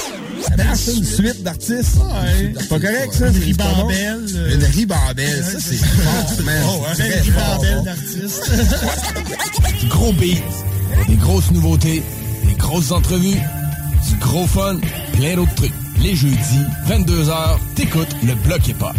Ah, 0.57 0.75
c'est 0.75 0.95
une 0.95 1.05
suite 1.05 1.43
d'artistes? 1.43 1.97
C'est 2.57 2.69
pas 2.69 2.79
correct, 2.79 3.13
ça? 3.13 3.27
Une 3.27 3.37
ribambelle, 3.37 4.25
euh. 4.35 4.55
Une 4.55 4.63
ribambelle, 4.63 5.43
ça, 5.43 5.57
c'est 5.59 5.75
fort, 5.75 6.45
man. 6.45 6.63
Oh, 6.67 7.83
d'artistes. 7.83 8.51
Gros 9.89 10.13
beats, 10.13 11.07
des 11.07 11.15
grosses 11.15 11.51
nouveautés, 11.51 12.03
des 12.45 12.53
grosses 12.55 12.91
entrevues, 12.91 13.39
du 14.09 14.15
gros 14.19 14.47
fun, 14.47 14.77
plein 15.13 15.35
d'autres 15.35 15.55
trucs. 15.55 15.73
Les 15.99 16.15
jeudis, 16.15 16.65
22h, 16.87 17.57
t'écoutes 17.75 18.15
le 18.23 18.33
bloc 18.35 18.67
hip 18.67 18.75
hop. 18.81 18.95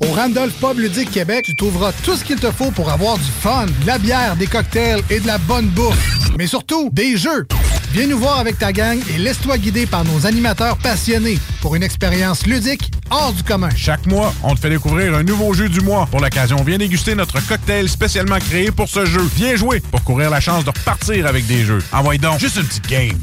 Au 0.00 0.12
Randolph 0.12 0.54
Pub 0.60 0.78
Ludique 0.78 1.10
Québec, 1.10 1.44
tu 1.46 1.54
trouveras 1.54 1.92
tout 2.04 2.16
ce 2.16 2.24
qu'il 2.24 2.36
te 2.38 2.50
faut 2.50 2.70
pour 2.70 2.90
avoir 2.90 3.16
du 3.16 3.30
fun, 3.40 3.66
de 3.66 3.86
la 3.86 3.98
bière, 3.98 4.36
des 4.36 4.46
cocktails 4.46 5.02
et 5.10 5.20
de 5.20 5.26
la 5.26 5.38
bonne 5.38 5.66
bouffe. 5.68 6.23
Mais 6.38 6.46
surtout, 6.46 6.90
des 6.92 7.16
jeux. 7.16 7.46
Viens 7.92 8.08
nous 8.08 8.18
voir 8.18 8.40
avec 8.40 8.58
ta 8.58 8.72
gang 8.72 8.98
et 9.14 9.18
laisse-toi 9.18 9.56
guider 9.56 9.86
par 9.86 10.04
nos 10.04 10.26
animateurs 10.26 10.76
passionnés 10.78 11.38
pour 11.60 11.76
une 11.76 11.84
expérience 11.84 12.44
ludique 12.44 12.90
hors 13.10 13.32
du 13.32 13.44
commun. 13.44 13.68
Chaque 13.76 14.04
mois, 14.06 14.34
on 14.42 14.54
te 14.54 14.60
fait 14.60 14.70
découvrir 14.70 15.14
un 15.14 15.22
nouveau 15.22 15.54
jeu 15.54 15.68
du 15.68 15.80
mois. 15.80 16.06
Pour 16.10 16.20
l'occasion, 16.20 16.56
viens 16.64 16.78
déguster 16.78 17.14
notre 17.14 17.38
cocktail 17.46 17.88
spécialement 17.88 18.38
créé 18.38 18.72
pour 18.72 18.88
ce 18.88 19.06
jeu. 19.06 19.22
Viens 19.36 19.54
jouer 19.54 19.78
pour 19.78 20.02
courir 20.02 20.30
la 20.30 20.40
chance 20.40 20.64
de 20.64 20.70
repartir 20.70 21.26
avec 21.26 21.46
des 21.46 21.64
jeux. 21.64 21.78
Envoie 21.92 22.16
donc 22.16 22.40
juste 22.40 22.56
une 22.56 22.64
petite 22.64 22.88
game. 22.88 23.18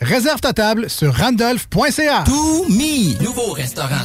Réserve 0.00 0.40
ta 0.40 0.52
table 0.52 0.88
sur 0.88 1.12
randolph.ca. 1.12 2.22
To 2.24 2.66
Me, 2.68 3.20
nouveau 3.20 3.52
restaurant 3.52 4.04